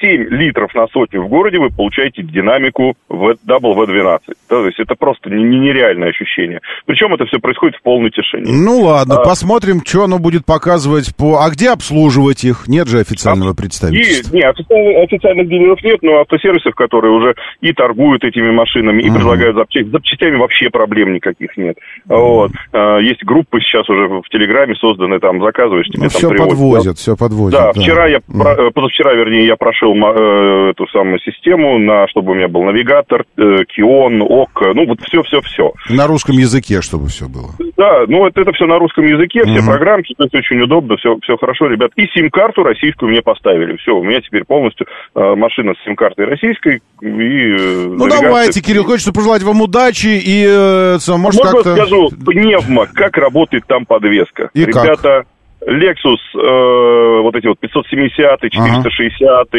7 0.00 0.28
литров 0.30 0.74
на 0.74 0.86
сотню 0.88 1.22
в 1.22 1.28
городе 1.28 1.58
вы 1.58 1.70
получаете 1.70 2.22
динамику 2.22 2.94
в 3.08 3.34
Double 3.48 3.74
V12. 3.74 4.18
То 4.48 4.66
есть 4.66 4.78
это 4.78 4.94
просто 4.94 5.30
не- 5.30 5.42
не- 5.42 5.58
нереальное 5.58 6.10
ощущение. 6.10 6.60
Причем 6.86 7.14
это 7.14 7.24
все 7.26 7.38
происходит 7.38 7.76
в 7.76 7.82
полной 7.82 8.10
тишине. 8.10 8.44
Ну 8.52 8.80
ладно, 8.82 9.16
А, 9.16 9.24
посмотрим, 9.24 9.80
что 9.84 10.04
оно 10.04 10.18
будет 10.18 10.44
показывать 10.44 11.14
по... 11.16 11.38
А 11.44 11.50
где 11.50 11.70
обслуживать 11.70 12.44
их? 12.44 12.68
Нет 12.68 12.88
же 12.88 12.98
официального 13.00 13.54
представительства. 13.54 14.36
И, 14.36 14.40
не, 14.40 14.42
официальных, 14.46 15.04
официальных 15.04 15.48
дилеров 15.48 15.82
нет, 15.82 15.98
но 16.02 16.20
автосервисов, 16.20 16.74
которые 16.74 17.12
уже 17.12 17.34
и 17.60 17.72
торгуют 17.72 18.24
этими 18.24 18.50
машинами, 18.50 19.02
и 19.02 19.10
предлагают 19.10 19.56
запчасти. 19.56 19.88
Запчастями 19.88 20.36
вообще 20.36 20.70
проблем 20.70 21.14
никаких 21.14 21.56
нет. 21.56 21.76
Вот. 22.06 22.52
А, 22.72 22.98
Есть 22.98 23.24
группы 23.24 23.60
сейчас 23.60 23.88
уже 23.88 24.08
в 24.08 24.28
Телеграме 24.30 24.74
созданы, 24.74 25.18
там 25.20 25.40
заказываешь, 25.42 25.86
тебе 25.86 26.04
Ну, 26.04 26.08
там 26.08 26.18
все 26.18 26.28
привозят. 26.28 26.50
подвозят, 26.50 26.98
все 26.98 27.16
подвозят. 27.16 27.60
Да, 27.60 27.72
вчера 27.80 28.06
я, 28.06 28.18
э, 28.18 28.70
позавчера, 28.74 29.14
вернее, 29.14 29.46
я 29.46 29.56
прошел 29.56 29.85
ма- 29.94 30.14
э, 30.16 30.70
эту 30.70 30.86
самую 30.88 31.18
систему, 31.20 31.78
на, 31.78 32.06
чтобы 32.08 32.32
у 32.32 32.34
меня 32.34 32.48
был 32.48 32.62
навигатор, 32.64 33.24
э, 33.36 33.64
Кион, 33.68 34.22
ОК, 34.22 34.62
ну 34.74 34.86
вот 34.86 35.00
все-все-все. 35.02 35.72
На 35.90 36.06
русском 36.06 36.36
языке, 36.36 36.80
чтобы 36.82 37.08
все 37.08 37.28
было. 37.28 37.50
Да, 37.76 38.04
ну 38.08 38.26
это, 38.26 38.40
это 38.40 38.52
все 38.52 38.66
на 38.66 38.78
русском 38.78 39.04
языке, 39.06 39.42
все 39.44 39.58
Мгм. 39.60 39.66
программки, 39.66 40.14
то 40.16 40.24
есть 40.24 40.34
очень 40.34 40.60
удобно, 40.60 40.96
все, 40.96 41.16
все 41.22 41.36
хорошо, 41.36 41.66
ребят. 41.66 41.90
И 41.96 42.06
сим-карту 42.14 42.62
российскую 42.62 43.10
мне 43.10 43.22
поставили. 43.22 43.76
Все, 43.76 43.92
у 43.96 44.02
меня 44.02 44.20
теперь 44.20 44.44
полностью 44.44 44.86
э, 45.14 45.34
машина 45.34 45.74
с 45.74 45.84
сим-картой 45.84 46.26
российской 46.26 46.76
и 47.02 47.06
э, 47.06 47.84
Ну 47.86 47.96
навигация. 48.06 48.20
давайте, 48.28 48.60
Кирилл, 48.62 48.84
хочется 48.84 49.12
пожелать 49.12 49.42
вам 49.42 49.60
удачи 49.60 50.06
и, 50.08 50.44
э, 50.46 50.98
может, 51.16 51.42
Можно 51.42 51.42
как-то... 51.62 51.74
скажу, 51.76 52.08
пневмо, 52.24 52.86
как 52.92 53.16
работает 53.16 53.64
там 53.66 53.84
подвеска. 53.86 54.50
И 54.54 54.64
как? 54.66 55.26
Lexus, 55.66 56.18
э, 56.34 57.20
вот 57.22 57.34
эти 57.34 57.46
вот 57.46 57.58
570 57.58 58.40
460 58.50 59.54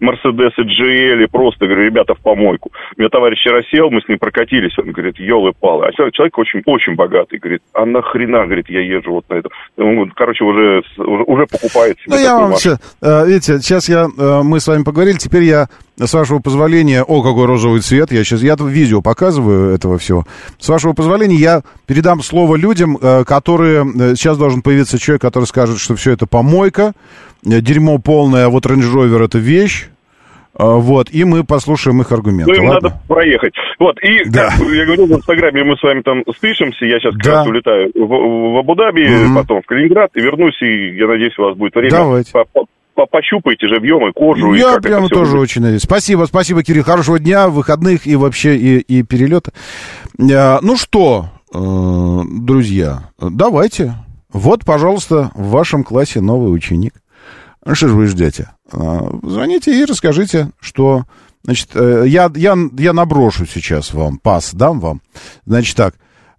Mercedes 0.00 0.52
GL, 0.56 1.28
просто, 1.30 1.66
говорю, 1.66 1.84
ребята, 1.84 2.14
в 2.14 2.20
помойку. 2.20 2.70
У 2.96 3.00
меня 3.00 3.10
товарищ 3.10 3.38
вчера 3.40 3.62
сел, 3.70 3.90
мы 3.90 4.00
с 4.00 4.08
ним 4.08 4.18
прокатились, 4.18 4.76
он 4.78 4.92
говорит, 4.92 5.18
елы-палы. 5.18 5.86
А 5.86 5.92
человек, 5.92 6.14
человек 6.14 6.38
очень, 6.38 6.62
очень 6.64 6.94
богатый, 6.94 7.38
говорит, 7.38 7.60
а 7.74 7.84
нахрена, 7.84 8.46
говорит, 8.46 8.70
я 8.70 8.80
езжу 8.80 9.12
вот 9.12 9.24
на 9.28 9.34
это. 9.34 9.50
Он, 9.76 10.10
короче, 10.16 10.44
уже, 10.44 10.82
уже, 10.96 11.22
уже 11.24 11.46
покупает 11.46 11.98
себе 12.00 12.16
Ну, 12.16 12.22
я 12.22 12.38
вам 12.38 12.52
все, 12.54 12.76
э, 13.02 13.26
видите, 13.26 13.58
сейчас 13.58 13.88
я, 13.88 14.06
э, 14.06 14.40
мы 14.42 14.60
с 14.60 14.66
вами 14.66 14.82
поговорили, 14.82 15.18
теперь 15.18 15.42
я, 15.42 15.66
с 16.06 16.12
вашего 16.14 16.38
позволения, 16.38 17.02
о, 17.02 17.22
какой 17.22 17.46
розовый 17.46 17.80
цвет, 17.80 18.12
я 18.12 18.24
сейчас, 18.24 18.42
я 18.42 18.56
видео 18.58 19.02
показываю 19.02 19.74
этого 19.74 19.98
всего. 19.98 20.24
С 20.58 20.68
вашего 20.68 20.92
позволения, 20.92 21.36
я 21.36 21.62
передам 21.86 22.22
слово 22.22 22.56
людям, 22.56 22.96
э, 23.00 23.24
которые, 23.24 23.84
э, 23.84 24.14
сейчас 24.16 24.38
должен 24.38 24.62
появиться 24.62 24.98
человек, 24.98 25.22
который 25.22 25.44
скажет, 25.44 25.78
что 25.78 25.96
все 25.96 26.12
это 26.12 26.26
помойка, 26.26 26.92
э, 27.46 27.60
дерьмо 27.60 27.98
полное, 27.98 28.46
а 28.46 28.48
вот 28.48 28.66
Range 28.66 28.92
Rover 28.94 29.24
это 29.24 29.38
вещь, 29.38 29.88
вот, 30.52 31.08
и 31.12 31.24
мы 31.24 31.44
послушаем 31.44 32.00
их 32.02 32.10
аргументы, 32.12 32.52
Ну, 32.52 32.62
им 32.64 32.68
ладно? 32.68 32.88
надо 32.90 33.00
проехать. 33.08 33.54
Вот, 33.78 33.96
и, 34.02 34.24
как 34.30 34.52
я 34.58 34.84
говорил, 34.84 35.06
в 35.06 35.12
Инстаграме 35.12 35.64
мы 35.64 35.76
с 35.76 35.82
вами 35.82 36.02
там 36.02 36.22
спишемся, 36.36 36.84
я 36.86 36.98
сейчас 36.98 37.14
как 37.14 37.22
Да. 37.24 37.32
раз 37.36 37.46
улетаю 37.46 37.90
в, 37.94 38.06
в 38.06 38.58
Абу-Даби, 38.58 39.06
Мгм. 39.08 39.36
потом 39.36 39.62
в 39.62 39.66
Калининград, 39.66 40.10
и 40.16 40.20
вернусь, 40.20 40.60
и 40.60 40.96
я 40.96 41.06
надеюсь, 41.06 41.38
у 41.38 41.42
вас 41.42 41.56
будет 41.56 41.74
время. 41.76 41.90
Давайте. 41.90 42.32
По- 42.32 42.44
по- 42.44 42.60
по- 42.62 42.66
Пощупайте 43.06 43.66
живьем 43.68 44.06
и 44.08 44.12
кожу, 44.12 44.54
и 44.54 44.58
Я 44.58 44.72
это 44.72 44.80
прямо 44.82 45.08
тоже 45.08 45.32
выглядит. 45.32 45.42
очень 45.42 45.62
надеюсь. 45.62 45.82
Спасибо, 45.82 46.24
спасибо, 46.26 46.62
Кирилл. 46.62 46.84
Хорошего 46.84 47.18
дня, 47.18 47.48
выходных 47.48 48.06
и 48.06 48.16
вообще 48.16 48.56
и, 48.56 48.78
и 48.78 49.02
перелета. 49.02 49.52
Э, 50.18 50.58
Ну 50.60 50.76
что, 50.76 51.30
э, 51.52 51.58
друзья, 52.40 53.10
давайте. 53.18 53.94
Вот, 54.32 54.64
пожалуйста, 54.64 55.30
в 55.34 55.50
вашем 55.50 55.82
классе 55.84 56.20
новый 56.20 56.54
ученик. 56.54 56.94
Ну, 57.64 57.74
Что 57.74 57.88
же 57.88 57.94
вы 57.94 58.06
ждете? 58.06 58.50
Э, 58.72 59.00
Звоните 59.22 59.78
и 59.80 59.84
расскажите, 59.84 60.50
что... 60.60 61.04
Значит, 61.42 61.70
я, 61.74 62.30
я, 62.36 62.54
я 62.78 62.92
наброшу 62.92 63.46
сейчас 63.46 63.94
вам, 63.94 64.18
пас 64.18 64.52
дам 64.52 64.78
вам. 64.78 65.00
Значит 65.46 65.74
так, 65.74 65.94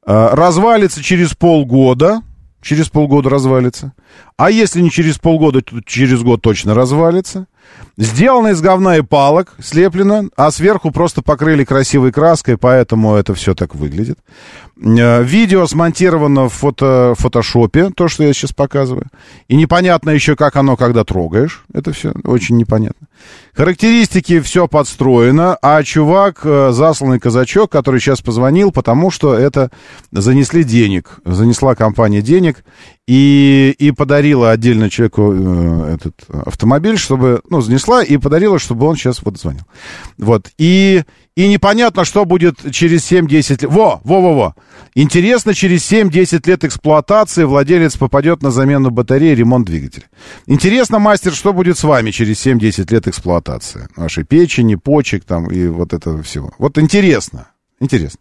развалится 0.05 1.01
через 1.01 1.33
полгода, 1.33 2.21
через 2.61 2.89
полгода 2.89 3.29
развалится. 3.29 3.93
А 4.37 4.51
если 4.51 4.81
не 4.81 4.89
через 4.89 5.17
полгода, 5.17 5.61
то 5.61 5.81
через 5.81 6.21
год 6.23 6.41
точно 6.41 6.73
развалится. 6.73 7.47
Сделано 7.97 8.49
из 8.49 8.61
говна 8.61 8.97
и 8.97 9.01
палок, 9.01 9.53
слеплено, 9.59 10.29
а 10.35 10.51
сверху 10.51 10.91
просто 10.91 11.21
покрыли 11.21 11.63
красивой 11.63 12.11
краской, 12.11 12.57
поэтому 12.57 13.15
это 13.15 13.33
все 13.33 13.53
так 13.53 13.75
выглядит. 13.75 14.19
Э, 14.81 15.23
Видео 15.23 15.67
смонтировано 15.67 16.49
в 16.49 16.53
фото, 16.53 17.13
фотошопе, 17.17 17.89
то, 17.89 18.07
что 18.07 18.23
я 18.23 18.33
сейчас 18.33 18.53
показываю. 18.53 19.07
И 19.47 19.55
непонятно 19.55 20.09
еще, 20.09 20.35
как 20.35 20.55
оно, 20.55 20.75
когда 20.75 21.03
трогаешь. 21.03 21.63
Это 21.73 21.91
все 21.93 22.13
очень 22.23 22.57
непонятно. 22.57 23.07
Характеристики 23.53 24.39
все 24.39 24.67
подстроено, 24.67 25.57
а 25.61 25.83
чувак, 25.83 26.41
э, 26.43 26.71
засланный 26.71 27.19
казачок, 27.19 27.69
который 27.69 27.99
сейчас 27.99 28.21
позвонил, 28.21 28.71
потому 28.71 29.11
что 29.11 29.35
это 29.35 29.71
занесли 30.11 30.63
денег, 30.63 31.19
занесла 31.25 31.75
компания 31.75 32.21
денег 32.21 32.63
и, 33.07 33.75
и 33.77 33.91
подарила 33.91 34.51
отдельно 34.51 34.89
человеку 34.89 35.33
э, 35.33 35.95
этот 35.95 36.15
автомобиль, 36.45 36.97
чтобы, 36.97 37.41
ну, 37.49 37.59
занесла 37.59 38.03
и 38.03 38.15
подарила, 38.15 38.57
чтобы 38.57 38.85
он 38.85 38.95
сейчас 38.95 39.21
вот 39.21 39.37
звонил. 39.37 39.63
Вот, 40.17 40.49
и, 40.57 41.03
и 41.35 41.47
непонятно, 41.47 42.03
что 42.03 42.25
будет 42.25 42.59
через 42.71 43.09
7-10 43.09 43.49
лет. 43.49 43.63
Во, 43.63 44.01
во-во-во. 44.03 44.55
Интересно, 44.95 45.53
через 45.53 45.89
7-10 45.89 46.47
лет 46.47 46.63
эксплуатации 46.65 47.45
владелец 47.45 47.95
попадет 47.95 48.41
на 48.41 48.51
замену 48.51 48.91
батареи, 48.91 49.33
ремонт 49.33 49.65
двигателя. 49.65 50.05
Интересно, 50.45 50.99
мастер, 50.99 51.33
что 51.33 51.53
будет 51.53 51.77
с 51.77 51.83
вами 51.83 52.11
через 52.11 52.45
7-10 52.45 52.91
лет 52.91 53.07
эксплуатации? 53.07 53.87
Вашей 53.95 54.25
печени, 54.25 54.75
почек 54.75 55.23
там 55.23 55.47
и 55.47 55.67
вот 55.67 55.93
этого 55.93 56.21
всего. 56.21 56.53
Вот 56.57 56.77
интересно, 56.77 57.47
интересно. 57.79 58.19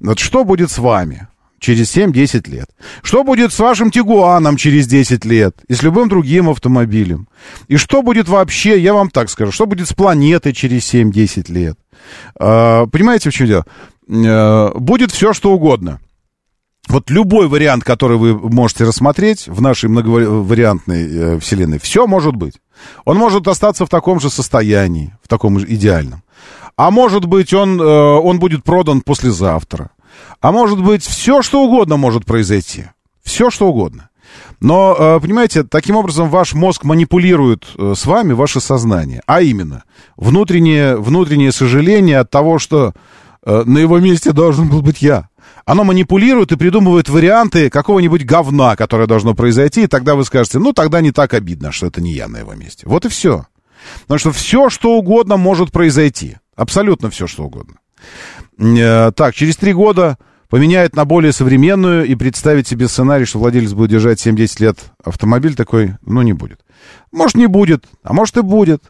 Вот 0.00 0.18
что 0.18 0.44
будет 0.44 0.70
с 0.70 0.78
вами? 0.78 1.28
через 1.58 1.96
7-10 1.96 2.50
лет? 2.50 2.68
Что 3.02 3.24
будет 3.24 3.52
с 3.52 3.58
вашим 3.58 3.90
Тигуаном 3.90 4.56
через 4.56 4.86
10 4.86 5.24
лет? 5.24 5.56
И 5.68 5.74
с 5.74 5.82
любым 5.82 6.08
другим 6.08 6.48
автомобилем? 6.48 7.28
И 7.68 7.76
что 7.76 8.02
будет 8.02 8.28
вообще, 8.28 8.78
я 8.78 8.92
вам 8.92 9.10
так 9.10 9.30
скажу, 9.30 9.52
что 9.52 9.66
будет 9.66 9.88
с 9.88 9.92
планетой 9.94 10.52
через 10.52 10.92
7-10 10.92 11.52
лет? 11.52 11.78
А, 12.38 12.86
понимаете, 12.86 13.30
в 13.30 13.34
чем 13.34 13.46
дело? 13.46 13.66
А, 14.08 14.72
будет 14.78 15.10
все, 15.12 15.32
что 15.32 15.52
угодно. 15.52 16.00
Вот 16.88 17.10
любой 17.10 17.48
вариант, 17.48 17.82
который 17.82 18.16
вы 18.16 18.34
можете 18.34 18.84
рассмотреть 18.84 19.48
в 19.48 19.60
нашей 19.60 19.88
многовариантной 19.88 21.08
э, 21.08 21.38
вселенной, 21.40 21.80
все 21.80 22.06
может 22.06 22.36
быть. 22.36 22.54
Он 23.04 23.16
может 23.16 23.48
остаться 23.48 23.84
в 23.86 23.88
таком 23.88 24.20
же 24.20 24.30
состоянии, 24.30 25.16
в 25.20 25.26
таком 25.26 25.58
же 25.58 25.66
идеальном. 25.68 26.22
А 26.76 26.92
может 26.92 27.24
быть, 27.24 27.52
он, 27.52 27.80
э, 27.80 27.84
он 27.84 28.38
будет 28.38 28.62
продан 28.62 29.00
послезавтра. 29.00 29.90
А 30.40 30.52
может 30.52 30.80
быть, 30.80 31.02
все, 31.04 31.42
что 31.42 31.64
угодно 31.64 31.96
может 31.96 32.24
произойти. 32.24 32.86
Все, 33.24 33.50
что 33.50 33.68
угодно. 33.68 34.10
Но, 34.60 34.96
э, 34.98 35.20
понимаете, 35.20 35.64
таким 35.64 35.96
образом 35.96 36.30
ваш 36.30 36.54
мозг 36.54 36.84
манипулирует 36.84 37.66
э, 37.76 37.94
с 37.96 38.06
вами 38.06 38.32
ваше 38.32 38.60
сознание. 38.60 39.22
А 39.26 39.42
именно, 39.42 39.84
внутреннее, 40.16 40.96
внутреннее 40.96 41.52
сожаление 41.52 42.18
от 42.18 42.30
того, 42.30 42.58
что 42.58 42.94
э, 43.44 43.62
на 43.66 43.78
его 43.78 43.98
месте 43.98 44.32
должен 44.32 44.68
был 44.68 44.82
быть 44.82 45.02
я. 45.02 45.28
Оно 45.66 45.84
манипулирует 45.84 46.52
и 46.52 46.56
придумывает 46.56 47.08
варианты 47.08 47.70
какого-нибудь 47.70 48.24
говна, 48.24 48.76
которое 48.76 49.06
должно 49.06 49.34
произойти, 49.34 49.84
и 49.84 49.88
тогда 49.88 50.14
вы 50.14 50.24
скажете, 50.24 50.58
ну, 50.58 50.72
тогда 50.72 51.00
не 51.00 51.12
так 51.12 51.34
обидно, 51.34 51.72
что 51.72 51.86
это 51.86 52.00
не 52.00 52.12
я 52.12 52.28
на 52.28 52.38
его 52.38 52.54
месте. 52.54 52.86
Вот 52.86 53.04
и 53.04 53.08
все. 53.08 53.46
Потому 54.02 54.18
что 54.18 54.32
все, 54.32 54.70
что 54.70 54.92
угодно 54.92 55.36
может 55.36 55.72
произойти. 55.72 56.36
Абсолютно 56.56 57.10
все, 57.10 57.26
что 57.26 57.44
угодно. 57.44 57.76
Так, 58.58 59.34
через 59.34 59.56
три 59.56 59.72
года 59.72 60.18
поменяет 60.48 60.96
на 60.96 61.04
более 61.04 61.32
современную 61.32 62.06
и 62.06 62.14
представить 62.14 62.68
себе 62.68 62.88
сценарий, 62.88 63.24
что 63.24 63.38
владелец 63.38 63.72
будет 63.72 63.90
держать 63.90 64.24
7-10 64.24 64.62
лет 64.62 64.78
автомобиль 65.04 65.54
такой, 65.54 65.96
ну, 66.02 66.22
не 66.22 66.32
будет. 66.32 66.60
Может, 67.12 67.36
не 67.36 67.46
будет, 67.46 67.84
а 68.02 68.12
может 68.12 68.36
и 68.36 68.42
будет. 68.42 68.82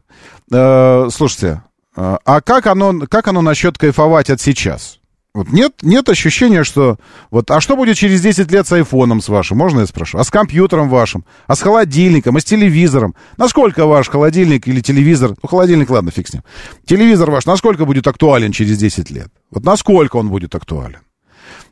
Слушайте, 0.51 1.63
а 1.95 2.41
как 2.41 2.67
оно, 2.67 3.07
как 3.09 3.29
оно 3.29 3.41
насчет 3.41 3.79
кайфовать 3.79 4.31
от 4.31 4.41
сейчас? 4.41 4.99
Вот 5.33 5.51
нет, 5.51 5.75
нет 5.83 6.09
ощущения, 6.09 6.65
что... 6.65 6.97
Вот, 7.31 7.51
а 7.51 7.61
что 7.61 7.77
будет 7.77 7.99
через 7.99 8.23
10 8.23 8.51
лет 8.51 8.67
с 8.67 8.73
айфоном 8.73 9.21
с 9.21 9.29
вашим? 9.29 9.59
Можно 9.59 9.81
я 9.81 9.87
спрошу? 9.87 10.17
А 10.17 10.25
с 10.25 10.31
компьютером 10.31 10.89
вашим? 10.89 11.27
А 11.47 11.55
с 11.55 11.61
холодильником? 11.61 12.37
А 12.37 12.41
с 12.41 12.45
телевизором? 12.45 13.15
Насколько 13.37 13.85
ваш 13.85 14.09
холодильник 14.09 14.67
или 14.67 14.81
телевизор... 14.81 15.35
Ну, 15.43 15.47
холодильник, 15.47 15.91
ладно, 15.91 16.11
фиг 16.11 16.29
с 16.29 16.33
ним. 16.33 16.43
Телевизор 16.87 17.31
ваш 17.31 17.45
насколько 17.45 17.85
будет 17.85 18.07
актуален 18.07 18.51
через 18.51 18.79
10 18.79 19.11
лет? 19.11 19.29
Вот 19.51 19.63
насколько 19.63 20.17
он 20.17 20.31
будет 20.31 20.55
актуален? 20.55 21.01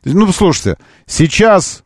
Ну, 0.03 0.31
слушайте, 0.31 0.77
сейчас 1.05 1.83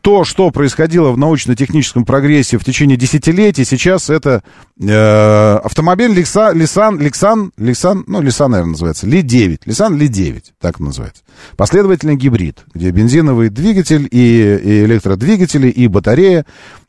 то, 0.00 0.24
что 0.24 0.50
происходило 0.50 1.10
в 1.10 1.18
научно-техническом 1.18 2.04
прогрессе 2.04 2.56
в 2.56 2.64
течение 2.64 2.96
десятилетий, 2.96 3.64
сейчас 3.64 4.10
это 4.10 4.44
э, 4.80 5.56
автомобиль 5.56 6.12
Лексан, 6.12 6.56
Лексан, 6.56 7.00
Лексан, 7.00 7.52
Лексан, 7.56 8.04
ну, 8.06 8.20
Лексан, 8.20 8.52
наверное, 8.52 8.72
называется, 8.72 9.06
Ли-9, 9.08 9.62
Лексан 9.64 9.96
Ли-9, 9.96 10.44
так 10.60 10.78
называется. 10.78 11.24
Последовательный 11.56 12.14
гибрид, 12.14 12.64
где 12.72 12.90
бензиновый 12.90 13.48
двигатель 13.48 14.06
и, 14.10 14.16
и 14.62 14.84
электродвигатели, 14.84 15.68
и 15.68 15.88
батарея, 15.88 16.46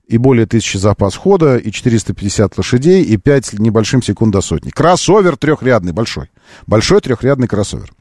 и 0.08 0.18
более 0.18 0.46
тысячи 0.46 0.78
запас 0.78 1.16
хода, 1.16 1.58
и 1.58 1.72
450 1.72 2.58
лошадей, 2.58 3.04
и 3.04 3.18
5 3.18 3.54
небольшим 3.54 4.04
секунд 4.04 4.34
до 4.34 4.42
сотни. 4.42 4.70
Кроссовер 4.70 5.38
трехрядный, 5.38 5.94
большой. 5.94 6.30
Большой 6.68 7.02
трехрядный 7.02 7.48
кроссовер. 7.48 7.92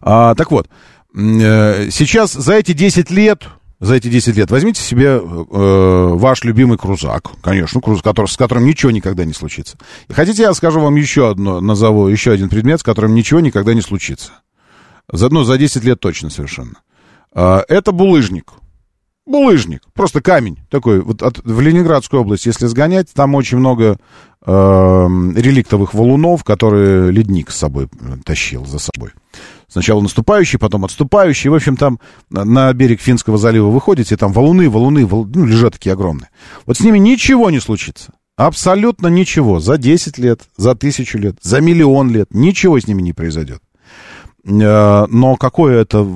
А, 0.00 0.34
так 0.34 0.50
вот, 0.50 0.68
сейчас 1.14 2.32
за 2.32 2.54
эти 2.54 2.72
10 2.72 3.10
лет, 3.10 3.48
за 3.80 3.96
эти 3.96 4.08
10 4.08 4.36
лет 4.36 4.50
возьмите 4.50 4.80
себе 4.80 5.20
э, 5.20 5.20
ваш 5.20 6.44
любимый 6.44 6.78
крузак, 6.78 7.32
конечно, 7.42 7.80
круз, 7.80 8.00
который, 8.00 8.26
с 8.26 8.36
которым 8.36 8.64
ничего 8.64 8.92
никогда 8.92 9.24
не 9.24 9.32
случится. 9.32 9.76
И 10.08 10.12
хотите, 10.12 10.42
я 10.42 10.54
скажу 10.54 10.80
вам 10.80 10.94
еще 10.94 11.28
одно, 11.28 11.60
назову 11.60 12.06
еще 12.06 12.30
один 12.30 12.48
предмет, 12.48 12.80
с 12.80 12.84
которым 12.84 13.14
ничего 13.14 13.40
никогда 13.40 13.74
не 13.74 13.80
случится. 13.80 14.32
За, 15.10 15.28
ну, 15.30 15.42
за 15.42 15.58
10 15.58 15.82
лет 15.84 15.98
точно 15.98 16.30
совершенно. 16.30 16.74
Э, 17.34 17.62
это 17.68 17.90
булыжник. 17.90 18.52
Булыжник, 19.26 19.82
просто 19.94 20.20
камень 20.20 20.58
такой. 20.70 21.00
Вот 21.00 21.22
от, 21.22 21.38
в 21.44 21.60
Ленинградскую 21.60 22.22
область, 22.22 22.46
если 22.46 22.66
сгонять, 22.66 23.12
там 23.12 23.34
очень 23.34 23.58
много 23.58 23.96
э, 24.44 24.50
реликтовых 24.50 25.92
валунов, 25.92 26.44
которые 26.44 27.10
ледник 27.10 27.50
с 27.50 27.56
собой 27.56 27.88
тащил 28.24 28.64
за 28.64 28.78
собой. 28.78 29.10
Сначала 29.72 30.02
наступающий, 30.02 30.58
потом 30.58 30.84
отступающий. 30.84 31.48
В 31.48 31.54
общем, 31.54 31.78
там 31.78 31.98
на 32.28 32.70
берег 32.74 33.00
Финского 33.00 33.38
залива 33.38 33.70
выходите, 33.70 34.18
там 34.18 34.30
валуны, 34.30 34.68
валуны, 34.68 35.06
вал... 35.06 35.24
ну, 35.24 35.46
лежат 35.46 35.72
такие 35.72 35.94
огромные. 35.94 36.28
Вот 36.66 36.76
с 36.76 36.80
ними 36.80 36.98
ничего 36.98 37.48
не 37.48 37.58
случится. 37.58 38.12
Абсолютно 38.36 39.06
ничего. 39.06 39.60
За 39.60 39.78
10 39.78 40.18
лет, 40.18 40.42
за 40.58 40.74
тысячу 40.74 41.16
лет, 41.16 41.36
за 41.40 41.62
миллион 41.62 42.10
лет. 42.10 42.28
Ничего 42.34 42.78
с 42.78 42.86
ними 42.86 43.00
не 43.00 43.14
произойдет. 43.14 43.62
Э, 44.44 45.06
но 45.08 45.36
какое 45.36 45.80
это 45.80 46.06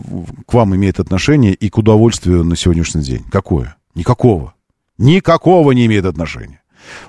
к 0.47 0.53
вам 0.53 0.77
имеет 0.77 1.01
отношение 1.01 1.55
и 1.55 1.71
к 1.71 1.79
удовольствию 1.79 2.45
на 2.45 2.57
сегодняшний 2.57 3.03
день? 3.03 3.25
Какое? 3.33 3.77
Никакого. 3.95 4.53
Никакого 4.99 5.73
не 5.73 5.87
имеет 5.87 6.05
отношения. 6.05 6.61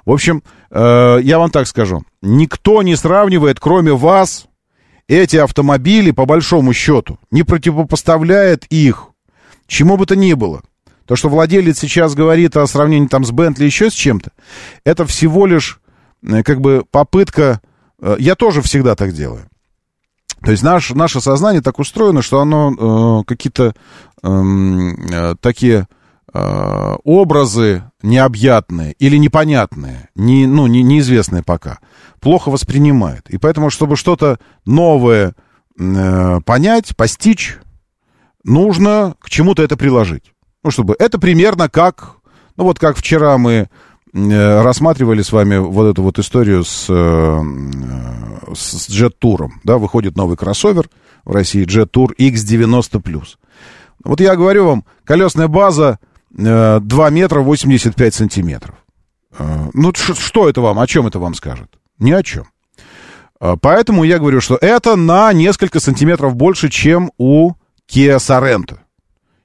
В 0.06 0.14
общем, 0.14 0.44
э, 0.72 1.20
я 1.22 1.40
вам 1.40 1.52
так 1.52 1.68
скажу. 1.68 2.04
Никто 2.22 2.84
не 2.84 2.96
сравнивает, 2.96 3.60
кроме 3.60 3.92
вас, 3.92 4.48
эти 5.08 5.38
автомобили, 5.38 6.12
по 6.12 6.26
большому 6.26 6.74
счету, 6.74 7.20
не 7.32 7.44
противопоставляет 7.44 8.66
их 8.66 9.12
чему 9.68 9.98
бы 9.98 10.06
то 10.06 10.16
ни 10.16 10.34
было. 10.34 10.62
То, 11.06 11.16
что 11.16 11.30
владелец 11.30 11.80
сейчас 11.80 12.16
говорит 12.16 12.58
о 12.58 12.68
сравнении 12.68 13.08
там 13.08 13.24
с 13.24 13.32
Бентли 13.32 13.66
еще 13.66 13.90
с 13.90 13.94
чем-то, 13.94 14.32
это 14.84 15.06
всего 15.06 15.46
лишь 15.46 15.80
э, 16.24 16.44
как 16.44 16.60
бы 16.60 16.84
попытка... 16.90 17.62
Э, 18.02 18.16
я 18.20 18.36
тоже 18.36 18.62
всегда 18.62 18.96
так 18.96 19.14
делаю. 19.14 19.48
То 20.44 20.52
есть 20.52 20.64
наш, 20.64 20.90
наше 20.92 21.22
сознание 21.22 21.62
так 21.62 21.80
устроено, 21.80 22.22
что 22.22 22.42
оно 22.42 23.22
э, 23.22 23.24
какие-то 23.26 23.74
эм, 24.22 24.96
э, 25.10 25.36
такие 25.40 25.88
э, 26.34 26.96
образы 27.04 27.84
необъятные 28.04 28.94
или 28.94 29.18
непонятные, 29.18 30.10
не, 30.16 30.46
ну, 30.46 30.68
не, 30.68 30.84
неизвестные 30.84 31.42
пока, 31.42 31.80
плохо 32.20 32.50
воспринимает. 32.50 33.30
И 33.30 33.38
поэтому, 33.38 33.70
чтобы 33.70 33.96
что-то 33.96 34.40
новое 34.66 35.36
э, 35.80 36.40
понять, 36.46 36.96
постичь, 36.96 37.58
нужно 38.44 39.16
к 39.20 39.30
чему-то 39.30 39.64
это 39.64 39.78
приложить. 39.78 40.34
Ну, 40.64 40.72
чтобы 40.72 40.96
это 40.98 41.20
примерно 41.20 41.70
как, 41.70 42.16
ну, 42.56 42.64
вот 42.64 42.80
как 42.80 42.98
вчера 42.98 43.38
мы 43.38 43.70
э, 44.14 44.62
рассматривали 44.62 45.22
с 45.22 45.32
вами 45.32 45.58
вот 45.58 45.92
эту 45.92 46.04
вот 46.04 46.20
историю 46.20 46.64
с, 46.64 46.88
э, 46.90 47.42
с 48.54 48.90
Jet 48.90 49.14
Tour. 49.22 49.50
Да, 49.64 49.78
выходит 49.78 50.16
новый 50.16 50.38
кроссовер 50.38 50.90
в 51.24 51.32
России, 51.32 51.66
Tour 51.66 52.16
X90+. 52.18 53.24
Вот 54.04 54.22
я 54.22 54.36
говорю 54.36 54.66
вам, 54.66 54.86
колесная 55.04 55.48
база 55.48 56.00
2 56.32 56.80
э, 56.80 57.12
метра 57.12 57.42
85 57.42 58.14
сантиметров. 58.14 58.76
Э, 59.38 59.70
ну, 59.74 59.92
что 59.94 60.50
это 60.50 60.62
вам, 60.62 60.80
о 60.80 60.88
чем 60.88 61.08
это 61.08 61.20
вам 61.20 61.34
скажет? 61.34 61.70
Ни 62.00 62.12
о 62.12 62.24
чем. 62.24 62.46
Э, 63.40 63.56
поэтому 63.60 64.04
я 64.04 64.20
говорю, 64.20 64.42
что 64.42 64.58
это 64.60 64.96
на 64.96 65.34
несколько 65.34 65.80
сантиметров 65.80 66.36
больше, 66.36 66.70
чем 66.70 67.12
у 67.18 67.54
Kia 67.90 68.18
Sorento. 68.18 68.80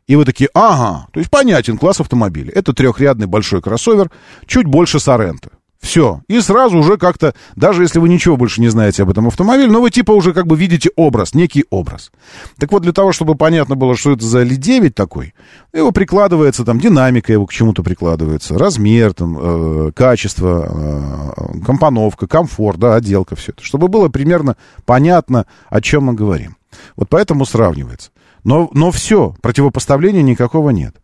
И 0.07 0.17
вы 0.17 0.25
такие, 0.25 0.51
ага, 0.53 1.07
то 1.13 1.21
есть 1.21 1.31
понятен 1.31 1.79
класс 1.79 2.01
автомобиля. 2.01 2.53
Это 2.53 2.73
трехрядный 2.73 3.27
большой 3.27 3.63
кроссовер, 3.63 4.11
чуть 4.47 4.67
больше 4.67 4.99
Sorento. 4.99 5.51
Все. 5.83 6.23
И 6.29 6.41
сразу 6.41 6.79
уже 6.79 6.97
как-то, 6.97 7.35
даже 7.57 7.83
если 7.83 7.99
вы 7.99 8.09
ничего 8.09 8.37
больше 8.37 8.61
не 8.61 8.69
знаете 8.69 9.03
об 9.03 9.11
этом 9.11 9.27
автомобиле, 9.27 9.69
но 9.69 9.81
вы 9.81 9.91
типа 9.91 10.13
уже 10.13 10.33
как 10.33 10.47
бы 10.47 10.57
видите 10.57 10.91
образ, 10.95 11.35
некий 11.35 11.65
образ. 11.71 12.13
Так 12.57 12.71
вот, 12.71 12.83
для 12.83 12.93
того, 12.93 13.11
чтобы 13.11 13.35
понятно 13.35 13.75
было, 13.75 13.97
что 13.97 14.13
это 14.13 14.25
за 14.25 14.45
Ли-9 14.45 14.91
такой, 14.91 15.35
его 15.73 15.91
прикладывается, 15.91 16.65
там, 16.65 16.79
динамика 16.79 17.33
его 17.33 17.47
к 17.47 17.53
чему-то 17.53 17.83
прикладывается, 17.83 18.57
размер, 18.57 19.13
там, 19.13 19.37
э, 19.39 19.93
качество, 19.93 21.35
э, 21.37 21.65
компоновка, 21.67 22.29
комфорт, 22.29 22.79
да, 22.79 22.95
отделка, 22.95 23.35
все 23.35 23.51
это. 23.51 23.65
Чтобы 23.65 23.89
было 23.89 24.09
примерно 24.09 24.57
понятно, 24.87 25.47
о 25.69 25.81
чем 25.81 26.05
мы 26.05 26.13
говорим. 26.15 26.57
Вот 26.95 27.09
поэтому 27.09 27.45
сравнивается. 27.45 28.13
Но, 28.45 28.71
но 28.73 28.93
все, 28.93 29.35
противопоставления 29.43 30.23
никакого 30.23 30.71
нет. 30.71 31.02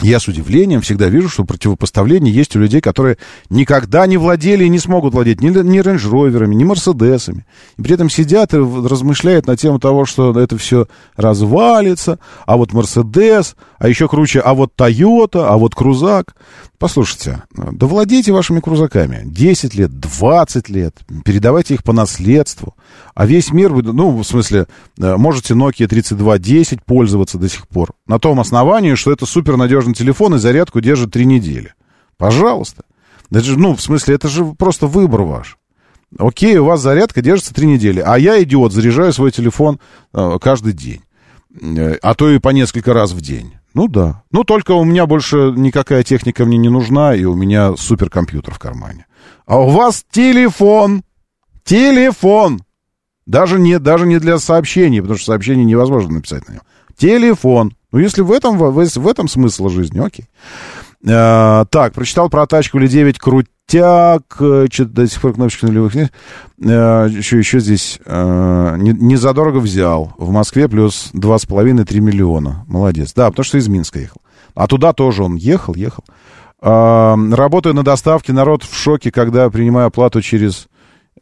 Я 0.00 0.20
с 0.20 0.28
удивлением 0.28 0.80
всегда 0.80 1.08
вижу, 1.08 1.28
что 1.28 1.44
противопоставление 1.44 2.32
есть 2.32 2.54
у 2.56 2.58
людей, 2.58 2.80
которые 2.80 3.18
никогда 3.50 4.06
не 4.06 4.16
владели 4.16 4.64
и 4.64 4.68
не 4.68 4.78
смогут 4.78 5.14
владеть 5.14 5.40
ни, 5.40 5.48
ни 5.48 5.78
рейндж-роверами, 5.78 6.54
ни 6.54 6.64
мерседесами. 6.64 7.46
И 7.76 7.82
при 7.82 7.94
этом 7.94 8.10
сидят 8.10 8.54
и 8.54 8.58
размышляют 8.58 9.46
на 9.46 9.56
тему 9.56 9.78
того, 9.78 10.04
что 10.04 10.38
это 10.38 10.56
все 10.58 10.86
развалится, 11.16 12.18
а 12.46 12.56
вот 12.56 12.72
Мерседес, 12.72 13.56
а 13.78 13.88
еще 13.88 14.08
круче, 14.08 14.40
а 14.40 14.54
вот 14.54 14.74
Тойота, 14.74 15.48
а 15.48 15.56
вот 15.56 15.74
Крузак. 15.74 16.34
Послушайте, 16.78 17.42
да 17.52 17.86
владейте 17.88 18.30
вашими 18.30 18.60
крузаками 18.60 19.22
10 19.24 19.74
лет, 19.74 19.98
20 19.98 20.68
лет, 20.68 20.94
передавайте 21.24 21.74
их 21.74 21.82
по 21.82 21.92
наследству. 21.92 22.76
А 23.16 23.26
весь 23.26 23.50
мир, 23.50 23.72
ну, 23.72 24.16
в 24.16 24.22
смысле, 24.22 24.68
э, 24.96 25.16
можете 25.16 25.54
Nokia 25.54 25.88
3210 25.88 26.84
пользоваться 26.84 27.36
до 27.36 27.48
сих 27.48 27.66
пор. 27.66 27.94
На 28.06 28.20
том 28.20 28.38
основании, 28.38 28.94
что 28.94 29.10
это 29.10 29.26
супернадежный 29.26 29.87
телефон 29.94 30.34
и 30.34 30.38
зарядку 30.38 30.80
держит 30.80 31.12
3 31.12 31.24
недели. 31.24 31.74
Пожалуйста. 32.16 32.84
Это 33.30 33.42
же, 33.42 33.58
ну, 33.58 33.74
в 33.74 33.82
смысле, 33.82 34.14
это 34.14 34.28
же 34.28 34.44
просто 34.44 34.86
выбор 34.86 35.22
ваш. 35.22 35.58
Окей, 36.18 36.56
у 36.56 36.64
вас 36.64 36.80
зарядка 36.80 37.20
держится 37.20 37.54
3 37.54 37.66
недели, 37.66 38.00
а 38.00 38.18
я, 38.18 38.42
идиот, 38.42 38.72
заряжаю 38.72 39.12
свой 39.12 39.30
телефон 39.30 39.78
э, 40.14 40.38
каждый 40.40 40.72
день. 40.72 41.02
Э, 41.60 41.96
а 42.02 42.14
то 42.14 42.30
и 42.30 42.38
по 42.38 42.50
несколько 42.50 42.92
раз 42.94 43.12
в 43.12 43.20
день. 43.20 43.54
Ну 43.74 43.88
да. 43.88 44.22
Ну 44.30 44.44
только 44.44 44.72
у 44.72 44.84
меня 44.84 45.06
больше 45.06 45.52
никакая 45.56 46.02
техника 46.02 46.44
мне 46.44 46.58
не 46.58 46.68
нужна, 46.68 47.14
и 47.14 47.24
у 47.24 47.34
меня 47.34 47.76
суперкомпьютер 47.76 48.54
в 48.54 48.58
кармане. 48.58 49.06
А 49.46 49.60
у 49.60 49.68
вас 49.68 50.04
телефон. 50.10 51.02
Телефон. 51.64 52.62
Даже 53.26 53.58
не, 53.60 53.78
даже 53.78 54.06
не 54.06 54.18
для 54.18 54.38
сообщений, 54.38 55.00
потому 55.00 55.18
что 55.18 55.26
сообщение 55.26 55.64
невозможно 55.64 56.14
написать 56.14 56.48
на 56.48 56.54
нем. 56.54 56.62
Телефон. 56.98 57.72
Ну, 57.92 58.00
если 58.00 58.22
в 58.22 58.32
этом, 58.32 58.58
в, 58.58 58.70
в 58.72 59.08
этом 59.08 59.28
смысл 59.28 59.68
жизни, 59.68 60.04
окей. 60.04 60.26
А, 61.08 61.64
так, 61.66 61.94
прочитал 61.94 62.28
про 62.28 62.46
тачку 62.46 62.78
или 62.78 62.88
9 62.88 63.18
крутяк. 63.18 64.24
Что-то 64.36 64.84
до 64.84 65.06
сих 65.06 65.20
пор 65.20 65.34
кнопочки 65.34 65.64
нулевых 65.64 65.94
нет. 65.94 66.12
А, 66.64 67.06
еще, 67.06 67.38
еще 67.38 67.60
здесь 67.60 68.00
а, 68.04 68.76
не, 68.76 68.90
не 68.92 69.16
задорого 69.16 69.58
взял. 69.58 70.12
В 70.18 70.30
Москве 70.30 70.68
плюс 70.68 71.10
2,5-3 71.14 72.00
миллиона. 72.00 72.64
Молодец. 72.66 73.14
Да, 73.14 73.30
потому 73.30 73.44
что 73.44 73.58
из 73.58 73.68
Минска 73.68 74.00
ехал. 74.00 74.20
А 74.54 74.66
туда 74.66 74.92
тоже 74.92 75.22
он 75.22 75.36
ехал, 75.36 75.76
ехал. 75.76 76.04
А, 76.60 77.16
работаю 77.30 77.74
на 77.74 77.84
доставке. 77.84 78.32
Народ 78.32 78.64
в 78.64 78.76
шоке, 78.76 79.12
когда 79.12 79.48
принимаю 79.50 79.86
оплату 79.86 80.20
через 80.20 80.68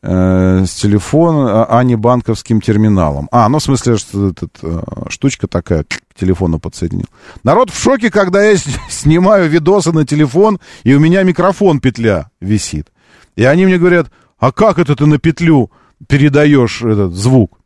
э, 0.02 0.64
с 0.66 0.74
телефона, 0.74 1.64
а 1.64 1.82
не 1.84 1.96
банковским 1.96 2.60
терминалом. 2.60 3.28
А, 3.30 3.48
ну, 3.48 3.58
в 3.58 3.62
смысле, 3.62 3.96
что 3.96 4.28
этот, 4.28 4.58
э, 4.62 4.82
штучка 5.08 5.46
такая, 5.46 5.84
к 5.84 6.00
телефону 6.18 6.58
подсоединил. 6.58 7.06
Народ 7.44 7.70
в 7.70 7.80
шоке, 7.80 8.10
когда 8.10 8.42
я 8.42 8.56
снимаю 8.88 9.48
видосы 9.48 9.92
на 9.92 10.06
телефон, 10.06 10.60
и 10.84 10.94
у 10.94 11.00
меня 11.00 11.22
микрофон 11.22 11.80
петля 11.80 12.30
висит. 12.40 12.88
И 13.36 13.44
они 13.44 13.66
мне 13.66 13.78
говорят, 13.78 14.10
а 14.38 14.52
как 14.52 14.78
это 14.78 14.96
ты 14.96 15.06
на 15.06 15.18
петлю 15.18 15.70
передаешь 16.08 16.82
этот 16.82 17.12
звук? 17.14 17.58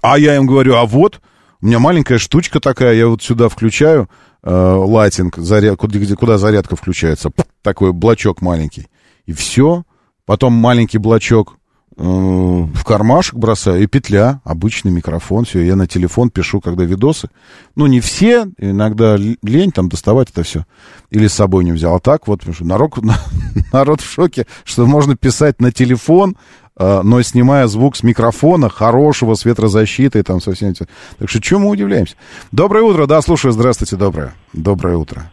А 0.00 0.18
я 0.18 0.36
им 0.36 0.46
говорю, 0.46 0.74
а 0.74 0.84
вот, 0.84 1.20
у 1.60 1.66
меня 1.66 1.78
маленькая 1.78 2.18
штучка 2.18 2.60
такая, 2.60 2.94
я 2.94 3.06
вот 3.06 3.22
сюда 3.22 3.48
включаю 3.48 4.08
э, 4.42 4.50
лайтинг, 4.52 5.36
заряд, 5.36 5.76
куда, 5.76 5.98
куда 6.16 6.38
зарядка 6.38 6.76
включается, 6.76 7.30
такой 7.62 7.92
блочок 7.92 8.42
маленький. 8.42 8.88
И 9.26 9.32
все, 9.32 9.84
потом 10.26 10.52
маленький 10.52 10.98
блочок 10.98 11.56
э, 11.96 12.02
в 12.02 12.84
кармашек 12.84 13.34
бросаю, 13.34 13.82
и 13.82 13.86
петля, 13.86 14.40
обычный 14.44 14.90
микрофон, 14.90 15.44
все, 15.44 15.60
я 15.62 15.76
на 15.76 15.86
телефон 15.86 16.30
пишу, 16.30 16.60
когда 16.60 16.84
видосы. 16.84 17.28
Ну, 17.74 17.86
не 17.86 18.00
все, 18.00 18.46
иногда 18.58 19.16
лень 19.16 19.72
там 19.72 19.88
доставать 19.88 20.30
это 20.30 20.42
все, 20.42 20.64
или 21.10 21.26
с 21.26 21.34
собой 21.34 21.64
не 21.64 21.72
взял. 21.72 21.96
А 21.96 22.00
так 22.00 22.28
вот, 22.28 22.42
народ, 22.60 22.98
народ 23.72 24.00
в 24.00 24.10
шоке, 24.10 24.46
что 24.64 24.86
можно 24.86 25.16
писать 25.16 25.60
на 25.60 25.72
телефон, 25.72 26.36
э, 26.76 27.00
но 27.02 27.20
снимая 27.22 27.66
звук 27.66 27.96
с 27.96 28.02
микрофона, 28.02 28.68
хорошего, 28.68 29.34
с 29.34 29.44
ветрозащитой, 29.44 30.22
там 30.22 30.40
совсем. 30.40 30.74
Так 30.74 31.28
что 31.28 31.40
чему 31.40 31.66
мы 31.66 31.70
удивляемся? 31.70 32.16
Доброе 32.52 32.84
утро, 32.84 33.06
да, 33.06 33.20
слушаю, 33.22 33.52
здравствуйте, 33.52 33.96
доброе. 33.96 34.34
Доброе 34.52 34.96
утро. 34.96 35.30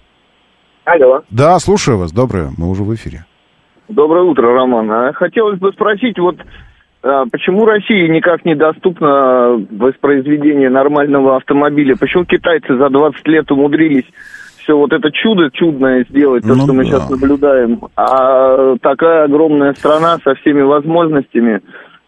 Алло. 0.85 1.21
Да, 1.29 1.59
слушаю 1.59 1.99
вас, 1.99 2.11
доброе, 2.11 2.51
мы 2.57 2.67
уже 2.67 2.83
в 2.83 2.93
эфире. 2.95 3.25
Доброе 3.89 4.23
утро, 4.23 4.53
Роман. 4.53 4.89
А 4.91 5.13
хотелось 5.13 5.59
бы 5.59 5.71
спросить, 5.71 6.19
вот 6.19 6.37
а, 7.01 7.25
почему 7.31 7.65
России 7.65 8.07
никак 8.07 8.45
не 8.45 8.55
доступно 8.55 9.65
воспроизведение 9.71 10.69
нормального 10.69 11.37
автомобиля? 11.37 11.95
Почему 11.99 12.25
китайцы 12.25 12.77
за 12.77 12.89
20 12.89 13.27
лет 13.27 13.51
умудрились 13.51 14.05
все 14.57 14.77
вот 14.77 14.93
это 14.93 15.11
чудо 15.11 15.49
чудное 15.51 16.05
сделать, 16.09 16.43
то, 16.43 16.49
Ну 16.49 16.63
что 16.63 16.73
мы 16.73 16.83
да. 16.83 16.89
сейчас 16.89 17.09
наблюдаем, 17.09 17.79
а 17.95 18.75
такая 18.77 19.23
огромная 19.23 19.73
страна 19.73 20.17
со 20.23 20.35
всеми 20.35 20.61
возможностями 20.61 21.61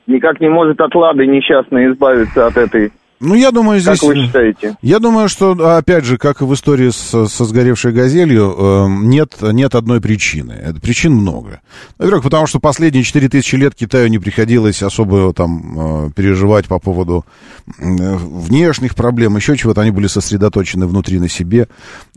никак 0.06 0.40
не 0.40 0.49
может 0.49 0.80
от 0.80 0.94
лады 0.94 1.26
несчастной 1.26 1.88
избавиться 1.88 2.45
от 2.45 2.58
этой 2.58 2.91
Ну, 3.23 3.35
я 3.35 3.52
думаю, 3.52 3.80
здесь... 3.80 3.99
Как 3.99 4.10
вы 4.10 4.26
считаете? 4.26 4.77
Я 4.81 4.98
думаю, 4.99 5.30
что, 5.30 5.52
опять 5.77 6.06
же, 6.06 6.18
как 6.18 6.41
и 6.41 6.45
в 6.45 6.53
истории 6.56 6.89
с- 6.89 7.27
со 7.30 7.45
сгоревшей 7.45 7.91
«Газелью», 7.93 8.56
э, 8.57 8.88
нет, 8.89 9.35
нет 9.41 9.76
одной 9.76 10.02
причины. 10.02 10.53
Это 10.53 10.80
причин 10.81 11.14
много. 11.14 11.61
Во-первых, 11.99 12.23
потому 12.23 12.48
что 12.48 12.60
последние 12.60 13.03
4000 13.03 13.56
лет 13.56 13.76
Китаю 13.76 14.07
не 14.07 14.18
приходилось 14.18 14.81
особо 14.81 15.31
там 15.34 16.07
э, 16.07 16.11
переживать 16.15 16.65
по 16.65 16.80
поводу 16.80 17.23
э, 17.68 17.72
внешних 17.77 18.95
проблем, 18.95 19.35
еще 19.38 19.56
чего-то. 19.56 19.81
Они 19.81 19.91
были 19.91 20.07
сосредоточены 20.07 20.88
внутри 20.88 21.19
на 21.19 21.30
себе. 21.30 21.68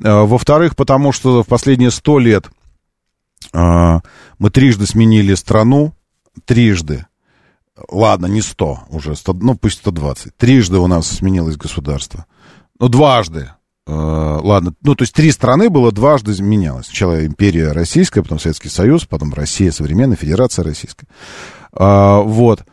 Э, 0.03 0.23
Во-вторых, 0.25 0.75
потому 0.75 1.13
что 1.13 1.43
в 1.43 1.47
последние 1.47 1.91
100 1.91 2.19
лет 2.19 2.47
э, 3.53 3.99
мы 4.39 4.51
трижды 4.51 4.87
сменили 4.87 5.35
страну, 5.35 5.93
трижды. 6.47 7.05
Ладно, 7.91 8.27
не 8.27 8.41
100 8.41 8.85
уже, 8.91 9.17
100, 9.17 9.33
ну 9.35 9.57
пусть 9.57 9.79
120. 9.79 10.37
Трижды 10.37 10.79
у 10.79 10.87
нас 10.87 11.09
сменилось 11.09 11.57
государство. 11.57 12.27
Ну, 12.79 12.89
дважды. 12.89 13.51
Э, 13.87 13.93
ладно, 13.93 14.75
ну, 14.83 14.95
то 14.95 15.03
есть 15.03 15.13
три 15.13 15.31
страны 15.31 15.71
было, 15.71 15.93
дважды 15.93 16.41
менялось. 16.43 16.87
Сначала 16.87 17.27
империя 17.27 17.73
российская, 17.73 18.23
потом 18.23 18.39
Советский 18.39 18.69
Союз, 18.69 19.05
потом 19.07 19.35
Россия 19.35 19.73
современная, 19.73 20.17
Федерация 20.17 20.65
российская. 20.65 21.07
А, 21.73 22.21
вот. 22.21 22.65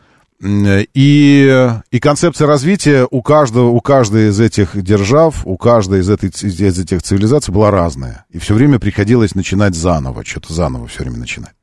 И, 0.44 1.72
и 1.92 2.00
концепция 2.00 2.48
развития 2.48 3.06
у 3.08 3.22
каждого, 3.22 3.68
у 3.68 3.80
каждой 3.80 4.30
из 4.30 4.40
этих 4.40 4.80
держав, 4.82 5.46
у 5.46 5.56
каждой 5.56 6.00
из, 6.00 6.10
этой, 6.10 6.30
из 6.30 6.78
этих 6.78 7.02
цивилизаций 7.02 7.54
была 7.54 7.70
разная. 7.70 8.24
И 8.30 8.38
все 8.38 8.54
время 8.54 8.80
приходилось 8.80 9.36
начинать 9.36 9.76
заново, 9.76 10.24
что-то 10.24 10.52
заново 10.52 10.88
все 10.88 11.04
время 11.04 11.18
начинать. 11.18 11.54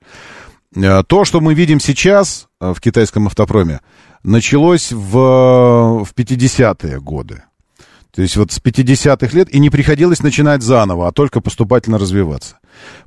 Э, 0.75 1.03
То, 1.03 1.25
что 1.25 1.41
мы 1.41 1.53
видим 1.53 1.79
сейчас 1.79 2.47
э, 2.59 2.73
в 2.73 2.81
китайском 2.81 3.27
автопроме, 3.27 3.81
началось 4.23 4.91
в, 4.91 6.03
в 6.03 6.13
50-е 6.15 6.99
годы. 6.99 7.43
То 8.13 8.23
есть 8.23 8.37
вот 8.37 8.51
с 8.51 8.59
50-х 8.59 9.37
лет 9.37 9.53
и 9.53 9.59
не 9.59 9.69
приходилось 9.69 10.23
начинать 10.23 10.63
заново, 10.63 11.07
а 11.07 11.11
только 11.11 11.41
поступательно 11.41 11.97
развиваться. 11.97 12.57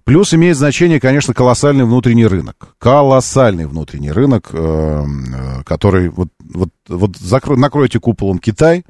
Плюс 0.05 0.33
имеет 0.33 0.57
значение, 0.57 1.01
конечно, 1.01 1.35
колоссальный 1.35 1.85
внутренний 1.85 2.27
рынок. 2.27 2.77
Колоссальный 2.79 3.67
внутренний 3.67 4.13
рынок, 4.13 4.51
э, 4.53 5.05
э, 5.05 5.65
который... 5.65 6.09
Вот, 6.09 6.29
вот, 6.41 6.71
вот 6.89 7.17
закро- 7.17 7.57
накройте 7.57 7.99
куполом 7.99 8.39
Китай, 8.39 8.85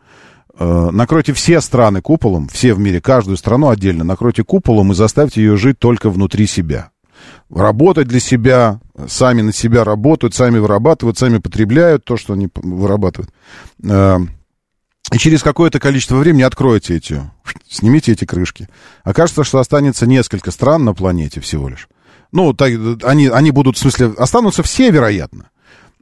э, 0.59 0.90
накройте 0.93 1.32
все 1.32 1.61
страны 1.61 2.03
куполом, 2.03 2.49
все 2.49 2.74
в 2.74 2.78
мире, 2.78 3.01
каждую 3.01 3.36
страну 3.36 3.70
отдельно, 3.70 4.05
накройте 4.05 4.44
куполом 4.44 4.93
и 4.93 4.94
заставьте 4.94 5.43
ее 5.43 5.57
жить 5.57 5.78
только 5.78 6.11
внутри 6.11 6.47
себя. 6.47 6.91
Работать 7.51 8.09
для 8.09 8.20
себя, 8.20 8.81
сами 9.09 9.43
на 9.43 9.53
себя 9.53 9.85
работают, 9.85 10.35
сами 10.35 10.59
вырабатывают, 10.59 11.19
сами 11.19 11.39
потребляют 11.39 12.05
то, 12.05 12.16
что 12.16 12.32
они 12.32 12.49
вырабатывают. 12.55 13.31
Э, 13.85 14.19
И 15.12 15.19
через 15.19 15.43
какое-то 15.43 15.78
количество 15.78 16.16
времени 16.16 16.43
откройте 16.43 16.97
эти, 16.97 17.31
снимите 17.69 18.12
эти 18.12 18.24
крышки. 18.24 18.69
Окажется, 19.05 19.44
что 19.44 19.59
останется 19.59 20.07
несколько 20.07 20.51
стран 20.51 20.85
на 20.85 20.94
планете 20.94 21.40
всего 21.40 21.69
лишь. 21.69 21.89
Ну, 22.31 22.55
так, 22.55 22.73
они, 23.03 23.28
они 23.28 23.51
будут, 23.51 23.77
в 23.77 23.81
смысле, 23.81 24.15
останутся 24.16 24.62
все, 24.62 24.90
вероятно. 24.90 25.51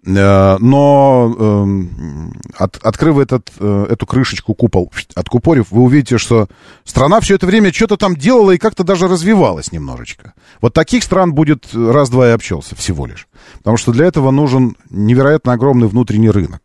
Э, 0.06 0.56
Но 0.60 1.35
эм, 1.39 2.32
от, 2.56 2.78
открыв 2.78 3.18
этот, 3.18 3.51
э, 3.59 3.86
эту 3.90 4.06
крышечку, 4.06 4.55
купол, 4.55 4.93
откупорив, 5.14 5.70
вы 5.70 5.82
увидите, 5.82 6.18
что 6.18 6.48
страна 6.85 7.20
все 7.20 7.35
это 7.35 7.47
время 7.47 7.72
что-то 7.72 7.97
там 7.97 8.16
делала 8.16 8.52
и 8.52 8.59
как-то 8.59 8.82
даже 8.82 9.09
развивалась 9.09 9.72
немножечко. 9.72 10.32
Вот 10.60 10.72
таких 10.72 11.05
стран 11.05 11.35
будет 11.35 11.68
раз-два 11.74 12.28
и 12.28 12.32
обчелся 12.32 12.74
всего 12.77 13.06
лишь. 13.06 13.28
Потому 13.59 13.77
что 13.77 13.93
для 13.93 14.06
этого 14.06 14.31
нужен 14.31 14.77
невероятно 14.89 15.52
огромный 15.52 15.89
внутренний 15.89 16.31
рынок. 16.31 16.62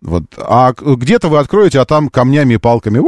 Вот. 0.00 0.24
А 0.38 0.72
где-то 0.72 1.28
вы 1.28 1.38
откроете, 1.38 1.80
а 1.80 1.84
там 1.84 2.08
камнями 2.08 2.54
и 2.54 2.58
палками. 2.58 3.02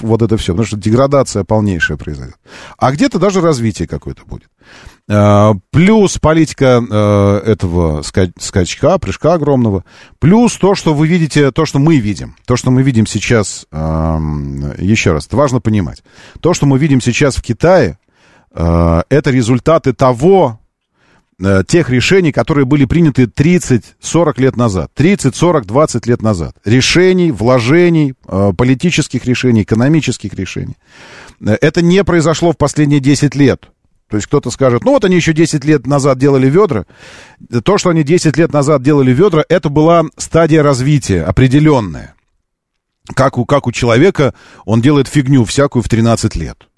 Вот 0.00 0.22
это 0.22 0.36
все, 0.36 0.52
потому 0.52 0.66
что 0.66 0.76
деградация 0.76 1.44
полнейшая 1.44 1.98
произойдет. 1.98 2.36
А 2.78 2.90
где-то 2.92 3.18
даже 3.18 3.40
развитие 3.40 3.86
какое-то 3.86 4.22
будет. 4.24 4.48
Э, 5.12 5.54
плюс 5.72 6.18
политика 6.18 6.80
э, 6.88 7.42
этого 7.44 8.02
скачка, 8.02 8.96
прыжка 8.98 9.34
огромного. 9.34 9.84
Плюс 10.20 10.54
то, 10.54 10.76
что 10.76 10.94
вы 10.94 11.08
видите, 11.08 11.50
то, 11.50 11.66
что 11.66 11.80
мы 11.80 11.96
видим. 11.96 12.36
То, 12.46 12.56
что 12.56 12.70
мы 12.70 12.82
видим 12.82 13.06
сейчас, 13.06 13.66
еще 13.72 15.12
раз, 15.12 15.26
это 15.26 15.36
важно 15.36 15.60
понимать. 15.60 16.04
То, 16.40 16.54
что 16.54 16.66
мы 16.66 16.78
видим 16.78 17.00
сейчас 17.00 17.34
в 17.34 17.42
Китае, 17.42 17.98
э, 18.54 19.02
это 19.08 19.30
результаты 19.30 19.92
того, 19.92 20.58
тех 21.68 21.88
решений, 21.88 22.32
которые 22.32 22.66
были 22.66 22.84
приняты 22.84 23.24
30-40 23.24 24.38
лет 24.38 24.58
назад. 24.58 24.90
30, 24.94 25.34
40, 25.34 25.64
20 25.64 26.06
лет 26.06 26.20
назад. 26.20 26.54
Решений, 26.66 27.32
вложений, 27.32 28.12
политических 28.58 29.24
решений, 29.24 29.62
экономических 29.62 30.34
решений. 30.34 30.76
Это 31.40 31.80
не 31.80 32.04
произошло 32.04 32.52
в 32.52 32.58
последние 32.58 33.00
10 33.00 33.34
лет. 33.36 33.70
То 34.10 34.16
есть 34.16 34.26
кто-то 34.26 34.50
скажет, 34.50 34.84
ну 34.84 34.90
вот 34.90 35.04
они 35.04 35.14
еще 35.14 35.32
10 35.32 35.64
лет 35.64 35.86
назад 35.86 36.18
делали 36.18 36.50
ведра. 36.50 36.84
То, 37.64 37.78
что 37.78 37.90
они 37.90 38.02
10 38.02 38.36
лет 38.36 38.52
назад 38.52 38.82
делали 38.82 39.12
ведра, 39.12 39.44
это 39.48 39.68
была 39.68 40.02
стадия 40.16 40.64
развития 40.64 41.22
определенная. 41.22 42.14
Как 43.14 43.38
у, 43.38 43.44
как 43.44 43.68
у 43.68 43.72
человека 43.72 44.34
он 44.64 44.80
делает 44.80 45.06
фигню 45.06 45.44
всякую 45.44 45.84
в 45.84 45.88
13 45.88 46.34
лет. 46.34 46.68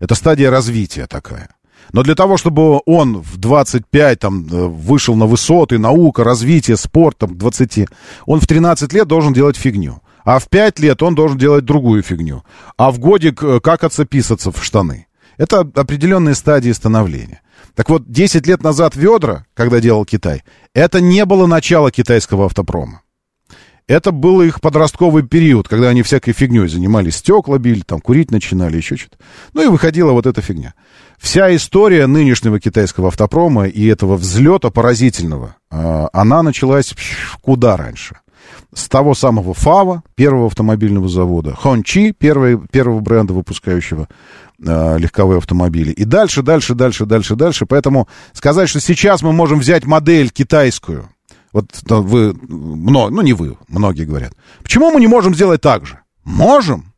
Это 0.00 0.16
стадия 0.16 0.50
развития 0.50 1.06
такая. 1.06 1.50
Но 1.92 2.02
для 2.02 2.16
того, 2.16 2.36
чтобы 2.36 2.80
он 2.86 3.18
в 3.18 3.36
25 3.36 4.18
там, 4.18 4.46
э, 4.50 4.66
вышел 4.66 5.14
на 5.14 5.26
высоты, 5.26 5.78
наука, 5.78 6.24
развитие, 6.24 6.76
спорт, 6.76 7.18
там, 7.18 7.38
20, 7.38 7.88
он 8.26 8.40
в 8.40 8.46
13 8.46 8.92
лет 8.92 9.06
должен 9.06 9.32
делать 9.32 9.56
фигню. 9.56 10.00
А 10.24 10.38
в 10.40 10.48
5 10.48 10.80
лет 10.80 11.02
он 11.02 11.14
должен 11.14 11.38
делать 11.38 11.64
другую 11.64 12.02
фигню. 12.02 12.42
А 12.76 12.90
в 12.90 12.98
годик 12.98 13.42
э, 13.42 13.60
как 13.60 13.84
отцеписаться 13.84 14.50
в 14.50 14.62
штаны. 14.62 15.06
Это 15.40 15.60
определенные 15.60 16.34
стадии 16.34 16.70
становления. 16.70 17.40
Так 17.74 17.88
вот, 17.88 18.02
10 18.06 18.46
лет 18.46 18.62
назад 18.62 18.94
ведра, 18.94 19.46
когда 19.54 19.80
делал 19.80 20.04
Китай, 20.04 20.42
это 20.74 21.00
не 21.00 21.24
было 21.24 21.46
начало 21.46 21.90
китайского 21.90 22.44
автопрома. 22.44 23.00
Это 23.86 24.12
был 24.12 24.42
их 24.42 24.60
подростковый 24.60 25.22
период, 25.22 25.66
когда 25.66 25.88
они 25.88 26.02
всякой 26.02 26.34
фигней 26.34 26.68
занимались, 26.68 27.16
стекла 27.16 27.56
били, 27.56 27.80
там, 27.80 28.02
курить 28.02 28.30
начинали, 28.30 28.76
еще 28.76 28.96
что-то. 28.96 29.16
Ну 29.54 29.62
и 29.62 29.68
выходила 29.68 30.12
вот 30.12 30.26
эта 30.26 30.42
фигня. 30.42 30.74
Вся 31.18 31.56
история 31.56 32.06
нынешнего 32.06 32.60
китайского 32.60 33.08
автопрома 33.08 33.66
и 33.66 33.86
этого 33.86 34.18
взлета 34.18 34.68
поразительного, 34.68 35.56
а, 35.70 36.10
она 36.12 36.42
началась 36.42 36.94
куда 37.40 37.78
раньше. 37.78 38.18
С 38.74 38.88
того 38.88 39.14
самого 39.14 39.54
ФАВа, 39.54 40.02
первого 40.16 40.46
автомобильного 40.46 41.08
завода, 41.08 41.54
Хончи, 41.54 42.12
первого, 42.12 43.00
бренда, 43.00 43.32
выпускающего 43.32 44.06
легковые 44.62 45.38
автомобили. 45.38 45.90
И 45.90 46.04
дальше, 46.04 46.42
дальше, 46.42 46.74
дальше, 46.74 47.06
дальше, 47.06 47.34
дальше. 47.34 47.66
Поэтому 47.66 48.08
сказать, 48.32 48.68
что 48.68 48.80
сейчас 48.80 49.22
мы 49.22 49.32
можем 49.32 49.58
взять 49.58 49.86
модель 49.86 50.30
китайскую, 50.30 51.08
вот 51.52 51.66
вы, 51.88 52.36
ну 52.48 53.20
не 53.22 53.32
вы, 53.32 53.56
многие 53.68 54.04
говорят. 54.04 54.34
Почему 54.62 54.90
мы 54.92 55.00
не 55.00 55.06
можем 55.06 55.34
сделать 55.34 55.60
так 55.60 55.86
же? 55.86 56.00
Можем. 56.24 56.92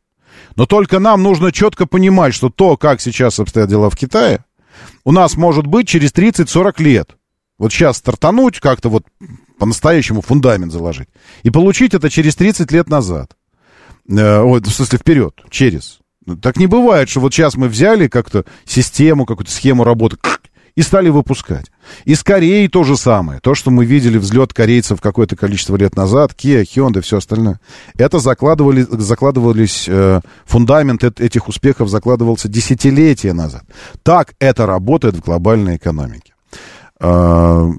Но 0.55 0.65
только 0.65 0.99
нам 0.99 1.23
нужно 1.23 1.51
четко 1.51 1.85
понимать, 1.85 2.33
что 2.33 2.49
то, 2.49 2.77
как 2.77 3.01
сейчас 3.01 3.39
обстоят 3.39 3.69
дела 3.69 3.89
в 3.89 3.95
Китае, 3.95 4.45
у 5.03 5.11
нас 5.11 5.35
может 5.35 5.65
быть 5.65 5.87
через 5.87 6.11
30-40 6.11 6.83
лет. 6.83 7.17
Вот 7.57 7.71
сейчас 7.71 7.97
стартануть, 7.97 8.59
как-то 8.59 8.89
вот 8.89 9.03
по-настоящему 9.57 10.21
фундамент 10.21 10.71
заложить. 10.71 11.07
И 11.43 11.49
получить 11.49 11.93
это 11.93 12.09
через 12.09 12.35
30 12.35 12.71
лет 12.71 12.89
назад. 12.89 13.35
Э, 14.09 14.41
в 14.41 14.69
смысле, 14.69 14.99
вперед, 14.99 15.41
через. 15.49 15.99
Так 16.41 16.57
не 16.57 16.67
бывает, 16.67 17.09
что 17.09 17.19
вот 17.19 17.33
сейчас 17.33 17.55
мы 17.55 17.67
взяли 17.67 18.07
как-то 18.07 18.45
систему, 18.65 19.25
какую-то 19.25 19.51
схему 19.51 19.83
работы 19.83 20.17
и 20.75 20.81
стали 20.81 21.09
выпускать. 21.09 21.71
И 22.05 22.15
с 22.15 22.23
Кореей 22.23 22.67
то 22.67 22.83
же 22.83 22.97
самое. 22.97 23.39
То, 23.39 23.53
что 23.53 23.69
мы 23.69 23.85
видели 23.85 24.17
взлет 24.17 24.53
корейцев 24.53 25.01
какое-то 25.01 25.35
количество 25.35 25.75
лет 25.75 25.95
назад, 25.95 26.31
Kia, 26.31 26.63
Hyundai, 26.63 27.01
все 27.01 27.17
остальное. 27.17 27.59
Это 27.97 28.19
закладывали, 28.19 28.85
закладывались, 28.89 29.85
э, 29.87 30.21
фундамент 30.45 31.03
этих 31.03 31.47
успехов 31.47 31.89
закладывался 31.89 32.47
десятилетия 32.47 33.33
назад. 33.33 33.63
Так 34.01 34.33
это 34.39 34.65
работает 34.65 35.15
в 35.15 35.21
глобальной 35.21 35.77
экономике. 35.77 36.33
Э, 36.99 37.71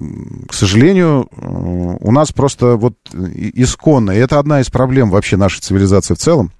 к 0.47 0.53
сожалению, 0.53 1.27
э, 1.31 1.97
у 1.99 2.11
нас 2.11 2.31
просто 2.31 2.77
вот 2.77 2.95
исконно, 3.13 4.11
и 4.11 4.19
это 4.19 4.39
одна 4.39 4.61
из 4.61 4.69
проблем 4.69 5.09
вообще 5.09 5.35
нашей 5.35 5.59
цивилизации 5.59 6.13
в 6.13 6.19
целом, 6.19 6.51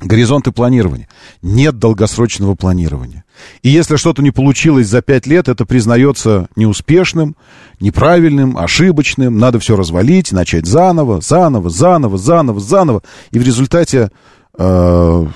горизонты 0.00 0.52
планирования. 0.52 1.08
Нет 1.42 1.78
долгосрочного 1.78 2.54
планирования. 2.54 3.24
И 3.62 3.68
если 3.68 3.96
что-то 3.96 4.22
не 4.22 4.30
получилось 4.30 4.88
за 4.88 5.02
пять 5.02 5.26
лет, 5.26 5.48
это 5.48 5.64
признается 5.64 6.48
неуспешным, 6.56 7.36
неправильным, 7.80 8.58
ошибочным. 8.58 9.38
Надо 9.38 9.58
все 9.58 9.76
развалить, 9.76 10.32
начать 10.32 10.66
заново, 10.66 11.20
заново, 11.20 11.70
заново, 11.70 12.18
заново, 12.18 12.60
заново. 12.60 13.02
И 13.30 13.38
в 13.38 13.42
результате... 13.42 14.10
Э, 14.58 15.26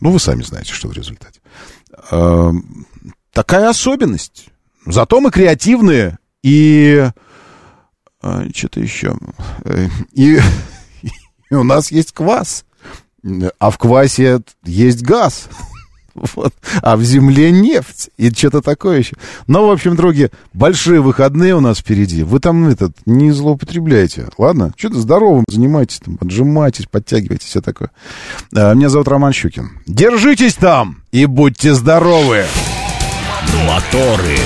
ну, 0.00 0.10
вы 0.10 0.18
сами 0.18 0.42
знаете, 0.42 0.72
что 0.72 0.88
в 0.88 0.92
результате. 0.92 1.40
Э, 2.10 2.52
такая 3.32 3.68
особенность. 3.68 4.46
Зато 4.86 5.20
мы 5.20 5.30
креативные 5.30 6.18
и... 6.42 7.10
Э, 8.22 8.48
что-то 8.54 8.80
еще. 8.80 9.16
Э, 9.64 9.88
и, 10.12 10.38
и 11.50 11.54
у 11.54 11.62
нас 11.62 11.90
есть 11.90 12.12
квас. 12.12 12.64
А 13.58 13.70
в 13.70 13.78
квасе 13.78 14.40
есть 14.64 15.02
газ. 15.02 15.48
Вот. 16.34 16.52
А 16.82 16.96
в 16.96 17.04
земле 17.04 17.52
нефть. 17.52 18.10
И 18.16 18.30
что-то 18.30 18.60
такое 18.60 18.98
еще. 18.98 19.14
Но, 19.46 19.68
в 19.68 19.70
общем, 19.70 19.94
други, 19.94 20.30
большие 20.52 21.00
выходные 21.00 21.54
у 21.54 21.60
нас 21.60 21.78
впереди. 21.78 22.24
Вы 22.24 22.40
там 22.40 22.66
этот 22.66 22.92
не 23.06 23.30
злоупотребляйте. 23.30 24.26
Ладно? 24.36 24.72
Что-то 24.76 24.98
здоровым 24.98 25.44
занимайтесь, 25.48 26.00
там, 26.00 26.18
отжимайтесь, 26.20 26.86
подтягивайтесь, 26.86 27.46
все 27.46 27.60
такое. 27.60 27.92
А, 28.52 28.74
меня 28.74 28.88
зовут 28.88 29.06
Роман 29.06 29.32
Щукин. 29.32 29.70
Держитесь 29.86 30.54
там 30.54 31.02
и 31.12 31.26
будьте 31.26 31.72
здоровы! 31.72 32.44
Моторы. 33.66 34.38